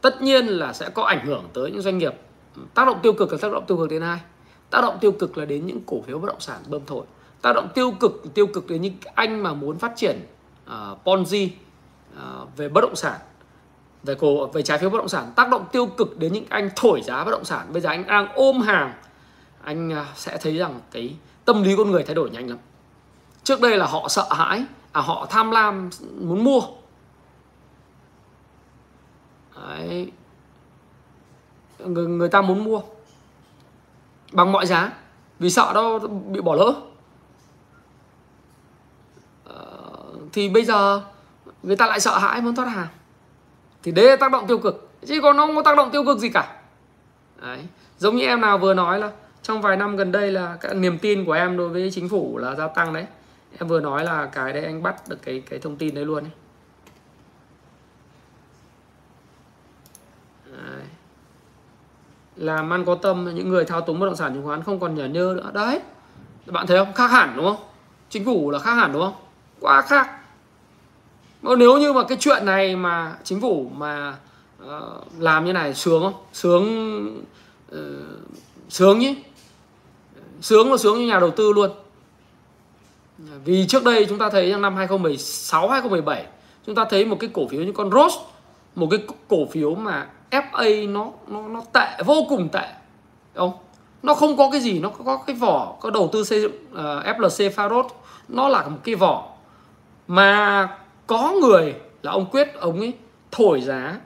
Tất 0.02 0.22
nhiên 0.22 0.48
là 0.48 0.74
sẽ 0.74 0.90
có 0.90 1.04
ảnh 1.04 1.26
hưởng 1.26 1.50
tới 1.54 1.72
những 1.72 1.82
doanh 1.82 1.98
nghiệp. 1.98 2.14
Tác 2.74 2.86
động 2.86 3.00
tiêu 3.04 3.14
cực 3.14 3.32
là 3.32 3.38
tác 3.42 3.52
động 3.52 3.66
tiêu 3.68 3.78
cực 3.78 3.90
đến 3.90 4.02
ai? 4.02 4.20
Tác 4.70 4.82
động 4.82 4.98
tiêu 5.02 5.12
cực 5.12 5.38
là 5.38 5.46
đến 5.46 5.66
những 5.66 5.80
cổ 5.86 6.02
phiếu 6.02 6.20
bất 6.20 6.28
động 6.28 6.40
sản 6.40 6.62
bơm 6.68 6.82
thổi. 6.86 7.06
Tác 7.42 7.54
động 7.54 7.70
tiêu 7.76 7.92
cực 7.92 8.24
tiêu 8.34 8.48
cực 8.48 8.68
đến 8.68 8.82
những 8.82 8.94
anh 9.16 9.44
mà 9.44 9.54
muốn 9.54 9.78
phát 9.78 9.94
triển 9.96 10.20
uh, 10.66 10.72
ponzi 11.04 11.50
uh, 12.14 12.58
về 12.58 12.70
bất 12.70 12.82
động 12.82 12.96
sản 12.96 13.20
về 14.04 14.16
cổ 14.16 14.48
về 14.48 14.62
trái 14.62 14.78
phiếu 14.78 14.90
bất 14.90 14.98
động 14.98 15.10
sản. 15.10 15.34
Tác 15.36 15.50
động 15.50 15.66
tiêu 15.72 15.86
cực 15.86 16.20
đến 16.20 16.34
những 16.34 16.46
anh 16.50 16.70
thổi 16.76 17.02
giá 17.02 17.24
bất 17.24 17.32
động 17.32 17.46
sản. 17.46 17.68
Bây 17.74 17.82
giờ 17.82 17.90
anh 17.90 18.08
đang 18.08 18.28
ôm 18.34 18.62
hàng 18.62 18.94
anh 19.64 19.90
uh, 19.90 20.18
sẽ 20.18 20.38
thấy 20.42 20.58
rằng 20.58 20.80
cái 20.92 21.16
tâm 21.46 21.64
lý 21.64 21.76
con 21.76 21.92
người 21.92 22.04
thay 22.04 22.16
đổi 22.16 22.30
nhanh 22.30 22.50
lắm 22.50 22.58
trước 23.44 23.62
đây 23.62 23.78
là 23.78 23.86
họ 23.86 24.08
sợ 24.08 24.28
hãi 24.32 24.66
à 24.92 25.02
họ 25.02 25.28
tham 25.30 25.52
lam 25.52 25.90
muốn 26.20 26.44
mua. 26.44 26.62
Đấy. 29.56 30.12
Người, 31.80 32.08
người 32.08 32.30
ta 32.30 32.42
muốn 32.42 32.64
mua 32.64 32.82
bằng 34.32 34.52
mọi 34.52 34.66
giá 34.66 34.92
vì 35.40 35.50
sợ 35.50 35.74
đó 35.74 36.00
bị 36.28 36.42
bỏ 36.42 36.56
lỡ. 36.56 36.74
Ờ, 39.46 39.66
thì 40.34 40.50
bây 40.50 40.66
giờ 40.66 41.02
người 41.64 41.76
ta 41.76 41.88
lại 41.88 42.00
sợ 42.00 42.18
hãi 42.18 42.42
muốn 42.42 42.56
thoát 42.56 42.66
hàng. 42.66 42.88
Thì 43.84 43.92
đấy 43.92 44.06
là 44.06 44.16
tác 44.16 44.32
động 44.32 44.48
tiêu 44.48 44.58
cực 44.58 44.90
chứ 45.08 45.22
còn 45.22 45.38
nó 45.38 45.46
không 45.46 45.56
có 45.56 45.62
tác 45.62 45.78
động 45.78 45.92
tiêu 45.92 46.04
cực 46.06 46.20
gì 46.20 46.30
cả. 46.30 46.58
Đấy. 47.42 47.60
giống 47.98 48.16
như 48.16 48.26
em 48.26 48.42
nào 48.42 48.58
vừa 48.58 48.74
nói 48.74 49.00
là 49.00 49.12
trong 49.42 49.62
vài 49.62 49.78
năm 49.78 49.96
gần 49.96 50.12
đây 50.12 50.32
là 50.32 50.58
cái 50.62 50.74
niềm 50.74 50.98
tin 51.00 51.26
của 51.26 51.32
em 51.32 51.58
đối 51.58 51.70
với 51.70 51.92
chính 51.94 52.10
phủ 52.10 52.38
là 52.38 52.56
gia 52.56 52.68
tăng 52.68 52.94
đấy 52.94 53.06
em 53.60 53.68
vừa 53.68 53.80
nói 53.80 54.04
là 54.04 54.26
cái 54.26 54.54
đấy 54.54 54.64
anh 54.66 54.84
bắt 54.84 55.08
được 55.08 55.22
cái 55.22 55.44
cái 55.50 55.60
thông 55.60 55.76
tin 55.76 55.96
đấy 55.96 56.06
luôn 56.06 56.24
ấy. 56.24 56.32
Đấy. 60.52 60.84
làm 62.36 62.74
ăn 62.74 62.86
có 62.86 62.96
tâm 62.96 63.36
những 63.36 63.50
người 63.50 63.66
thao 63.66 63.82
túng 63.82 64.00
bất 64.00 64.06
động 64.06 64.16
sản 64.16 64.34
chứng 64.34 64.46
khoán 64.46 64.64
không 64.64 64.80
còn 64.80 64.96
nhờ 64.96 65.06
nhơ 65.06 65.34
nữa. 65.38 65.52
Đấy. 65.54 65.82
Bạn 66.46 66.68
thấy 66.68 66.78
không? 66.78 66.94
Khác 66.94 67.12
hẳn 67.12 67.34
đúng 67.36 67.46
không? 67.46 67.66
Chính 68.10 68.26
phủ 68.26 68.52
là 68.52 68.60
khác 68.60 68.74
hẳn 68.74 68.94
đúng 68.94 69.02
không? 69.02 69.16
Quá 69.60 69.82
khác. 69.82 70.10
Mà 71.42 71.56
nếu 71.56 71.78
như 71.78 71.94
mà 71.94 72.04
cái 72.08 72.18
chuyện 72.22 72.46
này 72.46 72.76
mà 72.76 73.18
chính 73.24 73.42
phủ 73.42 73.72
mà 73.76 74.18
uh, 74.64 74.70
làm 75.20 75.46
như 75.46 75.54
này 75.54 75.74
sướng 75.74 76.04
không? 76.04 76.24
Sướng 76.34 76.66
uh, 77.76 77.80
sướng 78.70 79.00
nhỉ? 79.00 79.16
Sướng 80.42 80.72
là 80.72 80.78
sướng 80.78 80.98
như 81.00 81.06
nhà 81.06 81.20
đầu 81.20 81.32
tư 81.32 81.54
luôn 81.54 81.72
vì 83.46 83.66
trước 83.68 83.84
đây 83.84 84.06
chúng 84.10 84.18
ta 84.18 84.30
thấy 84.30 84.52
trong 84.52 84.62
năm 84.62 84.76
2016 84.76 85.70
2017 85.70 86.26
chúng 86.66 86.76
ta 86.76 86.86
thấy 86.90 87.06
một 87.06 87.18
cái 87.20 87.30
cổ 87.34 87.48
phiếu 87.48 87.62
như 87.62 87.72
con 87.72 87.92
rose 87.92 88.18
một 88.76 88.88
cái 88.92 89.00
cổ 89.28 89.46
phiếu 89.46 89.76
mà 89.76 90.08
FA 90.32 90.92
nó 90.92 91.12
nó 91.28 91.48
nó 91.48 91.62
tệ 91.74 92.04
vô 92.06 92.26
cùng 92.30 92.50
tệ 92.50 92.68
không? 93.36 93.52
Nó 94.04 94.14
không 94.14 94.38
có 94.38 94.50
cái 94.52 94.62
gì 94.62 94.80
nó 94.80 94.90
có 94.90 95.18
cái 95.28 95.36
vỏ 95.36 95.76
có 95.82 95.90
đầu 95.90 96.10
tư 96.14 96.24
xây 96.24 96.42
dựng 96.42 96.52
ờ, 96.74 96.98
uh, 96.98 97.18
FLC 97.18 97.50
Farod, 97.50 97.88
nó 98.28 98.48
là 98.48 98.68
một 98.68 98.78
cái 98.84 98.96
vỏ 98.96 99.30
mà 100.08 100.68
có 101.08 101.34
người 101.42 101.76
là 102.02 102.12
ông 102.12 102.26
quyết 102.32 102.54
ông 102.60 102.80
ấy 102.80 102.94
thổi 103.32 103.62
giá 103.62 104.00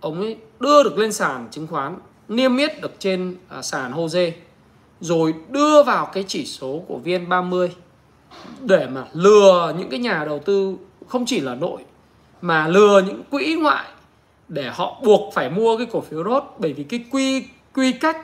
ông 0.00 0.20
ấy 0.20 0.36
đưa 0.60 0.82
được 0.82 0.98
lên 0.98 1.12
sàn 1.12 1.48
chứng 1.50 1.66
khoán 1.66 1.98
niêm 2.28 2.56
yết 2.56 2.80
được 2.80 2.92
trên 2.98 3.36
ờ, 3.48 3.62
sàn 3.62 3.92
HOSE 3.92 4.32
rồi 5.00 5.34
đưa 5.48 5.82
vào 5.82 6.06
cái 6.06 6.24
chỉ 6.28 6.46
số 6.46 6.82
của 6.88 7.00
VN30 7.04 7.68
để 8.60 8.86
mà 8.86 9.04
lừa 9.12 9.74
những 9.78 9.90
cái 9.90 10.00
nhà 10.00 10.24
đầu 10.24 10.38
tư 10.38 10.76
không 11.08 11.26
chỉ 11.26 11.40
là 11.40 11.54
nội, 11.54 11.80
mà 12.40 12.68
lừa 12.68 13.02
những 13.06 13.22
quỹ 13.30 13.54
ngoại 13.54 13.84
để 14.48 14.70
họ 14.74 15.00
buộc 15.04 15.34
phải 15.34 15.50
mua 15.50 15.76
cái 15.76 15.86
cổ 15.92 16.00
phiếu 16.00 16.24
rốt 16.24 16.44
bởi 16.58 16.72
vì 16.72 16.84
cái 16.84 17.04
quy 17.10 17.44
quy 17.74 17.92
cách, 17.92 18.16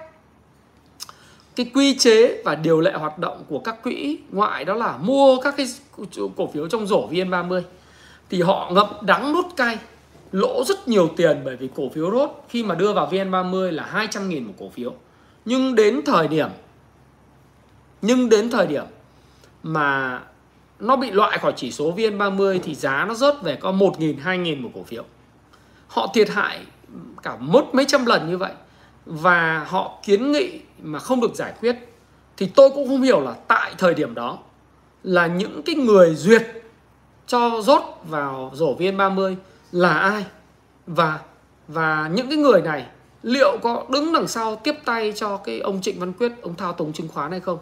cái 1.57 1.71
quy 1.75 1.99
chế 1.99 2.43
và 2.45 2.55
điều 2.55 2.81
lệ 2.81 2.93
hoạt 2.93 3.19
động 3.19 3.45
của 3.49 3.59
các 3.59 3.83
quỹ 3.83 4.19
ngoại 4.31 4.65
đó 4.65 4.75
là 4.75 4.97
mua 4.97 5.41
các 5.41 5.55
cái 5.57 5.67
cổ 6.37 6.47
phiếu 6.47 6.69
trong 6.69 6.87
rổ 6.87 7.09
VN30 7.11 7.63
thì 8.31 8.43
họ 8.43 8.71
ngậm 8.75 8.87
đắng 9.03 9.33
nút 9.33 9.47
cay, 9.57 9.79
lỗ 10.33 10.65
rất 10.65 10.89
nhiều 10.89 11.11
tiền. 11.17 11.41
Bởi 11.45 11.57
vì 11.57 11.69
cổ 11.77 11.89
phiếu 11.89 12.11
rốt 12.11 12.31
khi 12.49 12.63
mà 12.63 12.75
đưa 12.75 12.93
vào 12.93 13.11
VN30 13.11 13.71
là 13.71 13.85
200 13.85 14.29
nghìn 14.29 14.45
một 14.45 14.53
cổ 14.59 14.69
phiếu. 14.69 14.95
Nhưng 15.45 15.75
đến 15.75 16.01
thời 16.07 16.29
điểm, 16.29 16.49
nhưng 18.03 18.29
đến 18.29 18.51
thời 18.51 18.67
điểm 18.67 18.85
mà 19.63 20.21
nó 20.79 20.97
bị 20.97 21.11
loại 21.11 21.39
khỏi 21.39 21.53
chỉ 21.57 21.71
số 21.71 21.95
VN30 21.97 22.61
thì 22.63 22.75
giá 22.75 23.05
nó 23.09 23.15
rớt 23.15 23.43
về 23.43 23.57
có 23.57 23.73
1.000, 23.73 24.15
2.000 24.25 24.63
một 24.63 24.71
cổ 24.75 24.83
phiếu. 24.83 25.05
Họ 25.87 26.11
thiệt 26.15 26.29
hại 26.29 26.61
cả 27.23 27.37
mất 27.37 27.75
mấy 27.75 27.85
trăm 27.85 28.07
lần 28.07 28.31
như 28.31 28.39
vậy 28.39 28.53
và 29.07 29.65
họ 29.69 29.99
kiến 30.03 30.33
nghị 30.33 30.61
mà 30.83 30.99
không 30.99 31.21
được 31.21 31.35
giải 31.35 31.53
quyết 31.61 31.77
thì 32.37 32.51
tôi 32.55 32.71
cũng 32.71 32.89
không 32.89 33.03
hiểu 33.03 33.21
là 33.21 33.35
tại 33.49 33.75
thời 33.79 33.95
điểm 33.95 34.15
đó 34.15 34.39
là 35.03 35.27
những 35.27 35.63
cái 35.63 35.75
người 35.75 36.15
duyệt 36.15 36.43
cho 37.27 37.61
rốt 37.63 37.83
vào 38.05 38.51
rổ 38.55 38.77
VN30 38.77 39.35
là 39.73 39.93
ai 39.99 40.25
và 40.87 41.21
và 41.69 42.11
những 42.15 42.29
cái 42.29 42.37
người 42.37 42.63
này 42.63 42.87
liệu 43.23 43.59
có 43.63 43.85
đứng 43.89 44.13
đằng 44.13 44.29
sau 44.29 44.57
tiếp 44.57 44.75
tay 44.85 45.13
cho 45.17 45.37
cái 45.37 45.61
ông 45.61 45.81
Trịnh 45.83 46.01
Văn 46.01 46.13
Quyết 46.13 46.33
ông 46.43 46.55
thao 46.55 46.73
túng 46.73 46.93
chứng 46.93 47.09
khoán 47.09 47.31
hay 47.31 47.41
không 47.41 47.59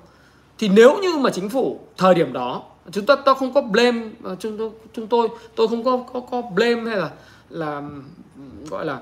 thì 0.61 0.68
nếu 0.68 0.98
như 0.98 1.16
mà 1.18 1.30
chính 1.30 1.48
phủ 1.48 1.80
thời 1.96 2.14
điểm 2.14 2.32
đó 2.32 2.62
chúng 2.92 3.06
ta 3.06 3.16
tôi 3.24 3.34
không 3.34 3.54
có 3.54 3.61
blame 3.61 4.08
ờ, 4.22 4.36
chúng 4.38 4.58
tôi 4.58 4.70
chúng 4.92 5.06
tôi 5.06 5.28
tôi 5.56 5.68
không 5.68 5.84
có 5.84 6.04
có 6.12 6.20
có 6.20 6.42
blame 6.42 6.90
hay 6.90 6.96
là 6.96 7.11
là 7.48 7.82
gọi 8.70 8.86
là 8.86 9.00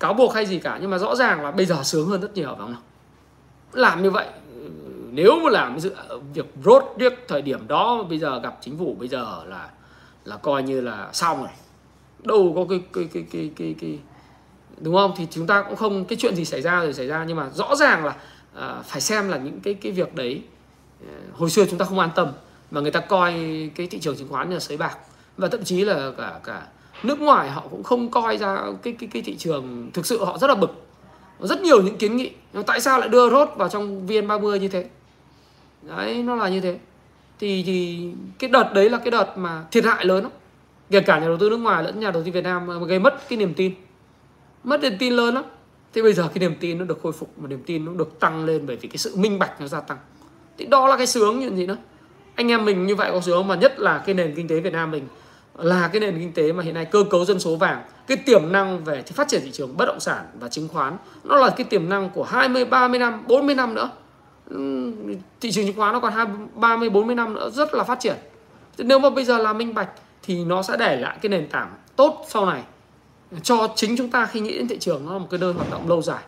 cáo 0.00 0.14
buộc 0.14 0.34
hay 0.34 0.46
gì 0.46 0.58
cả 0.58 0.78
nhưng 0.80 0.90
mà 0.90 0.98
rõ 0.98 1.14
ràng 1.14 1.42
là 1.42 1.50
bây 1.50 1.66
giờ 1.66 1.82
sướng 1.82 2.08
hơn 2.08 2.20
rất 2.20 2.34
nhiều 2.34 2.48
phải 2.48 2.56
không 2.58 2.72
nào? 2.72 2.80
Làm 3.72 4.02
như 4.02 4.10
vậy 4.10 4.26
nếu 5.10 5.40
mà 5.44 5.50
làm 5.50 5.78
ờ, 6.08 6.18
việc 6.34 6.46
rốt 6.64 6.84
riết 6.98 7.14
thời 7.28 7.42
điểm 7.42 7.68
đó 7.68 8.02
bây 8.08 8.18
giờ 8.18 8.40
gặp 8.42 8.58
chính 8.60 8.78
phủ 8.78 8.96
bây 8.98 9.08
giờ 9.08 9.44
là 9.46 9.68
là 10.24 10.36
coi 10.36 10.62
như 10.62 10.80
là 10.80 11.08
xong 11.12 11.38
rồi. 11.38 11.48
Đâu 12.22 12.52
có 12.56 12.64
cái 12.68 12.80
cái 12.92 13.08
cái 13.12 13.24
cái 13.32 13.50
cái, 13.56 13.74
cái 13.80 13.98
đúng 14.80 14.94
không? 14.94 15.12
Thì 15.16 15.26
chúng 15.30 15.46
ta 15.46 15.62
cũng 15.62 15.76
không 15.76 16.04
cái 16.04 16.18
chuyện 16.20 16.36
gì 16.36 16.44
xảy 16.44 16.62
ra 16.62 16.80
rồi 16.80 16.92
xảy 16.92 17.06
ra 17.06 17.24
nhưng 17.28 17.36
mà 17.36 17.50
rõ 17.54 17.76
ràng 17.76 18.04
là 18.04 18.16
à, 18.54 18.82
phải 18.84 19.00
xem 19.00 19.28
là 19.28 19.36
những 19.36 19.60
cái 19.60 19.74
cái 19.74 19.92
việc 19.92 20.14
đấy 20.14 20.42
ờ, 21.06 21.14
hồi 21.32 21.50
xưa 21.50 21.64
chúng 21.70 21.78
ta 21.78 21.84
không 21.84 21.98
an 21.98 22.10
tâm 22.14 22.28
mà 22.70 22.80
người 22.80 22.90
ta 22.90 23.00
coi 23.00 23.32
cái 23.74 23.86
thị 23.86 23.98
trường 24.00 24.16
chứng 24.16 24.28
khoán 24.28 24.48
như 24.48 24.54
là 24.54 24.60
sới 24.60 24.76
bạc. 24.76 24.98
Và 25.36 25.48
thậm 25.48 25.64
chí 25.64 25.84
là 25.84 26.12
cả 26.18 26.40
cả 26.44 26.62
nước 27.02 27.20
ngoài 27.20 27.50
họ 27.50 27.64
cũng 27.70 27.82
không 27.82 28.10
coi 28.10 28.36
ra 28.36 28.58
cái 28.82 28.94
cái 28.98 29.08
cái 29.12 29.22
thị 29.22 29.36
trường 29.36 29.90
thực 29.92 30.06
sự 30.06 30.24
họ 30.24 30.38
rất 30.38 30.46
là 30.46 30.54
bực. 30.54 30.86
Rất 31.40 31.60
nhiều 31.60 31.82
những 31.82 31.96
kiến 31.96 32.16
nghị 32.16 32.30
tại 32.66 32.80
sao 32.80 32.98
lại 32.98 33.08
đưa 33.08 33.30
rốt 33.30 33.48
vào 33.56 33.68
trong 33.68 34.06
vn30 34.06 34.56
như 34.56 34.68
thế? 34.68 34.86
Đấy 35.82 36.22
nó 36.22 36.34
là 36.34 36.48
như 36.48 36.60
thế. 36.60 36.78
Thì 37.40 37.62
thì 37.66 38.10
cái 38.38 38.50
đợt 38.50 38.70
đấy 38.74 38.90
là 38.90 38.98
cái 38.98 39.10
đợt 39.10 39.38
mà 39.38 39.64
thiệt 39.70 39.84
hại 39.84 40.04
lớn 40.04 40.22
lắm. 40.22 40.32
Kể 40.90 41.00
cả 41.00 41.18
nhà 41.18 41.26
đầu 41.26 41.36
tư 41.36 41.50
nước 41.50 41.56
ngoài 41.56 41.84
lẫn 41.84 42.00
nhà 42.00 42.10
đầu 42.10 42.22
tư 42.22 42.30
Việt 42.30 42.44
Nam 42.44 42.66
mà 42.66 42.74
gây 42.78 42.98
mất 42.98 43.28
cái 43.28 43.38
niềm 43.38 43.54
tin. 43.54 43.74
Mất 44.64 44.80
niềm 44.80 44.96
tin 44.98 45.12
lớn 45.12 45.34
lắm 45.34 45.44
thế 45.94 46.02
bây 46.02 46.12
giờ 46.12 46.28
cái 46.34 46.40
niềm 46.40 46.54
tin 46.60 46.78
nó 46.78 46.84
được 46.84 46.98
khôi 47.02 47.12
phục 47.12 47.38
mà 47.38 47.48
niềm 47.48 47.62
tin 47.66 47.84
nó 47.84 47.92
được 47.92 48.20
tăng 48.20 48.44
lên 48.44 48.66
bởi 48.66 48.76
vì 48.76 48.88
cái 48.88 48.96
sự 48.96 49.16
minh 49.16 49.38
bạch 49.38 49.60
nó 49.60 49.66
gia 49.66 49.80
tăng. 49.80 49.98
Thì 50.58 50.66
đó 50.66 50.88
là 50.88 50.96
cái 50.96 51.06
sướng 51.06 51.40
như 51.40 51.50
gì 51.56 51.66
nữa? 51.66 51.76
Anh 52.34 52.50
em 52.50 52.64
mình 52.64 52.86
như 52.86 52.96
vậy 52.96 53.10
có 53.12 53.20
sướng 53.20 53.48
mà 53.48 53.54
nhất 53.54 53.78
là 53.78 54.02
cái 54.06 54.14
nền 54.14 54.34
kinh 54.34 54.48
tế 54.48 54.60
Việt 54.60 54.72
Nam 54.72 54.90
mình 54.90 55.06
là 55.58 55.88
cái 55.92 56.00
nền 56.00 56.18
kinh 56.18 56.32
tế 56.32 56.52
mà 56.52 56.62
hiện 56.62 56.74
nay 56.74 56.84
cơ 56.84 57.04
cấu 57.10 57.24
dân 57.24 57.40
số 57.40 57.56
vàng 57.56 57.82
cái 58.06 58.16
tiềm 58.16 58.52
năng 58.52 58.84
về 58.84 59.02
phát 59.02 59.28
triển 59.28 59.40
thị 59.44 59.50
trường 59.50 59.76
bất 59.76 59.86
động 59.86 60.00
sản 60.00 60.26
và 60.40 60.48
chứng 60.48 60.68
khoán 60.68 60.96
nó 61.24 61.36
là 61.36 61.50
cái 61.50 61.64
tiềm 61.64 61.88
năng 61.88 62.10
của 62.10 62.24
20 62.24 62.64
30 62.64 62.98
năm 62.98 63.24
40 63.28 63.54
năm 63.54 63.74
nữa. 63.74 63.90
Thị 65.40 65.52
trường 65.52 65.66
chứng 65.66 65.76
khoán 65.76 65.92
nó 65.92 66.00
còn 66.00 66.12
20, 66.12 66.36
30 66.54 66.90
40 66.90 67.14
năm 67.14 67.34
nữa 67.34 67.50
rất 67.50 67.74
là 67.74 67.84
phát 67.84 68.00
triển. 68.00 68.16
Nếu 68.78 68.98
mà 68.98 69.10
bây 69.10 69.24
giờ 69.24 69.38
là 69.38 69.52
minh 69.52 69.74
bạch 69.74 69.88
thì 70.22 70.44
nó 70.44 70.62
sẽ 70.62 70.76
để 70.76 70.96
lại 70.96 71.18
cái 71.22 71.30
nền 71.30 71.48
tảng 71.48 71.74
tốt 71.96 72.26
sau 72.28 72.46
này 72.46 72.62
cho 73.42 73.68
chính 73.76 73.96
chúng 73.96 74.10
ta 74.10 74.26
khi 74.26 74.40
nghĩ 74.40 74.58
đến 74.58 74.68
thị 74.68 74.78
trường 74.78 75.06
nó 75.06 75.12
là 75.12 75.18
một 75.18 75.26
cái 75.30 75.40
nơi 75.40 75.52
hoạt 75.52 75.70
động 75.70 75.88
lâu 75.88 76.02
dài. 76.02 76.22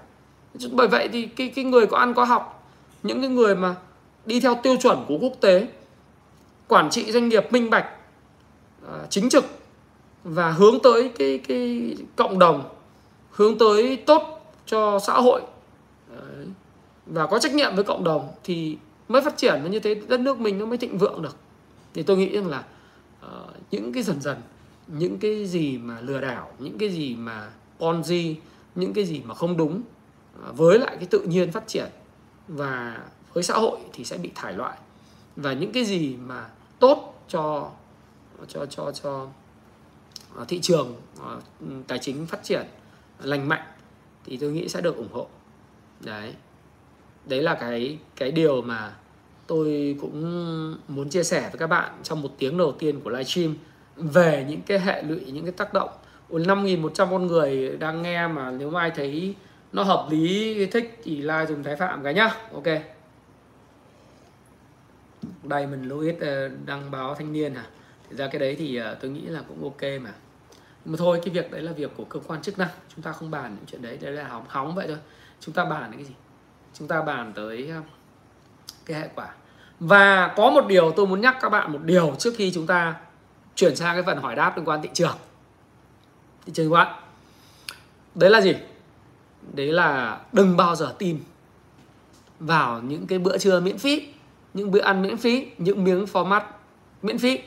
Bởi 0.72 0.88
vậy 0.88 1.09
thì 1.12 1.26
cái 1.26 1.48
cái 1.48 1.64
người 1.64 1.86
có 1.86 1.98
ăn 1.98 2.14
có 2.14 2.24
học 2.24 2.70
những 3.02 3.20
cái 3.20 3.30
người 3.30 3.57
mà 3.57 3.74
đi 4.26 4.40
theo 4.40 4.55
tiêu 4.62 4.76
chuẩn 4.82 5.05
của 5.09 5.18
quốc 5.20 5.32
tế 5.40 5.68
quản 6.68 6.90
trị 6.90 7.12
doanh 7.12 7.28
nghiệp 7.28 7.52
minh 7.52 7.70
bạch 7.70 7.86
à, 8.88 9.07
chính 9.11 9.28
trực 9.28 9.44
và 10.24 10.50
hướng 10.50 10.80
tới 10.82 11.12
cái 11.18 11.38
cái 11.38 11.94
cộng 12.16 12.38
đồng 12.38 12.62
hướng 13.30 13.59
tới 13.59 13.96
tốt 13.96 14.52
cho 14.66 14.98
xã 14.98 15.12
hội 15.12 15.42
và 17.07 17.26
có 17.26 17.38
trách 17.38 17.55
nhiệm 17.55 17.74
với 17.74 17.84
cộng 17.84 18.05
đồng 18.05 18.28
thì 18.44 18.76
mới 19.09 19.22
phát 19.22 19.36
triển. 19.36 19.70
Như 19.70 19.80
thế 19.80 19.94
đất 19.94 20.20
nước 20.20 20.38
mình 20.38 20.59
nó 20.59 20.66
mới 20.66 20.78
thịnh 20.78 20.98
vượng 20.98 21.22
được. 21.22 21.36
Thì 21.94 22.02
tôi 22.02 22.16
nghĩ 22.16 22.36
rằng 22.36 22.48
là 22.48 22.64
uh, 23.26 23.30
những 23.70 23.92
cái 23.92 24.02
dần 24.02 24.20
dần 24.20 24.36
những 24.89 25.18
cái 25.18 25.47
gì 25.47 25.78
mà 25.78 26.01
lừa 26.01 26.20
đảo, 26.20 26.51
những 26.59 26.78
cái 26.78 26.89
gì 26.89 27.14
mà 27.14 27.51
ponzi, 27.78 28.35
những 28.74 28.93
cái 28.93 29.05
gì 29.05 29.22
mà 29.24 29.35
không 29.35 29.57
đúng 29.57 29.82
à, 30.45 30.53
với 30.53 30.78
lại 30.78 30.97
cái 30.97 31.07
tự 31.11 31.20
nhiên 31.20 31.53
phát 31.53 31.66
triển 31.66 31.91
và 32.49 33.03
với 33.32 33.43
xã 33.43 33.55
hội 33.55 33.78
thì 33.93 34.05
sẽ 34.05 34.18
bị 34.18 34.30
thải 34.35 34.53
loại. 34.53 34.78
Và 35.37 35.53
những 35.53 35.72
cái 35.72 35.85
gì 35.85 36.16
mà 36.16 36.49
tốt 36.78 37.24
cho 37.28 37.70
cho 38.49 38.66
cho 38.66 38.93
cho 38.93 39.28
à, 40.37 40.45
thị 40.49 40.61
trường 40.61 40.95
à, 41.20 41.37
tài 41.87 41.99
chính 41.99 42.26
phát 42.26 42.43
triển, 42.43 42.66
lành 43.22 43.49
mạnh 43.49 43.66
thì 44.24 44.37
tôi 44.37 44.53
nghĩ 44.53 44.68
sẽ 44.68 44.80
được 44.80 44.97
ủng 44.97 45.12
hộ. 45.12 45.28
Đấy. 46.01 46.35
Đấy 47.26 47.43
là 47.43 47.55
cái 47.55 47.99
cái 48.16 48.30
điều 48.30 48.62
mà 48.62 48.97
tôi 49.47 49.97
cũng 50.01 50.22
muốn 50.89 51.09
chia 51.09 51.22
sẻ 51.22 51.41
với 51.41 51.59
các 51.59 51.66
bạn 51.66 51.93
trong 52.03 52.22
một 52.22 52.30
tiếng 52.39 52.59
đầu 52.59 52.72
tiên 52.72 53.01
của 53.01 53.11
livestream 53.11 53.55
về 53.97 54.45
những 54.49 54.62
cái 54.62 54.78
hệ 54.78 55.03
lụy, 55.03 55.20
những 55.20 55.45
cái 55.45 55.53
tác 55.53 55.74
động. 55.74 55.90
5.100 56.30 57.11
con 57.11 57.26
người 57.26 57.76
đang 57.76 58.03
nghe 58.03 58.26
mà 58.26 58.51
nếu 58.51 58.70
mà 58.70 58.80
ai 58.80 58.90
thấy 58.90 59.34
nó 59.72 59.82
hợp 59.82 60.07
lý, 60.11 60.66
thích 60.66 61.01
thì 61.05 61.16
like 61.16 61.47
dùng 61.49 61.62
thái 61.62 61.76
phạm 61.76 62.05
cái 62.05 62.14
nhá. 62.14 62.30
Ok. 62.53 62.64
Đây, 65.42 65.66
mình 65.66 65.88
Louis 65.88 66.14
ờ, 66.20 66.49
đăng 66.66 66.90
báo 66.90 67.14
thanh 67.14 67.32
niên 67.32 67.55
à 67.55 67.66
thì 68.11 68.16
ra 68.16 68.26
cái 68.26 68.38
đấy 68.38 68.57
thì 68.59 68.76
ờ, 68.76 68.95
tôi 68.95 69.11
nghĩ 69.11 69.20
là 69.20 69.42
cũng 69.49 69.62
ok 69.62 69.82
mà. 70.03 70.12
Mà 70.84 70.97
thôi, 70.99 71.20
cái 71.24 71.34
việc 71.34 71.51
đấy 71.51 71.62
là 71.62 71.72
việc 71.72 71.90
của 71.97 72.05
cơ 72.05 72.20
quan 72.26 72.42
chức 72.42 72.59
năng. 72.59 72.68
Chúng 72.95 73.03
ta 73.03 73.12
không 73.12 73.30
bàn 73.30 73.57
những 73.57 73.66
chuyện 73.66 73.82
đấy 73.82 73.99
đấy 74.01 74.12
là 74.12 74.28
hóng 74.28 74.45
hóng 74.49 74.74
vậy 74.74 74.86
thôi. 74.88 74.99
Chúng 75.40 75.55
ta 75.55 75.64
bàn 75.64 75.92
cái 75.92 76.05
gì? 76.05 76.14
Chúng 76.74 76.88
ta 76.88 77.03
bàn 77.03 77.32
tới 77.34 77.70
ờ, 77.74 77.80
cái 78.86 79.01
hệ 79.01 79.09
quả. 79.14 79.34
Và 79.80 80.34
có 80.36 80.51
một 80.51 80.66
điều 80.66 80.92
tôi 80.97 81.07
muốn 81.07 81.20
nhắc 81.20 81.36
các 81.40 81.49
bạn 81.49 81.72
một 81.72 81.80
điều 81.82 82.14
trước 82.18 82.34
khi 82.36 82.53
chúng 82.55 82.66
ta 82.66 82.95
chuyển 83.55 83.76
sang 83.76 83.96
cái 83.96 84.02
phần 84.02 84.18
hỏi 84.18 84.34
đáp 84.34 84.57
liên 84.57 84.68
quan 84.68 84.82
thị 84.82 84.88
trường. 84.94 85.16
Thị 86.46 86.52
trường 86.55 86.70
các 86.70 86.74
bạn 86.74 87.02
đấy 88.14 88.30
là 88.30 88.40
gì? 88.40 88.55
Đấy 89.52 89.72
là 89.72 90.20
đừng 90.32 90.57
bao 90.57 90.76
giờ 90.76 90.94
tin 90.98 91.20
vào 92.38 92.82
những 92.82 93.07
cái 93.07 93.18
bữa 93.18 93.38
trưa 93.38 93.61
miễn 93.61 93.78
phí, 93.78 94.09
những 94.55 94.70
bữa 94.70 94.80
ăn 94.80 95.02
miễn 95.02 95.16
phí, 95.16 95.48
những 95.59 95.84
miếng 95.84 96.05
format 96.05 96.42
miễn 97.02 97.18
phí. 97.18 97.38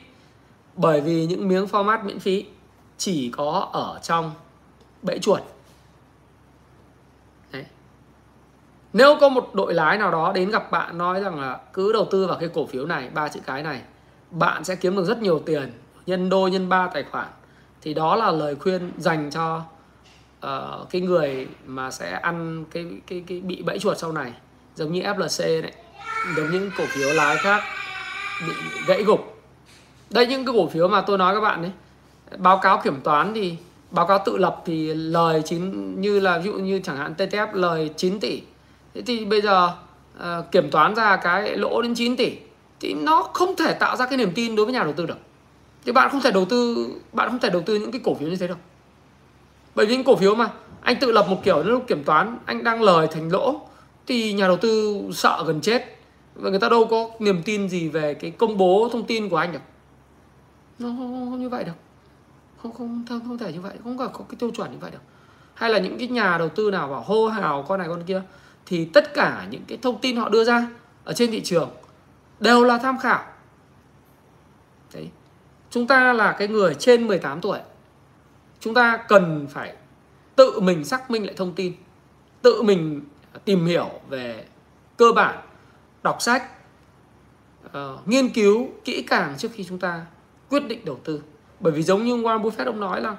Bởi 0.76 1.02
vì 1.02 1.26
những 1.26 1.48
miếng 1.48 1.66
format 1.66 2.06
miễn 2.06 2.20
phí 2.20 2.46
chỉ 2.98 3.32
có 3.32 3.70
ở 3.74 4.00
trong 4.04 4.34
bẫy 5.02 5.20
chuột. 5.20 5.42
Nếu 8.94 9.18
có 9.22 9.30
một 9.30 9.50
đội 9.54 9.74
lái 9.74 9.98
nào 9.98 10.12
đó 10.12 10.32
đến 10.32 10.50
gặp 10.50 10.72
bạn 10.72 10.98
nói 10.98 11.22
rằng 11.22 11.40
là 11.40 11.60
cứ 11.74 11.94
đầu 11.94 12.08
tư 12.12 12.28
vào 12.28 12.38
cái 12.40 12.50
cổ 12.54 12.66
phiếu 12.66 12.86
này, 12.86 13.10
ba 13.10 13.28
chữ 13.28 13.40
cái 13.46 13.64
này, 13.64 13.82
bạn 14.32 14.64
sẽ 14.64 14.76
kiếm 14.76 14.96
được 14.96 15.06
rất 15.06 15.22
nhiều 15.22 15.40
tiền 15.40 15.72
nhân 16.08 16.30
đôi 16.30 16.52
nhân 16.52 16.70
ba 16.70 16.88
tài 16.94 17.04
khoản 17.04 17.28
thì 17.82 17.94
đó 17.94 18.16
là 18.16 18.32
lời 18.32 18.56
khuyên 18.56 18.92
dành 18.98 19.30
cho 19.32 19.62
uh, 20.46 20.90
cái 20.90 21.02
người 21.02 21.48
mà 21.66 21.92
sẽ 21.92 22.12
ăn 22.12 22.66
cái 22.72 22.86
cái 23.08 23.24
cái 23.28 23.40
bị 23.42 23.62
bẫy 23.62 23.80
chuột 23.80 23.98
sau 23.98 24.12
này. 24.12 24.34
Giống 24.76 24.92
như 24.92 25.02
FLC 25.02 25.62
đấy 25.62 25.72
giống 26.36 26.52
những 26.52 26.72
cổ 26.78 26.84
phiếu 26.88 27.10
lái 27.10 27.36
khác 27.38 27.64
bị 28.48 28.54
gãy 28.88 29.04
gục. 29.04 29.42
Đây 30.10 30.28
những 30.28 30.46
cái 30.46 30.56
cổ 30.58 30.68
phiếu 30.68 30.88
mà 30.88 31.02
tôi 31.02 31.18
nói 31.18 31.36
các 31.36 31.42
bạn 31.42 31.62
đấy 31.62 31.72
báo 32.38 32.58
cáo 32.58 32.82
kiểm 32.84 33.02
toán 33.02 33.34
thì 33.34 33.56
báo 33.92 34.08
cáo 34.08 34.20
tự 34.26 34.38
lập 34.38 34.62
thì 34.66 34.94
lời 34.94 35.42
chín 35.46 36.02
như 36.02 36.20
là 36.20 36.38
ví 36.38 36.46
dụ 36.46 36.54
như 36.54 36.80
chẳng 36.84 36.98
hạn 36.98 37.14
TTF 37.18 37.48
lời 37.54 37.90
9 37.98 38.20
tỷ. 38.20 38.42
Thế 38.94 39.02
thì 39.02 39.26
bây 39.26 39.42
giờ 39.42 39.70
uh, 40.18 40.52
kiểm 40.52 40.72
toán 40.72 40.96
ra 40.96 41.16
cái 41.16 41.58
lỗ 41.58 41.82
đến 41.82 41.94
9 41.96 42.18
tỷ 42.18 42.38
thì 42.80 42.94
nó 42.94 43.30
không 43.34 43.56
thể 43.56 43.74
tạo 43.74 43.96
ra 43.96 44.06
cái 44.06 44.18
niềm 44.18 44.32
tin 44.36 44.56
đối 44.56 44.66
với 44.66 44.74
nhà 44.74 44.84
đầu 44.84 44.94
tư 44.94 45.06
được 45.06 45.18
thì 45.88 45.94
bạn 45.94 46.10
không 46.10 46.22
thể 46.22 46.32
đầu 46.32 46.46
tư 46.46 46.88
bạn 47.14 47.30
không 47.30 47.40
thể 47.40 47.50
đầu 47.50 47.62
tư 47.62 47.76
những 47.76 47.92
cái 47.92 48.02
cổ 48.04 48.14
phiếu 48.16 48.30
như 48.30 48.36
thế 48.36 48.48
đâu. 48.48 48.58
Bởi 49.76 49.86
vì 49.86 49.96
những 49.96 50.06
cổ 50.06 50.16
phiếu 50.16 50.36
mà 50.36 50.50
anh 50.82 50.96
tự 51.00 51.12
lập 51.12 51.26
một 51.30 51.44
kiểu 51.44 51.64
lúc 51.64 51.84
kiểm 51.88 52.04
toán 52.04 52.38
anh 52.46 52.64
đang 52.64 52.82
lời 52.82 53.08
thành 53.12 53.32
lỗ 53.32 53.62
thì 54.08 54.34
nhà 54.34 54.48
đầu 54.48 54.58
tư 54.58 55.02
sợ 55.14 55.44
gần 55.48 55.62
chết. 55.62 55.98
Và 56.36 56.50
người 56.50 56.60
ta 56.60 56.70
đâu 56.70 56.88
có 56.90 57.10
niềm 57.20 57.42
tin 57.46 57.70
gì 57.70 57.88
về 57.88 58.14
cái 58.14 58.32
công 58.32 58.58
bố 58.58 58.90
thông 58.92 59.06
tin 59.06 59.30
của 59.30 59.38
anh 59.38 59.52
được 59.52 59.60
nó 60.80 60.88
không, 60.88 60.98
không, 60.98 61.30
không 61.32 61.42
như 61.42 61.50
vậy 61.50 61.64
đâu. 61.64 61.76
Không 62.62 62.74
không 62.74 63.06
không, 63.10 63.20
không 63.28 63.38
thể 63.38 63.54
như 63.54 63.62
vậy 63.62 63.74
không 63.84 63.98
có, 63.98 64.08
có 64.08 64.26
cái 64.30 64.36
tiêu 64.40 64.52
chuẩn 64.52 64.72
như 64.72 64.78
vậy 64.82 64.92
đâu. 64.92 65.02
Hay 65.54 65.70
là 65.70 65.80
những 65.80 65.98
cái 65.98 66.08
nhà 66.08 66.38
đầu 66.38 66.50
tư 66.50 66.72
nào 66.72 66.88
bảo 66.88 67.02
hô 67.02 67.28
hào 67.28 67.66
con 67.68 67.80
này 67.80 67.88
con 67.88 68.04
kia 68.04 68.22
thì 68.66 68.86
tất 68.86 69.14
cả 69.14 69.48
những 69.50 69.64
cái 69.68 69.78
thông 69.82 70.00
tin 70.00 70.18
họ 70.18 70.30
đưa 70.30 70.44
ra 70.44 70.68
ở 71.04 71.14
trên 71.14 71.32
thị 71.32 71.42
trường 71.42 71.70
đều 72.40 72.64
là 72.64 72.78
tham 72.78 72.98
khảo 72.98 73.24
chúng 75.70 75.88
ta 75.88 76.14
là 76.14 76.32
cái 76.32 76.48
người 76.48 76.76
trên 76.76 77.08
18 77.08 77.42
tuổi. 77.42 77.60
Chúng 78.60 78.74
ta 78.74 78.98
cần 79.08 79.48
phải 79.50 79.74
tự 80.36 80.60
mình 80.60 80.86
xác 80.86 81.12
minh 81.12 81.26
lại 81.26 81.34
thông 81.38 81.54
tin 81.54 81.74
tự 82.42 82.62
mình 82.62 83.02
tìm 83.46 83.66
hiểu 83.66 83.90
về 84.10 84.46
cơ 84.98 85.12
bản 85.16 85.40
đọc 86.04 86.22
sách 86.22 86.44
uh, 87.66 88.08
nghiên 88.08 88.30
cứu 88.30 88.68
kỹ 88.86 89.02
càng 89.02 89.36
trước 89.38 89.52
khi 89.54 89.64
chúng 89.64 89.80
ta 89.80 90.06
quyết 90.50 90.68
định 90.68 90.86
đầu 90.86 91.00
tư. 91.04 91.22
Bởi 91.60 91.74
vì 91.74 91.84
giống 91.84 92.06
như 92.06 92.18
Warren 92.18 92.42
Buffett 92.42 92.66
ông 92.66 92.80
nói 92.80 93.02
là 93.02 93.16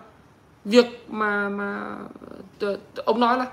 việc 0.65 1.05
mà 1.09 1.49
mà 1.49 1.97
ông 3.05 3.21
nói 3.21 3.39
là 3.39 3.47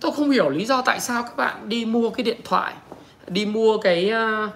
tôi 0.00 0.12
không 0.16 0.30
hiểu 0.30 0.50
lý 0.50 0.64
do 0.64 0.82
tại 0.82 1.00
sao 1.00 1.22
các 1.22 1.36
bạn 1.36 1.68
đi 1.68 1.84
mua 1.84 2.10
cái 2.10 2.24
điện 2.24 2.40
thoại 2.44 2.74
đi 3.26 3.46
mua 3.46 3.78
cái 3.78 4.12
uh, 4.12 4.50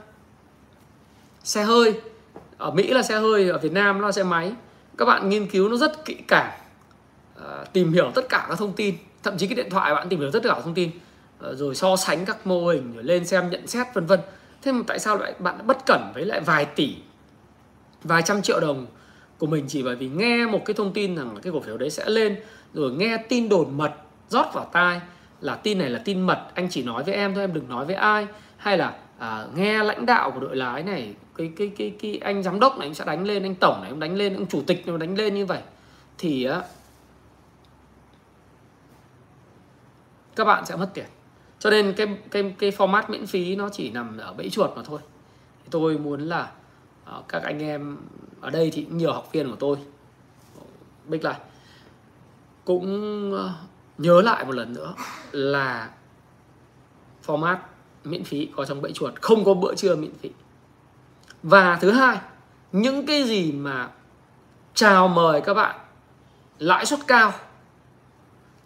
xe 1.44 1.62
hơi 1.62 2.00
ở 2.58 2.70
Mỹ 2.70 2.86
là 2.86 3.02
xe 3.02 3.18
hơi, 3.18 3.48
ở 3.48 3.58
Việt 3.58 3.72
Nam 3.72 4.00
là 4.00 4.12
xe 4.12 4.22
máy. 4.22 4.52
Các 4.98 5.04
bạn 5.04 5.28
nghiên 5.28 5.46
cứu 5.46 5.68
nó 5.68 5.76
rất 5.76 6.04
kỹ 6.04 6.16
càng 6.28 6.50
à, 7.44 7.64
tìm 7.72 7.92
hiểu 7.92 8.12
tất 8.14 8.28
cả 8.28 8.46
các 8.48 8.58
thông 8.58 8.72
tin. 8.72 8.94
Thậm 9.22 9.38
chí 9.38 9.46
cái 9.46 9.54
điện 9.54 9.70
thoại 9.70 9.94
bạn 9.94 10.08
tìm 10.08 10.20
hiểu 10.20 10.30
tất 10.30 10.40
cả 10.42 10.50
các 10.54 10.60
thông 10.64 10.74
tin 10.74 10.90
à, 11.42 11.48
rồi 11.52 11.74
so 11.74 11.96
sánh 11.96 12.24
các 12.24 12.46
mô 12.46 12.66
hình, 12.66 12.92
rồi 12.94 13.04
lên 13.04 13.26
xem 13.26 13.50
nhận 13.50 13.66
xét, 13.66 13.86
vân 13.94 14.06
vân. 14.06 14.20
Thế 14.62 14.72
mà 14.72 14.82
tại 14.86 14.98
sao 14.98 15.16
lại 15.16 15.34
bạn 15.38 15.66
bất 15.66 15.86
cẩn 15.86 16.10
với 16.14 16.24
lại 16.24 16.40
vài 16.40 16.64
tỷ, 16.64 16.96
vài 18.02 18.22
trăm 18.22 18.42
triệu 18.42 18.60
đồng 18.60 18.86
của 19.38 19.46
mình 19.46 19.64
chỉ 19.68 19.82
bởi 19.82 19.96
vì 19.96 20.08
nghe 20.08 20.46
một 20.46 20.60
cái 20.64 20.74
thông 20.74 20.92
tin 20.92 21.16
rằng 21.16 21.34
là 21.34 21.40
cái 21.42 21.52
cổ 21.52 21.60
phiếu 21.60 21.76
đấy 21.76 21.90
sẽ 21.90 22.04
lên, 22.08 22.36
rồi 22.74 22.92
nghe 22.92 23.16
tin 23.28 23.48
đồn 23.48 23.76
mật, 23.76 23.92
rót 24.28 24.46
vào 24.54 24.70
tai 24.72 25.00
là 25.40 25.54
tin 25.54 25.78
này 25.78 25.90
là 25.90 25.98
tin 26.04 26.20
mật. 26.20 26.38
Anh 26.54 26.68
chỉ 26.70 26.82
nói 26.82 27.04
với 27.04 27.14
em 27.14 27.34
thôi, 27.34 27.44
em 27.44 27.52
đừng 27.52 27.68
nói 27.68 27.84
với 27.84 27.94
ai. 27.94 28.26
Hay 28.56 28.78
là 28.78 28.94
à, 29.18 29.46
nghe 29.54 29.82
lãnh 29.84 30.06
đạo 30.06 30.30
của 30.30 30.40
đội 30.40 30.56
lái 30.56 30.82
này 30.82 31.14
cái 31.36 31.52
cái 31.56 31.72
cái 31.78 31.96
cái 32.00 32.18
anh 32.18 32.42
giám 32.42 32.60
đốc 32.60 32.78
này 32.78 32.88
anh 32.88 32.94
sẽ 32.94 33.04
đánh 33.04 33.24
lên 33.24 33.42
anh 33.42 33.54
tổng 33.54 33.80
này 33.80 33.90
anh 33.90 34.00
đánh 34.00 34.14
lên 34.14 34.34
anh 34.34 34.46
chủ 34.46 34.62
tịch 34.66 34.86
này 34.86 34.98
đánh 34.98 35.14
lên 35.14 35.34
như 35.34 35.46
vậy. 35.46 35.60
Thì 36.18 36.44
á 36.44 36.62
các 40.36 40.44
bạn 40.44 40.66
sẽ 40.66 40.76
mất 40.76 40.90
tiền. 40.94 41.06
Cho 41.58 41.70
nên 41.70 41.92
cái 41.96 42.18
cái 42.30 42.54
cái 42.58 42.70
format 42.70 43.02
miễn 43.08 43.26
phí 43.26 43.56
nó 43.56 43.68
chỉ 43.68 43.90
nằm 43.90 44.18
ở 44.18 44.32
bẫy 44.32 44.50
chuột 44.50 44.70
mà 44.76 44.82
thôi. 44.82 45.00
Tôi 45.70 45.98
muốn 45.98 46.20
là 46.20 46.50
uh, 47.18 47.28
các 47.28 47.42
anh 47.42 47.62
em 47.62 47.96
ở 48.40 48.50
đây 48.50 48.70
thì 48.72 48.86
nhiều 48.90 49.12
học 49.12 49.28
viên 49.32 49.50
của 49.50 49.56
tôi. 49.56 49.76
Bích 51.04 51.24
lại. 51.24 51.40
Cũng 52.64 53.32
uh, 53.34 53.50
nhớ 53.98 54.22
lại 54.22 54.44
một 54.44 54.54
lần 54.54 54.74
nữa 54.74 54.94
là 55.32 55.90
format 57.26 57.56
miễn 58.06 58.24
phí 58.24 58.48
có 58.56 58.64
trong 58.64 58.82
bẫy 58.82 58.92
chuột, 58.92 59.20
không 59.20 59.44
có 59.44 59.54
bữa 59.54 59.74
trưa 59.74 59.96
miễn 59.96 60.14
phí. 60.14 60.30
Và 61.42 61.78
thứ 61.80 61.90
hai, 61.90 62.18
những 62.72 63.06
cái 63.06 63.22
gì 63.24 63.52
mà 63.52 63.90
chào 64.74 65.08
mời 65.08 65.40
các 65.40 65.54
bạn, 65.54 65.76
lãi 66.58 66.86
suất 66.86 67.00
cao 67.06 67.32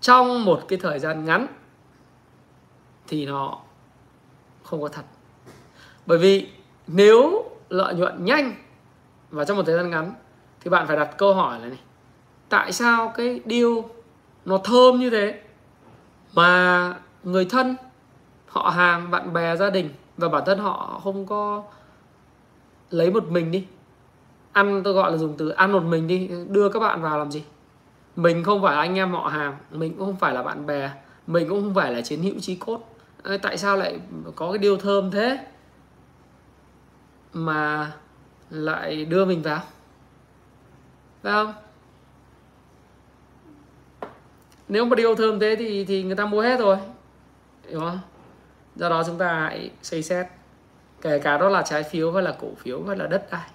trong 0.01 0.45
một 0.45 0.63
cái 0.69 0.79
thời 0.83 0.99
gian 0.99 1.25
ngắn 1.25 1.47
thì 3.09 3.27
nó 3.27 3.59
không 4.63 4.83
có 4.83 4.89
thật. 4.89 5.05
Bởi 6.07 6.19
vì 6.19 6.49
nếu 6.87 7.51
lợi 7.69 7.95
nhuận 7.95 8.25
nhanh 8.25 8.55
và 9.31 9.45
trong 9.45 9.57
một 9.57 9.63
thời 9.67 9.77
gian 9.77 9.91
ngắn 9.91 10.15
thì 10.61 10.71
bạn 10.71 10.87
phải 10.87 10.97
đặt 10.97 11.15
câu 11.19 11.35
hỏi 11.35 11.61
là 11.61 11.67
này, 11.67 11.79
tại 12.49 12.73
sao 12.73 13.13
cái 13.17 13.41
deal 13.47 13.73
nó 14.45 14.59
thơm 14.59 15.01
như 15.01 15.11
thế 15.11 15.43
mà 16.35 16.95
người 17.25 17.45
thân 17.45 17.77
họ 18.51 18.71
hàng, 18.71 19.11
bạn 19.11 19.33
bè, 19.33 19.57
gia 19.57 19.71
đình 19.71 19.91
và 20.17 20.29
bản 20.29 20.43
thân 20.47 20.59
họ 20.59 21.01
không 21.05 21.27
có 21.27 21.63
lấy 22.91 23.11
một 23.11 23.25
mình 23.31 23.51
đi. 23.51 23.67
Ăn 24.53 24.83
tôi 24.85 24.93
gọi 24.95 25.11
là 25.11 25.17
dùng 25.17 25.35
từ 25.39 25.49
ăn 25.49 25.73
một 25.73 25.83
mình 25.83 26.07
đi, 26.07 26.31
đưa 26.49 26.69
các 26.69 26.81
bạn 26.81 27.03
vào 27.03 27.19
làm 27.19 27.31
gì? 27.31 27.45
Mình 28.17 28.45
không 28.45 28.63
phải 28.63 28.75
là 28.75 28.81
anh 28.81 28.95
em 28.95 29.13
họ 29.13 29.29
hàng, 29.29 29.57
mình 29.71 29.95
cũng 29.97 30.07
không 30.07 30.17
phải 30.17 30.35
là 30.35 30.43
bạn 30.43 30.67
bè, 30.67 30.91
mình 31.27 31.49
cũng 31.49 31.63
không 31.63 31.75
phải 31.75 31.93
là 31.93 32.01
chiến 32.01 32.23
hữu 32.23 32.35
chí 32.41 32.57
cốt. 32.57 32.81
Tại 33.43 33.59
sao 33.59 33.77
lại 33.77 34.01
có 34.37 34.53
cái 34.53 34.59
điều 34.59 34.77
thơm 34.77 35.11
thế 35.11 35.47
mà 37.33 37.93
lại 38.51 39.05
đưa 39.05 39.25
mình 39.25 39.43
vào? 39.43 39.61
Phải 41.23 41.33
không? 41.33 41.53
Nếu 44.69 44.85
mà 44.85 44.97
điều 44.97 45.15
thơm 45.15 45.41
thế 45.41 45.57
thì 45.59 45.85
thì 45.85 46.03
người 46.03 46.17
ta 46.17 46.27
mua 46.27 46.43
hết 46.43 46.61
rồi, 46.61 46.77
hiểu 47.69 47.81
không? 47.81 47.99
Do 48.81 48.89
đó 48.89 49.03
chúng 49.07 49.19
ta 49.19 49.33
hãy 49.33 49.71
xây 49.83 50.03
xét 50.03 50.27
kể 51.01 51.19
cả 51.19 51.39
đó 51.39 51.49
là 51.49 51.63
trái 51.63 51.83
phiếu 51.83 52.13
hay 52.13 52.23
là 52.23 52.35
cổ 52.41 52.49
phiếu 52.59 52.83
hay 52.87 52.97
là 52.97 53.07
đất 53.07 53.31
đai. 53.31 53.49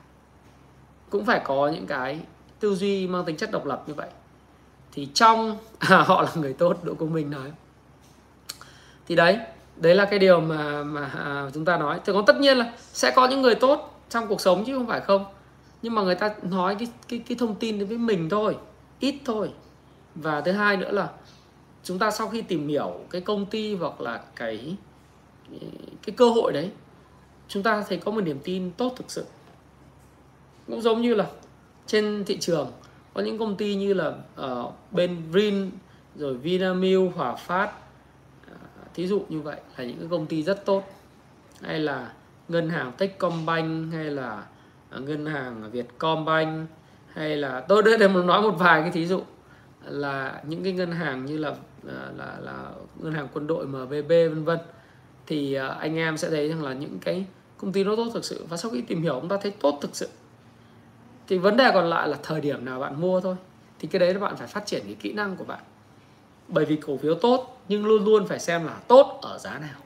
Cũng 1.09 1.26
phải 1.26 1.41
có 1.43 1.67
những 1.67 1.88
cái 1.88 2.19
tư 2.59 2.76
duy 2.76 3.07
mang 3.07 3.26
tính 3.26 3.38
chất 3.38 3.51
độc 3.51 3.65
lập 3.65 3.84
như 3.88 3.93
vậy. 3.93 4.09
Thì 4.91 5.07
trong 5.13 5.57
à, 5.80 5.97
họ 5.97 6.21
là 6.21 6.30
người 6.36 6.53
tốt 6.53 6.78
độ 6.84 6.93
công 6.93 7.13
minh 7.13 7.30
nói. 7.30 7.51
Thì 9.07 9.15
đấy 9.15 9.39
đấy 9.76 9.95
là 9.95 10.05
cái 10.05 10.19
điều 10.19 10.41
mà 10.41 10.84
mà 10.84 11.05
à, 11.05 11.49
chúng 11.53 11.65
ta 11.65 11.78
nói. 11.78 11.99
Thì 12.05 12.13
còn 12.13 12.26
tất 12.26 12.39
nhiên 12.39 12.57
là 12.57 12.73
sẽ 12.78 13.11
có 13.11 13.28
những 13.28 13.41
người 13.41 13.55
tốt 13.55 14.01
trong 14.09 14.28
cuộc 14.28 14.41
sống 14.41 14.63
chứ 14.65 14.78
không 14.78 14.88
phải 14.88 15.01
không. 15.01 15.26
Nhưng 15.82 15.95
mà 15.95 16.01
người 16.01 16.15
ta 16.15 16.36
nói 16.41 16.76
cái 16.80 16.88
cái 17.07 17.21
cái 17.28 17.38
thông 17.39 17.55
tin 17.55 17.80
đến 17.80 17.88
với 17.88 17.97
mình 17.97 18.30
thôi 18.30 18.57
ít 18.99 19.15
thôi. 19.26 19.51
Và 20.15 20.41
thứ 20.41 20.51
hai 20.51 20.78
nữa 20.78 20.91
là 20.91 21.09
chúng 21.84 21.99
ta 21.99 22.11
sau 22.11 22.28
khi 22.28 22.41
tìm 22.41 22.67
hiểu 22.67 22.93
cái 23.09 23.21
công 23.21 23.45
ty 23.45 23.76
hoặc 23.76 24.01
là 24.01 24.21
cái 24.36 24.78
cái 26.04 26.16
cơ 26.18 26.30
hội 26.30 26.54
đấy 26.54 26.72
chúng 27.48 27.64
ta 27.64 27.84
thấy 27.89 27.98
có 27.98 28.12
một 28.12 28.22
niềm 28.22 28.39
tin 28.43 28.72
tốt 28.72 28.93
thực 28.98 29.12
sự. 29.12 29.26
Cũng 30.68 30.82
giống 30.82 31.02
như 31.02 31.14
là 31.14 31.26
trên 31.86 32.24
thị 32.26 32.38
trường 32.39 32.72
có 33.14 33.22
những 33.22 33.38
công 33.38 33.56
ty 33.56 33.76
như 33.76 33.93
là 33.93 34.14
uh, 34.41 34.74
bên 34.91 35.22
Vin 35.32 35.72
rồi 36.16 36.38
Vinamilk, 36.38 37.16
Hòa 37.16 37.36
Phát 37.36 37.72
uh, 38.52 38.93
thí 38.93 39.08
dụ 39.08 39.22
như 39.30 39.41
vậy 39.41 39.60
là 39.78 39.84
những 39.84 40.00
cái 40.00 40.08
công 40.12 40.26
ty 40.26 40.43
rất 40.43 40.66
tốt. 40.66 40.84
Hay 41.62 41.80
là 41.80 42.14
ngân 42.48 42.70
hàng 42.70 42.91
Techcombank 42.98 43.93
hay 43.93 44.06
là 44.06 44.43
uh, 44.96 45.02
ngân 45.02 45.26
hàng 45.26 45.72
Vietcombank 45.72 46.70
hay 47.14 47.38
là 47.38 47.60
tôi 47.60 47.84
đây 47.84 48.10
muốn 48.10 48.28
nói 48.28 48.41
một 48.41 48.56
vài 48.58 48.82
cái 48.82 48.91
thí 48.91 49.06
dụ 49.06 49.22
là 49.86 50.41
những 50.48 50.64
cái 50.64 50.74
ngân 50.74 50.91
hàng 50.91 51.26
như 51.26 51.38
là 51.38 51.56
là 51.84 52.12
là, 52.18 52.38
là 52.39 52.72
ngân 52.96 53.14
hàng 53.14 53.28
quân 53.34 53.48
đội 53.48 53.68
MBB 53.68 54.10
vân 54.10 54.43
vân 54.43 54.60
thì 55.28 55.53
à, 55.53 55.67
anh 55.67 55.95
em 55.95 56.17
sẽ 56.17 56.30
thấy 56.30 56.49
rằng 56.49 56.63
là 56.63 56.73
những 56.73 56.99
cái 56.99 57.26
công 57.57 57.71
ty 57.71 57.84
nó 57.84 57.95
tốt 57.95 58.09
thực 58.13 58.26
sự. 58.26 58.45
Và 58.49 58.57
sau 58.57 58.71
khi 58.71 58.82
tìm 58.82 59.01
hiểu 59.01 59.17
chúng 59.19 59.30
ta 59.30 59.38
thấy 59.41 59.51
tốt 59.51 59.78
thực 59.82 59.95
sự. 59.95 60.09
Thì 61.28 61.38
vấn 61.38 61.57
đề 61.57 61.71
còn 61.73 61.89
lại 61.89 62.07
là 62.07 62.17
thời 62.23 62.41
điểm 62.41 62.65
nào 62.65 62.80
bạn 62.80 63.01
mua 63.01 63.21
thôi. 63.21 63.36
Thì 63.80 63.88
cái 63.88 63.99
đấy 63.99 64.13
là 64.13 64.19
bạn 64.19 64.36
phải 64.38 64.47
phát 64.47 64.65
triển 64.65 64.84
cái 64.86 64.95
kỹ 64.99 65.13
năng 65.13 65.36
của 65.36 65.43
bạn. 65.43 65.63
Bởi 66.47 66.65
vì 66.65 66.76
cổ 66.76 66.97
phiếu 66.97 67.15
tốt 67.15 67.61
nhưng 67.67 67.86
luôn 67.86 68.05
luôn 68.05 68.28
phải 68.28 68.39
xem 68.39 68.65
là 68.65 68.80
tốt 68.88 69.19
ở 69.21 69.38
giá 69.38 69.59
nào. 69.59 69.80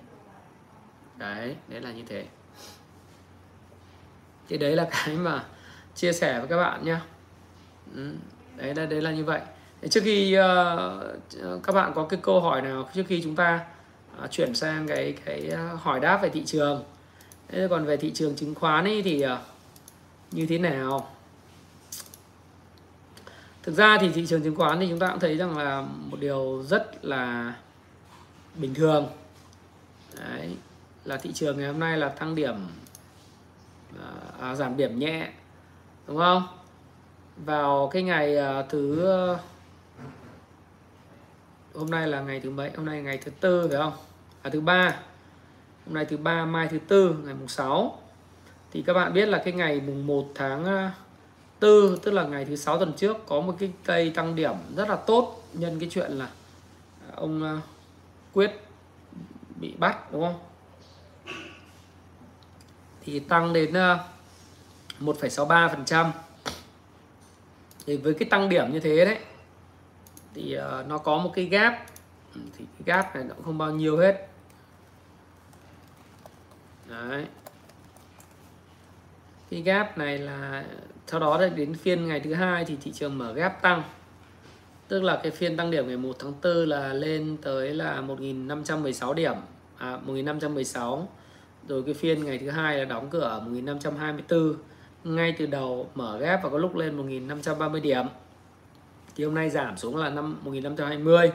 Đấy 1.17 1.55
đấy 1.67 1.81
là 1.81 1.91
như 1.91 2.03
thế. 2.07 2.25
Thì 4.47 4.57
đấy 4.57 4.75
là 4.75 4.89
cái 4.91 5.15
mà 5.15 5.43
chia 5.95 6.13
sẻ 6.13 6.39
với 6.39 6.47
các 6.47 6.57
bạn 6.57 6.85
nhé 6.85 6.97
ừ, 7.95 8.11
đấy 8.55 8.75
là 8.75 8.85
đấy 8.85 9.01
là 9.01 9.11
như 9.11 9.23
vậy. 9.23 9.41
Trước 9.89 10.01
khi 10.03 10.37
uh, 10.37 11.63
các 11.63 11.75
bạn 11.75 11.91
có 11.95 12.03
cái 12.03 12.19
câu 12.23 12.41
hỏi 12.41 12.61
nào 12.61 12.89
trước 12.93 13.03
khi 13.07 13.21
chúng 13.23 13.35
ta 13.35 13.65
chuyển 14.27 14.55
sang 14.55 14.87
cái 14.87 15.13
cái 15.25 15.49
ờ, 15.49 15.75
hỏi 15.75 15.99
đáp 15.99 16.17
về 16.21 16.29
thị 16.29 16.43
trường. 16.45 16.83
Thế 17.47 17.67
còn 17.69 17.85
về 17.85 17.97
thị 17.97 18.11
trường 18.13 18.35
chứng 18.35 18.55
khoán 18.55 18.85
ấy 18.85 19.01
thì 19.01 19.21
ờ, 19.21 19.41
như 20.31 20.45
thế 20.45 20.57
nào? 20.57 21.09
Thực 23.63 23.75
ra 23.75 23.97
thì 24.01 24.09
thị 24.09 24.25
trường 24.27 24.43
chứng 24.43 24.55
khoán 24.55 24.79
thì 24.79 24.87
chúng 24.89 24.99
ta 24.99 25.07
cũng 25.07 25.19
thấy 25.19 25.37
rằng 25.37 25.57
là 25.57 25.81
một 25.81 26.17
điều 26.19 26.63
rất 26.63 27.05
là 27.05 27.53
bình 28.55 28.73
thường. 28.73 29.07
Đấy, 30.17 30.55
là 31.05 31.17
thị 31.17 31.31
trường 31.33 31.57
ngày 31.57 31.67
hôm 31.67 31.79
nay 31.79 31.97
là 31.97 32.09
tăng 32.09 32.35
điểm 32.35 32.55
à, 33.99 34.11
à, 34.39 34.55
giảm 34.55 34.77
điểm 34.77 34.99
nhẹ 34.99 35.29
đúng 36.07 36.17
không? 36.17 36.47
Vào 37.45 37.89
cái 37.93 38.03
ngày 38.03 38.37
à, 38.37 38.63
thứ 38.69 39.07
hôm 41.75 41.91
nay 41.91 42.07
là 42.07 42.21
ngày 42.21 42.39
thứ 42.39 42.49
mấy? 42.49 42.71
Hôm 42.75 42.85
nay 42.85 43.01
ngày 43.01 43.17
thứ 43.17 43.31
tư 43.39 43.67
phải 43.67 43.77
không? 43.77 43.93
À 44.41 44.49
thứ 44.49 44.61
ba. 44.61 44.99
Hôm 45.85 45.95
nay 45.95 46.05
thứ 46.05 46.17
ba 46.17 46.45
mai 46.45 46.67
thứ 46.67 46.79
tư 46.87 47.15
ngày 47.25 47.33
mùng 47.33 47.47
6 47.47 47.99
thì 48.71 48.81
các 48.81 48.93
bạn 48.93 49.13
biết 49.13 49.25
là 49.25 49.41
cái 49.45 49.53
ngày 49.53 49.81
mùng 49.81 50.07
1 50.07 50.31
tháng 50.35 50.65
à, 50.65 50.91
tư 51.59 51.99
tức 52.03 52.11
là 52.11 52.23
ngày 52.23 52.45
thứ 52.45 52.55
sáu 52.55 52.77
tuần 52.77 52.93
trước 52.93 53.17
có 53.27 53.41
một 53.41 53.55
cái 53.59 53.71
cây 53.85 54.09
tăng 54.09 54.35
điểm 54.35 54.53
rất 54.75 54.89
là 54.89 54.95
tốt. 54.95 55.43
Nhân 55.53 55.79
cái 55.79 55.89
chuyện 55.91 56.11
là 56.11 56.29
ông 57.15 57.43
à, 57.43 57.61
quyết 58.33 58.51
bị 59.55 59.73
bắt 59.79 60.11
đúng 60.11 60.21
không? 60.21 60.39
Thì 63.01 63.19
tăng 63.19 63.53
đến 63.53 63.73
à, 63.73 63.99
1,63% 64.99 66.11
thì 67.85 67.97
với 67.97 68.13
cái 68.13 68.29
tăng 68.29 68.49
điểm 68.49 68.71
như 68.71 68.79
thế 68.79 69.05
đấy 69.05 69.19
thì 70.33 70.57
nó 70.87 70.97
có 70.97 71.17
một 71.17 71.31
cái 71.35 71.45
gap. 71.45 71.73
Thì 72.33 72.65
cái 72.65 72.81
gap 72.85 73.15
này 73.15 73.23
nó 73.23 73.33
cũng 73.35 73.45
không 73.45 73.57
bao 73.57 73.71
nhiêu 73.71 73.97
hết 73.97 74.28
đấy. 76.89 77.25
Cái 79.51 79.61
gap 79.61 79.97
này 79.97 80.17
là 80.17 80.65
sau 81.07 81.19
đó 81.19 81.47
đến 81.55 81.73
phiên 81.73 82.07
ngày 82.07 82.19
thứ 82.19 82.33
hai 82.33 82.65
thì 82.65 82.77
thị 82.81 82.91
trường 82.91 83.17
mở 83.17 83.33
gap 83.33 83.61
tăng. 83.61 83.83
Tức 84.87 85.03
là 85.03 85.19
cái 85.23 85.31
phiên 85.31 85.57
tăng 85.57 85.71
điểm 85.71 85.87
ngày 85.87 85.97
1 85.97 86.15
tháng 86.19 86.33
4 86.43 86.69
là 86.69 86.93
lên 86.93 87.37
tới 87.41 87.73
là 87.73 88.01
1.516 88.01 89.13
điểm. 89.13 89.35
À, 89.77 89.99
1.516 90.07 91.05
rồi 91.67 91.83
cái 91.83 91.93
phiên 91.93 92.25
ngày 92.25 92.37
thứ 92.37 92.49
hai 92.49 92.77
là 92.77 92.85
đóng 92.85 93.09
cửa 93.09 93.19
ở 93.19 93.39
1.524 93.39 94.53
ngay 95.03 95.35
từ 95.37 95.45
đầu 95.45 95.89
mở 95.95 96.17
ghép 96.19 96.43
và 96.43 96.49
có 96.49 96.57
lúc 96.57 96.75
lên 96.75 97.27
1.530 97.27 97.81
điểm. 97.81 98.05
Thì 99.15 99.23
hôm 99.23 99.33
nay 99.35 99.49
giảm 99.49 99.77
xuống 99.77 99.97
là 99.97 100.09
năm 100.09 100.37
1.520 100.45 101.29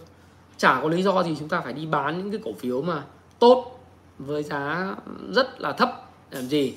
Chả 0.56 0.80
có 0.82 0.88
lý 0.88 1.02
do 1.02 1.22
gì 1.22 1.36
chúng 1.38 1.48
ta 1.48 1.60
phải 1.60 1.72
đi 1.72 1.86
bán 1.86 2.18
những 2.18 2.30
cái 2.30 2.40
cổ 2.44 2.52
phiếu 2.58 2.82
mà 2.82 3.04
tốt 3.38 3.80
với 4.18 4.42
giá 4.42 4.94
rất 5.30 5.60
là 5.60 5.72
thấp. 5.72 6.10
Làm 6.30 6.46
gì? 6.46 6.74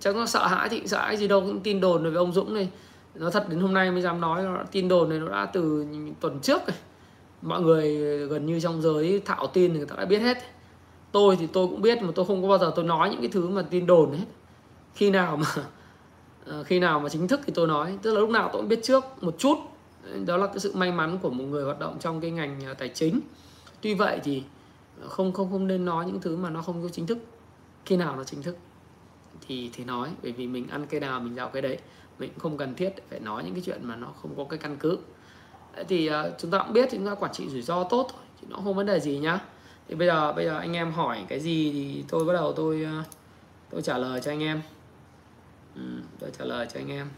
Chắc 0.00 0.16
nó 0.16 0.26
sợ 0.26 0.46
hãi 0.46 0.68
thì 0.68 0.82
sợ 0.86 0.98
hãi 0.98 1.16
gì 1.16 1.28
đâu 1.28 1.40
cũng 1.40 1.60
tin 1.60 1.80
đồn 1.80 2.04
về 2.04 2.16
ông 2.16 2.32
Dũng 2.32 2.54
này. 2.54 2.68
Nó 3.14 3.30
thật 3.30 3.48
đến 3.48 3.60
hôm 3.60 3.74
nay 3.74 3.90
mới 3.90 4.02
dám 4.02 4.20
nói 4.20 4.42
nó 4.42 4.64
tin 4.72 4.88
đồn 4.88 5.08
này 5.08 5.18
nó 5.18 5.28
đã 5.28 5.46
từ 5.46 5.86
tuần 6.20 6.40
trước 6.40 6.62
rồi 6.66 6.76
mọi 7.42 7.60
người 7.60 7.96
gần 8.26 8.46
như 8.46 8.60
trong 8.60 8.82
giới 8.82 9.22
thạo 9.24 9.46
tin 9.46 9.72
thì 9.72 9.78
người 9.78 9.86
ta 9.86 9.96
đã 9.96 10.04
biết 10.04 10.18
hết 10.18 10.38
tôi 11.12 11.36
thì 11.36 11.46
tôi 11.46 11.66
cũng 11.66 11.82
biết 11.82 12.02
mà 12.02 12.08
tôi 12.14 12.24
không 12.24 12.42
có 12.42 12.48
bao 12.48 12.58
giờ 12.58 12.72
tôi 12.76 12.84
nói 12.84 13.10
những 13.10 13.20
cái 13.20 13.30
thứ 13.32 13.48
mà 13.48 13.62
tin 13.62 13.86
đồn 13.86 14.12
hết. 14.12 14.24
Khi 14.94 15.10
nào 15.10 15.36
mà 15.36 15.46
ờ, 16.46 16.64
khi 16.64 16.78
nào 16.78 17.00
mà 17.00 17.08
chính 17.08 17.28
thức 17.28 17.40
thì 17.46 17.52
tôi 17.56 17.68
nói. 17.68 17.98
Tức 18.02 18.14
là 18.14 18.20
lúc 18.20 18.30
nào 18.30 18.50
tôi 18.52 18.62
cũng 18.62 18.68
biết 18.68 18.80
trước 18.82 19.04
một 19.20 19.34
chút. 19.38 19.58
Đó 20.26 20.36
là 20.36 20.46
cái 20.46 20.58
sự 20.58 20.72
may 20.74 20.92
mắn 20.92 21.18
của 21.22 21.30
một 21.30 21.44
người 21.44 21.64
hoạt 21.64 21.78
động 21.78 21.96
trong 22.00 22.20
cái 22.20 22.30
ngành 22.30 22.60
ờ, 22.66 22.74
tài 22.74 22.88
chính. 22.88 23.20
Tuy 23.80 23.94
vậy 23.94 24.20
thì 24.24 24.42
ờ, 25.02 25.08
không 25.08 25.32
không 25.32 25.50
không 25.50 25.66
nên 25.66 25.84
nói 25.84 26.06
những 26.06 26.20
thứ 26.20 26.36
mà 26.36 26.50
nó 26.50 26.62
không 26.62 26.82
có 26.82 26.88
chính 26.88 27.06
thức. 27.06 27.18
Khi 27.84 27.96
nào 27.96 28.16
nó 28.16 28.24
chính 28.24 28.42
thức 28.42 28.56
thì 29.48 29.70
thì 29.72 29.84
nói. 29.84 30.10
Bởi 30.22 30.32
vì 30.32 30.46
mình 30.46 30.68
ăn 30.68 30.86
cây 30.86 31.00
nào 31.00 31.20
mình 31.20 31.34
giàu 31.34 31.48
cái 31.48 31.62
đấy. 31.62 31.78
Mình 32.18 32.30
cũng 32.30 32.40
không 32.40 32.56
cần 32.56 32.74
thiết 32.74 32.94
phải 33.10 33.20
nói 33.20 33.44
những 33.44 33.54
cái 33.54 33.62
chuyện 33.66 33.84
mà 33.84 33.96
nó 33.96 34.08
không 34.22 34.34
có 34.36 34.44
cái 34.44 34.58
căn 34.58 34.76
cứ. 34.80 34.98
Thì 35.88 36.10
uh, 36.10 36.14
chúng 36.38 36.50
ta 36.50 36.58
cũng 36.58 36.72
biết 36.72 36.88
chúng 36.92 37.06
ta 37.06 37.14
quản 37.14 37.32
trị 37.32 37.48
rủi 37.48 37.62
ro 37.62 37.84
tốt 37.84 38.08
thôi 38.12 38.22
thì 38.40 38.46
nó 38.50 38.56
không 38.64 38.74
vấn 38.74 38.86
đề 38.86 39.00
gì 39.00 39.18
nhá 39.18 39.40
thì 39.88 39.94
bây 39.94 40.06
giờ 40.06 40.32
bây 40.32 40.44
giờ 40.44 40.58
anh 40.58 40.72
em 40.72 40.92
hỏi 40.92 41.24
cái 41.28 41.40
gì 41.40 41.72
thì 41.72 42.04
tôi 42.08 42.24
bắt 42.24 42.32
đầu 42.32 42.52
tôi 42.52 42.82
ờ, 42.82 43.04
tôi 43.70 43.82
trả 43.82 43.98
lời 43.98 44.20
cho 44.20 44.30
anh 44.30 44.42
em. 44.42 44.62
Ừ, 45.74 45.82
tôi 46.18 46.30
trả 46.38 46.44
lời 46.44 46.66
cho 46.72 46.80
anh 46.80 46.90
em. 46.90 47.10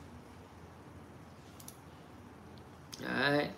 Đấy. 3.00 3.48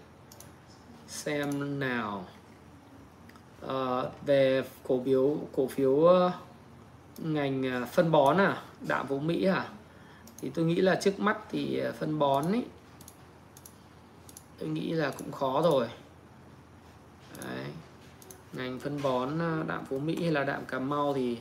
Xem 1.09 1.81
nào. 1.81 2.25
À, 3.69 4.03
về 4.27 4.65
cổ 4.83 5.03
phiếu 5.05 5.37
cổ 5.57 5.67
phiếu 5.67 6.05
ờ, 6.05 6.33
ngành 7.19 7.87
phân 7.93 8.11
bón 8.11 8.37
à? 8.37 8.63
Đạm 8.89 9.07
vũ 9.07 9.19
mỹ 9.21 9.45
à? 9.45 9.69
Thì 10.41 10.51
tôi 10.51 10.65
nghĩ 10.65 10.75
là 10.75 10.95
trước 11.03 11.21
mắt 11.21 11.39
thì 11.51 11.83
phân 11.99 12.19
bón 12.19 12.53
ấy 12.53 12.65
tôi 14.59 14.69
nghĩ 14.69 14.93
là 14.93 15.13
cũng 15.19 15.33
khó 15.33 15.63
rồi. 15.63 15.89
Đấy 17.45 17.67
ngành 18.53 18.79
phân 18.79 19.03
bón 19.03 19.39
ờ, 19.39 19.65
đạm 19.69 19.85
phú 19.85 19.99
mỹ 19.99 20.23
hay 20.23 20.33
là 20.33 20.45
đạm 20.45 20.65
cà 20.65 20.79
mau 20.79 21.15
thì 21.15 21.39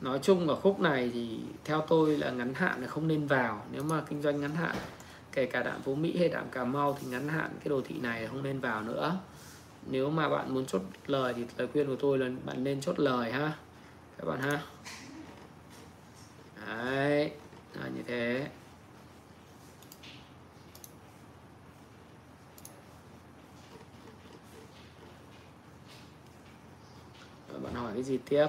nói 0.00 0.18
chung 0.22 0.48
ở 0.48 0.54
khúc 0.54 0.80
này 0.80 1.10
thì 1.14 1.40
theo 1.64 1.80
tôi 1.80 2.18
là 2.18 2.30
ngắn 2.30 2.54
hạn 2.54 2.82
là 2.82 2.88
không 2.88 3.08
nên 3.08 3.26
vào. 3.26 3.64
Nếu 3.72 3.82
mà 3.82 4.02
kinh 4.08 4.22
doanh 4.22 4.40
ngắn 4.40 4.54
hạn, 4.54 4.76
kể 5.32 5.46
cả 5.46 5.62
đạm 5.62 5.82
phú 5.82 5.94
mỹ 5.94 6.18
hay 6.18 6.28
đạm 6.28 6.44
cà 6.50 6.64
mau 6.64 6.98
thì 7.00 7.06
ngắn 7.10 7.28
hạn 7.28 7.50
cái 7.58 7.68
đồ 7.68 7.80
thị 7.84 7.94
này 8.02 8.26
không 8.26 8.42
nên 8.42 8.60
vào 8.60 8.82
nữa. 8.82 9.18
Nếu 9.86 10.10
mà 10.10 10.28
bạn 10.28 10.54
muốn 10.54 10.66
chốt 10.66 10.82
lời 11.06 11.34
thì 11.36 11.44
lời 11.56 11.68
khuyên 11.72 11.86
của 11.86 11.96
tôi 11.96 12.18
là 12.18 12.30
bạn 12.44 12.64
nên 12.64 12.80
chốt 12.80 12.98
lời 12.98 13.32
ha. 13.32 13.52
Các 14.18 14.24
bạn 14.28 14.40
ha. 14.40 14.60
Đấy, 16.66 17.30
là 17.74 17.88
như 17.88 18.02
thế. 18.06 18.46
Ờ, 27.52 27.58
bạn 27.58 27.74
hỏi 27.74 27.90
cái 27.94 28.02
gì 28.02 28.18
tiếp? 28.28 28.46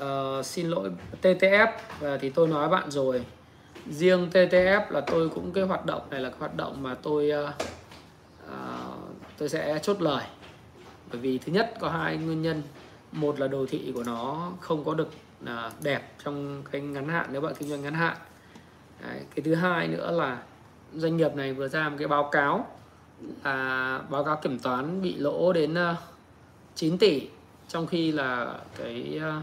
Uh, 0.00 0.46
xin 0.46 0.68
lỗi 0.68 0.90
TTF 1.22 1.72
và 2.00 2.08
ờ, 2.08 2.18
thì 2.18 2.30
tôi 2.30 2.48
nói 2.48 2.68
bạn 2.68 2.90
rồi. 2.90 3.24
Riêng 3.90 4.28
TTF 4.32 4.90
là 4.90 5.00
tôi 5.00 5.28
cũng 5.28 5.52
cái 5.52 5.64
hoạt 5.64 5.86
động 5.86 6.02
này 6.10 6.20
là 6.20 6.28
cái 6.28 6.38
hoạt 6.38 6.56
động 6.56 6.82
mà 6.82 6.94
tôi 6.94 7.32
uh, 7.48 7.54
uh, 8.44 8.54
tôi 9.38 9.48
sẽ 9.48 9.78
chốt 9.82 10.02
lời. 10.02 10.24
Bởi 11.12 11.20
vì 11.20 11.38
thứ 11.38 11.52
nhất 11.52 11.74
có 11.80 11.88
hai 11.88 12.16
nguyên 12.16 12.42
nhân. 12.42 12.62
Một 13.12 13.40
là 13.40 13.48
đồ 13.48 13.66
thị 13.68 13.92
của 13.94 14.02
nó 14.02 14.52
không 14.60 14.84
có 14.84 14.94
được 14.94 15.10
là 15.40 15.70
đẹp 15.82 16.12
trong 16.24 16.62
cái 16.70 16.80
ngắn 16.80 17.08
hạn 17.08 17.26
nếu 17.32 17.40
bạn 17.40 17.54
kinh 17.58 17.68
doanh 17.68 17.82
ngắn 17.82 17.94
hạn. 17.94 18.16
Đấy, 19.02 19.20
cái 19.34 19.42
thứ 19.44 19.54
hai 19.54 19.88
nữa 19.88 20.10
là 20.10 20.42
doanh 20.94 21.16
nghiệp 21.16 21.34
này 21.34 21.52
vừa 21.52 21.68
ra 21.68 21.88
một 21.88 21.96
cái 21.98 22.08
báo 22.08 22.28
cáo 22.32 22.66
là 23.44 24.00
báo 24.10 24.24
cáo 24.24 24.36
kiểm 24.36 24.58
toán 24.58 25.02
bị 25.02 25.16
lỗ 25.16 25.52
đến 25.52 25.74
9 26.74 26.98
tỷ, 26.98 27.28
trong 27.68 27.86
khi 27.86 28.12
là 28.12 28.58
cái 28.76 29.18
à, 29.22 29.42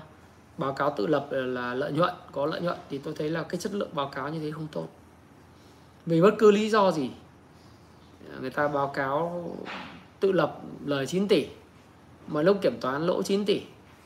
báo 0.57 0.73
cáo 0.73 0.93
tự 0.97 1.07
lập 1.07 1.27
là 1.31 1.73
lợi 1.73 1.91
nhuận, 1.91 2.13
có 2.31 2.45
lợi 2.45 2.61
nhuận, 2.61 2.77
thì 2.89 2.97
tôi 2.97 3.13
thấy 3.17 3.29
là 3.29 3.43
cái 3.43 3.59
chất 3.59 3.73
lượng 3.73 3.89
báo 3.93 4.07
cáo 4.07 4.29
như 4.29 4.39
thế 4.39 4.51
không 4.51 4.67
tốt. 4.71 4.87
Vì 6.05 6.21
bất 6.21 6.35
cứ 6.37 6.51
lý 6.51 6.69
do 6.69 6.91
gì, 6.91 7.09
người 8.41 8.49
ta 8.49 8.67
báo 8.67 8.87
cáo 8.87 9.55
tự 10.19 10.31
lập 10.31 10.61
lời 10.85 11.05
9 11.05 11.27
tỷ, 11.27 11.47
mà 12.27 12.41
lúc 12.41 12.57
kiểm 12.61 12.77
toán 12.81 13.07
lỗ 13.07 13.23
9 13.23 13.45
tỷ, 13.45 13.61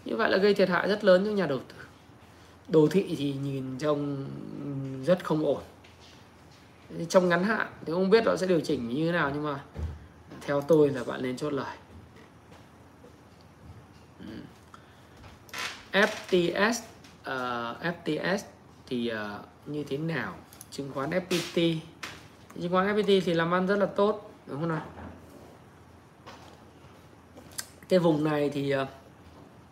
như 0.05 0.15
vậy 0.15 0.31
là 0.31 0.37
gây 0.37 0.53
thiệt 0.53 0.69
hại 0.69 0.87
rất 0.87 1.03
lớn 1.03 1.25
cho 1.25 1.31
nhà 1.31 1.45
đầu 1.45 1.59
tư. 1.59 1.75
Đồ 2.67 2.87
thị 2.87 3.15
thì 3.17 3.33
nhìn 3.43 3.77
trông 3.79 4.25
rất 5.05 5.25
không 5.25 5.45
ổn. 5.45 5.61
Trong 7.09 7.29
ngắn 7.29 7.43
hạn 7.43 7.67
thì 7.85 7.93
không 7.93 8.09
biết 8.09 8.23
nó 8.25 8.35
sẽ 8.35 8.47
điều 8.47 8.59
chỉnh 8.59 8.89
như 8.89 9.05
thế 9.05 9.11
nào, 9.11 9.31
nhưng 9.33 9.43
mà 9.43 9.63
theo 10.41 10.61
tôi 10.61 10.89
là 10.89 11.03
bạn 11.03 11.21
nên 11.21 11.37
chốt 11.37 11.53
lời. 11.53 11.77
FTS 15.91 16.69
uh, 16.71 16.85
ờ, 17.23 17.75
FTS 17.81 18.37
thì 18.87 19.11
uh, 19.13 19.69
như 19.69 19.83
thế 19.83 19.97
nào? 19.97 20.35
Chứng 20.71 20.91
khoán 20.93 21.09
FPT 21.09 21.77
chứng 22.61 22.71
khoán 22.71 22.95
FPT 22.95 23.21
thì 23.25 23.33
làm 23.33 23.53
ăn 23.53 23.67
rất 23.67 23.75
là 23.75 23.85
tốt 23.85 24.31
đúng 24.47 24.59
không 24.59 24.69
nào? 24.69 24.85
Cái 27.89 27.99
vùng 27.99 28.23
này 28.23 28.49
thì 28.49 28.75
uh, 28.75 28.87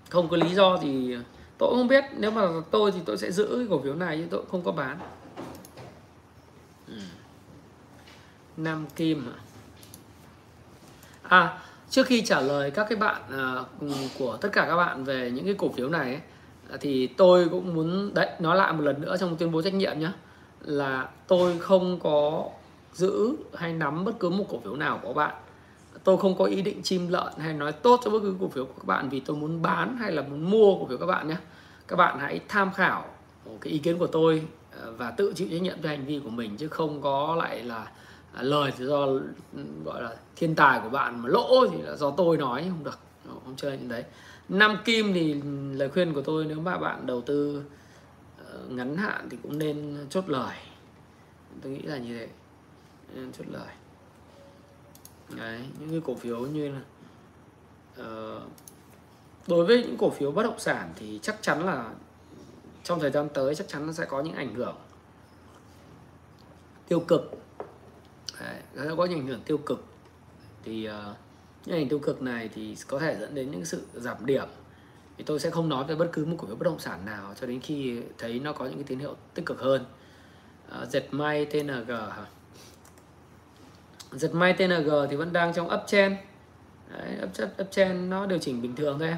không 0.10 0.30
có 0.30 0.38
lý 0.38 0.56
do 0.56 0.78
thì 0.78 1.18
tôi 1.58 1.76
không 1.76 1.88
biết. 1.88 2.04
Nếu 2.18 2.32
mà 2.32 2.42
tôi 2.72 2.92
thì 2.92 3.00
tôi 3.06 3.18
sẽ 3.18 3.32
giữ 3.32 3.56
cái 3.58 3.68
cổ 3.70 3.82
phiếu 3.82 3.96
này 3.96 4.18
chứ 4.18 4.28
tôi 4.30 4.44
không 4.52 4.64
có 4.64 4.72
bán. 4.72 5.00
Ừ. 6.88 7.02
Nam 8.58 8.86
Kim 8.96 9.28
à, 9.28 9.38
à 11.38 11.69
trước 11.90 12.06
khi 12.06 12.22
trả 12.22 12.42
lời 12.42 12.72
các 12.72 12.86
cái 12.90 12.98
bạn 12.98 13.22
uh, 13.86 13.92
của 14.20 14.38
tất 14.42 14.50
cả 14.54 14.66
các 14.70 14.76
bạn 14.76 15.04
về 15.04 15.32
những 15.32 15.46
cái 15.46 15.54
cổ 15.58 15.70
phiếu 15.70 15.90
này 15.90 16.14
ấy, 16.14 16.22
thì 16.80 17.08
tôi 17.08 17.50
cũng 17.50 17.74
muốn 17.74 18.14
đấy 18.14 18.30
nói 18.40 18.56
lại 18.56 18.74
một 18.74 18.82
lần 18.84 19.02
nữa 19.02 19.18
trong 19.20 19.38
tuyên 19.38 19.52
bố 19.52 19.62
trách 19.62 19.74
nhiệm 19.74 20.00
nhé 20.00 20.12
là 20.66 21.10
tôi 21.28 21.60
không 21.60 22.00
có 22.00 22.50
giữ 22.94 23.36
hay 23.56 23.74
nắm 23.74 24.06
bất 24.06 24.20
cứ 24.20 24.30
một 24.30 24.46
cổ 24.50 24.60
phiếu 24.64 24.76
nào 24.76 25.00
của 25.04 25.14
bạn. 25.14 25.34
Tôi 26.04 26.18
không 26.18 26.38
có 26.38 26.46
ý 26.46 26.62
định 26.62 26.84
chim 26.84 27.08
lợn 27.08 27.34
hay 27.38 27.54
nói 27.54 27.72
tốt 27.72 28.00
cho 28.04 28.12
bất 28.12 28.20
cứ 28.22 28.36
cổ 28.42 28.48
phiếu 28.48 28.66
của 28.66 28.74
các 28.78 28.86
bạn 28.86 29.10
vì 29.10 29.20
tôi 29.20 29.38
muốn 29.38 29.62
bán 29.62 29.98
hay 29.98 30.12
là 30.12 30.22
muốn 30.22 30.52
mua 30.52 30.76
cổ 30.76 30.86
phiếu 30.88 30.98
các 30.98 31.06
bạn 31.06 31.28
nhé 31.28 31.38
các 31.88 31.96
bạn 31.96 32.20
hãy 32.20 32.40
tham 32.48 32.72
khảo 32.74 33.06
cái 33.62 33.74
ý 33.74 33.80
kiến 33.80 33.98
của 33.98 34.08
tôi 34.08 34.44
à, 34.72 34.86
và 34.98 35.12
tự 35.12 35.34
chịu 35.36 35.48
trách 35.52 35.62
nhiệm 35.62 35.78
cho 35.84 35.90
hành 35.90 36.06
vi 36.06 36.22
của 36.24 36.30
mình 36.30 36.58
chứ 36.58 36.68
không 36.68 37.02
có 37.02 37.36
lại 37.36 37.64
là 37.64 37.88
à, 38.34 38.42
lời 38.42 38.72
thì 38.78 38.86
do 38.86 39.08
gọi 39.86 40.02
là 40.02 40.16
thiên 40.36 40.56
tài 40.56 40.80
của 40.84 40.90
bạn 40.90 41.22
mà 41.22 41.30
lỗ 41.30 41.68
thì 41.72 41.82
là 41.82 41.96
do 41.96 42.12
tôi 42.12 42.38
nói 42.38 42.66
không 42.70 42.84
được. 42.84 43.00
Ờ, 43.28 43.34
không 43.46 43.56
chơi 43.56 43.78
như 43.78 43.88
đấy. 43.88 44.04
Năm 44.50 44.78
kim 44.86 45.14
thì 45.14 45.42
lời 45.74 45.90
khuyên 45.90 46.14
của 46.14 46.22
tôi 46.22 46.46
nếu 46.46 46.60
mà 46.60 46.78
bạn 46.78 47.06
đầu 47.06 47.22
tư 47.22 47.64
ờ, 48.46 48.60
ngắn 48.70 48.98
hạn 48.98 49.28
thì 49.30 49.38
cũng 49.44 49.58
nên 49.58 49.98
chốt 50.10 50.24
lời. 50.28 50.56
Tôi 51.62 51.72
nghĩ 51.72 51.82
là 51.82 51.98
như 51.98 52.20
thế. 52.20 52.28
Nên 53.16 53.32
chốt 53.32 53.46
lời. 53.48 53.74
Đấy 55.38 55.62
những 55.80 55.90
cái 55.90 56.02
cổ 56.06 56.16
phiếu 56.16 56.40
như 56.40 56.72
là 56.72 56.82
uh, 58.02 58.42
đối 59.48 59.66
với 59.66 59.84
những 59.84 59.98
cổ 59.98 60.10
phiếu 60.10 60.32
bất 60.32 60.44
động 60.44 60.60
sản 60.60 60.94
thì 60.96 61.20
chắc 61.22 61.38
chắn 61.42 61.66
là 61.66 61.90
trong 62.84 63.00
thời 63.00 63.12
gian 63.12 63.30
tới 63.34 63.56
chắc 63.56 63.68
chắn 63.68 63.88
nó 63.88 63.94
sẽ 63.94 64.06
có 64.06 64.22
những 64.22 64.36
ảnh 64.36 64.56
hưởng 64.56 64.76
tiêu 66.88 67.00
cực 67.00 67.32
đấy, 68.40 68.56
nó 68.74 68.96
có 68.96 69.06
những 69.06 69.20
ảnh 69.20 69.28
hưởng 69.28 69.42
tiêu 69.46 69.58
cực. 69.58 69.86
Thì 70.64 70.90
uh, 70.90 71.18
những 71.66 71.76
ảnh 71.76 71.90
tiêu 71.90 72.00
cực 72.00 72.22
này 72.22 72.50
thì 72.56 72.76
có 72.88 73.00
thể 73.00 73.18
dẫn 73.20 73.36
đến 73.36 73.52
những 73.52 73.66
sự 73.66 73.82
giảm 73.94 74.26
điểm. 74.26 74.48
Thì 75.18 75.24
tôi 75.24 75.40
sẽ 75.40 75.50
không 75.50 75.70
nói 75.70 75.84
về 75.84 75.96
bất 75.96 76.10
cứ 76.14 76.26
một 76.26 76.36
cổ 76.40 76.48
phiếu 76.48 76.56
bất 76.56 76.66
động 76.66 76.80
sản 76.80 77.06
nào 77.06 77.34
cho 77.42 77.48
đến 77.48 77.60
khi 77.60 78.02
thấy 78.18 78.40
nó 78.40 78.54
có 78.54 78.66
những 78.66 78.76
cái 78.76 78.84
tín 78.84 79.00
hiệu 79.00 79.16
tích 79.34 79.46
cực 79.46 79.60
hơn. 79.60 79.86
Uh, 80.82 80.88
dệt 80.88 81.08
may 81.12 81.46
TNG 81.46 81.90
hả? 81.90 82.26
Giật 84.12 84.36
may 84.36 84.54
TNG 84.54 84.90
thì 85.10 85.16
vẫn 85.16 85.34
đang 85.34 85.54
trong 85.54 85.70
uptrend 85.74 86.16
Đấy, 86.90 87.18
uptrend, 87.24 87.52
uptrend 87.62 88.10
nó 88.10 88.26
điều 88.26 88.40
chỉnh 88.40 88.62
bình 88.62 88.76
thường 88.76 89.00
thôi 89.00 89.16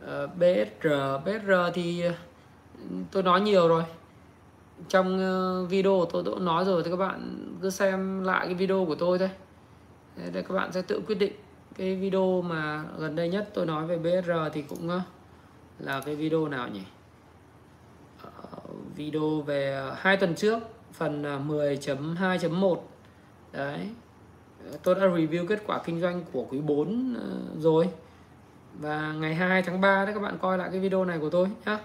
uh, 0.00 0.06
ờ, 0.06 0.26
BSR 0.26 0.88
BSR 1.24 1.52
thì 1.74 2.02
ừ, 2.02 2.10
tôi 3.10 3.22
nói 3.22 3.40
nhiều 3.40 3.68
rồi 3.68 3.84
trong 4.88 5.18
ờ, 5.18 5.64
video 5.64 6.04
tôi 6.12 6.22
đã 6.22 6.32
nói 6.40 6.64
rồi, 6.64 6.82
thì 6.82 6.90
các 6.90 6.96
bạn 6.96 7.46
cứ 7.62 7.70
xem 7.70 8.24
lại 8.24 8.46
cái 8.46 8.54
video 8.54 8.84
của 8.84 8.94
tôi 8.94 9.18
thôi. 9.18 9.30
Để 10.32 10.42
các 10.42 10.54
bạn 10.54 10.72
sẽ 10.72 10.82
tự 10.82 11.00
quyết 11.06 11.18
định 11.18 11.32
cái 11.76 11.96
video 11.96 12.42
mà 12.42 12.84
gần 12.98 13.16
đây 13.16 13.28
nhất 13.28 13.50
tôi 13.54 13.66
nói 13.66 13.86
về 13.86 13.98
BSR 13.98 14.30
thì 14.52 14.62
cũng 14.62 14.88
ờ, 14.88 15.00
là 15.78 16.00
cái 16.00 16.14
video 16.16 16.48
nào 16.48 16.68
nhỉ? 16.68 16.82
Ờ, 18.22 18.30
video 18.96 19.40
về 19.40 19.90
hai 19.96 20.16
tuần 20.16 20.34
trước, 20.34 20.58
phần 20.92 21.22
10.2.1 21.22 22.76
đấy. 23.52 23.88
Tôi 24.82 24.94
đã 24.94 25.00
review 25.00 25.46
kết 25.46 25.62
quả 25.66 25.80
kinh 25.84 26.00
doanh 26.00 26.22
của 26.32 26.46
quý 26.50 26.60
4 26.60 27.16
rồi. 27.58 27.88
Và 28.80 29.12
ngày 29.12 29.34
2 29.34 29.62
tháng 29.62 29.80
3 29.80 30.04
đấy, 30.04 30.14
các 30.14 30.20
bạn 30.20 30.38
coi 30.40 30.58
lại 30.58 30.68
cái 30.72 30.80
video 30.80 31.04
này 31.04 31.18
của 31.18 31.30
tôi 31.30 31.48
nhé 31.66 31.76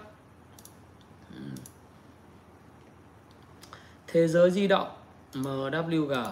thế 4.16 4.28
giới 4.28 4.50
di 4.50 4.68
động 4.68 4.88
MWG 5.34 6.24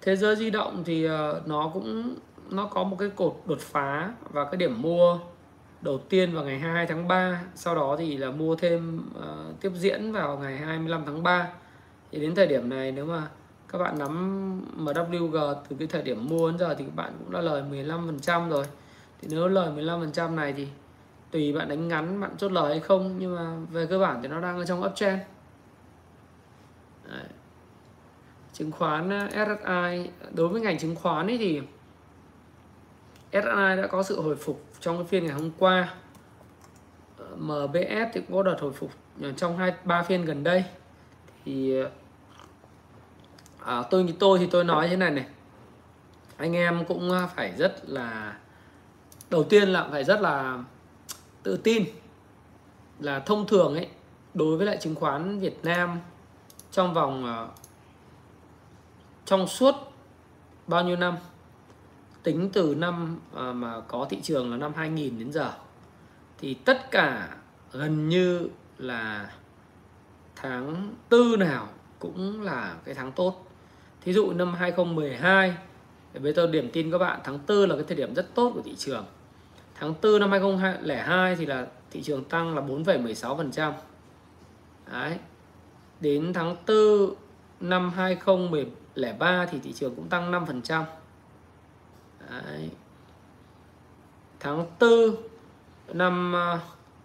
thế 0.00 0.16
giới 0.16 0.36
di 0.36 0.50
động 0.50 0.82
thì 0.84 1.04
ờ, 1.04 1.42
nó 1.46 1.70
cũng 1.74 2.14
nó 2.50 2.66
có 2.66 2.84
một 2.84 2.96
cái 2.98 3.08
cột 3.08 3.42
đột 3.46 3.60
phá 3.60 4.12
và 4.32 4.44
cái 4.44 4.56
điểm 4.56 4.82
mua 4.82 5.18
đầu 5.80 5.98
tiên 5.98 6.34
vào 6.34 6.44
ngày 6.44 6.58
22 6.58 6.86
tháng 6.86 7.08
3 7.08 7.42
sau 7.54 7.74
đó 7.74 7.96
thì 7.98 8.16
là 8.16 8.30
mua 8.30 8.56
thêm 8.56 9.10
uh, 9.18 9.60
tiếp 9.60 9.72
diễn 9.74 10.12
vào 10.12 10.38
ngày 10.38 10.56
25 10.56 11.02
tháng 11.06 11.22
3 11.22 11.48
thì 12.12 12.20
đến 12.20 12.34
thời 12.34 12.46
điểm 12.46 12.68
này 12.68 12.92
nếu 12.92 13.04
mà 13.04 13.28
các 13.68 13.78
bạn 13.78 13.98
nắm 13.98 14.62
MWG 14.78 15.54
từ 15.68 15.76
cái 15.78 15.88
thời 15.88 16.02
điểm 16.02 16.28
mua 16.28 16.50
đến 16.50 16.58
giờ 16.58 16.74
thì 16.78 16.84
các 16.84 16.96
bạn 16.96 17.12
cũng 17.18 17.32
đã 17.32 17.40
lời 17.40 17.62
15% 17.70 18.48
rồi. 18.48 18.64
Thì 19.20 19.28
nếu 19.30 19.48
lời 19.48 19.70
15% 19.76 20.34
này 20.34 20.52
thì 20.52 20.66
tùy 21.36 21.52
bạn 21.52 21.68
đánh 21.68 21.88
ngắn 21.88 22.20
bạn 22.20 22.30
chốt 22.38 22.52
lời 22.52 22.70
hay 22.70 22.80
không 22.80 23.14
nhưng 23.18 23.36
mà 23.36 23.56
về 23.70 23.86
cơ 23.86 23.98
bản 23.98 24.18
thì 24.22 24.28
nó 24.28 24.40
đang 24.40 24.58
ở 24.58 24.64
trong 24.64 24.84
uptrend. 24.84 25.20
Đấy. 27.08 27.24
chứng 28.52 28.72
khoán 28.72 29.28
SSI 29.30 30.10
đối 30.34 30.48
với 30.48 30.60
ngành 30.60 30.78
chứng 30.78 30.96
khoán 30.96 31.26
ấy 31.26 31.38
thì 31.38 31.60
SSI 33.32 33.76
đã 33.82 33.86
có 33.90 34.02
sự 34.02 34.20
hồi 34.20 34.36
phục 34.36 34.64
trong 34.80 34.96
cái 34.96 35.06
phiên 35.06 35.26
ngày 35.26 35.34
hôm 35.34 35.50
qua. 35.58 35.94
Ờ, 37.18 37.36
MBS 37.36 38.12
thì 38.12 38.20
cũng 38.20 38.36
có 38.36 38.42
đợt 38.42 38.56
hồi 38.60 38.72
phục 38.72 38.90
trong 39.36 39.56
hai 39.56 39.74
ba 39.84 40.02
phiên 40.02 40.24
gần 40.24 40.44
đây. 40.44 40.64
Thì 41.44 41.82
à, 43.64 43.82
tôi 43.90 44.14
tôi 44.18 44.38
thì 44.38 44.48
tôi 44.50 44.64
nói 44.64 44.88
thế 44.88 44.96
này 44.96 45.10
này. 45.10 45.26
Anh 46.36 46.56
em 46.56 46.84
cũng 46.84 47.12
à, 47.12 47.26
phải 47.26 47.52
rất 47.58 47.88
là 47.88 48.36
đầu 49.30 49.44
tiên 49.44 49.68
là 49.68 49.88
phải 49.90 50.04
rất 50.04 50.20
là 50.20 50.58
tự 51.46 51.56
tin 51.56 51.84
là 53.00 53.20
thông 53.20 53.46
thường 53.46 53.74
ấy, 53.74 53.88
đối 54.34 54.56
với 54.56 54.66
lại 54.66 54.78
chứng 54.80 54.94
khoán 54.94 55.38
Việt 55.38 55.64
Nam 55.64 56.00
trong 56.70 56.94
vòng 56.94 57.24
ờ, 57.24 57.48
trong 59.24 59.46
suốt 59.46 59.74
bao 60.66 60.84
nhiêu 60.84 60.96
năm, 60.96 61.16
tính 62.22 62.50
từ 62.52 62.74
năm 62.74 63.20
ờ, 63.32 63.52
mà 63.52 63.80
có 63.80 64.06
thị 64.10 64.18
trường 64.22 64.50
là 64.50 64.56
năm 64.56 64.72
2000 64.76 65.18
đến 65.18 65.32
giờ, 65.32 65.52
thì 66.38 66.54
tất 66.54 66.90
cả 66.90 67.36
gần 67.72 68.08
như 68.08 68.48
là 68.78 69.30
tháng 70.36 70.94
tư 71.08 71.36
nào 71.38 71.68
cũng 71.98 72.42
là 72.42 72.76
cái 72.84 72.94
tháng 72.94 73.12
tốt. 73.12 73.46
Thí 74.00 74.12
dụ 74.12 74.32
năm 74.32 74.54
2012 74.54 75.56
với 76.14 76.32
tôi 76.32 76.48
điểm 76.48 76.70
tin 76.72 76.90
các 76.90 76.98
bạn, 76.98 77.20
tháng 77.24 77.38
tư 77.38 77.66
là 77.66 77.74
cái 77.74 77.84
thời 77.88 77.96
điểm 77.96 78.14
rất 78.14 78.34
tốt 78.34 78.52
của 78.54 78.62
thị 78.64 78.74
trường 78.78 79.04
tháng 79.80 79.94
4 80.02 80.20
năm 80.20 80.30
2002 80.30 81.36
thì 81.36 81.46
là 81.46 81.66
thị 81.90 82.02
trường 82.02 82.24
tăng 82.24 82.54
là 82.54 82.62
4,16% 82.62 83.72
Đấy. 84.92 85.18
đến 86.00 86.32
tháng 86.32 86.56
4 86.66 87.14
năm 87.60 87.90
2003 87.90 89.46
thì 89.46 89.58
thị 89.58 89.72
trường 89.72 89.94
cũng 89.94 90.08
tăng 90.08 90.32
5% 90.32 90.84
Đấy. 92.30 92.70
Tháng 94.40 94.66
4 94.80 94.90
năm 95.92 96.36
à, 96.36 96.60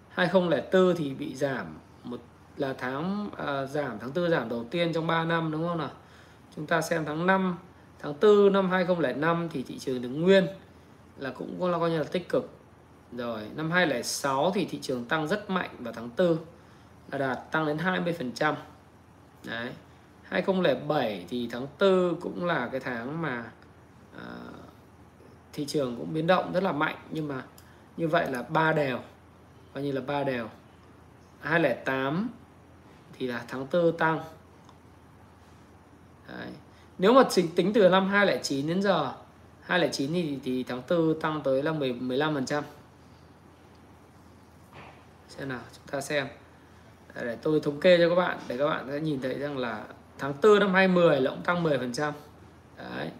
2004 0.09 0.95
thì 0.97 1.13
bị 1.13 1.35
giảm 1.35 1.65
một 2.03 2.19
là 2.57 2.73
tháng 2.77 3.29
à, 3.37 3.65
giảm 3.65 3.99
tháng 3.99 4.11
4 4.15 4.29
giảm 4.29 4.49
đầu 4.49 4.65
tiên 4.71 4.93
trong 4.93 5.07
3 5.07 5.23
năm 5.23 5.51
đúng 5.51 5.67
không 5.67 5.77
nào? 5.77 5.91
Chúng 6.55 6.67
ta 6.67 6.81
xem 6.81 7.05
tháng 7.05 7.25
5 7.25 7.57
tháng 7.99 8.13
4 8.21 8.53
năm 8.53 8.69
2005 8.69 9.49
thì 9.51 9.63
thị 9.63 9.79
trường 9.79 10.01
đứng 10.01 10.21
nguyên 10.21 10.47
là 11.17 11.31
cũng 11.31 11.71
là 11.71 11.79
coi 11.79 11.89
như 11.89 11.97
là 11.97 12.03
tích 12.03 12.29
cực. 12.29 12.49
Rồi, 13.17 13.41
năm 13.55 13.71
2006 13.71 14.51
thì 14.55 14.65
thị 14.65 14.79
trường 14.81 15.05
tăng 15.05 15.27
rất 15.27 15.49
mạnh 15.49 15.69
vào 15.79 15.93
tháng 15.93 16.09
4 16.17 16.37
là 17.11 17.17
đạt 17.17 17.51
tăng 17.51 17.65
đến 17.65 17.77
20%. 17.77 18.55
Đấy. 19.43 19.69
2007 20.23 21.25
thì 21.29 21.49
tháng 21.51 21.67
4 21.79 22.19
cũng 22.21 22.45
là 22.45 22.69
cái 22.71 22.79
tháng 22.79 23.21
mà 23.21 23.51
à, 24.17 24.25
thị 25.53 25.65
trường 25.65 25.97
cũng 25.97 26.13
biến 26.13 26.27
động 26.27 26.51
rất 26.53 26.63
là 26.63 26.71
mạnh 26.71 26.95
nhưng 27.09 27.27
mà 27.27 27.43
như 27.97 28.07
vậy 28.07 28.31
là 28.31 28.41
ba 28.41 28.73
đều 28.73 28.99
coi 29.73 29.83
như 29.83 29.91
là 29.91 30.01
ba 30.01 30.23
đều 30.23 30.47
208 31.39 32.29
thì 33.17 33.27
là 33.27 33.45
tháng 33.47 33.67
4 33.73 33.97
tăng 33.97 34.19
Đấy. 36.27 36.47
nếu 36.97 37.13
mà 37.13 37.23
tính, 37.35 37.47
tính 37.55 37.73
từ 37.73 37.89
năm 37.89 38.09
209 38.09 38.67
đến 38.67 38.81
giờ 38.81 39.13
209 39.61 40.13
thì, 40.13 40.39
thì 40.43 40.63
tháng 40.63 40.81
4 40.89 41.19
tăng 41.21 41.41
tới 41.43 41.63
là 41.63 41.71
10, 41.71 41.93
15 41.93 42.33
phần 42.33 42.45
trăm 42.45 42.63
xem 45.37 45.49
nào, 45.49 45.59
chúng 45.73 45.87
ta 45.91 46.01
xem. 46.01 46.27
Để 47.15 47.37
tôi 47.41 47.59
thống 47.59 47.79
kê 47.79 47.97
cho 47.97 48.09
các 48.09 48.15
bạn 48.15 48.39
để 48.47 48.57
các 48.57 48.67
bạn 48.67 48.87
sẽ 48.87 48.99
nhìn 48.99 49.21
thấy 49.21 49.39
rằng 49.39 49.57
là 49.57 49.83
tháng 50.17 50.33
4 50.43 50.59
năm 50.59 50.73
2010 50.73 51.21
là 51.21 51.31
cũng 51.31 51.41
tăng 51.41 51.63
10 51.63 51.77
phần 51.77 51.93
trăm. 51.93 52.13
Đấy. 52.77 53.11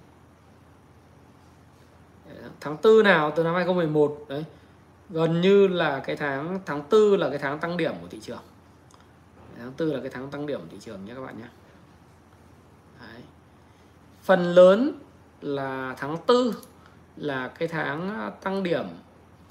Tháng 2.60 2.78
4 2.84 3.04
nào, 3.04 3.34
từ 3.36 3.44
năm 3.44 3.56
2011 3.56 4.26
đấy. 4.28 4.46
Gần 5.10 5.42
như 5.42 5.68
là 5.68 6.00
cái 6.00 6.16
tháng 6.16 6.60
tháng 6.66 6.84
4 6.92 7.20
là 7.20 7.30
cái 7.30 7.40
tháng 7.40 7.60
tăng 7.60 7.78
điểm 7.78 7.94
của 8.02 8.08
thị 8.08 8.20
trường. 8.22 8.44
Tháng 9.58 9.74
4 9.80 9.88
là 9.90 10.00
cái 10.00 10.10
tháng 10.10 10.32
tăng 10.32 10.46
điểm 10.46 10.60
của 10.60 10.68
thị 10.72 10.78
trường 10.80 11.06
nhé 11.06 11.14
các 11.16 11.22
bạn 11.22 11.38
nhé. 11.38 11.48
Đấy. 13.00 13.22
phần 14.24 14.54
lớn 14.54 15.00
là 15.42 15.96
tháng 15.98 16.18
4 16.28 16.38
là 17.18 17.48
cái 17.48 17.68
tháng 17.68 18.10
à, 18.10 18.30
tăng 18.30 18.64
điểm 18.64 18.86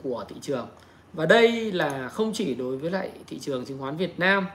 của 0.02 0.24
thị 0.28 0.36
trường 0.40 0.68
và 1.12 1.26
đây 1.26 1.72
là 1.72 2.08
không 2.08 2.32
chỉ 2.32 2.54
đối 2.54 2.76
với 2.76 2.90
lại 2.90 3.10
thị 3.26 3.38
trường 3.38 3.64
chứng 3.64 3.78
khoán 3.78 3.96
Việt 3.96 4.18
Nam 4.18 4.46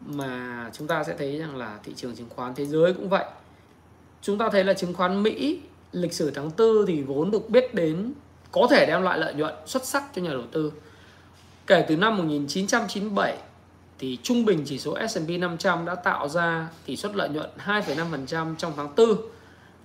mà 0.00 0.70
chúng 0.72 0.86
ta 0.86 1.04
sẽ 1.04 1.14
thấy 1.18 1.38
rằng 1.38 1.56
là 1.56 1.78
thị 1.84 1.92
trường 1.96 2.16
chứng 2.16 2.28
khoán 2.28 2.54
thế 2.54 2.66
giới 2.66 2.94
cũng 2.94 3.08
vậy 3.08 3.24
chúng 4.22 4.38
ta 4.38 4.48
thấy 4.52 4.64
là 4.64 4.74
chứng 4.74 4.94
khoán 4.94 5.22
Mỹ 5.22 5.60
lịch 5.92 6.12
sử 6.12 6.30
tháng 6.30 6.50
tư 6.50 6.84
thì 6.88 7.02
vốn 7.02 7.30
được 7.30 7.50
biết 7.50 7.74
đến 7.74 8.12
có 8.52 8.66
thể 8.70 8.86
đem 8.86 9.02
lại 9.02 9.18
lợi 9.18 9.34
nhuận 9.34 9.54
xuất 9.66 9.84
sắc 9.84 10.04
cho 10.14 10.22
nhà 10.22 10.30
đầu 10.30 10.44
tư. 10.52 10.72
Kể 11.66 11.84
từ 11.88 11.96
năm 11.96 12.16
1997 12.16 13.38
thì 13.98 14.18
trung 14.22 14.44
bình 14.44 14.62
chỉ 14.66 14.78
số 14.78 14.98
S&P 15.08 15.28
500 15.40 15.84
đã 15.84 15.94
tạo 15.94 16.28
ra 16.28 16.68
tỷ 16.86 16.96
suất 16.96 17.16
lợi 17.16 17.28
nhuận 17.28 17.50
2,5% 17.66 18.56
trong 18.56 18.72
tháng 18.76 18.94
4. 18.96 19.08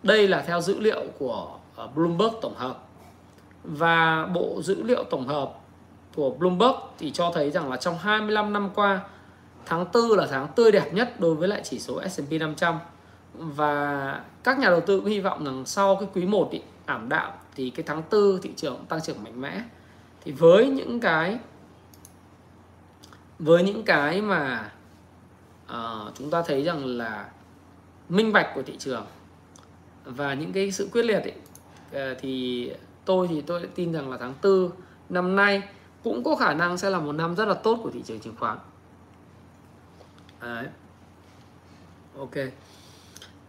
Đây 0.04 0.28
là 0.28 0.42
theo 0.48 0.62
dữ 0.62 0.80
liệu 0.80 1.04
của 1.20 1.58
ờ, 1.76 1.88
Bloomberg 1.88 2.34
tổng 2.42 2.56
hợp. 2.56 2.88
Và 3.64 4.26
bộ 4.26 4.62
dữ 4.62 4.84
liệu 4.84 5.04
tổng 5.04 5.28
hợp 5.28 5.61
của 6.16 6.30
Bloomberg 6.30 6.76
thì 6.98 7.12
cho 7.12 7.32
thấy 7.36 7.52
rằng 7.52 7.70
là 7.70 7.78
trong 7.78 7.98
25 7.98 8.54
năm 8.54 8.70
qua 8.76 9.02
tháng 9.66 9.86
4 9.94 10.12
là 10.12 10.28
tháng 10.32 10.48
tươi 10.56 10.72
đẹp 10.72 10.94
nhất 10.94 11.20
đối 11.20 11.36
với 11.36 11.48
lại 11.48 11.62
chỉ 11.64 11.80
số 11.80 12.02
S&P 12.10 12.32
500 12.32 12.80
và 13.34 14.22
các 14.44 14.60
nhà 14.60 14.70
đầu 14.70 14.82
tư 14.82 15.00
cũng 15.00 15.10
hy 15.10 15.20
vọng 15.20 15.46
rằng 15.46 15.66
sau 15.66 15.96
cái 15.96 16.10
quý 16.14 16.26
1 16.26 16.50
ý, 16.52 16.62
ảm 16.86 17.10
đạm 17.10 17.32
thì 17.56 17.70
cái 17.70 17.84
tháng 17.88 18.04
4 18.12 18.42
thị 18.42 18.52
trường 18.56 18.86
tăng 18.90 19.02
trưởng 19.02 19.24
mạnh 19.24 19.42
mẽ. 19.42 19.62
Thì 20.24 20.32
với 20.32 20.68
những 20.68 21.00
cái 21.00 21.38
với 23.40 23.64
những 23.64 23.84
cái 23.84 24.22
mà 24.22 24.72
uh, 25.72 26.16
chúng 26.18 26.30
ta 26.30 26.42
thấy 26.42 26.64
rằng 26.64 26.86
là 26.86 27.26
minh 28.10 28.34
bạch 28.34 28.48
của 28.56 28.62
thị 28.62 28.74
trường 28.80 29.06
và 30.06 30.34
những 30.34 30.54
cái 30.54 30.72
sự 30.72 30.90
quyết 30.92 31.06
liệt 31.06 31.20
ấy, 31.20 31.34
uh, 31.90 31.94
ờ, 31.94 32.14
thì 32.14 32.72
tôi 33.06 33.28
thì 33.28 33.42
tôi 33.42 33.68
tin 33.76 33.94
rằng 33.94 34.12
là 34.12 34.18
tháng 34.18 34.34
4 34.44 34.70
năm 35.10 35.36
nay 35.36 35.62
cũng 36.04 36.24
có 36.24 36.36
khả 36.36 36.54
năng 36.54 36.78
sẽ 36.78 36.90
là 36.90 37.00
một 37.00 37.12
năm 37.12 37.36
rất 37.36 37.46
là 37.46 37.54
tốt 37.54 37.80
của 37.84 37.92
thị 37.92 38.02
trường 38.06 38.20
chứng 38.20 38.36
khoán. 38.40 38.58
Đấy. 40.42 40.68
ok. 42.18 42.36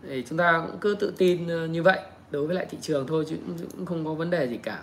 Thì 0.03 0.25
chúng 0.29 0.39
ta 0.39 0.65
cũng 0.67 0.79
cứ 0.81 0.97
tự 1.01 1.15
tin 1.19 1.49
ờ, 1.49 1.67
như 1.67 1.83
vậy. 1.83 2.01
Đối 2.31 2.47
với 2.47 2.57
lại 2.57 2.67
thị 2.71 2.79
trường 2.81 3.07
thôi 3.07 3.25
chứ 3.29 3.37
cũng 3.77 3.87
không 3.87 4.05
có 4.05 4.15
vấn 4.15 4.31
đề 4.31 4.49
gì 4.49 4.57
cả. 4.57 4.83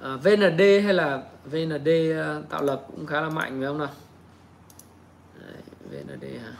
Ờ, 0.00 0.14
à, 0.14 0.16
VND 0.16 0.60
hay 0.84 0.94
là 0.94 1.22
VND 1.44 1.88
ờ, 2.16 2.42
tạo 2.48 2.62
lập 2.62 2.86
cũng 2.86 3.06
khá 3.06 3.20
là 3.20 3.28
mạnh 3.28 3.56
phải 3.58 3.66
không 3.66 3.78
nào? 3.78 3.90
Đấy, 5.40 5.62
VND 5.90 6.24
hả? 6.44 6.52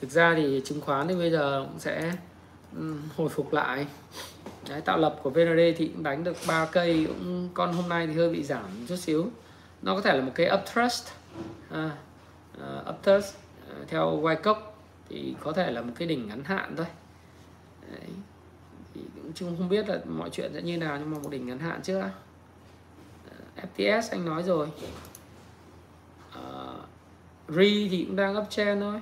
Thực 0.00 0.10
ra 0.10 0.34
thì 0.36 0.62
chứng 0.64 0.80
khoán 0.80 1.08
thì 1.08 1.14
bây 1.14 1.30
giờ 1.30 1.66
cũng 1.68 1.78
sẽ 1.78 2.12
hồi 3.16 3.28
phục 3.28 3.52
lại. 3.52 3.86
Đấy, 4.68 4.80
tạo 4.80 4.98
lập 4.98 5.16
của 5.22 5.30
VND 5.30 5.60
thì 5.76 5.88
cũng 5.88 6.02
đánh 6.02 6.24
được 6.24 6.36
3 6.48 6.66
cây 6.72 7.04
cũng 7.08 7.48
con 7.54 7.72
hôm 7.72 7.88
nay 7.88 8.06
thì 8.06 8.12
hơi 8.12 8.28
bị 8.28 8.42
giảm 8.42 8.86
chút 8.88 8.96
xíu. 8.96 9.30
Nó 9.82 9.94
có 9.94 10.00
thể 10.00 10.16
là 10.16 10.22
một 10.22 10.32
cái 10.34 10.50
upthrust 10.54 11.08
à, 11.70 11.90
uh, 12.88 13.02
thrust 13.02 13.36
uh, 13.36 13.88
theo 13.88 14.20
Wyckoff 14.22 14.60
thì 15.08 15.34
có 15.40 15.52
thể 15.52 15.70
là 15.70 15.82
một 15.82 15.92
cái 15.98 16.08
đỉnh 16.08 16.28
ngắn 16.28 16.44
hạn 16.44 16.74
thôi. 16.76 16.86
Đấy. 17.90 18.10
thì 18.94 19.00
cũng 19.14 19.32
chung 19.32 19.56
không 19.58 19.68
biết 19.68 19.88
là 19.88 19.98
mọi 20.04 20.30
chuyện 20.30 20.50
sẽ 20.54 20.62
như 20.62 20.78
nào 20.78 20.98
nhưng 20.98 21.10
mà 21.10 21.18
một 21.18 21.30
đỉnh 21.30 21.46
ngắn 21.46 21.58
hạn 21.58 21.80
chưa 21.82 21.98
uh, 21.98 22.04
à, 23.56 23.64
FTS 23.76 24.02
anh 24.10 24.24
nói 24.24 24.42
rồi. 24.42 24.68
Uh, 26.38 26.84
RE 27.48 27.88
thì 27.90 28.04
cũng 28.06 28.16
đang 28.16 28.38
uptrend 28.38 28.82
thôi. 28.82 29.00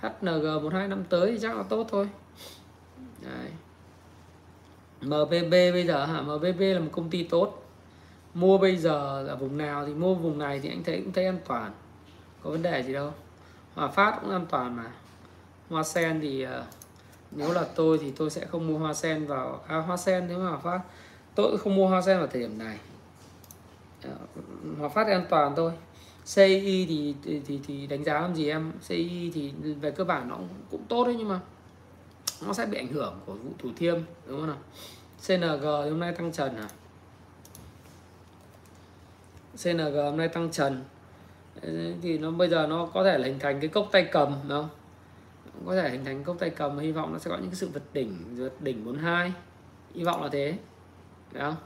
HNG 0.00 0.62
một 0.62 0.72
hai 0.72 0.88
năm 0.88 1.04
tới 1.08 1.32
thì 1.32 1.38
chắc 1.42 1.56
là 1.56 1.62
tốt 1.62 1.86
thôi. 1.90 2.08
Đấy. 3.22 3.50
MVB 5.02 5.50
bây 5.50 5.86
giờ 5.86 6.04
hả? 6.04 6.22
MVB 6.22 6.60
là 6.60 6.80
một 6.80 6.90
công 6.92 7.10
ty 7.10 7.22
tốt. 7.22 7.64
Mua 8.34 8.58
bây 8.58 8.76
giờ 8.76 9.26
ở 9.28 9.36
vùng 9.36 9.58
nào 9.58 9.86
thì 9.86 9.94
mua 9.94 10.14
vùng 10.14 10.38
này 10.38 10.60
thì 10.60 10.68
anh 10.68 10.84
thấy 10.84 11.00
cũng 11.04 11.12
thấy 11.12 11.24
an 11.24 11.38
toàn. 11.48 11.72
Có 12.42 12.50
vấn 12.50 12.62
đề 12.62 12.82
gì 12.82 12.92
đâu. 12.92 13.12
Hòa 13.74 13.88
phát 13.88 14.18
cũng 14.20 14.30
an 14.30 14.46
toàn 14.50 14.76
mà. 14.76 14.92
Hoa 15.70 15.82
sen 15.82 16.20
thì 16.20 16.46
uh, 16.46 16.50
nếu 17.30 17.52
là 17.52 17.64
tôi 17.74 17.98
thì 17.98 18.10
tôi 18.16 18.30
sẽ 18.30 18.46
không 18.46 18.66
mua 18.66 18.78
hoa 18.78 18.94
sen 18.94 19.26
vào 19.26 19.60
à, 19.66 19.76
hoa 19.76 19.96
sen 19.96 20.28
nếu 20.28 20.38
mà 20.38 20.50
hòa 20.50 20.58
phát 20.58 20.80
tôi 21.34 21.58
không 21.58 21.76
mua 21.76 21.88
hoa 21.88 22.02
sen 22.02 22.18
vào 22.18 22.26
thời 22.26 22.40
điểm 22.40 22.58
này. 22.58 22.78
Ờ, 24.02 24.10
hòa 24.78 24.88
phát 24.88 25.04
thì 25.04 25.12
an 25.12 25.26
toàn 25.30 25.52
thôi. 25.56 25.72
CI 26.34 26.86
thì, 26.88 27.14
thì 27.24 27.40
thì 27.46 27.60
thì 27.66 27.86
đánh 27.86 28.04
giá 28.04 28.20
làm 28.20 28.34
gì 28.34 28.48
em? 28.48 28.72
CI 28.88 29.30
thì 29.34 29.52
về 29.80 29.90
cơ 29.90 30.04
bản 30.04 30.28
nó 30.28 30.36
cũng, 30.36 30.48
cũng 30.70 30.84
tốt 30.88 31.04
đấy 31.04 31.14
nhưng 31.18 31.28
mà 31.28 31.40
nó 32.46 32.52
sẽ 32.52 32.66
bị 32.66 32.78
ảnh 32.78 32.88
hưởng 32.88 33.20
của 33.26 33.34
vụ 33.34 33.50
thủ 33.58 33.70
thiêm 33.76 33.96
đúng 34.26 34.40
không 34.40 34.46
nào? 34.46 34.58
CNG 35.26 35.64
hôm 35.64 36.00
nay 36.00 36.12
tăng 36.12 36.32
trần 36.32 36.56
à 36.56 36.68
CNG 39.64 39.94
hôm 39.94 40.16
nay 40.16 40.28
tăng 40.28 40.50
trần. 40.50 40.84
Thì 42.02 42.18
nó 42.18 42.30
bây 42.30 42.48
giờ 42.48 42.66
nó 42.66 42.86
có 42.86 43.04
thể 43.04 43.18
là 43.18 43.26
hình 43.26 43.38
thành 43.38 43.60
cái 43.60 43.68
cốc 43.68 43.88
tay 43.92 44.08
cầm 44.12 44.32
đúng 44.42 44.48
không? 44.48 44.68
Có 45.66 45.74
thể 45.74 45.90
hình 45.90 46.04
thành 46.04 46.24
cốc 46.24 46.36
tay 46.38 46.50
cầm 46.50 46.78
hy 46.78 46.92
vọng 46.92 47.12
nó 47.12 47.18
sẽ 47.18 47.30
có 47.30 47.36
những 47.36 47.50
cái 47.50 47.54
sự 47.54 47.68
vượt 47.68 47.82
đỉnh 47.92 48.36
vượt 48.36 48.62
đỉnh 48.62 48.84
42 48.84 49.32
hy 49.94 50.04
vọng 50.04 50.22
là 50.22 50.28
thế 50.32 50.54
đúng 51.32 51.42
không? 51.42 51.56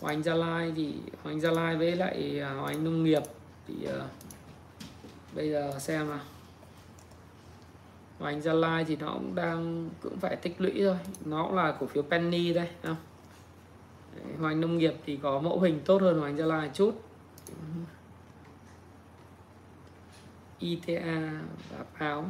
Hoành 0.00 0.22
Gia 0.22 0.34
Lai 0.34 0.72
thì 0.76 0.94
Hoành 1.22 1.40
Gia 1.40 1.50
Lai 1.50 1.76
với 1.76 1.96
lại 1.96 2.40
à, 2.40 2.48
Hoàng 2.48 2.62
Hoành 2.62 2.84
Nông 2.84 3.04
nghiệp 3.04 3.22
thì 3.68 3.74
uh, 3.84 4.02
bây 5.34 5.50
giờ 5.50 5.78
xem 5.78 6.08
nào. 6.08 6.20
Hoành 8.20 8.40
Gia 8.40 8.52
Lai 8.52 8.84
thì 8.84 8.96
nó 8.96 9.12
cũng 9.12 9.34
đang 9.34 9.90
cũng 10.02 10.18
phải 10.18 10.36
tích 10.36 10.60
lũy 10.60 10.72
thôi. 10.84 10.98
Nó 11.24 11.42
cũng 11.42 11.56
là 11.56 11.76
cổ 11.80 11.86
phiếu 11.86 12.02
penny 12.02 12.52
đây 12.52 12.68
không 12.82 12.96
Hoành 14.38 14.60
Nông 14.60 14.78
nghiệp 14.78 14.94
thì 15.06 15.16
có 15.22 15.40
mẫu 15.40 15.60
hình 15.60 15.80
tốt 15.84 16.02
hơn 16.02 16.20
Hoành 16.20 16.36
Gia 16.36 16.46
Lai 16.46 16.66
một 16.66 16.72
chút. 16.74 17.02
ITA 20.58 21.42
và 21.70 21.84
PAO 21.98 22.24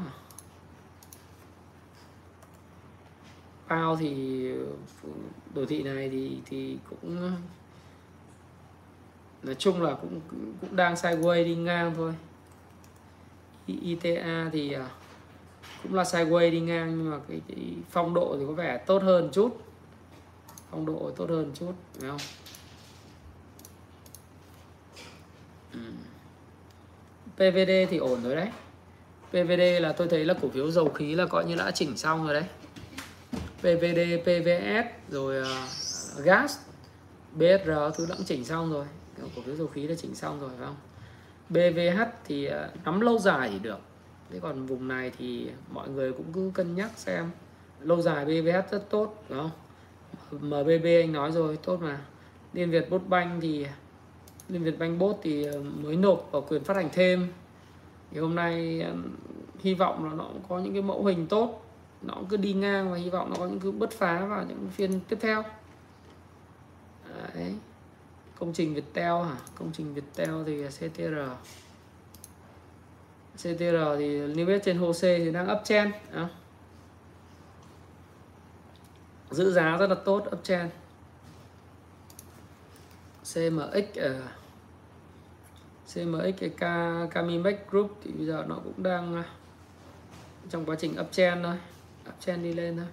PAO 3.68 3.96
thì 3.96 4.50
đồ 5.54 5.66
thị 5.66 5.82
này 5.82 6.08
thì 6.08 6.38
thì 6.46 6.78
cũng 6.90 7.32
nói 9.42 9.54
chung 9.54 9.82
là 9.82 9.94
cũng 9.94 10.20
cũng 10.60 10.76
đang 10.76 10.94
sideways 10.94 11.44
đi 11.44 11.54
ngang 11.54 11.92
thôi. 11.96 12.14
ITA 13.66 14.50
thì 14.52 14.72
à, 14.72 14.88
cũng 15.82 15.94
là 15.94 16.02
sideways 16.02 16.50
đi 16.50 16.60
ngang 16.60 16.98
nhưng 16.98 17.10
mà 17.10 17.18
cái, 17.28 17.40
cái 17.48 17.74
phong 17.90 18.14
độ 18.14 18.36
thì 18.38 18.44
có 18.46 18.52
vẻ 18.52 18.78
tốt 18.86 19.02
hơn 19.02 19.30
chút. 19.32 19.60
Phong 20.70 20.86
độ 20.86 21.10
tốt 21.16 21.30
hơn 21.30 21.52
chút 21.54 21.72
phải 22.00 22.10
không? 22.10 22.20
Ừ. 25.72 25.80
PVD 27.34 27.90
thì 27.90 27.96
ổn 27.96 28.22
rồi 28.22 28.36
đấy. 28.36 28.48
PVD 29.30 29.82
là 29.82 29.92
tôi 29.92 30.08
thấy 30.08 30.24
là 30.24 30.34
cổ 30.42 30.48
phiếu 30.48 30.70
dầu 30.70 30.88
khí 30.88 31.14
là 31.14 31.26
coi 31.26 31.44
như 31.44 31.56
đã 31.56 31.70
chỉnh 31.70 31.96
xong 31.96 32.26
rồi 32.26 32.34
đấy. 32.34 32.44
PVD, 33.58 34.22
PVS 34.22 35.12
rồi 35.12 35.42
uh, 35.42 36.24
gas 36.24 36.58
BSR 37.32 37.70
thứ 37.94 38.06
đã 38.08 38.16
chỉnh 38.26 38.44
xong 38.44 38.72
rồi. 38.72 38.86
Cổ 39.36 39.42
phiếu 39.46 39.56
dầu 39.56 39.66
khí 39.66 39.86
đã 39.86 39.94
chỉnh 39.98 40.14
xong 40.14 40.40
rồi 40.40 40.50
phải 40.58 40.66
không? 40.66 40.76
BVH 41.48 42.00
thì 42.24 42.48
uh, 42.48 42.84
nắm 42.84 43.00
lâu 43.00 43.18
dài 43.18 43.50
thì 43.52 43.58
được 43.58 43.78
thế 44.32 44.40
còn 44.40 44.66
vùng 44.66 44.88
này 44.88 45.12
thì 45.18 45.50
mọi 45.70 45.88
người 45.88 46.12
cũng 46.12 46.32
cứ 46.32 46.50
cân 46.54 46.74
nhắc 46.74 46.90
xem. 46.96 47.30
Lâu 47.80 48.00
dài 48.00 48.24
BVS 48.24 48.72
rất 48.72 48.90
tốt, 48.90 49.24
đúng 49.28 49.38
không? 49.38 49.50
MBB 50.32 50.84
anh 50.84 51.12
nói 51.12 51.32
rồi, 51.32 51.56
tốt 51.56 51.80
mà. 51.82 52.00
Liên 52.52 52.70
Việt 52.70 52.90
Bốt 52.90 53.02
Banh 53.08 53.40
thì, 53.40 53.66
Liên 54.48 54.64
Việt 54.64 54.78
Banh 54.78 54.98
Bốt 54.98 55.20
thì 55.22 55.44
ờ, 55.44 55.62
mới 55.62 55.96
nộp 55.96 56.28
vào 56.32 56.42
quyền 56.42 56.64
phát 56.64 56.76
hành 56.76 56.88
thêm. 56.92 57.28
Thì 58.10 58.20
hôm 58.20 58.34
nay 58.34 58.80
ờ, 58.80 58.94
hy 59.60 59.74
vọng 59.74 60.04
là 60.04 60.14
nó 60.14 60.24
cũng 60.24 60.42
có 60.48 60.58
những 60.58 60.72
cái 60.72 60.82
mẫu 60.82 61.04
hình 61.04 61.26
tốt. 61.26 61.66
Nó 62.02 62.14
cũng 62.14 62.26
cứ 62.26 62.36
đi 62.36 62.52
ngang 62.52 62.90
và 62.90 62.96
hy 62.96 63.10
vọng 63.10 63.30
nó 63.30 63.36
có 63.36 63.46
những 63.46 63.60
cái 63.60 63.72
bứt 63.72 63.90
phá 63.90 64.24
vào 64.24 64.44
những 64.48 64.68
phiên 64.70 65.00
tiếp 65.08 65.18
theo. 65.20 65.42
Đấy. 67.34 67.54
công 68.38 68.52
trình 68.52 68.74
Viettel 68.74 69.24
hả? 69.24 69.36
Công 69.54 69.70
trình 69.72 69.94
Viettel 69.94 70.30
thì 70.46 70.64
CTR 70.68 71.14
CTR 73.40 73.98
thì 73.98 74.20
niêm 74.20 74.46
yết 74.46 74.62
trên 74.64 74.78
HOSE 74.78 75.18
thì 75.18 75.30
đang 75.30 75.52
uptrend 75.52 75.94
à. 76.12 76.28
giữ 79.30 79.52
giá 79.52 79.76
rất 79.76 79.86
là 79.86 79.94
tốt 79.94 80.24
uptrend 80.32 80.70
CMX 83.34 83.84
uh, 83.88 83.96
ờ, 83.96 84.22
CMX 85.94 86.34
cái 86.40 86.50
K 87.08 87.70
Group 87.70 87.98
thì 88.04 88.10
bây 88.10 88.26
giờ 88.26 88.44
nó 88.48 88.54
cũng 88.64 88.82
đang 88.82 89.14
ờ, 89.14 89.22
trong 90.50 90.64
quá 90.64 90.76
trình 90.78 90.94
uptrend 91.00 91.44
thôi 91.44 91.56
uptrend 92.08 92.44
đi 92.44 92.52
lên 92.52 92.76
thôi 92.76 92.86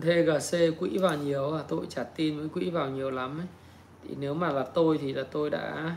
TGC 0.00 0.78
quỹ 0.78 0.98
vào 0.98 1.16
nhiều 1.16 1.52
à 1.56 1.62
tôi 1.68 1.86
chả 1.88 2.04
tin 2.04 2.38
với 2.38 2.48
quỹ 2.48 2.70
vào 2.70 2.90
nhiều 2.90 3.10
lắm 3.10 3.38
ấy. 3.38 3.46
thì 4.02 4.14
nếu 4.18 4.34
mà 4.34 4.52
là 4.52 4.62
tôi 4.62 4.98
thì 4.98 5.12
là 5.12 5.24
tôi 5.30 5.50
đã 5.50 5.96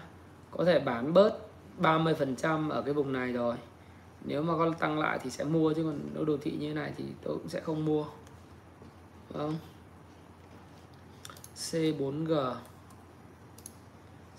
có 0.51 0.65
thể 0.65 0.79
bán 0.79 1.13
bớt 1.13 1.46
30% 1.81 2.69
ở 2.69 2.81
cái 2.81 2.93
vùng 2.93 3.13
này 3.13 3.33
rồi. 3.33 3.55
Nếu 4.25 4.43
mà 4.43 4.53
có 4.57 4.73
tăng 4.79 4.99
lại 4.99 5.19
thì 5.23 5.29
sẽ 5.29 5.43
mua, 5.43 5.73
chứ 5.73 5.83
còn 5.83 5.99
nếu 6.13 6.25
đồ 6.25 6.37
thị 6.41 6.51
như 6.51 6.67
thế 6.67 6.73
này 6.73 6.93
thì 6.97 7.05
tôi 7.23 7.37
cũng 7.37 7.49
sẽ 7.49 7.59
không 7.59 7.85
mua. 7.85 8.05
Không? 9.33 9.55
C4G 11.55 12.53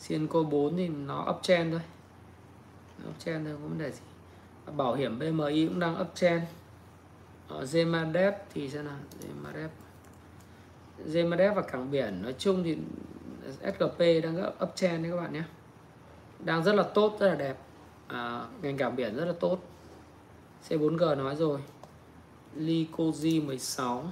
Cienco 0.08 0.42
4 0.42 0.76
thì 0.76 0.88
nó 0.88 1.26
uptrend 1.30 1.72
thôi. 1.72 1.80
Uptrend 3.10 3.46
thôi, 3.46 3.56
không 3.60 3.68
vấn 3.68 3.78
đề 3.78 3.90
gì. 3.90 4.00
Bảo 4.76 4.94
hiểm 4.94 5.18
BMI 5.18 5.66
cũng 5.66 5.80
đang 5.80 6.00
uptrend 6.00 6.42
ở 7.48 7.58
ờ, 7.58 7.64
Zemadep 7.64 8.32
thì 8.54 8.70
xem 8.70 8.84
nào 8.84 8.96
Zemadep 9.20 9.68
Zemadep 11.06 11.54
và 11.54 11.62
cảng 11.62 11.90
biển, 11.90 12.22
nói 12.22 12.34
chung 12.38 12.62
thì 12.64 12.78
SGP 13.60 13.98
đang 14.22 14.52
up 14.62 14.70
trend 14.74 15.02
đấy 15.02 15.12
các 15.12 15.16
bạn 15.16 15.32
nhé 15.32 15.42
đang 16.44 16.64
rất 16.64 16.74
là 16.74 16.82
tốt 16.82 17.16
rất 17.20 17.28
là 17.28 17.34
đẹp. 17.34 17.58
À, 18.08 18.46
ngành 18.62 18.76
cảng 18.76 18.96
biển 18.96 19.16
rất 19.16 19.24
là 19.24 19.34
tốt. 19.40 19.58
C4G 20.68 21.16
nói 21.16 21.36
rồi. 21.36 21.60
Lycosi 22.54 23.40
16 23.40 24.04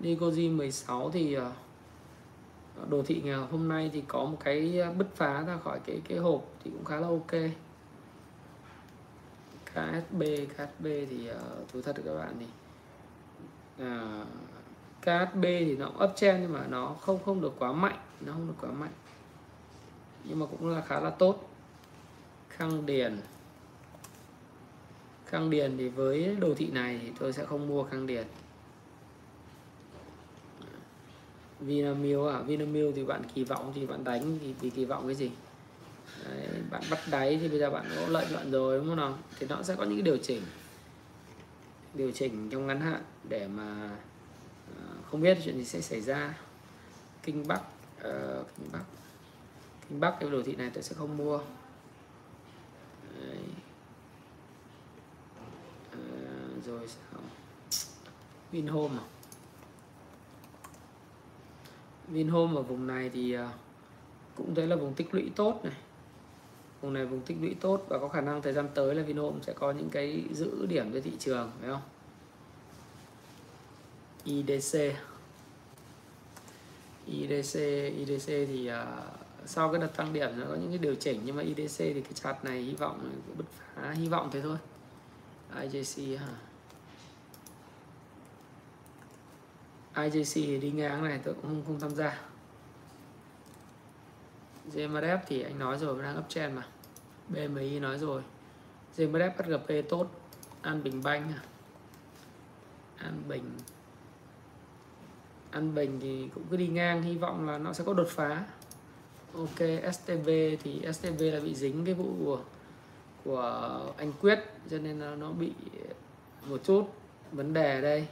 Lycosi 0.00 0.48
16 0.48 1.10
thì 1.10 1.34
à, 1.34 1.50
đồ 2.88 3.02
thị 3.02 3.20
ngày 3.24 3.36
hôm 3.36 3.68
nay 3.68 3.90
thì 3.92 4.02
có 4.08 4.24
một 4.24 4.36
cái 4.44 4.80
à, 4.80 4.90
bứt 4.90 5.06
phá 5.14 5.42
ra 5.46 5.56
khỏi 5.64 5.80
cái 5.86 6.00
cái 6.08 6.18
hộp 6.18 6.44
thì 6.64 6.70
cũng 6.70 6.84
khá 6.84 7.00
là 7.00 7.08
ok. 7.08 7.32
KSB 9.64 10.22
KSB 10.56 10.84
thì 10.84 11.30
uh, 11.30 11.68
thú 11.72 11.82
thật 11.82 11.96
các 12.04 12.14
bạn 12.14 12.34
thì 12.40 12.46
uh, 13.84 14.26
KSB 15.00 15.42
thì 15.42 15.76
nó 15.76 15.86
cũng 15.86 16.08
uptrend 16.10 16.40
nhưng 16.42 16.52
mà 16.52 16.66
nó 16.68 16.94
không 17.00 17.18
không 17.24 17.40
được 17.40 17.54
quá 17.58 17.72
mạnh 17.72 17.98
nó 18.20 18.32
không 18.32 18.46
được 18.46 18.54
quá 18.60 18.70
mạnh 18.70 18.92
nhưng 20.28 20.38
mà 20.38 20.46
cũng 20.46 20.68
là 20.68 20.80
khá 20.80 21.00
là 21.00 21.10
tốt. 21.10 21.50
Khang 22.48 22.86
điền. 22.86 23.20
Khang 25.26 25.50
điền 25.50 25.76
thì 25.78 25.88
với 25.88 26.36
đồ 26.36 26.54
thị 26.54 26.70
này 26.70 27.00
thì 27.02 27.12
tôi 27.18 27.32
sẽ 27.32 27.44
không 27.44 27.68
mua 27.68 27.84
khang 27.84 28.06
điền. 28.06 28.26
Vinamilk 31.60 32.26
à 32.32 32.40
Vinamilk 32.40 32.94
thì 32.94 33.04
bạn 33.04 33.22
kỳ 33.34 33.44
vọng 33.44 33.72
thì 33.74 33.86
bạn 33.86 34.04
đánh 34.04 34.38
thì 34.40 34.54
vì 34.60 34.70
kỳ 34.70 34.84
vọng 34.84 35.06
cái 35.06 35.14
gì? 35.14 35.30
Đấy, 36.24 36.48
bạn 36.70 36.82
bắt 36.90 36.98
đáy 37.10 37.38
thì 37.42 37.48
bây 37.48 37.58
giờ 37.58 37.70
bạn 37.70 37.86
có 37.96 38.06
lợi 38.08 38.26
nhuận 38.32 38.50
rồi 38.50 38.78
đúng 38.78 38.86
không 38.86 38.96
nào? 38.96 39.18
Thì 39.38 39.46
nó 39.46 39.62
sẽ 39.62 39.74
có 39.74 39.84
những 39.84 40.04
điều 40.04 40.16
chỉnh. 40.16 40.42
Điều 41.94 42.12
chỉnh 42.12 42.50
trong 42.50 42.66
ngắn 42.66 42.80
hạn 42.80 43.02
để 43.28 43.48
mà 43.48 43.90
ờ, 44.76 44.82
không 45.10 45.20
biết 45.20 45.38
chuyện 45.44 45.58
gì 45.58 45.64
sẽ 45.64 45.80
xảy 45.80 46.00
ra. 46.00 46.38
Kinh 47.22 47.48
bắc 47.48 47.60
uh, 47.98 48.46
kinh 48.56 48.68
bắc 48.72 48.84
kinh 49.88 50.00
bắc 50.00 50.16
cái 50.20 50.30
đồ 50.30 50.42
thị 50.42 50.56
này 50.56 50.70
tôi 50.74 50.82
sẽ 50.82 50.94
không 50.94 51.16
mua. 51.16 51.38
Đấy. 53.20 53.38
À, 55.92 55.98
rồi 56.66 56.88
sao? 56.88 57.20
Vinhome 58.52 58.98
à? 58.98 59.04
Vinhome 62.08 62.56
ở 62.56 62.62
vùng 62.62 62.86
này 62.86 63.10
thì 63.14 63.32
à, 63.32 63.52
cũng 64.34 64.54
thấy 64.54 64.66
là 64.66 64.76
vùng 64.76 64.94
tích 64.94 65.14
lũy 65.14 65.30
tốt 65.36 65.60
này. 65.64 65.76
Vùng 66.80 66.92
này 66.92 67.06
vùng 67.06 67.20
tích 67.20 67.36
lũy 67.40 67.56
tốt 67.60 67.84
và 67.88 67.98
có 67.98 68.08
khả 68.08 68.20
năng 68.20 68.42
thời 68.42 68.52
gian 68.52 68.68
tới 68.74 68.94
là 68.94 69.02
Vinhome 69.02 69.38
sẽ 69.42 69.52
có 69.52 69.72
những 69.72 69.90
cái 69.90 70.24
giữ 70.32 70.66
điểm 70.66 70.92
cho 70.92 71.00
thị 71.00 71.12
trường 71.18 71.50
phải 71.60 71.70
không? 71.70 71.82
IDC 74.24 74.96
IDC 77.06 77.60
IDC 77.96 78.26
thì 78.26 78.70
uh, 78.70 79.25
sau 79.46 79.72
cái 79.72 79.80
đợt 79.80 79.96
tăng 79.96 80.12
điểm 80.12 80.30
nó 80.40 80.46
có 80.48 80.54
những 80.54 80.68
cái 80.68 80.78
điều 80.78 80.94
chỉnh 80.94 81.20
nhưng 81.24 81.36
mà 81.36 81.42
IDC 81.42 81.78
thì 81.78 82.00
cái 82.00 82.12
chart 82.14 82.44
này 82.44 82.58
hy 82.58 82.74
vọng 82.74 83.20
bứt 83.36 83.44
phá 83.50 83.90
hy 83.90 84.08
vọng 84.08 84.30
thế 84.32 84.42
thôi. 84.42 84.58
IJC 85.54 86.18
hả 86.18 86.28
IJC 89.96 90.34
thì 90.34 90.58
đi 90.58 90.70
ngang 90.70 91.04
này 91.04 91.20
tôi 91.24 91.34
cũng 91.34 91.42
không, 91.42 91.62
không 91.66 91.80
tham 91.80 91.90
gia. 91.90 92.20
GMRF 94.72 95.18
thì 95.26 95.42
anh 95.42 95.58
nói 95.58 95.78
rồi 95.78 96.02
đang 96.02 96.18
uptrend 96.18 96.56
mà. 96.56 96.66
BMI 97.28 97.80
nói 97.80 97.98
rồi. 97.98 98.22
GMRF 98.96 99.30
HGP 99.36 99.88
tốt 99.88 100.06
An 100.62 100.82
Bình 100.82 101.02
Banh 101.02 101.32
à. 101.32 101.40
An 102.96 103.22
Bình. 103.28 103.50
An 105.50 105.74
Bình 105.74 106.00
thì 106.00 106.28
cũng 106.34 106.44
cứ 106.50 106.56
đi 106.56 106.68
ngang 106.68 107.02
hy 107.02 107.16
vọng 107.16 107.46
là 107.46 107.58
nó 107.58 107.72
sẽ 107.72 107.84
có 107.84 107.94
đột 107.94 108.08
phá. 108.10 108.44
Ok 109.36 109.68
STB 109.92 110.28
thì 110.62 110.82
STB 110.92 111.20
là 111.20 111.40
bị 111.40 111.54
dính 111.54 111.84
cái 111.84 111.94
vụ 111.94 112.14
của, 112.24 112.40
của 113.24 113.82
anh 113.96 114.12
Quyết 114.20 114.38
cho 114.70 114.78
nên 114.78 115.00
là 115.00 115.14
nó 115.14 115.30
bị 115.30 115.52
một 116.48 116.60
chút 116.64 116.84
vấn 117.32 117.52
đề 117.52 117.80
đây. 117.80 118.06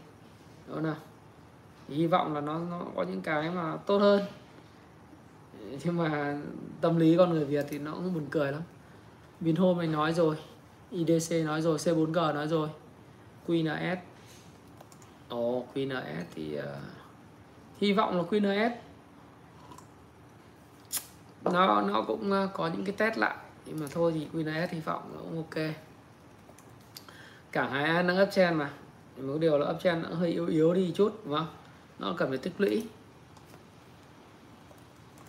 Đó 0.69 0.81
nào. 0.81 0.97
Hy 1.89 2.07
vọng 2.07 2.35
là 2.35 2.41
nó 2.41 2.59
nó 2.59 2.81
có 2.97 3.03
những 3.03 3.21
cái 3.21 3.51
mà 3.51 3.77
tốt 3.77 3.99
hơn. 3.99 4.23
Nhưng 5.85 5.97
mà 5.97 6.39
tâm 6.81 6.97
lý 6.97 7.17
con 7.17 7.31
người 7.31 7.45
Việt 7.45 7.67
thì 7.69 7.79
nó 7.79 7.93
cũng 7.93 8.15
buồn 8.15 8.27
cười 8.31 8.53
lắm. 8.53 8.63
Vinhome 9.41 9.85
anh 9.85 9.93
nói 9.93 10.13
rồi 10.13 10.37
IDC 10.91 11.33
nói 11.45 11.63
rồi 11.63 11.77
C4G 11.77 12.35
nói 12.35 12.49
rồi 12.49 12.69
QNS 13.47 13.97
Ồ 15.29 15.59
oh, 15.59 15.67
QNS 15.75 16.23
thì 16.35 16.59
uh, 16.59 16.65
hy 17.79 17.93
vọng 17.93 18.17
là 18.17 18.23
QNS 18.23 18.71
nó 21.53 21.81
nó 21.81 22.03
cũng 22.03 22.33
ờ, 22.33 22.49
có 22.55 22.69
những 22.69 22.85
cái 22.85 22.95
test 22.99 23.19
lại. 23.19 23.37
Nhưng 23.67 23.81
mà 23.81 23.87
thôi 23.91 24.13
thì 24.15 24.27
QNS 24.33 24.67
hy 24.71 24.81
vọng 24.81 25.11
nó 25.15 25.21
cũng 25.21 25.37
ok. 25.37 25.75
Cả 27.53 27.69
hai 27.69 27.85
an 27.85 28.07
đang 28.07 28.23
uptrend 28.23 28.57
mà. 28.57 28.71
Một 29.17 29.39
điều 29.41 29.59
là 29.59 29.71
uptrend 29.71 30.05
nó 30.05 30.09
hơi 30.09 30.31
yếu 30.31 30.47
yếu 30.47 30.75
đi 30.75 30.93
chút, 30.97 31.21
đúng 31.25 31.35
không? 31.37 31.47
Nó 31.99 32.15
cần 32.19 32.29
phải 32.29 32.39
tích 32.39 32.53
lũy. 32.59 32.87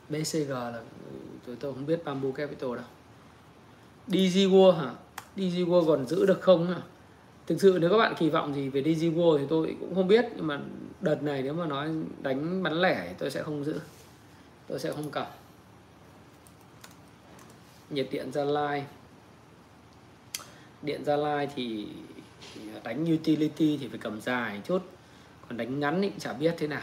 BCG 0.09 0.49
là 0.49 0.81
tôi 1.45 1.55
tôi 1.59 1.73
không 1.73 1.85
biết 1.85 2.05
Bamboo 2.05 2.31
Capital 2.31 2.75
đâu. 2.75 2.85
DG 4.07 4.37
World 4.37 4.71
hả? 4.71 4.93
DG 5.35 5.39
World 5.41 5.87
còn 5.87 6.05
giữ 6.05 6.25
được 6.25 6.41
không 6.41 6.67
hả? 6.67 6.81
Thực 7.47 7.61
sự 7.61 7.77
nếu 7.81 7.89
các 7.89 7.97
bạn 7.97 8.13
kỳ 8.17 8.29
vọng 8.29 8.53
gì 8.53 8.69
về 8.69 8.81
DG 8.81 9.05
World 9.19 9.37
thì 9.37 9.45
tôi 9.49 9.77
cũng 9.79 9.95
không 9.95 10.07
biết. 10.07 10.25
Nhưng 10.35 10.47
mà 10.47 10.59
đợt 11.01 11.23
này 11.23 11.41
nếu 11.41 11.53
mà 11.53 11.65
nói 11.65 11.89
đánh 12.21 12.63
bán 12.63 12.73
lẻ 12.73 13.05
thì 13.07 13.15
tôi 13.17 13.31
sẽ 13.31 13.43
không 13.43 13.63
giữ. 13.63 13.79
Tôi 14.67 14.79
sẽ 14.79 14.91
không 14.91 15.09
cầm 15.11 15.25
nhiệt 17.89 18.07
điện 18.11 18.31
Gia 18.31 18.43
Lai. 18.43 18.85
Điện 20.81 21.03
Gia 21.05 21.15
Lai 21.15 21.47
thì 21.55 21.87
đánh 22.83 23.13
utility 23.13 23.77
thì 23.77 23.87
phải 23.87 23.99
cầm 23.99 24.21
dài 24.21 24.61
chút. 24.63 24.81
Còn 25.47 25.57
đánh 25.57 25.79
ngắn 25.79 26.01
thì 26.01 26.09
cũng 26.09 26.19
chả 26.19 26.33
biết 26.33 26.55
thế 26.57 26.67
nào. 26.67 26.81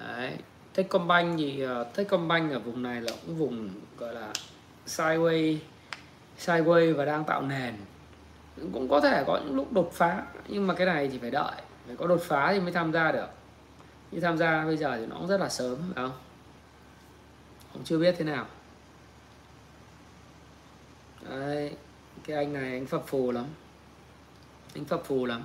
Đấy. 0.00 0.32
Techcombank 0.74 1.38
thì 1.38 1.60
ờ, 1.60 1.84
Techcombank 1.84 2.52
ở 2.52 2.58
vùng 2.58 2.82
này 2.82 3.00
là 3.00 3.12
cũng 3.26 3.36
vùng, 3.36 3.70
gọi 3.98 4.14
là 4.14 4.32
sideways 4.86 5.58
sideways 6.38 6.94
và 6.94 7.04
đang 7.04 7.24
tạo 7.24 7.42
nền. 7.42 7.74
Cũng 8.72 8.88
có 8.88 9.00
thể 9.00 9.24
có 9.26 9.40
những 9.44 9.56
lúc 9.56 9.72
đột 9.72 9.90
phá, 9.92 10.22
nhưng 10.48 10.66
mà 10.66 10.74
cái 10.74 10.86
này 10.86 11.08
thì 11.08 11.18
phải 11.18 11.30
đợi. 11.30 11.54
Phải 11.86 11.96
có 11.96 12.06
đột 12.06 12.20
phá 12.22 12.52
thì 12.52 12.60
mới 12.60 12.72
tham 12.72 12.92
gia 12.92 13.12
được. 13.12 13.26
Như 14.10 14.20
tham 14.20 14.38
gia 14.38 14.64
bây 14.64 14.76
giờ 14.76 14.96
thì 14.96 15.06
nó 15.06 15.16
cũng 15.16 15.28
rất 15.28 15.40
là 15.40 15.48
sớm, 15.48 15.76
phải 15.94 16.04
không? 16.04 16.18
Cũng 17.72 17.84
chưa 17.84 17.98
biết 17.98 18.14
thế 18.18 18.24
nào. 18.24 18.46
Đấy, 21.28 21.76
cái 22.24 22.36
anh 22.36 22.52
này 22.52 22.72
anh 22.72 22.86
phập 22.86 23.06
phù 23.06 23.32
lắm. 23.32 23.44
Anh 24.74 24.84
phập 24.84 25.04
phù 25.04 25.26
lắm. 25.26 25.42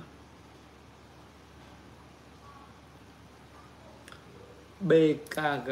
BKG 4.80 5.70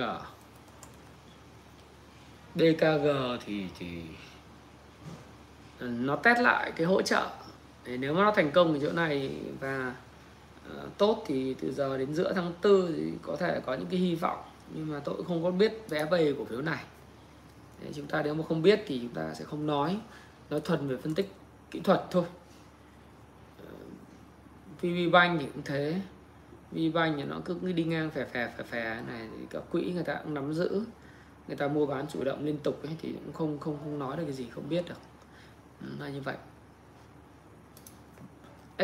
BKG 2.54 3.08
thì 3.46 3.66
thì 3.78 4.02
nó 5.80 6.16
test 6.16 6.40
lại 6.40 6.72
cái 6.76 6.86
hỗ 6.86 7.02
trợ. 7.02 7.30
Để 7.84 7.96
nếu 7.96 8.14
mà 8.14 8.24
nó 8.24 8.32
thành 8.36 8.50
công 8.50 8.72
ở 8.72 8.78
chỗ 8.82 8.92
này 8.92 9.36
và 9.60 9.94
uh, 10.66 10.98
tốt 10.98 11.24
thì 11.26 11.54
từ 11.54 11.72
giờ 11.72 11.98
đến 11.98 12.14
giữa 12.14 12.32
tháng 12.32 12.52
tư 12.60 12.94
thì 12.96 13.12
có 13.22 13.36
thể 13.36 13.60
có 13.66 13.74
những 13.74 13.86
cái 13.90 14.00
hy 14.00 14.14
vọng. 14.14 14.42
Nhưng 14.74 14.92
mà 14.92 15.00
tôi 15.04 15.16
cũng 15.16 15.26
không 15.26 15.42
có 15.42 15.50
biết 15.50 15.72
vé 15.88 16.04
về 16.04 16.34
cổ 16.38 16.44
phiếu 16.44 16.62
này 16.62 16.84
chúng 17.94 18.06
ta 18.06 18.22
nếu 18.22 18.34
mà 18.34 18.44
không 18.48 18.62
biết 18.62 18.82
thì 18.86 18.98
chúng 19.02 19.14
ta 19.14 19.34
sẽ 19.34 19.44
không 19.44 19.66
nói. 19.66 20.00
Nói 20.50 20.60
thuần 20.60 20.88
về 20.88 20.96
phân 20.96 21.14
tích 21.14 21.32
kỹ 21.70 21.80
thuật 21.80 22.02
thôi. 22.10 22.24
Ờ, 23.58 23.72
VB 24.80 25.12
Bank 25.12 25.40
thì 25.40 25.46
cũng 25.54 25.62
thế. 25.64 26.00
VBank 26.72 27.16
thì 27.16 27.24
nó 27.24 27.40
cứ 27.44 27.72
đi 27.72 27.84
ngang 27.84 28.10
phè 28.10 28.24
phè 28.24 28.48
phè 28.56 28.64
phè 28.64 29.02
này 29.06 29.28
thì 29.38 29.46
các 29.50 29.62
quỹ 29.70 29.92
người 29.94 30.04
ta 30.04 30.14
cũng 30.14 30.34
nắm 30.34 30.54
giữ. 30.54 30.84
Người 31.48 31.56
ta 31.56 31.68
mua 31.68 31.86
bán 31.86 32.06
chủ 32.08 32.24
động 32.24 32.44
liên 32.44 32.58
tục 32.58 32.82
ấy, 32.82 32.96
thì 33.02 33.12
cũng 33.12 33.32
không 33.32 33.58
không 33.58 33.78
không 33.78 33.98
nói 33.98 34.16
được 34.16 34.22
cái 34.24 34.32
gì 34.32 34.46
không 34.50 34.68
biết 34.68 34.88
được. 34.88 35.00
Ừ, 35.80 35.86
là 35.98 36.08
như 36.08 36.20
vậy. 36.20 36.36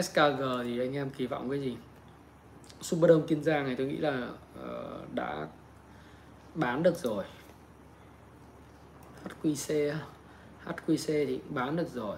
SKG 0.03 0.43
thì 0.65 0.79
anh 0.79 0.97
em 0.97 1.11
kỳ 1.11 1.27
vọng 1.27 1.51
cái 1.51 1.61
gì? 1.61 1.77
Superdome 2.81 3.27
Kiên 3.27 3.43
Giang 3.43 3.65
này 3.65 3.75
tôi 3.79 3.87
nghĩ 3.87 3.97
là 3.97 4.29
uh, 4.61 5.15
đã 5.15 5.49
bán 6.55 6.83
được 6.83 6.97
rồi. 6.97 7.25
HQC 9.25 9.95
HQC 10.65 11.27
thì 11.27 11.41
bán 11.49 11.77
được 11.77 11.89
rồi. 11.95 12.17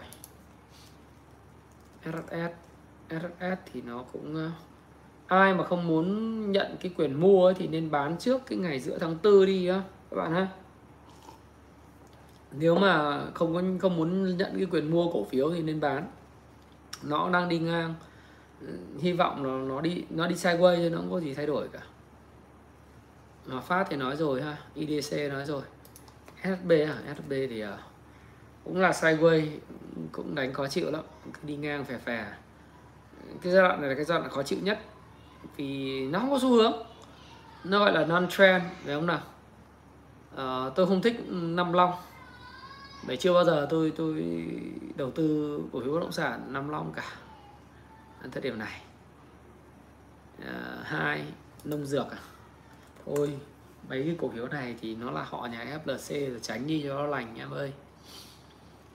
SS, 2.05 2.53
SS 3.09 3.59
thì 3.73 3.83
nó 3.83 4.05
cũng 4.13 4.35
ờ, 4.35 4.51
ai 5.27 5.55
mà 5.55 5.65
không 5.65 5.87
muốn 5.87 6.53
nhận 6.53 6.77
cái 6.81 6.93
quyền 6.97 7.21
mua 7.21 7.47
ấy, 7.47 7.55
thì 7.55 7.67
nên 7.67 7.91
bán 7.91 8.17
trước 8.19 8.47
cái 8.47 8.59
ngày 8.59 8.81
giữa 8.81 8.99
tháng 8.99 9.19
tư 9.19 9.47
đi 9.47 9.67
á 9.67 9.83
các 10.11 10.17
bạn 10.17 10.33
ha. 10.33 10.49
Nếu 12.53 12.75
mà 12.75 13.25
không 13.35 13.55
có 13.55 13.63
không 13.81 13.97
muốn 13.97 14.37
nhận 14.37 14.57
cái 14.57 14.67
quyền 14.71 14.91
mua 14.91 15.13
cổ 15.13 15.25
phiếu 15.25 15.51
thì 15.55 15.63
nên 15.63 15.81
bán. 15.81 16.09
Nó 17.03 17.31
đang 17.31 17.49
đi 17.49 17.59
ngang. 17.59 17.95
Ừ, 18.61 18.67
hy 19.01 19.13
vọng 19.13 19.43
nó 19.43 19.59
nó 19.59 19.81
đi 19.81 20.05
nó 20.11 20.27
đi 20.27 20.35
sideways 20.35 20.77
chứ 20.77 20.91
nó 20.91 20.99
không 20.99 21.11
có 21.11 21.21
gì 21.21 21.35
thay 21.35 21.47
đổi 21.47 21.69
cả. 21.69 21.81
Mà 23.47 23.61
Phát 23.61 23.87
thì 23.91 23.97
nói 23.97 24.17
rồi 24.17 24.43
ha 24.43 24.57
IDC 24.75 25.31
nói 25.31 25.45
rồi. 25.45 25.63
SB 26.43 26.71
à? 26.71 27.15
SB 27.17 27.31
thì 27.31 27.61
à, 27.61 27.79
cũng 28.65 28.81
là 28.81 28.91
sideways 28.91 29.49
cũng 30.13 30.35
đánh 30.35 30.53
khó 30.53 30.69
chịu 30.69 30.91
lắm 30.91 31.03
cứ 31.25 31.41
đi 31.43 31.57
ngang 31.57 31.85
phè 31.85 31.99
phè. 31.99 32.27
Cái 33.43 33.53
giai 33.53 33.63
đoạn 33.63 33.81
này 33.81 33.91
là 33.91 33.97
cái 33.97 34.05
giai 34.05 34.19
đoạn 34.19 34.31
khó 34.31 34.43
chịu 34.43 34.59
nhất 34.63 34.79
vì 35.57 36.01
nó 36.07 36.19
không 36.19 36.31
có 36.31 36.39
xu 36.39 36.49
hướng. 36.49 36.73
Nó 37.65 37.79
gọi 37.79 37.93
là 37.93 38.05
non 38.05 38.27
trend 38.31 38.65
phải 38.85 38.95
không 38.95 39.07
nào? 39.07 39.21
À, 40.37 40.71
tôi 40.75 40.87
không 40.87 41.03
thích 41.03 41.25
năm 41.31 41.73
long. 41.73 41.93
Để 43.07 43.17
chưa 43.17 43.33
bao 43.33 43.45
giờ 43.45 43.67
tôi 43.71 43.93
tôi 43.97 44.25
đầu 44.97 45.11
tư 45.11 45.59
cổ 45.73 45.81
phiếu 45.81 45.93
bất 45.93 46.01
động 46.01 46.13
sản 46.13 46.53
năm 46.53 46.69
long 46.69 46.93
cả 46.93 47.05
thời 48.33 48.43
điểm 48.43 48.59
này. 48.59 48.83
À, 50.47 50.79
hai 50.85 51.25
nông 51.65 51.87
dược 51.87 52.11
à? 52.11 52.19
Thôi 53.07 53.39
mấy 53.91 54.03
cái 54.05 54.17
cổ 54.19 54.29
phiếu 54.29 54.49
này 54.49 54.75
thì 54.81 54.95
nó 54.95 55.11
là 55.11 55.23
họ 55.23 55.49
nhà 55.53 55.79
FLC 55.85 56.31
rồi 56.31 56.41
tránh 56.43 56.67
đi 56.67 56.83
cho 56.85 56.95
nó 56.95 57.07
lành 57.07 57.35
em 57.39 57.51
ơi. 57.51 57.73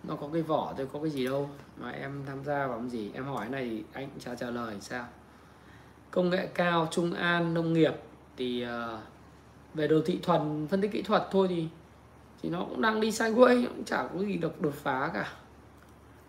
Nó 0.03 0.15
có 0.15 0.29
cái 0.33 0.41
vỏ 0.41 0.73
thôi 0.77 0.87
có 0.93 0.99
cái 0.99 1.09
gì 1.09 1.25
đâu. 1.25 1.49
Mà 1.77 1.89
em 1.89 2.23
tham 2.27 2.43
gia 2.43 2.67
vào 2.67 2.79
cái 2.79 2.89
gì? 2.89 3.11
Em 3.13 3.25
hỏi 3.25 3.49
này 3.49 3.69
thì 3.69 3.83
anh 3.93 4.09
trả 4.19 4.35
trả 4.35 4.49
lời 4.49 4.75
sao? 4.81 5.07
Công 6.11 6.29
nghệ 6.29 6.47
cao 6.53 6.87
trung 6.91 7.13
an 7.13 7.53
nông 7.53 7.73
nghiệp 7.73 7.93
thì 8.37 8.65
uh, 8.65 8.99
về 9.73 9.87
đồ 9.87 10.01
thị 10.05 10.19
thuần 10.23 10.67
phân 10.67 10.81
tích 10.81 10.91
kỹ 10.91 11.01
thuật 11.01 11.27
thôi 11.31 11.47
thì 11.49 11.67
thì 12.41 12.49
nó 12.49 12.65
cũng 12.69 12.81
đang 12.81 13.01
đi 13.01 13.09
sideways 13.09 13.67
cũng 13.67 13.83
chả 13.83 14.07
có 14.13 14.19
gì 14.19 14.37
độc 14.37 14.61
đột 14.61 14.73
phá 14.73 15.11
cả. 15.13 15.33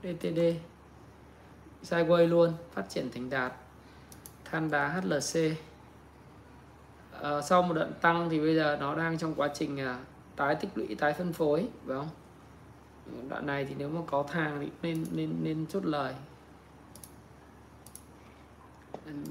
DTD 0.02 0.40
sideways 1.82 2.26
luôn 2.26 2.52
phát 2.72 2.88
triển 2.88 3.10
thành 3.10 3.30
đạt. 3.30 3.52
Than 4.44 4.70
đá 4.70 4.88
HLC 4.88 5.56
Ờ, 7.20 7.42
sau 7.42 7.62
một 7.62 7.74
đợt 7.74 7.88
tăng 8.00 8.28
thì 8.30 8.40
bây 8.40 8.54
giờ 8.54 8.76
nó 8.80 8.94
đang 8.94 9.18
trong 9.18 9.34
quá 9.34 9.48
trình 9.54 9.74
uh, 9.74 10.06
tái 10.36 10.54
tích 10.54 10.68
lũy 10.74 10.94
tái 10.94 11.12
phân 11.12 11.32
phối 11.32 11.68
phải 11.86 11.96
không? 11.96 12.08
Đoạn 13.28 13.46
này 13.46 13.64
thì 13.64 13.74
nếu 13.78 13.88
mà 13.88 14.00
có 14.06 14.24
thang 14.32 14.58
thì 14.60 14.68
nên 14.82 15.06
nên 15.12 15.34
nên 15.42 15.66
chốt 15.66 15.84
lời. 15.84 16.14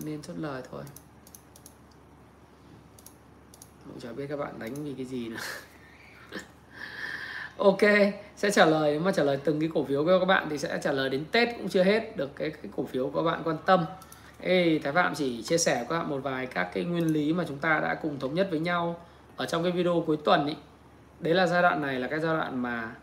Nên 0.05 0.21
chốt 0.21 0.33
lời 0.37 0.61
thôi. 0.71 0.83
Cũng 3.85 3.99
chả 3.99 4.11
biết 4.11 4.25
các 4.29 4.37
bạn 4.37 4.59
đánh 4.59 4.73
vì 4.73 4.93
cái 4.93 5.05
gì 5.05 5.29
nữa. 5.29 5.37
Ok 7.57 7.81
sẽ 8.35 8.51
trả 8.51 8.65
lời 8.65 8.91
nếu 8.91 9.01
mà 9.01 9.11
trả 9.11 9.23
lời 9.23 9.39
từng 9.43 9.59
cái 9.59 9.69
cổ 9.73 9.83
phiếu 9.83 10.05
của 10.05 10.19
các 10.19 10.25
bạn 10.25 10.47
thì 10.49 10.57
sẽ 10.57 10.79
trả 10.83 10.91
lời 10.91 11.09
đến 11.09 11.25
tết 11.31 11.49
cũng 11.57 11.69
chưa 11.69 11.83
hết 11.83 12.17
được 12.17 12.35
cái, 12.35 12.49
cái 12.49 12.71
cổ 12.75 12.85
phiếu 12.85 13.09
của 13.09 13.23
các 13.23 13.31
bạn 13.31 13.41
quan 13.43 13.57
tâm. 13.65 13.85
Ê, 14.39 14.79
Thái 14.83 14.93
Phạm 14.93 15.15
chỉ 15.15 15.43
chia 15.43 15.57
sẻ 15.57 15.75
với 15.75 15.85
các 15.89 15.97
bạn 15.99 16.09
một 16.09 16.19
vài 16.23 16.45
các 16.45 16.69
cái 16.73 16.83
nguyên 16.83 17.13
lý 17.13 17.33
mà 17.33 17.43
chúng 17.47 17.57
ta 17.57 17.79
đã 17.79 17.95
cùng 17.95 18.19
thống 18.19 18.33
nhất 18.33 18.47
với 18.51 18.59
nhau 18.59 18.99
ở 19.35 19.45
trong 19.45 19.63
cái 19.63 19.71
video 19.71 20.03
cuối 20.07 20.17
tuần 20.17 20.47
ý. 20.47 20.55
Đấy 21.19 21.33
là 21.33 21.47
giai 21.47 21.61
đoạn 21.61 21.81
này 21.81 21.99
là 21.99 22.07
cái 22.07 22.19
giai 22.19 22.35
đoạn 22.35 22.61
mà 22.61 22.95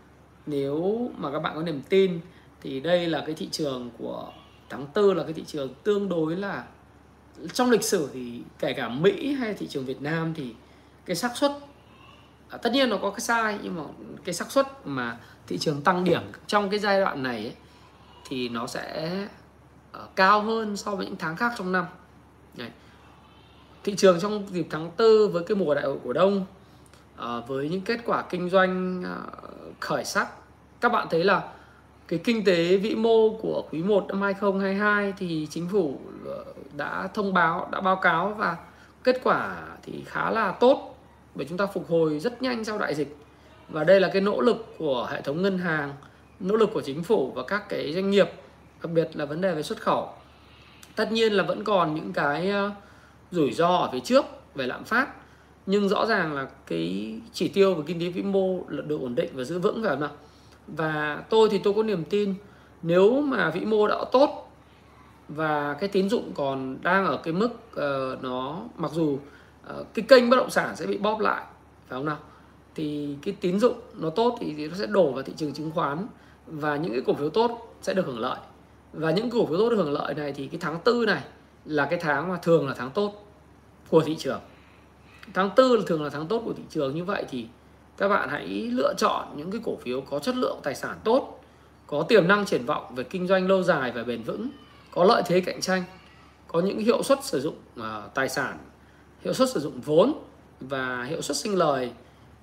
nếu 0.46 1.10
mà 1.16 1.32
các 1.32 1.38
bạn 1.38 1.54
có 1.54 1.62
niềm 1.62 1.82
tin 1.88 2.20
thì 2.62 2.80
đây 2.80 3.06
là 3.06 3.22
cái 3.26 3.34
thị 3.34 3.48
trường 3.52 3.90
của 3.98 4.32
tháng 4.70 4.86
tư 4.86 5.12
là 5.12 5.24
cái 5.24 5.32
thị 5.32 5.44
trường 5.46 5.74
tương 5.84 6.08
đối 6.08 6.36
là 6.36 6.64
trong 7.52 7.70
lịch 7.70 7.84
sử 7.84 8.10
thì 8.12 8.42
kể 8.58 8.72
cả 8.72 8.88
Mỹ 8.88 9.32
hay 9.32 9.54
thị 9.54 9.66
trường 9.66 9.84
Việt 9.84 10.02
Nam 10.02 10.34
thì 10.34 10.54
cái 11.06 11.16
xác 11.16 11.36
suất 11.36 11.52
à, 12.48 12.58
tất 12.58 12.72
nhiên 12.72 12.90
nó 12.90 12.96
có 12.96 13.10
cái 13.10 13.20
sai 13.20 13.58
nhưng 13.62 13.76
mà 13.76 13.82
cái 14.24 14.34
xác 14.34 14.50
suất 14.50 14.66
mà 14.84 15.18
thị 15.46 15.58
trường 15.58 15.82
tăng 15.82 16.04
điểm 16.04 16.22
trong 16.46 16.70
cái 16.70 16.78
giai 16.78 17.00
đoạn 17.00 17.22
này 17.22 17.36
ấy, 17.36 17.54
thì 18.28 18.48
nó 18.48 18.66
sẽ 18.66 19.10
uh, 19.96 20.16
cao 20.16 20.40
hơn 20.40 20.76
so 20.76 20.94
với 20.94 21.06
những 21.06 21.16
tháng 21.16 21.36
khác 21.36 21.52
trong 21.58 21.72
năm 21.72 21.84
Đấy. 22.54 22.68
thị 23.84 23.94
trường 23.96 24.20
trong 24.20 24.46
dịp 24.50 24.66
tháng 24.70 24.90
tư 24.90 25.28
với 25.32 25.44
cái 25.44 25.56
mùa 25.56 25.74
đại 25.74 25.84
hội 25.84 25.96
cổ 26.04 26.12
đông 26.12 26.46
uh, 27.18 27.48
với 27.48 27.68
những 27.68 27.80
kết 27.80 28.00
quả 28.06 28.22
kinh 28.22 28.50
doanh 28.50 29.02
uh, 29.02 29.80
khởi 29.80 30.04
sắc 30.04 30.28
các 30.80 30.92
bạn 30.92 31.06
thấy 31.10 31.24
là 31.24 31.42
cái 32.08 32.20
kinh 32.24 32.44
tế 32.44 32.76
vĩ 32.76 32.94
mô 32.94 33.30
của 33.30 33.64
quý 33.70 33.82
1 33.82 34.06
năm 34.08 34.22
2022 34.22 35.12
thì 35.18 35.46
chính 35.50 35.68
phủ 35.68 36.00
đã 36.76 37.08
thông 37.14 37.34
báo 37.34 37.68
đã 37.72 37.80
báo 37.80 37.96
cáo 37.96 38.34
và 38.38 38.56
kết 39.04 39.20
quả 39.24 39.56
thì 39.82 40.02
khá 40.06 40.30
là 40.30 40.52
tốt 40.52 40.98
bởi 41.34 41.46
chúng 41.48 41.58
ta 41.58 41.66
phục 41.66 41.90
hồi 41.90 42.18
rất 42.18 42.42
nhanh 42.42 42.64
sau 42.64 42.78
đại 42.78 42.94
dịch 42.94 43.16
và 43.68 43.84
đây 43.84 44.00
là 44.00 44.10
cái 44.12 44.22
nỗ 44.22 44.40
lực 44.40 44.74
của 44.78 45.08
hệ 45.10 45.20
thống 45.20 45.42
ngân 45.42 45.58
hàng 45.58 45.94
nỗ 46.40 46.56
lực 46.56 46.70
của 46.74 46.82
chính 46.82 47.02
phủ 47.02 47.32
và 47.34 47.42
các 47.42 47.68
cái 47.68 47.92
doanh 47.94 48.10
nghiệp 48.10 48.30
đặc 48.82 48.92
biệt 48.92 49.10
là 49.14 49.24
vấn 49.24 49.40
đề 49.40 49.54
về 49.54 49.62
xuất 49.62 49.80
khẩu. 49.80 50.12
Tất 50.96 51.12
nhiên 51.12 51.32
là 51.32 51.42
vẫn 51.42 51.64
còn 51.64 51.94
những 51.94 52.12
cái 52.12 52.50
ờ, 52.50 52.70
rủi 53.30 53.52
ro 53.52 53.76
ở 53.76 53.88
phía 53.92 54.00
trước 54.00 54.24
về 54.54 54.66
lạm 54.66 54.84
phát 54.84 55.08
nhưng 55.66 55.88
rõ 55.88 56.06
ràng 56.06 56.34
là 56.34 56.46
cái 56.66 57.14
chỉ 57.32 57.48
tiêu 57.48 57.74
về 57.74 57.82
kinh 57.86 58.00
tế 58.00 58.08
vĩ 58.08 58.22
mô 58.22 58.58
là 58.68 58.82
được 58.82 59.00
ổn 59.00 59.14
định 59.14 59.30
và 59.34 59.44
giữ 59.44 59.58
vững 59.58 59.82
phải 59.82 59.90
không 59.90 60.00
nào 60.00 60.10
và 60.66 61.24
tôi 61.30 61.48
thì 61.50 61.58
tôi 61.58 61.74
có 61.74 61.82
niềm 61.82 62.04
tin 62.04 62.34
nếu 62.82 63.20
mà 63.20 63.50
vĩ 63.50 63.60
mô 63.60 63.88
đã 63.88 63.96
tốt 64.12 64.52
và 65.28 65.76
cái 65.80 65.88
tín 65.88 66.08
dụng 66.08 66.32
còn 66.34 66.78
đang 66.82 67.06
ở 67.06 67.16
cái 67.16 67.34
mức 67.34 67.48
uh, 67.48 68.22
nó 68.22 68.62
mặc 68.76 68.90
dù 68.94 69.18
uh, 69.80 69.86
cái 69.94 70.04
kênh 70.08 70.30
bất 70.30 70.36
động 70.36 70.50
sản 70.50 70.76
sẽ 70.76 70.86
bị 70.86 70.98
bóp 70.98 71.20
lại 71.20 71.44
phải 71.88 71.98
không 71.98 72.06
nào? 72.06 72.18
Thì 72.74 73.16
cái 73.22 73.36
tín 73.40 73.60
dụng 73.60 73.80
nó 73.94 74.10
tốt 74.10 74.36
thì, 74.40 74.54
thì 74.56 74.68
nó 74.68 74.74
sẽ 74.74 74.86
đổ 74.86 75.12
vào 75.12 75.22
thị 75.22 75.32
trường 75.36 75.52
chứng 75.52 75.70
khoán 75.70 76.06
và 76.46 76.76
những 76.76 76.92
cái 76.92 77.02
cổ 77.06 77.14
phiếu 77.14 77.30
tốt 77.30 77.74
sẽ 77.82 77.94
được 77.94 78.06
hưởng 78.06 78.18
lợi 78.18 78.38
và 78.92 79.10
những 79.10 79.30
cổ 79.30 79.46
phiếu 79.46 79.58
tốt 79.58 79.72
hưởng 79.76 79.92
lợi 79.92 80.14
này 80.14 80.32
thì 80.32 80.46
cái 80.46 80.60
tháng 80.60 80.78
tư 80.84 81.04
này 81.06 81.22
là 81.64 81.86
cái 81.86 81.98
tháng 82.02 82.28
mà 82.28 82.36
thường 82.42 82.68
là 82.68 82.74
tháng 82.78 82.90
tốt 82.90 83.26
của 83.88 84.00
thị 84.00 84.16
trường. 84.18 84.40
Tháng 85.34 85.50
tư 85.56 85.76
là 85.76 85.82
thường 85.86 86.02
là 86.02 86.10
tháng 86.10 86.26
tốt 86.26 86.42
của 86.44 86.52
thị 86.52 86.62
trường. 86.70 86.94
Như 86.94 87.04
vậy 87.04 87.24
thì 87.30 87.46
các 87.96 88.08
bạn 88.08 88.28
hãy 88.28 88.46
lựa 88.48 88.94
chọn 88.96 89.26
những 89.36 89.50
cái 89.50 89.60
cổ 89.64 89.76
phiếu 89.76 90.00
có 90.00 90.18
chất 90.18 90.36
lượng 90.36 90.60
tài 90.62 90.74
sản 90.74 90.98
tốt 91.04 91.40
có 91.86 92.02
tiềm 92.02 92.28
năng 92.28 92.44
triển 92.44 92.66
vọng 92.66 92.94
về 92.94 93.04
kinh 93.04 93.26
doanh 93.26 93.48
lâu 93.48 93.62
dài 93.62 93.92
và 93.92 94.02
bền 94.02 94.22
vững 94.22 94.50
có 94.90 95.04
lợi 95.04 95.22
thế 95.26 95.40
cạnh 95.40 95.60
tranh 95.60 95.82
có 96.48 96.60
những 96.60 96.78
hiệu 96.78 97.02
suất 97.02 97.24
sử 97.24 97.40
dụng 97.40 97.54
uh, 97.80 98.14
tài 98.14 98.28
sản 98.28 98.58
hiệu 99.24 99.32
suất 99.32 99.50
sử 99.50 99.60
dụng 99.60 99.80
vốn 99.80 100.12
và 100.60 101.04
hiệu 101.04 101.22
suất 101.22 101.36
sinh 101.36 101.58
lời 101.58 101.92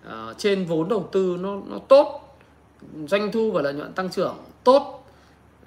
uh, 0.08 0.38
trên 0.38 0.66
vốn 0.66 0.90
đầu 0.90 1.10
tư 1.12 1.38
nó 1.40 1.62
nó 1.68 1.80
tốt 1.88 2.38
doanh 3.08 3.32
thu 3.32 3.52
và 3.52 3.62
lợi 3.62 3.74
nhuận 3.74 3.94
tăng 3.94 4.10
trưởng 4.10 4.38
tốt. 4.64 4.99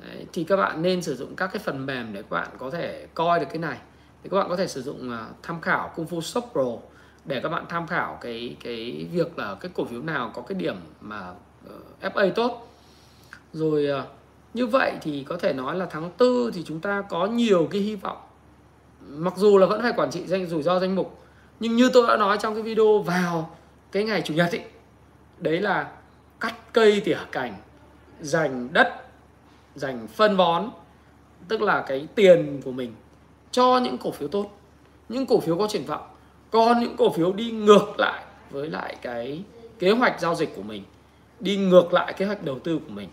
Đấy, 0.07 0.27
thì 0.33 0.45
các 0.45 0.57
bạn 0.57 0.83
nên 0.83 1.03
sử 1.03 1.17
dụng 1.17 1.37
các 1.37 1.47
cái 1.53 1.63
phần 1.65 1.87
mềm 1.87 2.13
để 2.13 2.23
các 2.23 2.31
bạn 2.31 2.49
có 2.59 2.71
thể 2.71 3.07
coi 3.15 3.41
được 3.41 3.47
cái 3.49 3.59
này. 3.59 3.79
Thì 4.23 4.29
các 4.31 4.37
bạn 4.37 4.49
có 4.49 4.57
thể 4.57 4.67
sử 4.67 4.83
dụng 4.83 5.11
uh, 5.11 5.37
tham 5.43 5.61
khảo 5.61 5.93
Kung 5.97 6.07
Fu 6.07 6.21
Shop 6.21 6.45
Pro 6.53 6.65
để 7.25 7.41
các 7.41 7.49
bạn 7.49 7.65
tham 7.69 7.87
khảo 7.87 8.19
cái 8.21 8.57
cái 8.65 9.07
việc 9.13 9.39
là 9.39 9.57
cái 9.61 9.71
cổ 9.75 9.85
phiếu 9.85 10.03
nào 10.03 10.33
có 10.35 10.43
cái 10.43 10.59
điểm 10.59 10.77
mà 11.01 11.33
ờ, 11.69 11.75
uh, 12.07 12.15
FA 12.15 12.33
tốt. 12.33 12.69
Rồi 13.53 13.89
uh, 14.01 14.05
như 14.55 14.67
vậy 14.67 14.93
thì 15.03 15.25
có 15.25 15.37
thể 15.37 15.53
nói 15.53 15.77
là 15.77 15.87
tháng 15.91 16.11
tư 16.19 16.51
thì 16.55 16.63
chúng 16.67 16.81
ta 16.81 17.03
có 17.09 17.27
nhiều 17.27 17.69
cái 17.71 17.81
hy 17.81 17.97
vọng. 17.97 18.19
Mặc 19.01 19.35
dù 19.37 19.59
là 19.59 19.67
vẫn 19.67 19.83
phải 19.83 19.93
quản 19.97 20.11
trị 20.11 20.27
danh 20.27 20.47
rủi 20.47 20.63
ro 20.63 20.79
danh 20.79 20.95
mục 20.95 21.23
nhưng 21.61 21.77
như 21.77 21.91
tôi 21.93 22.07
đã 22.09 22.17
nói 22.17 22.39
trong 22.41 22.55
cái 22.55 22.63
video 22.63 22.99
vào 22.99 23.57
cái 23.93 24.05
ngày 24.05 24.23
chủ 24.23 24.35
nhật 24.35 24.53
ấy 24.53 24.65
đấy 25.39 25.61
là 25.61 25.91
cắt 26.41 26.55
cây 26.73 27.03
tỉa 27.05 27.19
cành 27.33 27.55
dành 28.21 28.69
đất 28.73 29.12
dành 29.75 30.09
phân 30.09 30.37
bón 30.37 30.71
tức 31.49 31.63
là 31.63 31.85
cái 31.87 32.07
tiền 32.15 32.61
của 32.65 32.73
mình 32.73 32.95
cho 33.51 33.79
những 33.79 33.99
cổ 33.99 34.11
phiếu 34.11 34.29
tốt 34.29 34.59
những 35.09 35.27
cổ 35.27 35.41
phiếu 35.41 35.59
có 35.59 35.67
triển 35.71 35.85
vọng 35.85 36.09
còn 36.51 36.81
những 36.81 36.97
cổ 36.97 37.11
phiếu 37.11 37.33
đi 37.33 37.51
ngược 37.51 37.95
lại 37.99 38.25
với 38.51 38.69
lại 38.69 38.97
cái 39.03 39.43
kế 39.79 39.91
hoạch 39.91 40.21
giao 40.21 40.35
dịch 40.35 40.57
của 40.57 40.63
mình 40.63 40.85
đi 41.41 41.57
ngược 41.57 41.93
lại 41.93 42.13
kế 42.13 42.27
hoạch 42.27 42.45
đầu 42.45 42.59
tư 42.59 42.79
của 42.79 42.93
mình 42.93 43.09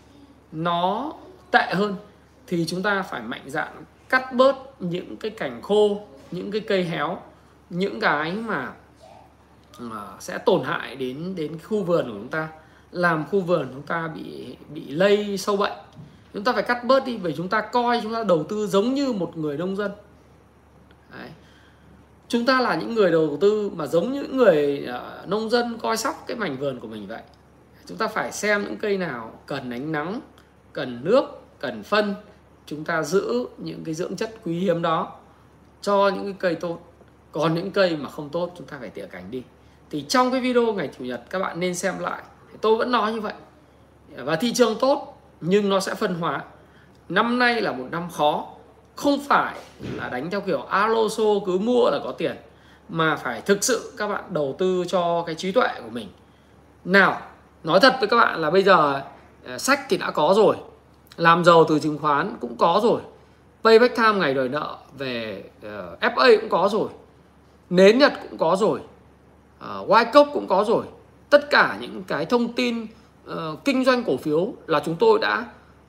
nó 0.52 1.12
tệ 1.50 1.74
hơn 1.74 1.96
thì 2.46 2.64
chúng 2.66 2.82
ta 2.82 3.02
phải 3.02 3.22
mạnh 3.22 3.42
dạn 3.46 3.84
cắt 4.08 4.32
bớt 4.32 4.82
những 4.82 5.16
cái 5.16 5.30
cành 5.30 5.62
khô 5.62 6.00
những 6.30 6.50
cái 6.50 6.60
cây 6.60 6.84
héo 6.84 7.18
những 7.70 8.00
cái 8.00 8.32
mà, 8.32 8.72
mà 9.78 10.00
sẽ 10.20 10.38
tổn 10.38 10.64
hại 10.64 10.96
đến 10.96 11.34
đến 11.36 11.58
khu 11.64 11.82
vườn 11.82 12.04
của 12.04 12.14
chúng 12.14 12.28
ta 12.28 12.48
làm 12.90 13.24
khu 13.30 13.40
vườn 13.40 13.68
chúng 13.72 13.82
ta 13.82 14.08
bị 14.08 14.56
bị 14.74 14.88
lây 14.88 15.38
sâu 15.38 15.56
bệnh 15.56 15.78
chúng 16.34 16.44
ta 16.44 16.52
phải 16.52 16.62
cắt 16.62 16.84
bớt 16.84 17.04
đi 17.04 17.16
bởi 17.22 17.34
chúng 17.36 17.48
ta 17.48 17.60
coi 17.60 18.00
chúng 18.02 18.14
ta 18.14 18.24
đầu 18.24 18.44
tư 18.44 18.66
giống 18.66 18.94
như 18.94 19.12
một 19.12 19.36
người 19.36 19.56
nông 19.56 19.76
dân. 19.76 19.92
Đấy. 21.18 21.28
chúng 22.28 22.46
ta 22.46 22.60
là 22.60 22.74
những 22.74 22.94
người 22.94 23.10
đầu 23.10 23.38
tư 23.40 23.70
mà 23.74 23.86
giống 23.86 24.12
như 24.12 24.22
những 24.22 24.36
người 24.36 24.88
uh, 24.88 25.28
nông 25.28 25.50
dân 25.50 25.78
coi 25.82 25.96
sóc 25.96 26.24
cái 26.26 26.36
mảnh 26.36 26.56
vườn 26.56 26.80
của 26.80 26.88
mình 26.88 27.06
vậy. 27.06 27.22
Chúng 27.86 27.98
ta 27.98 28.08
phải 28.08 28.32
xem 28.32 28.64
những 28.64 28.76
cây 28.76 28.98
nào 28.98 29.40
cần 29.46 29.70
ánh 29.70 29.92
nắng 29.92 30.20
cần 30.72 31.00
nước 31.04 31.24
cần 31.60 31.82
phân. 31.82 32.14
Chúng 32.66 32.84
ta 32.84 33.02
giữ 33.02 33.46
những 33.58 33.84
cái 33.84 33.94
dưỡng 33.94 34.16
chất 34.16 34.34
quý 34.44 34.58
hiếm 34.58 34.82
đó 34.82 35.16
cho 35.80 36.08
những 36.08 36.24
cái 36.24 36.34
cây 36.38 36.54
tốt. 36.54 36.78
Còn 37.32 37.54
những 37.54 37.70
cây 37.70 37.96
mà 37.96 38.08
không 38.08 38.28
tốt 38.28 38.52
chúng 38.58 38.66
ta 38.66 38.76
phải 38.80 38.90
tỉa 38.90 39.06
cành 39.06 39.30
đi. 39.30 39.42
Thì 39.90 40.04
trong 40.08 40.30
cái 40.30 40.40
video 40.40 40.72
ngày 40.72 40.90
chủ 40.98 41.04
nhật 41.04 41.22
các 41.30 41.38
bạn 41.38 41.60
nên 41.60 41.74
xem 41.74 41.98
lại. 41.98 42.22
Tôi 42.60 42.76
vẫn 42.76 42.90
nói 42.90 43.12
như 43.12 43.20
vậy. 43.20 43.34
Và 44.16 44.36
thị 44.36 44.52
trường 44.52 44.76
tốt 44.80 45.09
nhưng 45.40 45.68
nó 45.68 45.80
sẽ 45.80 45.94
phân 45.94 46.14
hóa. 46.14 46.44
Năm 47.08 47.38
nay 47.38 47.60
là 47.60 47.72
một 47.72 47.86
năm 47.90 48.10
khó 48.10 48.46
không 48.96 49.20
phải 49.28 49.54
là 49.96 50.08
đánh 50.08 50.30
theo 50.30 50.40
kiểu 50.40 50.62
aloso 50.62 51.24
cứ 51.46 51.58
mua 51.58 51.90
là 51.90 51.98
có 52.04 52.12
tiền 52.12 52.36
mà 52.88 53.16
phải 53.16 53.40
thực 53.40 53.64
sự 53.64 53.92
các 53.96 54.08
bạn 54.08 54.24
đầu 54.28 54.56
tư 54.58 54.84
cho 54.88 55.22
cái 55.26 55.34
trí 55.34 55.52
tuệ 55.52 55.68
của 55.84 55.90
mình. 55.90 56.08
Nào 56.84 57.20
nói 57.64 57.80
thật 57.80 57.96
với 57.98 58.08
các 58.08 58.16
bạn 58.16 58.40
là 58.40 58.50
bây 58.50 58.62
giờ 58.62 59.02
ờ, 59.44 59.58
sách 59.58 59.80
thì 59.88 59.96
đã 59.96 60.10
có 60.10 60.32
rồi 60.36 60.56
làm 61.16 61.44
giàu 61.44 61.64
từ 61.64 61.78
chứng 61.78 61.98
khoán 61.98 62.36
cũng 62.40 62.56
có 62.56 62.80
rồi 62.82 63.00
payback 63.64 63.96
time 63.96 64.12
ngày 64.12 64.34
đòi 64.34 64.48
nợ 64.48 64.76
về 64.98 65.44
ờ, 65.62 65.92
uh, 65.92 66.14
FA 66.14 66.40
cũng 66.40 66.48
có 66.48 66.68
rồi 66.72 66.88
nến 67.70 67.98
nhật 67.98 68.12
cũng 68.22 68.38
có 68.38 68.56
rồi 68.56 68.80
ờ, 69.58 69.80
uh, 69.80 69.88
Wyckoff 69.88 70.32
cũng 70.32 70.46
có 70.46 70.64
rồi. 70.64 70.84
Tất 71.30 71.50
cả 71.50 71.76
những 71.80 72.02
cái 72.06 72.26
thông 72.26 72.52
tin 72.52 72.86
uh, 73.30 73.64
kinh 73.64 73.84
doanh 73.84 74.04
cổ 74.04 74.16
phiếu 74.16 74.52
là 74.66 74.82
chúng 74.84 74.96
tôi 74.96 75.18
đã 75.18 75.46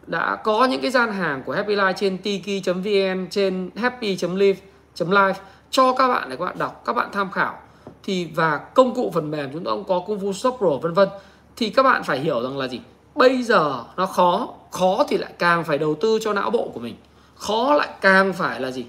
đã 0.07 0.35
có 0.35 0.65
những 0.65 0.81
cái 0.81 0.91
gian 0.91 1.11
hàng 1.11 1.43
của 1.45 1.53
Happy 1.53 1.75
Life 1.75 1.93
trên 1.93 2.17
tiki.vn 2.17 3.27
trên 3.29 3.69
happy.live.live 3.75 5.39
cho 5.71 5.93
các 5.93 6.07
bạn 6.07 6.29
để 6.29 6.35
các 6.35 6.45
bạn 6.45 6.57
đọc 6.57 6.81
các 6.85 6.93
bạn 6.93 7.09
tham 7.11 7.31
khảo. 7.31 7.59
Thì 8.03 8.27
và 8.35 8.57
công 8.57 8.95
cụ 8.95 9.11
phần 9.13 9.31
mềm 9.31 9.49
chúng 9.53 9.63
tôi 9.63 9.75
cũng 9.75 9.83
có 9.87 9.99
công 10.07 10.19
phu 10.19 10.33
shop 10.33 10.55
pro 10.57 10.69
vân 10.81 10.93
vân. 10.93 11.09
Thì 11.55 11.69
các 11.69 11.83
bạn 11.83 12.03
phải 12.03 12.19
hiểu 12.19 12.43
rằng 12.43 12.57
là 12.57 12.67
gì? 12.67 12.81
Bây 13.15 13.43
giờ 13.43 13.83
nó 13.97 14.05
khó 14.05 14.49
khó 14.71 15.05
thì 15.09 15.17
lại 15.17 15.33
càng 15.39 15.63
phải 15.63 15.77
đầu 15.77 15.95
tư 15.95 16.19
cho 16.21 16.33
não 16.33 16.49
bộ 16.49 16.71
của 16.73 16.79
mình. 16.79 16.95
Khó 17.35 17.73
lại 17.73 17.89
càng 18.01 18.33
phải 18.33 18.61
là 18.61 18.71
gì? 18.71 18.85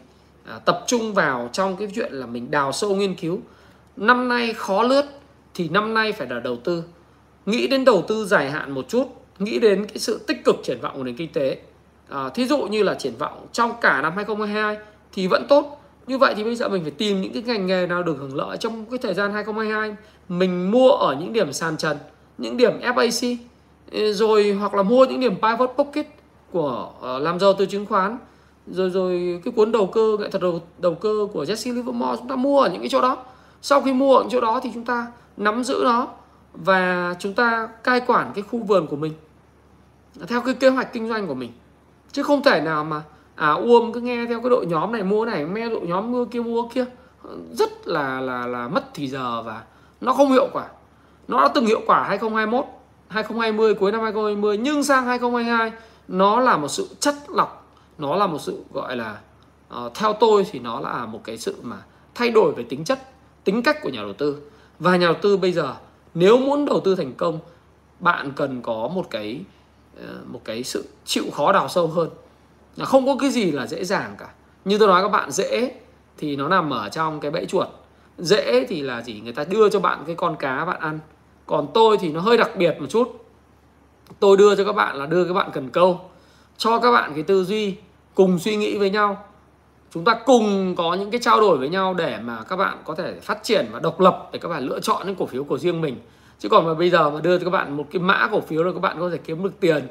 À, 0.47 0.59
tập 0.65 0.85
trung 0.87 1.15
vào 1.15 1.51
trong 1.53 1.77
cái 1.77 1.89
chuyện 1.95 2.13
là 2.13 2.27
mình 2.27 2.51
đào 2.51 2.73
sâu 2.73 2.97
nghiên 2.97 3.15
cứu. 3.15 3.41
Năm 3.97 4.29
nay 4.29 4.53
khó 4.53 4.83
lướt 4.83 5.05
thì 5.55 5.69
năm 5.69 5.95
nay 5.95 6.13
phải 6.13 6.27
là 6.31 6.41
đầu 6.41 6.57
tư 6.57 6.85
nghĩ 7.47 7.67
đến 7.67 7.85
đầu 7.85 8.05
tư 8.09 8.25
dài 8.25 8.51
hạn 8.51 8.73
một 8.73 8.89
chút 8.89 9.07
nghĩ 9.39 9.59
đến 9.59 9.87
cái 9.87 9.99
sự 9.99 10.21
tích 10.27 10.45
cực 10.45 10.57
triển 10.65 10.81
vọng 10.81 10.93
của 10.97 11.05
nền 11.05 11.17
kinh 11.17 11.33
tế. 11.33 11.59
À, 12.09 12.29
thí 12.29 12.47
dụ 12.47 12.59
như 12.59 12.83
là 12.83 12.95
triển 12.95 13.17
vọng 13.19 13.47
trong 13.53 13.73
cả 13.81 14.03
năm 14.03 14.13
2022 14.17 14.77
thì 15.13 15.27
vẫn 15.27 15.47
tốt. 15.49 15.79
Như 16.07 16.19
vậy 16.19 16.35
thì 16.37 16.45
bây 16.45 16.57
giờ 16.57 16.69
mình 16.69 16.83
phải 16.83 16.91
tìm 16.91 17.21
những 17.21 17.33
cái 17.33 17.43
ngành 17.43 17.67
nghề 17.67 17.87
nào 17.87 18.03
được 18.03 18.17
hưởng 18.19 18.37
lợi 18.37 18.57
trong 18.57 18.85
cái 18.85 18.99
thời 18.99 19.15
gian 19.15 19.33
2022 19.33 19.97
mình 20.29 20.71
mua 20.71 20.91
ở 20.91 21.17
những 21.21 21.33
điểm 21.33 21.53
sàn 21.53 21.77
trần 21.77 21.97
những 22.39 22.57
điểm 22.57 22.81
FAC 22.81 23.37
ừ, 23.91 24.13
rồi 24.13 24.53
hoặc 24.53 24.75
là 24.75 24.83
mua 24.83 25.05
những 25.05 25.21
điểm 25.21 25.35
pivot 25.43 25.71
pocket 25.77 26.07
của 26.53 26.91
uh, 26.99 27.23
làm 27.23 27.41
giàu 27.41 27.53
từ 27.53 27.67
chứng 27.67 27.87
khoán. 27.87 28.19
Rồi 28.67 28.91
rồi 28.91 29.41
cái 29.45 29.53
cuốn 29.57 29.73
đầu 29.73 29.87
cơ 29.87 30.17
nghệ 30.21 30.31
thuật 30.31 30.43
đầu, 30.43 30.61
đầu 30.79 30.95
cơ 30.95 31.27
của 31.33 31.45
Jesse 31.45 31.75
Livermore 31.75 32.17
chúng 32.19 32.29
ta 32.29 32.37
mua 32.37 32.61
ở 32.61 32.71
những 32.71 32.81
cái 32.81 32.89
chỗ 32.89 33.01
đó. 33.01 33.17
Sau 33.63 33.81
khi 33.81 33.93
mua 33.93 34.17
ở 34.17 34.23
những 34.23 34.31
chỗ 34.31 34.41
đó 34.41 34.61
thì 34.63 34.71
chúng 34.75 34.85
ta 34.85 35.07
nắm 35.37 35.65
giữ 35.65 35.81
nó 35.85 36.09
và 36.53 37.15
chúng 37.19 37.35
ta 37.35 37.69
cai 37.83 38.01
quản 38.01 38.33
cái 38.35 38.43
khu 38.43 38.59
vườn 38.59 38.87
của 38.87 38.97
mình 38.97 39.13
theo 40.29 40.41
cái 40.41 40.55
kế 40.55 40.69
hoạch 40.69 40.93
kinh 40.93 41.09
doanh 41.09 41.27
của 41.27 41.35
mình. 41.35 41.53
Chứ 42.13 42.23
không 42.23 42.43
thể 42.43 42.61
nào 42.61 42.85
mà 42.85 43.03
à 43.35 43.53
uông 43.53 43.93
cứ 43.93 44.01
nghe 44.01 44.27
theo 44.27 44.41
cái 44.41 44.51
đội 44.51 44.67
nhóm 44.67 44.93
này 44.93 45.03
mua 45.03 45.25
này 45.25 45.45
nghe 45.45 45.69
đội 45.69 45.87
nhóm 45.87 46.13
mua 46.13 46.25
kia 46.25 46.41
mua 46.41 46.69
kia 46.69 46.85
rất 47.53 47.87
là 47.89 48.21
là 48.21 48.47
là 48.47 48.69
mất 48.69 48.85
thì 48.95 49.09
giờ 49.09 49.43
và 49.43 49.63
nó 50.01 50.13
không 50.13 50.33
hiệu 50.33 50.49
quả. 50.53 50.67
Nó 51.29 51.41
đã 51.41 51.49
từng 51.55 51.67
hiệu 51.67 51.81
quả 51.87 52.03
2021 52.09 52.65
2020 53.09 53.75
cuối 53.75 53.93
năm 53.93 54.01
2020 54.01 54.57
nhưng 54.57 54.85
sang 54.85 55.07
2022 55.07 55.73
nó 56.09 56.41
là 56.41 56.57
một 56.57 56.69
sự 56.69 56.89
chất 57.01 57.15
lọc. 57.29 57.67
Nó 57.99 58.17
là 58.17 58.27
một 58.27 58.39
sự 58.41 58.65
gọi 58.73 58.97
là 58.97 59.19
uh, 59.77 59.95
theo 59.95 60.13
tôi 60.13 60.47
thì 60.51 60.59
nó 60.59 60.81
là 60.81 61.07
một 61.07 61.21
cái 61.25 61.39
sự 61.39 61.57
mà 61.63 61.77
thay 62.15 62.31
đổi 62.31 62.53
về 62.53 62.63
tính 62.63 62.85
chất 62.85 62.99
tính 63.45 63.63
cách 63.63 63.83
của 63.83 63.89
nhà 63.89 64.01
đầu 64.03 64.13
tư. 64.13 64.37
Và 64.79 64.97
nhà 64.97 65.07
đầu 65.07 65.17
tư 65.23 65.37
bây 65.37 65.53
giờ 65.53 65.75
nếu 66.15 66.39
muốn 66.39 66.65
đầu 66.65 66.81
tư 66.81 66.95
thành 66.95 67.13
công, 67.13 67.39
bạn 68.01 68.33
cần 68.37 68.63
có 68.63 68.89
một 68.95 69.11
cái 69.11 69.41
ờ, 69.97 70.19
một 70.27 70.41
cái 70.45 70.63
sự 70.63 70.85
chịu 71.05 71.25
khó 71.33 71.53
đào 71.53 71.69
sâu 71.69 71.87
hơn. 71.87 72.11
Không 72.79 73.07
có 73.07 73.17
cái 73.21 73.31
gì 73.31 73.51
là 73.51 73.67
dễ 73.67 73.85
dàng 73.85 74.15
cả. 74.19 74.29
Như 74.65 74.79
tôi 74.79 74.89
nói 74.89 75.03
các 75.03 75.09
bạn, 75.09 75.31
dễ 75.31 75.75
thì 76.19 76.37
nó 76.37 76.49
nằm 76.49 76.71
ở 76.71 76.89
trong 76.89 77.21
cái 77.21 77.31
bẫy 77.31 77.47
chuột. 77.47 77.69
Dễ 78.19 78.67
thì 78.69 78.83
là 78.83 79.03
gì 79.03 79.21
người 79.21 79.33
ta 79.33 79.45
đưa 79.45 79.69
cho 79.69 79.81
bạn 79.81 80.03
cái 80.07 80.15
con 80.15 80.37
cá 80.37 80.65
bạn 80.65 80.81
ăn. 80.81 80.99
Còn 81.47 81.67
tôi 81.75 81.99
thì 82.01 82.13
nó 82.13 82.21
hơi 82.21 82.37
đặc 82.37 82.51
biệt 82.57 82.77
một 82.81 82.87
chút. 82.91 83.25
Tôi 84.21 84.37
đưa 84.37 84.57
cho 84.57 84.65
các 84.65 84.73
bạn 84.73 84.97
là 84.97 85.07
đưa 85.07 85.25
các 85.25 85.33
bạn 85.33 85.51
cần 85.53 85.71
câu, 85.71 86.01
cho 86.57 86.79
các 86.79 86.93
bạn 86.93 87.13
cái 87.15 87.23
tư 87.23 87.45
duy, 87.45 87.77
cùng 88.15 88.39
suy 88.39 88.57
nghĩ 88.57 88.79
với 88.79 88.91
nhau 88.91 89.25
chúng 89.95 90.05
ta 90.05 90.19
cùng 90.27 90.75
có 90.77 90.95
những 90.95 91.11
cái 91.11 91.21
trao 91.21 91.41
đổi 91.41 91.59
với 91.59 91.69
nhau 91.69 91.95
để 91.95 92.19
mà 92.25 92.43
các 92.49 92.57
bạn 92.57 92.79
có 92.85 92.95
thể 92.95 93.15
phát 93.23 93.39
triển 93.43 93.67
và 93.73 93.81
độc 93.81 94.01
lập 94.01 94.29
để 94.33 94.39
các 94.39 94.49
bạn 94.49 94.67
lựa 94.67 94.81
chọn 94.81 95.07
những 95.07 95.17
cổ 95.17 95.27
phiếu 95.27 95.45
của 95.45 95.59
riêng 95.59 95.81
mình. 95.81 95.97
Chứ 96.39 96.49
còn 96.49 96.67
mà 96.67 96.75
bây 96.75 96.91
giờ 96.91 97.11
mà 97.11 97.21
đưa 97.21 97.39
cho 97.39 97.45
các 97.45 97.51
bạn 97.51 97.77
một 97.77 97.85
cái 97.93 98.03
mã 98.03 98.29
cổ 98.33 98.41
phiếu 98.41 98.63
là 98.63 98.73
các 98.73 98.81
bạn 98.81 98.97
có 99.01 99.11
thể 99.11 99.19
kiếm 99.19 99.43
được 99.43 99.61
tiền 99.61 99.89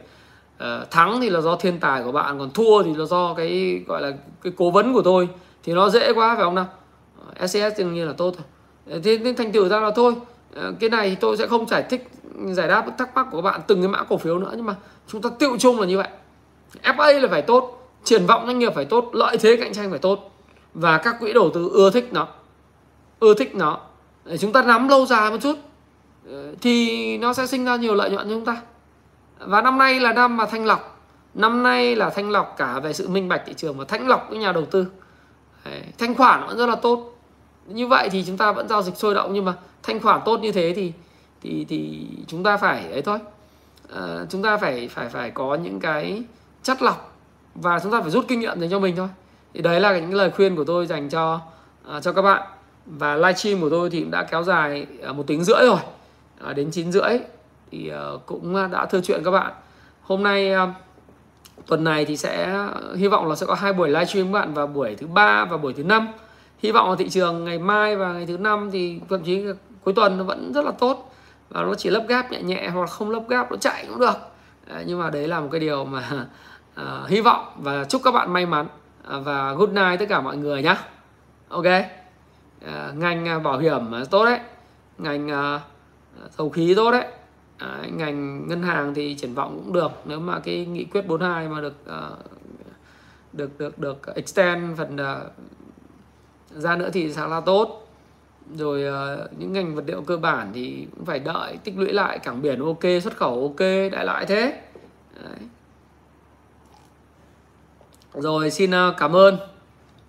ờ, 0.58 0.86
thắng 0.92 1.22
thì 1.22 1.30
là 1.30 1.42
do 1.42 1.56
thiên 1.56 1.80
tài 1.80 2.04
của 2.04 2.12
bạn, 2.12 2.40
còn 2.40 2.52
thua 2.52 2.84
thì 2.84 2.96
là 2.96 3.06
do 3.06 3.34
cái, 3.34 3.84
gọi 3.88 4.02
là, 4.02 4.12
cái 4.42 4.54
cố 4.58 4.72
vấn 4.72 4.94
của 4.94 5.02
tôi. 5.02 5.30
Thì 5.64 5.74
nó 5.74 5.90
dễ 5.90 6.14
quá, 6.14 6.36
phải 6.36 6.44
không 6.44 6.56
nào? 6.56 6.68
SCS 7.48 7.78
đương 7.80 7.94
nhiên 7.94 8.08
là 8.08 8.14
tốt 8.14 8.34
thôi. 8.38 8.46
Ờ, 8.90 9.00
thế 9.04 9.18
nên 9.18 9.36
thành 9.36 9.52
tựu 9.52 9.70
ra 9.70 9.80
là 9.80 9.92
thôi. 9.96 10.14
Ờ, 10.56 10.74
cái 10.80 10.90
này 10.90 11.10
thì 11.10 11.16
tôi 11.16 11.38
sẽ 11.38 11.48
không 11.48 11.68
giải 11.68 11.84
thích, 11.90 12.10
giải 12.52 12.68
đáp 12.68 12.86
thắc 12.98 13.16
mắc 13.16 13.28
của 13.32 13.38
các 13.38 13.52
bạn 13.52 13.62
từng 13.68 13.82
cái 13.82 13.88
mã 13.88 14.04
cổ 14.04 14.18
phiếu 14.18 14.40
nữa, 14.40 14.52
nhưng 14.56 14.66
mà 14.66 14.76
chúng 15.08 15.22
ta 15.22 15.30
tự 15.40 15.56
chung 15.60 15.80
là 15.80 15.86
như 15.86 15.98
vậy. 15.98 16.08
FA 16.84 17.22
là 17.22 17.28
phải 17.28 17.42
tốt 17.42 17.81
triển 18.04 18.26
vọng 18.26 18.44
doanh 18.46 18.60
nghiệp 18.60 18.74
phải 18.76 18.86
tốt 18.86 19.10
lợi 19.14 19.38
thế 19.38 19.56
cạnh 19.56 19.74
tranh 19.74 19.90
phải 19.90 20.00
tốt. 20.00 20.32
Và 20.74 20.98
các 20.98 21.16
quỹ 21.20 21.34
đầu 21.34 21.52
tư 21.54 21.70
ưa 21.74 21.90
thích 21.90 22.10
nó. 22.12 22.28
Ưa 23.20 23.34
thích 23.34 23.56
nó. 23.56 23.80
Để 24.26 24.38
chúng 24.38 24.52
ta 24.52 24.62
nắm 24.62 24.88
lâu 24.88 25.06
dài 25.06 25.32
một 25.32 25.38
chút 25.42 25.56
ờ, 26.30 26.56
thì 26.62 27.18
nó 27.18 27.34
sẽ 27.34 27.48
sinh 27.48 27.66
ra 27.66 27.76
nhiều 27.76 27.96
lợi 27.96 28.10
nhuận 28.10 28.30
cho 28.30 28.36
chúng 28.36 28.46
ta. 28.46 28.62
Và 29.40 29.62
năm 29.62 29.78
nay 29.78 30.00
là 30.00 30.14
năm 30.14 30.38
mà 30.38 30.46
thanh 30.46 30.66
lọc. 30.66 31.02
Năm 31.34 31.64
nay 31.64 31.96
là 31.96 32.10
thanh 32.10 32.30
lọc 32.30 32.56
cả 32.58 32.80
về 32.80 32.94
sự 32.94 33.08
minh 33.08 33.30
bạch 33.30 33.42
thị 33.46 33.54
trường 33.58 33.78
và 33.78 33.86
thanh 33.86 34.08
lọc 34.08 34.28
với 34.30 34.38
nhà 34.38 34.52
đầu 34.52 34.66
tư. 34.66 34.86
Đấy, 35.66 35.82
thanh 35.98 36.16
khoản 36.16 36.48
vẫn 36.48 36.58
rất 36.58 36.66
là 36.66 36.76
tốt. 36.76 37.18
Như 37.66 37.88
vậy 37.88 38.10
thì 38.10 38.24
chúng 38.28 38.38
ta 38.38 38.52
vẫn 38.52 38.68
giao 38.68 38.82
dịch 38.82 38.98
sôi 38.98 39.14
động 39.14 39.34
nhưng 39.34 39.46
mà 39.46 39.54
thanh 39.84 40.00
khoản 40.00 40.22
tốt 40.26 40.40
như 40.42 40.52
thế 40.52 40.74
thì 40.76 40.94
thì 41.42 41.66
thì 41.70 42.08
chúng 42.28 42.44
ta 42.44 42.58
phải 42.58 42.92
ấy 42.92 43.02
thôi. 43.02 43.20
À, 43.96 44.26
chúng 44.30 44.42
ta 44.42 44.58
phải 44.58 44.88
phải 44.88 45.10
phải 45.10 45.32
có 45.32 45.56
những 45.56 45.80
cái 45.80 46.24
chất 46.64 46.82
lọc 46.82 47.11
và 47.56 47.80
chúng 47.80 47.92
ta 47.92 48.02
phải 48.02 48.12
rút 48.12 48.26
kinh 48.28 48.40
nghiệm 48.40 48.60
dành 48.60 48.70
cho 48.70 48.80
mình 48.80 48.96
thôi. 48.96 49.08
Thì 49.54 49.62
đấy 49.62 49.80
là 49.80 50.00
những 50.00 50.14
lời 50.14 50.32
khuyên 50.32 50.56
của 50.56 50.64
tôi 50.64 50.88
dành 50.88 51.10
cho 51.10 51.40
uh, 51.98 52.04
cho 52.04 52.14
các 52.14 52.22
bạn. 52.22 52.48
Và 52.86 53.16
livestream 53.16 53.62
của 53.62 53.70
tôi 53.70 53.90
thì 53.90 54.00
cũng 54.00 54.12
đã 54.12 54.24
kéo 54.24 54.44
dài 54.44 54.88
uh, 55.10 55.16
một 55.16 55.24
tiếng 55.28 55.44
rưỡi 55.44 55.62
rồi. 55.62 55.80
Uh, 56.50 56.56
đến 56.56 56.72
chín 56.72 56.92
rưỡi. 56.92 57.20
Thì 57.72 57.92
uh, 58.16 58.26
cũng 58.26 58.72
đã 58.72 58.86
thưa 58.86 59.02
chuyện 59.02 59.22
các 59.26 59.32
bạn. 59.32 59.52
Hôm 60.02 60.24
nay 60.24 60.56
uh, 60.56 60.70
tuần 61.68 61.84
này 61.84 62.06
thì 62.06 62.18
sẽ 62.18 62.68
hy 62.96 63.08
vọng 63.08 63.28
là 63.28 63.36
sẽ 63.36 63.46
có 63.46 63.54
hai 63.54 63.74
buổi 63.74 63.90
livestream 63.90 64.34
các 64.34 64.40
bạn 64.40 64.54
vào 64.54 64.68
buổi 64.68 64.96
thứ 64.96 65.08
ba 65.08 65.46
và 65.46 65.58
buổi 65.58 65.74
thứ 65.74 65.84
năm. 65.84 66.08
Hy 66.60 66.72
vọng 66.72 66.90
là 66.90 66.96
thị 66.96 67.10
trường 67.10 67.46
ngày 67.46 67.60
mai 67.60 67.96
và 67.96 68.14
ngày 68.14 68.26
thứ 68.26 68.38
năm 68.38 68.70
thì 68.72 69.00
thậm 69.10 69.24
chí 69.24 69.46
cuối 69.84 69.94
tuần 69.94 70.18
nó 70.18 70.24
vẫn 70.24 70.52
rất 70.54 70.66
là 70.66 70.72
tốt. 70.72 71.14
Và 71.50 71.64
nó 71.64 71.74
chỉ 71.76 71.90
lấp 71.90 72.04
gáp 72.08 72.32
nhẹ 72.32 72.42
nhẹ 72.42 72.70
hoặc 72.70 72.90
không 72.90 73.10
lấp 73.10 73.24
gáp 73.30 73.52
nó 73.52 73.58
chạy 73.58 73.86
cũng 73.90 74.00
được. 74.00 74.18
À, 74.68 74.84
nhưng 74.86 75.00
mà 75.00 75.10
đấy 75.10 75.28
là 75.28 75.40
một 75.40 75.48
cái 75.52 75.60
điều 75.60 75.86
mà 75.86 76.26
uh, 76.76 77.10
hy 77.10 77.22
vọng 77.22 77.46
và 77.58 77.86
chúc 77.86 78.02
các 78.04 78.12
bạn 78.12 78.34
may 78.34 78.46
mắn 78.46 78.68
uh, 79.18 79.26
và 79.26 79.54
good 79.54 79.70
night 79.70 80.00
tất 80.00 80.06
cả 80.10 80.22
mọi 80.22 80.38
người 80.38 80.64
nhé 80.64 80.76
ok? 81.50 81.66
Uh, 81.66 82.98
ngành 82.98 83.44
bảo 83.44 83.58
hiểm 83.58 83.82
tốt 84.12 84.26
đấy. 84.26 84.40
Ngành 84.98 85.28
uh, 85.28 85.62
dầu 86.38 86.50
khí 86.50 86.74
tốt 86.76 86.92
đấy. 86.92 87.06
Đấy, 87.60 87.92
ngành 87.92 88.48
ngân 88.48 88.64
hàng 88.64 88.94
thì 88.94 89.16
triển 89.16 89.34
vọng 89.34 89.62
cũng 89.64 89.74
được. 89.74 89.92
Nếu 90.06 90.20
mà 90.20 90.40
cái 90.40 90.66
nghị 90.66 90.84
quyết 90.84 91.08
42 91.08 91.48
mà 91.48 91.62
được 91.62 91.76
uh, 91.90 92.20
được 93.34 93.60
được 93.60 93.80
được 93.80 94.16
extend 94.16 94.78
phần 94.78 94.96
uh, 94.96 95.32
ra 96.50 96.76
nữa 96.76 96.90
thì 96.94 97.14
sẽ 97.14 97.28
là 97.28 97.42
tốt. 97.42 97.88
Rồi 98.56 98.84
uh, 98.84 99.40
những 99.40 99.54
ngành 99.54 99.76
vật 99.76 99.84
liệu 99.88 100.02
cơ 100.02 100.18
bản 100.18 100.52
thì 100.54 100.88
cũng 100.96 101.06
phải 101.06 101.20
đợi 101.20 101.58
tích 101.64 101.78
lũy 101.78 101.94
lại 101.94 102.20
cảng 102.20 102.42
biển 102.42 102.66
ok 102.66 102.84
xuất 103.04 103.18
khẩu 103.18 103.42
ok 103.42 103.60
đại 103.92 104.06
loại 104.06 104.26
thế. 104.26 104.62
Đấy 105.24 105.38
rồi 108.14 108.52
xin 108.52 108.72
ờ, 108.72 108.94
cảm 108.98 109.16
ơn 109.16 109.38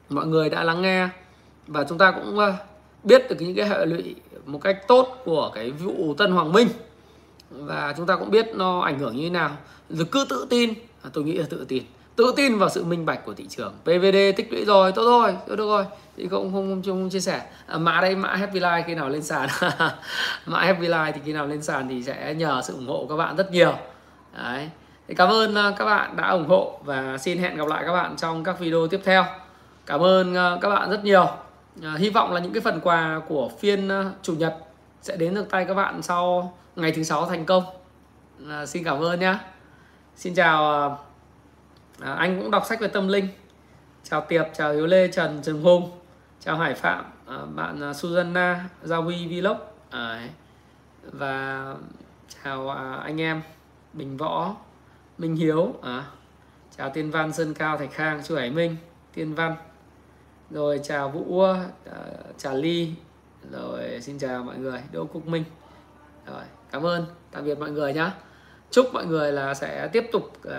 mọi 0.08 0.26
người 0.26 0.50
đã 0.50 0.64
lắng 0.64 0.82
nghe. 0.82 1.08
Và 1.66 1.84
chúng 1.88 1.98
ta 1.98 2.10
cũng 2.10 2.38
ờ, 2.38 2.54
biết 3.04 3.28
được 3.30 3.36
những 3.38 3.54
cái 3.54 3.68
hệ 3.68 3.86
lụy 3.86 4.14
một 4.46 4.58
cách 4.58 4.88
tốt 4.88 5.22
của 5.24 5.50
cái 5.54 5.70
vụ 5.70 6.14
Tân 6.18 6.32
Hoàng 6.32 6.52
Minh. 6.52 6.68
Và 7.50 7.94
chúng 7.96 8.06
ta 8.06 8.16
cũng 8.16 8.30
biết 8.30 8.46
nó 8.54 8.80
ảnh 8.80 8.98
hưởng 8.98 9.16
như 9.16 9.22
thế 9.22 9.30
nào. 9.30 9.56
Rồi 9.90 10.06
cứ 10.12 10.26
tự 10.28 10.46
tin. 10.50 10.74
À, 11.02 11.10
tôi 11.12 11.24
nghĩ 11.24 11.32
là 11.32 11.46
tự 11.50 11.64
tin. 11.68 11.82
Tự 12.16 12.32
tin 12.36 12.58
vào 12.58 12.68
sự 12.68 12.84
minh 12.84 13.06
bạch 13.06 13.24
của 13.24 13.34
thị 13.34 13.46
trường. 13.48 13.74
PVD 13.84 14.16
tích 14.36 14.52
lũy 14.52 14.64
rồi 14.64 14.92
tốt 14.92 15.04
rồi 15.04 15.36
tốt 15.48 15.56
được 15.56 15.66
rồi. 15.66 15.84
Thì 16.16 16.28
không 16.28 16.52
không 16.52 16.70
không, 16.70 16.82
không 16.82 17.10
chia 17.10 17.20
sẻ. 17.20 17.46
À, 17.66 17.78
mã 17.78 18.00
đây 18.00 18.16
mã 18.16 18.34
Happy 18.34 18.60
Life 18.60 18.82
khi 18.86 18.94
nào 18.94 19.08
lên 19.08 19.22
sàn? 19.22 19.48
Mã 20.46 20.60
Happy 20.60 20.88
Life 20.88 21.12
thì 21.12 21.20
khi 21.24 21.32
nào 21.32 21.46
lên 21.46 21.62
sàn 21.62 21.88
thì 21.88 22.02
sẽ 22.02 22.34
nhờ 22.34 22.62
sự 22.64 22.74
ủng 22.74 22.86
hộ 22.86 22.98
của 22.98 23.06
các 23.08 23.16
bạn 23.16 23.36
rất 23.36 23.52
nhiều. 23.52 23.74
Đấy 24.36 24.70
thì 25.08 25.14
cảm 25.14 25.28
ơn 25.28 25.54
ờ, 25.54 25.74
các 25.78 25.84
bạn 25.84 26.16
đã 26.16 26.28
ủng 26.28 26.48
hộ 26.48 26.80
và 26.84 27.18
xin 27.18 27.38
hẹn 27.38 27.56
gặp 27.56 27.66
lại 27.66 27.82
các 27.86 27.92
bạn 27.92 28.16
trong 28.16 28.44
các 28.44 28.58
video 28.58 28.86
tiếp 28.86 29.00
theo. 29.04 29.24
Cảm 29.86 30.00
ơn 30.00 30.34
ờ, 30.34 30.58
các 30.62 30.68
bạn 30.68 30.90
rất 30.90 31.04
nhiều. 31.04 31.26
Ờ, 31.82 31.96
hy 31.96 32.10
vọng 32.10 32.32
là 32.32 32.40
những 32.40 32.52
cái 32.52 32.60
phần 32.60 32.80
quà 32.80 33.20
của 33.28 33.50
phiên 33.58 33.90
chủ 34.22 34.34
nhật 34.34 34.56
sẽ 35.02 35.16
đến 35.16 35.34
được 35.34 35.50
tay 35.50 35.64
các 35.64 35.74
bạn 35.74 36.02
sau 36.02 36.52
ngày 36.76 36.92
thứ 36.92 37.02
sáu 37.02 37.26
thành 37.26 37.44
công. 37.44 37.64
À, 38.48 38.66
xin 38.66 38.84
cảm 38.84 39.02
ơn 39.02 39.20
nhé 39.20 39.34
xin 40.16 40.34
chào 40.34 40.88
à, 42.00 42.12
anh 42.14 42.40
cũng 42.40 42.50
đọc 42.50 42.66
sách 42.66 42.80
về 42.80 42.88
tâm 42.88 43.08
linh. 43.08 43.28
Chào 44.04 44.20
tiệp 44.20 44.46
chào 44.54 44.72
hiếu 44.72 44.86
lê 44.86 45.08
trần 45.08 45.42
trường 45.42 45.62
hùng. 45.62 45.90
Chào 46.40 46.56
hải 46.56 46.74
phạm 46.74 47.04
à, 47.26 47.36
bạn 47.54 47.80
à, 47.80 47.92
susanna 47.92 48.68
gia 48.82 48.96
huy 48.96 49.40
vlog. 49.40 49.56
À, 49.90 50.28
và 51.12 51.66
chào 52.44 52.70
à, 52.70 52.98
anh 53.04 53.20
em 53.20 53.42
bình 53.92 54.16
võ 54.16 54.54
minh 55.22 55.36
hiếu. 55.36 55.74
À, 55.82 56.04
chào 56.76 56.90
tiên 56.90 57.10
văn 57.10 57.32
sơn 57.32 57.54
cao 57.54 57.78
thạch 57.78 57.92
khang 57.92 58.22
chu 58.24 58.36
hải 58.36 58.50
minh 58.50 58.76
tiên 59.14 59.34
văn. 59.34 59.56
Rồi 60.50 60.80
chào 60.82 61.08
vũ 61.08 61.20
uh, 61.20 61.56
trà 62.38 62.52
ly. 62.52 62.94
Rồi 63.50 64.00
xin 64.00 64.18
chào 64.18 64.42
mọi 64.42 64.58
người 64.58 64.80
đỗ 64.92 65.06
quốc 65.12 65.26
minh. 65.26 65.44
Rồi 66.26 66.42
cảm 66.70 66.86
ơn. 66.86 67.06
Tạm 67.30 67.44
biệt 67.44 67.58
mọi 67.58 67.70
người 67.70 67.94
nhé 67.94 68.10
chúc 68.70 68.86
mọi 68.92 69.06
người 69.06 69.32
là 69.32 69.54
sẽ 69.54 69.88
tiếp 69.92 70.08
tục 70.12 70.32
uh, 70.48 70.52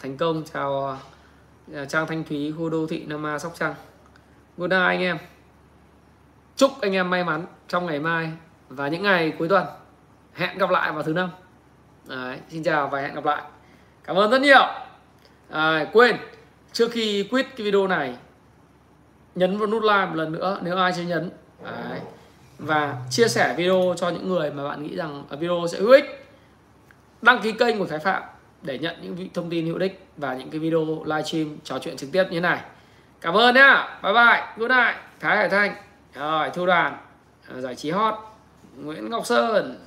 thành 0.00 0.16
công 0.16 0.44
chào 0.52 0.98
uh, 1.72 1.88
trang 1.88 2.06
thanh 2.06 2.24
thúy 2.24 2.54
khu 2.58 2.70
đô 2.70 2.86
thị 2.86 3.04
nam 3.06 3.26
a 3.26 3.38
sóc 3.38 3.52
trăng. 3.54 3.74
Good 4.56 4.70
night 4.70 4.86
anh 4.86 5.00
em. 5.00 5.18
Chúc 6.56 6.70
anh 6.80 6.92
em 6.92 7.10
may 7.10 7.24
mắn 7.24 7.46
trong 7.68 7.86
ngày 7.86 8.00
mai 8.00 8.32
và 8.68 8.88
những 8.88 9.02
ngày 9.02 9.32
cuối 9.38 9.48
tuần. 9.48 9.66
Hẹn 10.32 10.58
gặp 10.58 10.70
lại 10.70 10.92
vào 10.92 11.02
thứ 11.02 11.12
năm. 11.12 11.30
Đấy, 12.04 12.38
xin 12.48 12.62
chào 12.62 12.88
và 12.88 13.00
hẹn 13.00 13.14
gặp 13.14 13.24
lại 13.24 13.42
cảm 14.06 14.16
ơn 14.16 14.30
rất 14.30 14.40
nhiều. 14.40 14.66
À, 15.50 15.86
quên 15.92 16.16
trước 16.72 16.92
khi 16.92 17.28
quit 17.30 17.46
cái 17.56 17.64
video 17.64 17.86
này 17.86 18.14
nhấn 19.34 19.58
vào 19.58 19.68
nút 19.68 19.82
like 19.82 20.06
một 20.06 20.14
lần 20.14 20.32
nữa 20.32 20.58
nếu 20.62 20.76
ai 20.76 20.92
chưa 20.96 21.02
nhấn. 21.02 21.30
Đấy. 21.64 22.00
và 22.58 22.96
chia 23.10 23.28
sẻ 23.28 23.54
video 23.56 23.94
cho 23.96 24.08
những 24.08 24.28
người 24.28 24.50
mà 24.50 24.64
bạn 24.68 24.82
nghĩ 24.82 24.96
rằng 24.96 25.24
video 25.40 25.66
sẽ 25.72 25.78
hữu 25.78 25.90
ích. 25.90 26.26
Đăng 27.22 27.40
ký 27.42 27.52
kênh 27.52 27.78
của 27.78 27.86
Thái 27.86 27.98
Phạm 27.98 28.22
để 28.62 28.78
nhận 28.78 28.96
những 29.02 29.28
thông 29.34 29.50
tin 29.50 29.66
hữu 29.66 29.78
ích 29.78 30.06
và 30.16 30.34
những 30.34 30.50
cái 30.50 30.60
video 30.60 31.02
livestream 31.04 31.58
trò 31.64 31.78
chuyện 31.78 31.96
trực 31.96 32.12
tiếp 32.12 32.24
như 32.24 32.30
thế 32.30 32.40
này. 32.40 32.60
Cảm 33.20 33.34
ơn 33.34 33.54
nhá. 33.54 33.98
Bye 34.02 34.12
bye. 34.12 34.42
Good 34.56 34.70
night. 34.70 34.96
Thái 35.20 35.36
Hải 35.36 35.48
Thanh. 35.48 35.74
Rồi 36.14 36.50
thu 36.54 36.66
đoàn 36.66 36.96
à, 37.48 37.60
giải 37.60 37.74
trí 37.74 37.90
hot. 37.90 38.14
Nguyễn 38.76 39.10
Ngọc 39.10 39.26
Sơn. 39.26 39.78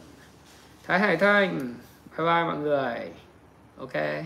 Thái 0.87 0.99
Hải 0.99 1.17
Thanh. 1.17 1.73
Bye 2.17 2.27
bye 2.27 2.43
mọi 2.43 2.57
người 2.57 3.11
ok. 3.79 4.25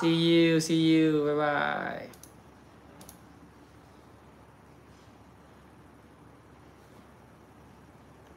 See 0.00 0.14
you 0.14 0.60
see 0.60 0.74
you. 0.74 1.24
Bye 1.26 1.34
bye. 1.34 2.08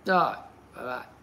Rồi 0.06 0.36
bye 0.76 0.86
bye. 0.86 1.16